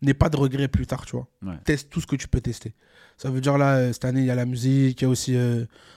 n'aie 0.02 0.14
pas 0.14 0.28
de 0.28 0.36
regrets 0.36 0.68
plus 0.68 0.86
tard, 0.86 1.06
tu 1.06 1.16
vois. 1.16 1.26
Ouais. 1.42 1.58
Teste 1.64 1.90
tout 1.90 2.00
ce 2.00 2.06
que 2.06 2.16
tu 2.16 2.28
peux 2.28 2.40
tester. 2.40 2.74
Ça 3.16 3.30
veut 3.30 3.40
dire 3.40 3.56
là, 3.56 3.76
euh, 3.76 3.92
cette 3.92 4.04
année, 4.04 4.20
il 4.20 4.26
y 4.26 4.30
a 4.30 4.34
la 4.34 4.44
musique, 4.44 5.00
il 5.00 5.04
y 5.04 5.06
a 5.06 5.08
aussi. 5.08 5.34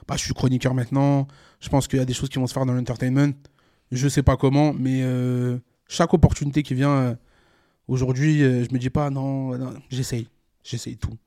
bah, 0.08 0.16
je 0.16 0.24
suis 0.24 0.34
chroniqueur 0.34 0.74
maintenant. 0.74 1.28
Je 1.60 1.70
pense 1.70 1.88
qu'il 1.88 2.00
y 2.00 2.02
a 2.02 2.06
des 2.06 2.14
choses 2.14 2.30
qui 2.30 2.40
vont 2.40 2.48
se 2.48 2.54
faire 2.54 2.66
dans 2.66 2.74
l'entertainment. 2.74 3.34
Je 3.92 4.08
sais 4.08 4.24
pas 4.24 4.38
comment, 4.38 4.74
mais 4.74 5.04
chaque 5.88 6.14
opportunité 6.14 6.64
qui 6.64 6.76
vient 6.76 7.18
aujourd'hui, 7.90 8.42
euh, 8.44 8.64
je 8.68 8.74
me 8.74 8.80
dis 8.80 8.90
pas 8.90 9.10
non, 9.10 9.58
non, 9.58 9.74
j'essaye. 9.90 10.28
J'essaye 10.64 10.98
tout. 10.98 11.18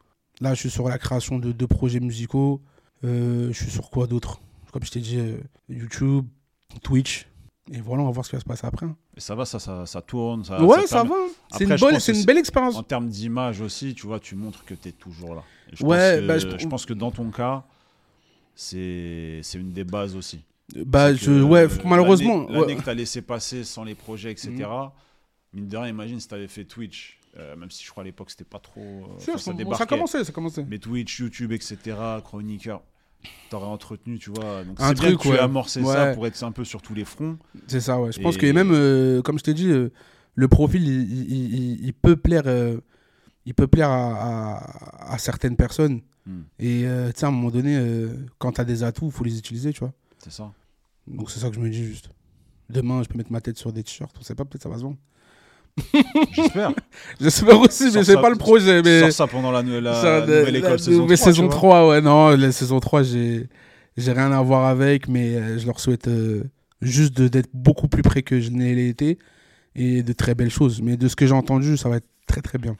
Là, 0.41 0.55
je 0.55 0.61
suis 0.61 0.71
sur 0.71 0.89
la 0.89 0.99
création 0.99 1.39
de 1.39 1.53
deux 1.53 1.67
projets 1.67 2.01
musicaux. 2.01 2.61
Euh, 3.05 3.49
je 3.53 3.63
suis 3.63 3.71
sur 3.71 3.91
quoi 3.91 4.07
d'autre? 4.07 4.41
Comme 4.73 4.85
je 4.85 4.91
t'ai 4.91 5.01
dit, 5.01 5.19
euh, 5.19 5.37
YouTube, 5.69 6.25
Twitch. 6.83 7.27
Et 7.73 7.81
voilà, 7.81 8.03
on 8.03 8.07
va 8.07 8.13
voir 8.13 8.25
ce 8.25 8.31
qui 8.31 8.37
va 8.37 8.41
se 8.41 8.45
passer 8.47 8.67
après. 8.67 8.87
hein. 8.87 8.97
Et 9.17 9.21
ça 9.21 9.35
va, 9.35 9.45
ça, 9.45 9.59
ça, 9.59 9.87
ça 9.87 10.01
tourne 10.03 10.45
ça, 10.45 10.63
ouais, 10.65 10.87
ça 10.87 10.97
permet- 11.03 11.11
va. 11.11 11.15
hein. 11.17 11.29
C'est 11.59 11.65
une, 11.65 11.77
bonne- 11.77 12.01
c'est 12.01 12.27
belle 12.27 12.39
expérience. 12.39 12.77
En 12.77 12.83
termes 12.83 13.09
d'image 13.09 13.61
aussi, 13.61 13.95
tu 13.95 14.07
vois, 14.07 14.19
tu 14.19 14.35
montres 14.35 14.65
que 14.65 14.75
tu 14.75 14.89
es 14.89 14.93
toujours 14.93 15.35
là. 15.37 15.43
Et 15.73 15.77
je 15.77 15.85
Ouais, 15.85 15.97
pense 16.17 16.21
que, 16.23 16.27
bah, 16.27 16.39
je- 16.39 16.59
je 16.63 16.67
pense 16.69 16.87
que 16.87 16.93
dans 16.95 17.11
ton 17.11 17.31
cas, 17.31 17.63
c'est 18.55 19.41
c'est 19.43 19.59
une 19.59 19.73
des 19.73 19.85
bases 19.85 20.17
aussi. 20.17 20.41
Bah, 20.87 21.09
C'est 21.11 21.17
je, 21.25 21.27
que 21.27 21.43
ouais, 21.43 21.69
malheureusement. 21.85 22.47
L'année 22.49 22.59
ouais. 22.67 22.77
Que 22.77 22.83
tu 22.83 22.89
as 22.91 22.95
laissé 22.95 23.23
passer 23.23 23.65
sans 23.65 23.85
les 23.85 23.95
projets, 23.95 24.31
etc. 24.33 24.65
Mine 25.55 25.69
de 25.69 25.77
rien, 25.77 25.89
imagine 25.89 26.19
si 26.21 26.29
tu 26.29 26.35
avais 26.35 26.49
fait 26.49 26.65
Twitch, 26.65 27.19
euh, 27.37 27.57
même 27.57 27.71
si 27.71 27.85
je 27.85 27.91
crois 27.91 28.03
à 28.03 28.05
l'époque 28.07 28.31
c'était 28.31 28.45
pas 28.45 28.59
trop. 28.59 29.05
euh, 29.05 29.19
ça, 29.19 29.33
ça 29.33 29.39
ça 29.39 29.53
débarquait. 29.53 29.87
commençait, 29.87 30.25
ça 30.25 30.33
commençait. 30.33 30.65
Mais 30.69 30.79
Twitch, 30.79 31.19
YouTube, 31.21 31.53
etc., 31.53 31.79
chroniqueur, 32.25 32.83
t'aurais 33.51 33.67
entretenu, 33.67 34.19
tu 34.19 34.31
vois. 34.31 34.65
Donc 34.65 34.77
Un 34.81 34.93
bien 34.93 34.95
truc, 34.95 35.19
que 35.19 35.23
tu 35.29 35.35
aies 35.35 35.39
amorcé 35.39 35.83
ça 35.85 36.15
pour 36.15 36.27
être 36.27 36.43
un 36.43 36.53
peu 36.53 36.65
sur 36.65 36.81
tous 36.81 36.95
les 36.95 37.05
fronts. 37.05 37.39
C'est 37.67 37.81
ça, 37.81 38.01
ouais. 38.01 38.13
Je 38.13 38.21
pense 38.21 38.37
que 38.39 38.51
même, 38.51 38.71
euh, 38.73 39.21
comme 39.23 39.39
je 39.39 39.45
t'ai 39.45 39.55
dit, 39.55 39.69
euh, 39.69 39.91
le 40.35 40.49
profil, 40.49 40.83
il, 40.87 41.31
il- 41.31 41.55
il- 41.55 41.85
il 41.85 41.93
peut 41.93 42.17
plaire, 42.17 42.45
euh, 42.47 42.81
il 43.45 43.53
peut 43.55 43.67
plaire 43.67 43.91
à, 43.91 44.57
à- 44.57 45.13
à 45.13 45.19
certaines 45.19 45.57
personnes. 45.57 46.01
Hmm, 46.25 46.43
Et 46.61 46.83
tu 47.13 47.19
sais, 47.19 47.25
à 47.25 47.29
un 47.29 47.33
moment 47.33 47.51
donné, 47.51 47.77
quand 48.39 48.53
tu 48.53 48.61
as 48.61 48.65
des 48.65 48.85
atouts, 48.85 49.07
il 49.07 49.13
faut 49.13 49.25
les 49.25 49.37
utiliser, 49.39 49.73
tu 49.73 49.81
vois. 49.81 49.93
c'est 50.19 50.31
ça. 50.33 50.53
Donc 51.09 51.31
c'est 51.33 51.41
ça 51.41 51.49
que 51.51 51.57
je 51.57 51.61
me 51.61 51.69
dis 51.69 51.85
juste. 51.85 52.09
Demain, 52.71 53.03
je 53.03 53.09
peux 53.09 53.19
mettre 53.19 53.33
ma 53.33 53.41
tête 53.41 53.59
sur 53.59 53.73
des 53.73 53.83
t-shirts, 53.83 54.17
on 54.19 54.23
sait 54.23 54.37
pas, 54.37 54.45
peut-être 54.45 54.63
ça 54.63 54.69
va 54.69 54.79
se 54.79 54.83
vendre. 54.83 54.97
J'espère. 56.33 56.73
J'espère 57.20 57.61
aussi, 57.61 57.91
sais 57.91 58.05
ça- 58.05 58.20
pas 58.20 58.31
le 58.31 58.37
projet, 58.37 58.83
mais. 58.83 59.01
Sors 59.01 59.12
ça 59.12 59.27
pendant 59.27 59.51
la, 59.51 59.62
la 59.62 59.95
Ça, 59.95 60.20
nouvelle 60.20 60.53
la- 60.53 60.59
école 60.59 60.70
la 60.73 60.79
saison 60.79 61.03
nouvelle 61.03 61.16
3. 61.18 61.27
tu 61.33 61.35
saison 61.35 61.47
vois. 61.47 61.55
3, 61.55 61.89
ouais, 61.89 62.01
non, 62.01 62.29
la 62.31 62.53
saison 62.53 62.81
3, 62.81 63.03
j'ai 63.03 63.49
j'ai 63.97 64.12
rien 64.12 64.33
à 64.33 64.41
voir 64.43 64.66
avec, 64.66 65.09
mais 65.09 65.35
euh, 65.37 65.59
je 65.59 65.66
leur 65.66 65.79
souhaite 65.81 66.09
euh, 66.09 66.45
juste 66.81 67.20
d'être 67.20 67.51
beaucoup 67.53 67.89
plus 67.89 68.03
près 68.03 68.23
que 68.23 68.41
je 68.41 68.51
n'ai 68.51 68.89
été 68.89 69.18
et 69.75 70.03
de 70.03 70.12
très 70.12 70.35
belles 70.35 70.51
choses. 70.51 70.81
Mais 70.83 70.97
de 70.97 71.09
ce 71.09 71.16
que 71.16 71.27
j'ai 71.27 71.35
entendu, 71.35 71.77
ça 71.77 71.89
va 71.89 71.97
être 71.97 72.07
très 72.27 72.41
très 72.41 72.59
bien. 72.59 72.77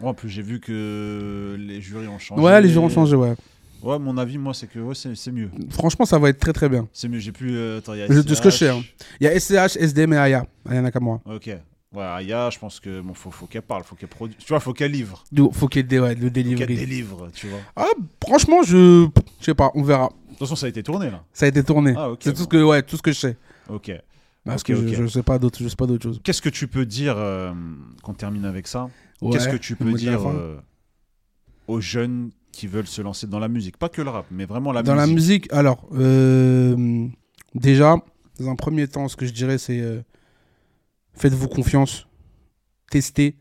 Ouais, 0.00 0.08
en 0.08 0.14
plus, 0.14 0.28
j'ai 0.28 0.42
vu 0.42 0.60
que 0.60 1.56
les 1.58 1.80
jurys 1.80 2.06
ont 2.08 2.18
changé. 2.18 2.42
Ouais, 2.42 2.60
les 2.60 2.68
jeux 2.68 2.80
ont 2.80 2.88
changé, 2.90 3.16
ouais. 3.16 3.34
Ouais, 3.82 3.98
mon 3.98 4.16
avis, 4.18 4.36
moi, 4.38 4.52
c'est 4.54 4.66
que 4.66 4.78
ouais, 4.78 4.94
c'est 4.94 5.14
c'est 5.14 5.30
mieux. 5.32 5.50
Franchement, 5.70 6.04
ça 6.06 6.18
va 6.18 6.30
être 6.30 6.38
très 6.40 6.52
très 6.52 6.68
bien. 6.68 6.88
C'est 6.92 7.08
mieux, 7.08 7.18
j'ai 7.18 7.32
plus. 7.32 7.56
euh, 7.56 7.78
attends, 7.78 7.92
il 7.94 8.00
y 8.00 8.02
a 8.02 8.08
De- 8.08 8.22
de 8.22 8.34
ce 8.34 8.40
que 8.42 8.50
je 8.50 8.56
sais, 8.56 8.68
hein. 8.70 8.82
Il 9.20 9.24
y 9.24 9.28
a 9.28 9.38
SCH, 9.38 9.76
SDM 9.78 10.14
et 10.14 10.16
Aya. 10.18 10.46
Aya 10.68 10.80
Nakamura. 10.82 11.20
Ok. 11.26 11.50
Ouais, 11.94 12.02
Aya, 12.02 12.50
je 12.50 12.58
pense 12.58 12.80
que 12.80 13.00
bon, 13.00 13.14
faut, 13.14 13.30
faut 13.30 13.46
qu'elle 13.46 13.62
parle, 13.62 13.84
faut 13.84 13.94
qu'elle 13.94 14.08
produise. 14.08 14.36
Tu 14.38 14.46
vois, 14.48 14.60
faut 14.60 14.72
qu'elle 14.72 14.90
livre. 14.90 15.24
Donc, 15.32 15.54
Faut 15.54 15.68
des- 15.68 15.98
ouais, 16.00 16.14
le 16.14 16.26
Faut 16.28 16.30
qu'elle 16.32 16.66
délivre, 16.66 17.28
tu 17.32 17.46
vois. 17.46 17.60
Ah, 17.76 17.86
franchement, 18.22 18.62
je. 18.62 19.08
Je 19.40 19.44
sais 19.44 19.54
pas, 19.54 19.70
on 19.74 19.82
verra. 19.82 20.08
De 20.08 20.30
toute 20.30 20.38
façon, 20.40 20.56
ça 20.56 20.66
a 20.66 20.68
été 20.68 20.82
tourné 20.82 21.10
là. 21.10 21.22
Ça 21.32 21.46
a 21.46 21.48
été 21.48 21.62
tourné. 21.62 21.94
Ah, 21.96 22.10
ok, 22.10 22.18
C'est 22.22 22.32
tout, 22.32 22.38
bon. 22.38 22.44
ce 22.44 22.48
que, 22.48 22.62
ouais, 22.62 22.82
tout 22.82 22.96
ce 22.96 23.02
que 23.02 23.12
je 23.12 23.18
sais. 23.18 23.36
Ok. 23.70 23.92
Parce 24.44 24.62
Ok, 24.62 24.66
que 24.68 24.72
ok. 24.74 24.94
je, 24.94 25.06
sais 25.06 25.22
pas 25.22 25.38
d'autre, 25.38 25.58
je 25.62 25.68
sais 25.68 25.76
pas 25.76 25.86
d'autre 25.86 26.02
chose. 26.02 26.20
Qu'est-ce 26.22 26.42
que 26.42 26.48
tu 26.48 26.68
peux 26.68 26.84
dire, 26.86 27.14
euh, 27.16 27.52
qu'on 28.02 28.14
termine 28.14 28.44
avec 28.44 28.66
ça? 28.66 28.88
Ouais, 29.22 29.32
Qu'est-ce 29.32 29.48
que 29.48 29.56
tu 29.56 29.72
le 29.72 29.78
peux 29.78 29.84
mot 29.84 29.96
de 29.96 30.04
la 30.04 30.10
dire 30.10 30.20
fin. 30.20 30.34
euh, 30.34 30.56
aux 31.68 31.80
jeunes 31.80 32.30
qui 32.52 32.66
veulent 32.66 32.86
se 32.86 33.00
lancer 33.02 33.26
dans 33.26 33.38
la 33.38 33.48
musique? 33.48 33.76
Pas 33.76 33.88
que 33.88 34.02
le 34.02 34.10
rap, 34.10 34.26
mais 34.30 34.44
vraiment 34.44 34.72
la 34.72 34.82
Dans 34.82 34.94
musique. 34.94 35.08
la 35.08 35.14
musique, 35.14 35.52
alors, 35.52 35.88
euh, 35.94 37.06
déjà, 37.54 37.96
dans 38.38 38.50
un 38.50 38.56
premier 38.56 38.86
temps, 38.88 39.08
ce 39.08 39.16
que 39.16 39.26
je 39.26 39.32
dirais, 39.32 39.58
c'est 39.58 39.80
euh, 39.80 40.00
faites-vous 41.16 41.48
confiance, 41.48 42.06
testez, 42.90 43.36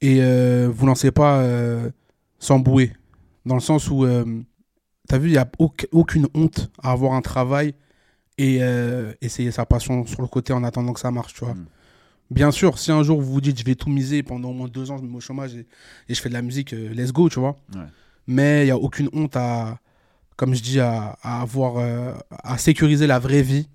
et 0.00 0.18
euh, 0.20 0.70
vous 0.72 0.86
lancez 0.86 1.10
pas 1.10 1.40
euh, 1.40 1.90
sans 2.38 2.58
bouer. 2.58 2.92
Dans 3.46 3.54
le 3.54 3.60
sens 3.60 3.90
où, 3.90 4.04
euh, 4.04 4.24
t'as 5.08 5.18
vu, 5.18 5.28
il 5.28 5.32
n'y 5.32 5.38
a 5.38 5.48
auc- 5.58 5.88
aucune 5.92 6.28
honte 6.34 6.70
à 6.82 6.92
avoir 6.92 7.14
un 7.14 7.22
travail 7.22 7.74
et 8.36 8.58
euh, 8.60 9.12
essayer 9.20 9.50
sa 9.50 9.66
passion 9.66 10.06
sur 10.06 10.20
le 10.22 10.28
côté 10.28 10.52
en 10.52 10.62
attendant 10.62 10.92
que 10.92 11.00
ça 11.00 11.10
marche, 11.10 11.34
tu 11.34 11.44
vois. 11.44 11.54
Mm. 11.54 11.66
Bien 12.30 12.50
sûr, 12.50 12.78
si 12.78 12.92
un 12.92 13.02
jour 13.02 13.20
vous 13.20 13.32
vous 13.32 13.40
dites, 13.40 13.58
je 13.58 13.64
vais 13.64 13.74
tout 13.74 13.88
miser 13.88 14.22
pendant 14.22 14.50
au 14.50 14.52
moins 14.52 14.68
deux 14.68 14.90
ans, 14.90 14.98
je 14.98 15.02
me 15.02 15.08
mets 15.08 15.16
au 15.16 15.20
chômage 15.20 15.54
et, 15.54 15.66
et 16.08 16.14
je 16.14 16.20
fais 16.20 16.28
de 16.28 16.34
la 16.34 16.42
musique, 16.42 16.72
let's 16.72 17.10
go, 17.10 17.28
tu 17.30 17.40
vois. 17.40 17.56
Ouais. 17.74 17.86
Mais 18.26 18.62
il 18.62 18.64
n'y 18.66 18.70
a 18.70 18.76
aucune 18.76 19.08
honte 19.14 19.34
à, 19.34 19.80
comme 20.36 20.54
je 20.54 20.62
dis, 20.62 20.78
à, 20.78 21.16
à 21.22 21.40
avoir, 21.40 21.82
à 22.30 22.58
sécuriser 22.58 23.06
la 23.06 23.18
vraie 23.18 23.40
vie, 23.42 23.68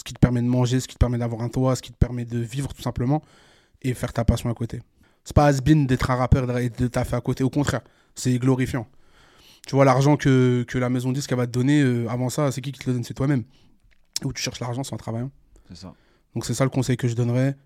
ce 0.00 0.04
qui 0.04 0.14
te 0.14 0.18
permet 0.18 0.40
de 0.40 0.46
manger, 0.46 0.80
ce 0.80 0.88
qui 0.88 0.94
te 0.94 0.98
permet 0.98 1.18
d'avoir 1.18 1.42
un 1.42 1.50
toit, 1.50 1.76
ce 1.76 1.82
qui 1.82 1.92
te 1.92 1.96
permet 1.98 2.24
de 2.24 2.38
vivre 2.38 2.72
tout 2.72 2.80
simplement, 2.82 3.22
et 3.82 3.92
faire 3.92 4.12
ta 4.14 4.24
passion 4.24 4.48
à 4.50 4.54
côté. 4.54 4.80
C'est 5.24 5.36
pas 5.36 5.44
has-been 5.46 5.86
d'être 5.86 6.10
un 6.10 6.16
rappeur 6.16 6.58
et 6.58 6.70
de 6.70 6.86
taffer 6.88 7.16
à 7.16 7.20
côté, 7.20 7.44
au 7.44 7.50
contraire, 7.50 7.82
c'est 8.14 8.38
glorifiant. 8.38 8.86
Tu 9.66 9.74
vois, 9.74 9.84
l'argent 9.84 10.16
que, 10.16 10.64
que 10.66 10.78
la 10.78 10.88
maison 10.88 11.12
disque 11.12 11.32
va 11.34 11.46
te 11.46 11.52
donner, 11.52 11.82
euh, 11.82 12.08
avant 12.08 12.30
ça, 12.30 12.50
c'est 12.50 12.62
qui 12.62 12.72
qui 12.72 12.80
te 12.80 12.88
le 12.88 12.94
donne? 12.94 13.04
C'est 13.04 13.12
toi-même. 13.14 13.44
Où 14.24 14.32
tu 14.32 14.42
cherches 14.42 14.60
l'argent, 14.60 14.82
c'est 14.82 14.94
en 14.94 14.96
travaillant. 14.96 15.30
C'est 15.68 15.76
ça. 15.76 15.92
Donc 16.34 16.46
c'est 16.46 16.54
ça 16.54 16.64
le 16.64 16.70
conseil 16.70 16.96
que 16.96 17.06
je 17.08 17.14
donnerais. 17.14 17.56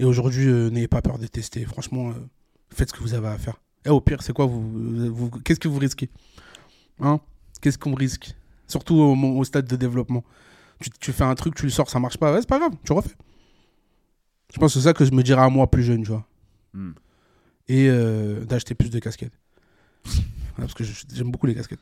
Et 0.00 0.04
aujourd'hui, 0.04 0.48
euh, 0.48 0.70
n'ayez 0.70 0.88
pas 0.88 1.02
peur 1.02 1.18
de 1.18 1.26
tester. 1.28 1.64
Franchement, 1.64 2.10
euh, 2.10 2.14
faites 2.74 2.88
ce 2.88 2.94
que 2.94 3.00
vous 3.00 3.14
avez 3.14 3.28
à 3.28 3.38
faire. 3.38 3.60
Et 3.84 3.90
au 3.90 4.00
pire, 4.00 4.22
c'est 4.22 4.32
quoi 4.32 4.46
vous, 4.46 5.14
vous- 5.14 5.30
Qu'est-ce 5.44 5.60
que 5.60 5.68
vous 5.68 5.78
risquez? 5.78 6.10
Hein? 6.98 7.20
Qu'est-ce 7.60 7.78
qu'on 7.78 7.94
risque? 7.94 8.34
Surtout 8.66 8.96
au 8.96 9.44
stade 9.44 9.66
de 9.66 9.76
développement. 9.76 10.24
Tu, 10.80 10.90
tu 10.90 11.12
fais 11.12 11.24
un 11.24 11.34
truc, 11.34 11.54
tu 11.54 11.64
le 11.64 11.70
sors, 11.70 11.88
ça 11.90 11.98
marche 12.00 12.16
pas. 12.18 12.32
Ouais, 12.32 12.40
c'est 12.40 12.48
pas 12.48 12.58
grave, 12.58 12.72
tu 12.84 12.92
refais. 12.92 13.10
Je 14.52 14.58
pense 14.58 14.74
que 14.74 14.80
c'est 14.80 14.84
ça 14.84 14.92
que 14.94 15.04
je 15.04 15.12
me 15.12 15.22
dirais 15.22 15.42
à 15.42 15.48
moi 15.48 15.70
plus 15.70 15.82
jeune, 15.82 16.02
tu 16.02 16.10
vois. 16.10 16.24
Hmm. 16.74 16.92
Et 17.68 17.88
euh, 17.88 18.44
d'acheter 18.44 18.74
plus 18.74 18.90
de 18.90 18.98
casquettes. 18.98 19.32
Ouais, 20.58 20.66
parce 20.66 20.74
que 20.74 20.82
j'aime 21.14 21.30
beaucoup 21.30 21.46
les 21.46 21.54
casquettes. 21.54 21.78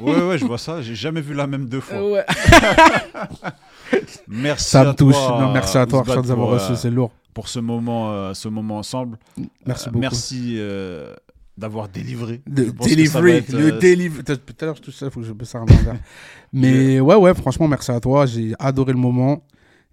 Ouais, 0.00 0.22
ouais, 0.22 0.36
je 0.38 0.44
vois 0.44 0.58
ça. 0.58 0.82
J'ai 0.82 0.96
jamais 0.96 1.20
vu 1.22 1.32
la 1.34 1.46
même 1.46 1.66
deux 1.66 1.80
fois. 1.80 2.10
ouais. 2.10 2.24
Merci 4.28 4.70
Ça 4.70 4.80
à 4.82 4.84
me 4.86 4.92
touche. 4.92 5.14
toi, 5.14 5.38
Non, 5.40 5.52
merci 5.52 5.78
à 5.78 5.86
toi, 5.86 6.00
Arshad, 6.00 6.26
d'avoir 6.26 6.48
pour, 6.48 6.58
reçu, 6.58 6.72
euh, 6.72 6.76
c'est 6.76 6.90
lourd. 6.90 7.10
pour 7.32 7.48
ce 7.48 7.58
moment, 7.58 8.10
euh, 8.12 8.34
ce 8.34 8.48
moment 8.48 8.78
ensemble. 8.78 9.18
Merci 9.66 9.88
Euh, 9.88 9.92
beaucoup. 9.92 10.00
Merci 10.00 10.54
euh, 10.58 11.14
d'avoir 11.58 11.88
délivré. 11.88 12.40
De 12.46 12.64
ça 12.66 12.88
delivery, 12.88 13.32
être, 13.32 13.52
le 13.52 13.72
euh, 13.74 13.78
delivery. 13.80 14.24
Tout 14.24 14.32
à 14.60 14.64
l'heure, 14.64 14.80
touche 14.80 14.94
ça, 14.94 15.06
il 15.06 15.12
faut 15.12 15.20
que 15.20 15.26
je 15.26 15.32
un 15.32 15.64
verre. 15.64 15.96
Mais 16.52 17.00
ouais, 17.00 17.16
ouais, 17.16 17.34
franchement, 17.34 17.68
merci 17.68 17.90
à 17.90 18.00
toi. 18.00 18.26
J'ai 18.26 18.54
adoré 18.58 18.92
le 18.92 18.98
moment 18.98 19.42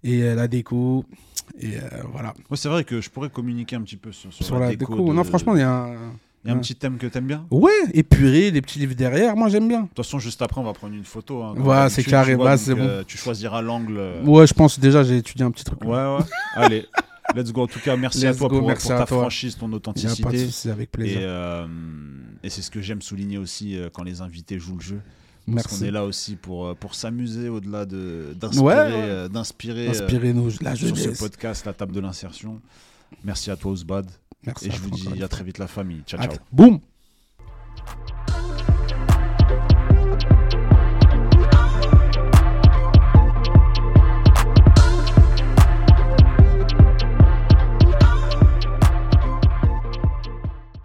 et 0.02 0.22
euh, 0.22 0.34
la 0.34 0.48
déco. 0.48 1.04
Et 1.58 1.76
euh, 1.76 1.80
voilà. 2.12 2.34
Ouais, 2.50 2.56
c'est 2.56 2.68
vrai 2.68 2.84
que 2.84 3.00
je 3.00 3.10
pourrais 3.10 3.30
communiquer 3.30 3.76
un 3.76 3.82
petit 3.82 3.96
peu 3.96 4.12
sur, 4.12 4.32
sur 4.32 4.44
Sur 4.44 4.58
la 4.58 4.68
déco. 4.70 4.92
déco. 4.96 5.08
de- 5.08 5.12
Non, 5.14 5.24
franchement, 5.24 5.54
il 5.54 5.60
y 5.60 5.62
a 5.62 5.70
un. 5.70 5.94
il 6.44 6.48
y 6.48 6.50
a 6.50 6.54
un 6.54 6.58
petit 6.58 6.74
thème 6.76 6.96
que 6.98 7.06
t'aimes 7.06 7.26
bien? 7.26 7.46
Ouais, 7.50 7.70
épuré, 7.92 8.50
des 8.50 8.62
petits 8.62 8.78
livres 8.78 8.94
derrière. 8.94 9.36
Moi, 9.36 9.48
j'aime 9.48 9.68
bien. 9.68 9.82
De 9.82 9.86
toute 9.88 9.96
façon, 9.98 10.18
juste 10.18 10.40
après, 10.42 10.60
on 10.60 10.64
va 10.64 10.72
prendre 10.72 10.94
une 10.94 11.04
photo. 11.04 11.42
hein, 11.42 11.54
Ouais, 11.56 11.88
c'est 11.90 12.04
carré, 12.04 12.36
bah, 12.36 12.56
c'est 12.56 12.72
euh, 12.78 13.02
Tu 13.06 13.18
choisiras 13.18 13.60
l'angle. 13.62 14.00
Ouais, 14.24 14.46
je 14.46 14.54
pense 14.54 14.78
déjà, 14.78 15.02
j'ai 15.02 15.18
étudié 15.18 15.44
un 15.44 15.50
petit 15.50 15.64
truc. 15.64 15.82
Ouais, 15.84 15.88
ouais. 15.90 16.24
Allez, 16.54 16.86
let's 17.34 17.52
go. 17.52 17.62
En 17.62 17.66
tout 17.66 17.80
cas, 17.80 17.96
merci 17.96 18.26
à 18.26 18.34
toi 18.34 18.48
go, 18.48 18.60
pour, 18.60 18.68
pour 18.72 18.78
ta 18.82 18.96
toi. 19.04 19.20
franchise, 19.20 19.56
ton 19.56 19.66
Il 19.66 19.70
n'y 19.70 19.76
a 19.76 19.80
pas 19.80 19.82
de 19.82 19.90
authenticité. 20.36 20.70
avec 20.70 20.88
Et, 20.88 20.90
plaisir. 20.92 21.18
euh, 21.22 21.66
et 22.42 22.50
c'est 22.50 22.62
ce 22.62 22.70
que 22.70 22.80
j'aime 22.80 23.02
souligner 23.02 23.38
aussi 23.38 23.76
euh, 23.76 23.88
quand 23.92 24.02
les 24.04 24.20
invités 24.20 24.58
jouent 24.58 24.76
le 24.76 24.82
jeu. 24.82 25.00
Parce 25.54 25.66
qu'on 25.78 25.84
est 25.84 25.90
là 25.92 26.04
aussi 26.04 26.34
pour, 26.34 26.66
euh, 26.66 26.74
pour 26.74 26.94
s'amuser 26.96 27.48
au-delà 27.48 27.86
de- 27.86 28.34
d'inspirer 28.40 28.64
Ouais, 28.66 28.74
ouais. 28.74 28.92
euh, 28.94 29.28
d'inspirer, 29.28 29.86
euh, 29.86 29.90
Inspirez-nous, 29.90 30.50
la 30.60 30.74
sur 30.74 30.96
ce 30.96 31.10
podcast, 31.18 31.64
la 31.66 31.72
table 31.72 31.92
de 31.92 32.00
l'insertion. 32.00 32.60
Merci 33.22 33.50
à 33.52 33.56
toi, 33.56 33.70
Ousbad. 33.70 34.10
Merci 34.44 34.66
Et 34.66 34.70
je 34.72 34.80
vous 34.80 34.90
dis 34.90 35.22
à 35.22 35.28
très 35.28 35.44
vite, 35.44 35.58
la 35.58 35.68
famille. 35.68 36.02
Ciao, 36.06 36.20
ciao. 36.20 36.32
Boum 36.52 36.80